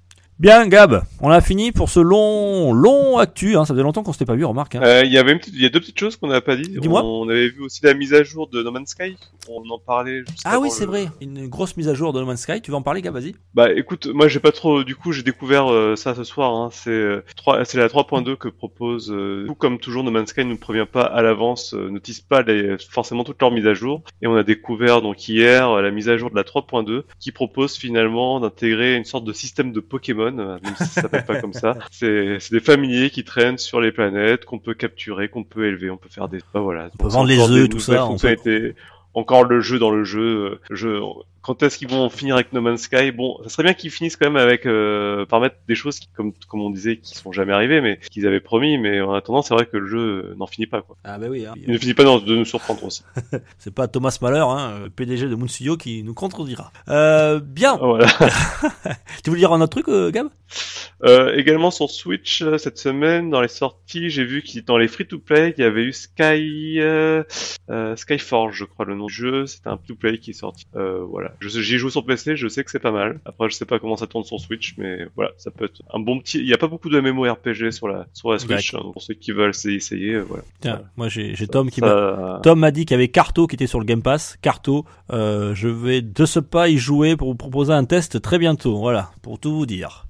Bien, 0.44 0.68
Gab, 0.68 1.04
on 1.22 1.30
a 1.30 1.40
fini 1.40 1.72
pour 1.72 1.90
ce 1.90 2.02
long, 2.02 2.74
long 2.74 3.18
actu. 3.18 3.56
Hein. 3.56 3.64
Ça 3.64 3.74
faisait 3.74 3.82
longtemps 3.82 4.04
qu'on 4.04 4.12
s'était 4.12 4.26
pas 4.26 4.36
vu, 4.36 4.44
remarque. 4.44 4.76
Hein. 4.76 4.82
Euh, 4.84 5.04
Il 5.06 5.12
y 5.14 5.18
avait 5.18 5.32
une 5.32 5.40
petite- 5.40 5.54
il 5.56 5.62
y 5.62 5.66
a 5.66 5.70
deux 5.70 5.80
petites 5.80 5.98
choses 5.98 6.18
qu'on 6.18 6.28
n'a 6.28 6.42
pas 6.42 6.58
dit. 6.58 6.64
Dis-moi. 6.82 7.02
On 7.02 7.30
avait 7.30 7.48
vu 7.48 7.62
aussi 7.62 7.80
la 7.86 7.94
mise 7.94 8.14
à 8.14 8.24
jour 8.24 8.50
de 8.50 8.62
No 8.62 8.70
Man's 8.70 8.90
Sky. 8.90 9.16
On 9.50 9.64
en 9.70 9.80
parlait. 9.80 10.20
juste 10.28 10.42
Ah 10.44 10.60
oui, 10.60 10.70
c'est 10.70 10.82
le- 10.84 10.88
vrai. 10.92 11.06
Une 11.22 11.48
grosse 11.48 11.78
mise 11.78 11.88
à 11.88 11.94
jour 11.94 12.12
de 12.12 12.20
No 12.20 12.26
Man's 12.26 12.42
Sky. 12.42 12.62
Tu 12.62 12.72
vas 12.72 12.78
en 12.78 12.82
parler, 12.82 13.02
Gab? 13.02 13.14
Vas-y. 13.14 13.36
Bah 13.54 13.72
écoute, 13.72 14.08
moi 14.08 14.28
j'ai 14.28 14.42
pas 14.42 14.52
trop. 14.52 14.84
Du 14.84 14.98
coup, 14.98 15.14
j'ai 15.14 15.24
découvert 15.24 15.72
euh, 15.72 15.96
ça 15.96 16.14
ce 16.14 16.26
soir. 16.26 16.54
Hein. 16.54 16.68
C'est 16.74 16.90
euh, 16.90 17.24
c'est 17.64 17.78
la 17.78 17.88
3.2 17.88 18.36
que 18.36 18.50
propose. 18.50 19.16
tout 19.48 19.56
comme 19.56 19.80
toujours, 19.80 20.04
No 20.04 20.12
Man's 20.12 20.32
Sky 20.32 20.44
ne 20.44 20.56
prévient 20.56 20.88
pas 20.92 21.04
à 21.04 21.22
l'avance, 21.22 21.74
ne 21.74 22.00
tease 22.00 22.20
pas 22.20 22.42
les, 22.42 22.76
forcément 22.90 23.24
toutes 23.24 23.40
leurs 23.40 23.52
mises 23.52 23.66
à 23.68 23.74
jour. 23.74 24.02
Et 24.22 24.28
on 24.28 24.36
a 24.36 24.44
découvert 24.44 25.02
donc 25.02 25.30
hier 25.30 25.82
la 25.82 25.90
mise 25.92 26.10
à 26.10 26.18
jour 26.18 26.30
de 26.32 26.36
la 26.36 26.44
3.2 26.44 27.04
qui 27.22 27.32
propose 27.32 27.78
finalement 27.78 28.42
d'intégrer 28.42 28.96
une 28.98 29.06
sorte 29.06 29.24
de 29.24 29.32
système 29.32 29.72
de 29.72 29.80
Pokémon, 29.80 30.33
euh, 30.40 30.58
même 30.64 30.76
si 30.78 30.86
ça 30.86 31.02
s'appelle 31.02 31.26
pas 31.26 31.40
comme 31.40 31.54
ça. 31.54 31.78
C'est 31.92 32.40
des 32.52 32.60
familiers 32.60 33.10
qui 33.10 33.24
traînent 33.24 33.58
sur 33.58 33.82
les 33.82 33.92
planètes 33.92 34.46
qu'on 34.46 34.60
peut 34.60 34.74
capturer, 34.74 35.30
qu'on 35.30 35.44
peut 35.44 35.66
élever, 35.66 35.90
on 35.90 35.98
peut 35.98 36.10
faire 36.10 36.30
des. 36.30 36.40
Bah 36.54 36.62
voilà. 36.62 36.90
On 37.00 37.04
peut 37.04 37.10
vendre 37.10 37.28
les 37.28 37.40
œufs, 37.40 37.70
tout 37.70 37.80
ça, 37.80 38.08
peut-. 38.44 38.74
Encore 39.14 39.44
le 39.44 39.62
jeu 39.62 39.80
dans 39.80 39.92
le 39.92 40.04
jeu. 40.04 40.22
euh, 40.22 40.60
Je, 40.72 41.00
quand 41.42 41.62
est-ce 41.62 41.78
qu'ils 41.78 41.90
vont 41.90 42.10
finir 42.10 42.36
avec 42.36 42.54
No 42.54 42.62
Man's 42.62 42.82
Sky? 42.84 43.12
Bon, 43.12 43.38
ça 43.44 43.50
serait 43.50 43.64
bien 43.64 43.74
qu'ils 43.74 43.92
finissent 43.92 44.16
quand 44.16 44.26
même 44.28 44.38
avec 44.42 44.66
euh, 44.66 45.26
par 45.26 45.42
mettre 45.42 45.58
des 45.68 45.76
choses 45.76 46.00
qui, 46.00 46.08
comme 46.16 46.32
comme 46.48 46.62
on 46.62 46.70
disait, 46.70 46.98
qui 46.98 47.16
sont 47.16 47.32
jamais 47.34 47.52
arrivées, 47.54 47.82
mais 47.82 48.00
qu'ils 48.12 48.26
avaient 48.26 48.40
promis. 48.40 48.78
Mais 48.78 49.02
en 49.02 49.14
attendant, 49.14 49.42
c'est 49.42 49.54
vrai 49.54 49.66
que 49.66 49.76
le 49.78 49.88
jeu 49.88 50.00
euh, 50.00 50.36
n'en 50.38 50.48
finit 50.48 50.68
pas. 50.68 50.82
Quoi. 50.82 50.96
Ah 51.04 51.18
bah 51.18 51.28
oui. 51.30 51.46
Hein. 51.46 51.54
Il 51.58 51.72
ne 51.72 51.78
finit 51.78 51.94
pas 51.94 52.04
de 52.06 52.26
de 52.26 52.36
nous 52.36 52.46
surprendre 52.46 52.84
aussi. 52.86 53.04
C'est 53.60 53.74
pas 53.74 53.88
Thomas 53.88 54.18
Mahler, 54.22 54.46
hein, 54.48 54.80
le 54.86 54.90
PDG 54.90 55.28
de 55.28 55.36
Moon 55.36 55.48
Studio, 55.48 55.76
qui 55.78 56.02
nous 56.04 56.14
contredira. 56.14 56.72
Euh, 56.90 57.40
bien. 57.40 57.76
Voilà. 57.76 58.08
Tu 59.24 59.30
voulais 59.30 59.40
dire 59.42 59.54
un 59.54 59.62
autre 59.62 59.72
truc, 59.82 59.90
euh, 59.90 60.12
Gab? 60.12 60.28
Euh, 61.04 61.36
également 61.36 61.72
sur 61.72 61.90
Switch 61.90 62.42
euh, 62.42 62.58
cette 62.58 62.78
semaine, 62.78 63.30
dans 63.30 63.42
les 63.42 63.48
sorties, 63.48 64.10
j'ai 64.10 64.24
vu 64.24 64.42
qu'il 64.44 64.64
dans 64.64 64.78
les 64.78 64.88
free-to-play, 64.88 65.54
il 65.58 65.62
y 65.62 65.66
avait 65.66 65.84
eu 65.84 65.92
Sky 65.94 66.80
euh, 66.80 67.24
euh, 67.70 67.96
Skyforge, 67.96 68.56
je 68.58 68.66
crois 68.66 68.86
le 68.86 68.96
nom 68.96 69.03
du 69.08 69.14
jeu. 69.14 69.46
C'était 69.46 69.68
un 69.70 69.78
free-to-play 69.78 70.18
qui 70.18 70.32
est 70.32 70.34
sorti. 70.34 70.66
Euh, 70.76 71.04
voilà. 71.10 71.32
J'y 71.42 71.78
joue 71.78 71.90
sur 71.90 72.06
PC, 72.06 72.36
je 72.36 72.48
sais 72.48 72.64
que 72.64 72.72
c'est 72.72 72.80
pas 72.80 72.92
mal. 72.92 73.20
Après, 73.26 73.50
je 73.50 73.56
sais 73.56 73.66
pas 73.66 73.80
comment 73.80 73.96
ça 73.98 74.08
tourne 74.08 74.24
sur 74.24 74.40
Switch, 74.40 74.76
mais 74.78 75.08
voilà, 75.16 75.32
ça 75.38 75.52
peut 75.52 75.66
être 75.66 75.82
un 75.94 76.00
bon 76.00 76.20
petit. 76.20 76.40
Il 76.40 76.48
y 76.48 76.54
a 76.54 76.58
pas 76.58 76.68
beaucoup 76.68 76.90
de 76.90 77.00
MMORPG 77.00 77.72
sur 77.72 77.88
la 77.88 78.08
sur 78.14 78.32
la 78.32 78.40
Switch. 78.40 78.74
hein, 78.74 78.80
pour 78.94 79.02
ceux 79.02 79.14
qui 79.14 79.32
veulent 79.32 79.52
essayer, 79.66 80.14
euh, 80.14 80.22
voilà. 80.28 80.44
Tiens, 80.62 80.82
moi 80.98 81.10
j'ai 81.10 81.36
Tom 81.48 81.70
qui 81.70 81.80
Ça- 81.82 82.40
Tom 82.44 82.60
m'a 82.60 82.72
dit 82.72 82.86
qu'il 82.86 82.96
y 82.96 83.00
avait 83.00 83.08
Carto 83.10 83.48
qui 83.48 83.56
était 83.56 83.68
sur 83.68 83.80
le 83.80 83.86
Game 83.86 84.02
Pass. 84.02 84.38
Carto, 84.42 84.86
euh, 85.12 85.54
je 85.56 85.68
vais 85.68 86.02
de 86.02 86.26
ce 86.26 86.40
pas 86.40 86.70
y 86.70 86.78
jouer 86.78 87.16
pour 87.16 87.30
vous 87.30 87.36
proposer 87.36 87.74
un 87.74 87.86
test 87.86 88.22
très 88.22 88.40
bientôt. 88.40 88.78
Voilà, 88.78 89.12
pour 89.22 89.40
tout 89.40 89.54
vous 89.54 89.66
dire. 89.66 90.08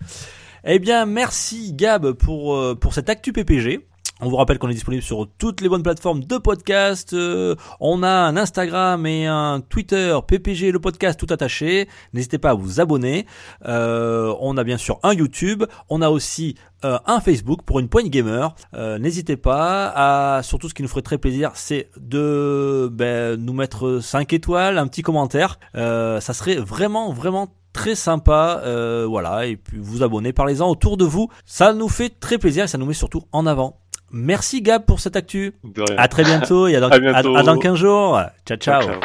Eh 0.66 0.80
bien, 0.80 1.06
merci 1.06 1.74
Gab 1.74 2.12
pour 2.14 2.56
euh, 2.56 2.74
pour 2.76 2.94
cette 2.94 3.10
actu 3.10 3.34
PPG. 3.34 3.82
On 4.22 4.30
vous 4.30 4.36
rappelle 4.36 4.60
qu'on 4.60 4.70
est 4.70 4.76
disponible 4.76 5.02
sur 5.02 5.28
toutes 5.40 5.60
les 5.60 5.68
bonnes 5.68 5.82
plateformes 5.82 6.24
de 6.24 6.38
podcast. 6.38 7.14
Euh, 7.14 7.56
on 7.80 8.04
a 8.04 8.10
un 8.10 8.38
Instagram 8.38 9.06
et 9.08 9.26
un 9.26 9.60
Twitter 9.60 10.16
PPG 10.26 10.72
le 10.72 10.80
podcast 10.80 11.20
tout 11.20 11.34
attaché. 11.34 11.90
N'hésitez 12.14 12.38
pas 12.38 12.52
à 12.52 12.54
vous 12.54 12.80
abonner. 12.80 13.26
Euh, 13.66 14.34
on 14.40 14.56
a 14.56 14.64
bien 14.64 14.78
sûr 14.78 15.00
un 15.02 15.14
YouTube. 15.14 15.64
On 15.90 16.04
a 16.04 16.10
aussi 16.10 16.56
euh, 16.86 17.00
un 17.08 17.22
Facebook 17.22 17.64
pour 17.64 17.80
une 17.80 17.90
poigne 17.90 18.10
gamer. 18.10 18.56
N'hésitez 18.74 19.36
pas 19.36 19.92
à 19.96 20.44
surtout 20.44 20.70
ce 20.70 20.76
qui 20.76 20.84
nous 20.84 20.90
ferait 20.90 21.02
très 21.02 21.18
plaisir, 21.18 21.52
c'est 21.56 21.90
de 22.00 22.90
ben, 22.92 23.36
nous 23.36 23.54
mettre 23.54 24.00
5 24.00 24.32
étoiles, 24.32 24.78
un 24.78 24.88
petit 24.88 25.02
commentaire. 25.02 25.60
Ça 25.74 26.34
serait 26.34 26.56
vraiment 26.56 27.12
vraiment 27.12 27.48
très 27.74 27.96
sympa. 27.96 28.62
Voilà 29.08 29.48
et 29.48 29.58
puis 29.58 29.80
vous 29.82 30.04
abonner, 30.04 30.34
parlez-en 30.34 30.70
autour 30.70 30.98
de 30.98 31.06
vous. 31.06 31.30
Ça 31.46 31.74
nous 31.74 31.90
fait 31.90 32.10
très 32.20 32.38
plaisir 32.38 32.66
et 32.66 32.68
ça 32.68 32.78
nous 32.78 32.86
met 32.86 32.94
surtout 32.94 33.24
en 33.32 33.48
avant. 33.48 33.83
Merci 34.14 34.62
Gab 34.62 34.86
pour 34.86 35.00
cette 35.00 35.16
actu. 35.16 35.54
De 35.64 35.82
rien. 35.82 35.96
À 35.98 36.08
très 36.08 36.24
bientôt 36.24 36.68
et 36.68 36.76
à 36.76 36.80
dans, 36.80 36.90
À 36.92 37.00
bientôt. 37.00 37.36
à- 37.36 37.40
à 37.40 37.44
dans 37.44 37.58
15 37.58 37.76
jours. 37.76 38.22
Ciao 38.48 38.58
ciao. 38.58 38.82
ciao. 38.84 39.00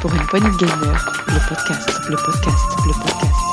Pour 0.00 0.14
une 0.14 0.26
poignée 0.26 0.48
de 0.50 0.56
gamer, 0.56 1.24
le 1.26 1.48
podcast, 1.48 2.00
le 2.08 2.16
podcast, 2.16 2.64
le 2.86 2.92
podcast. 2.92 3.45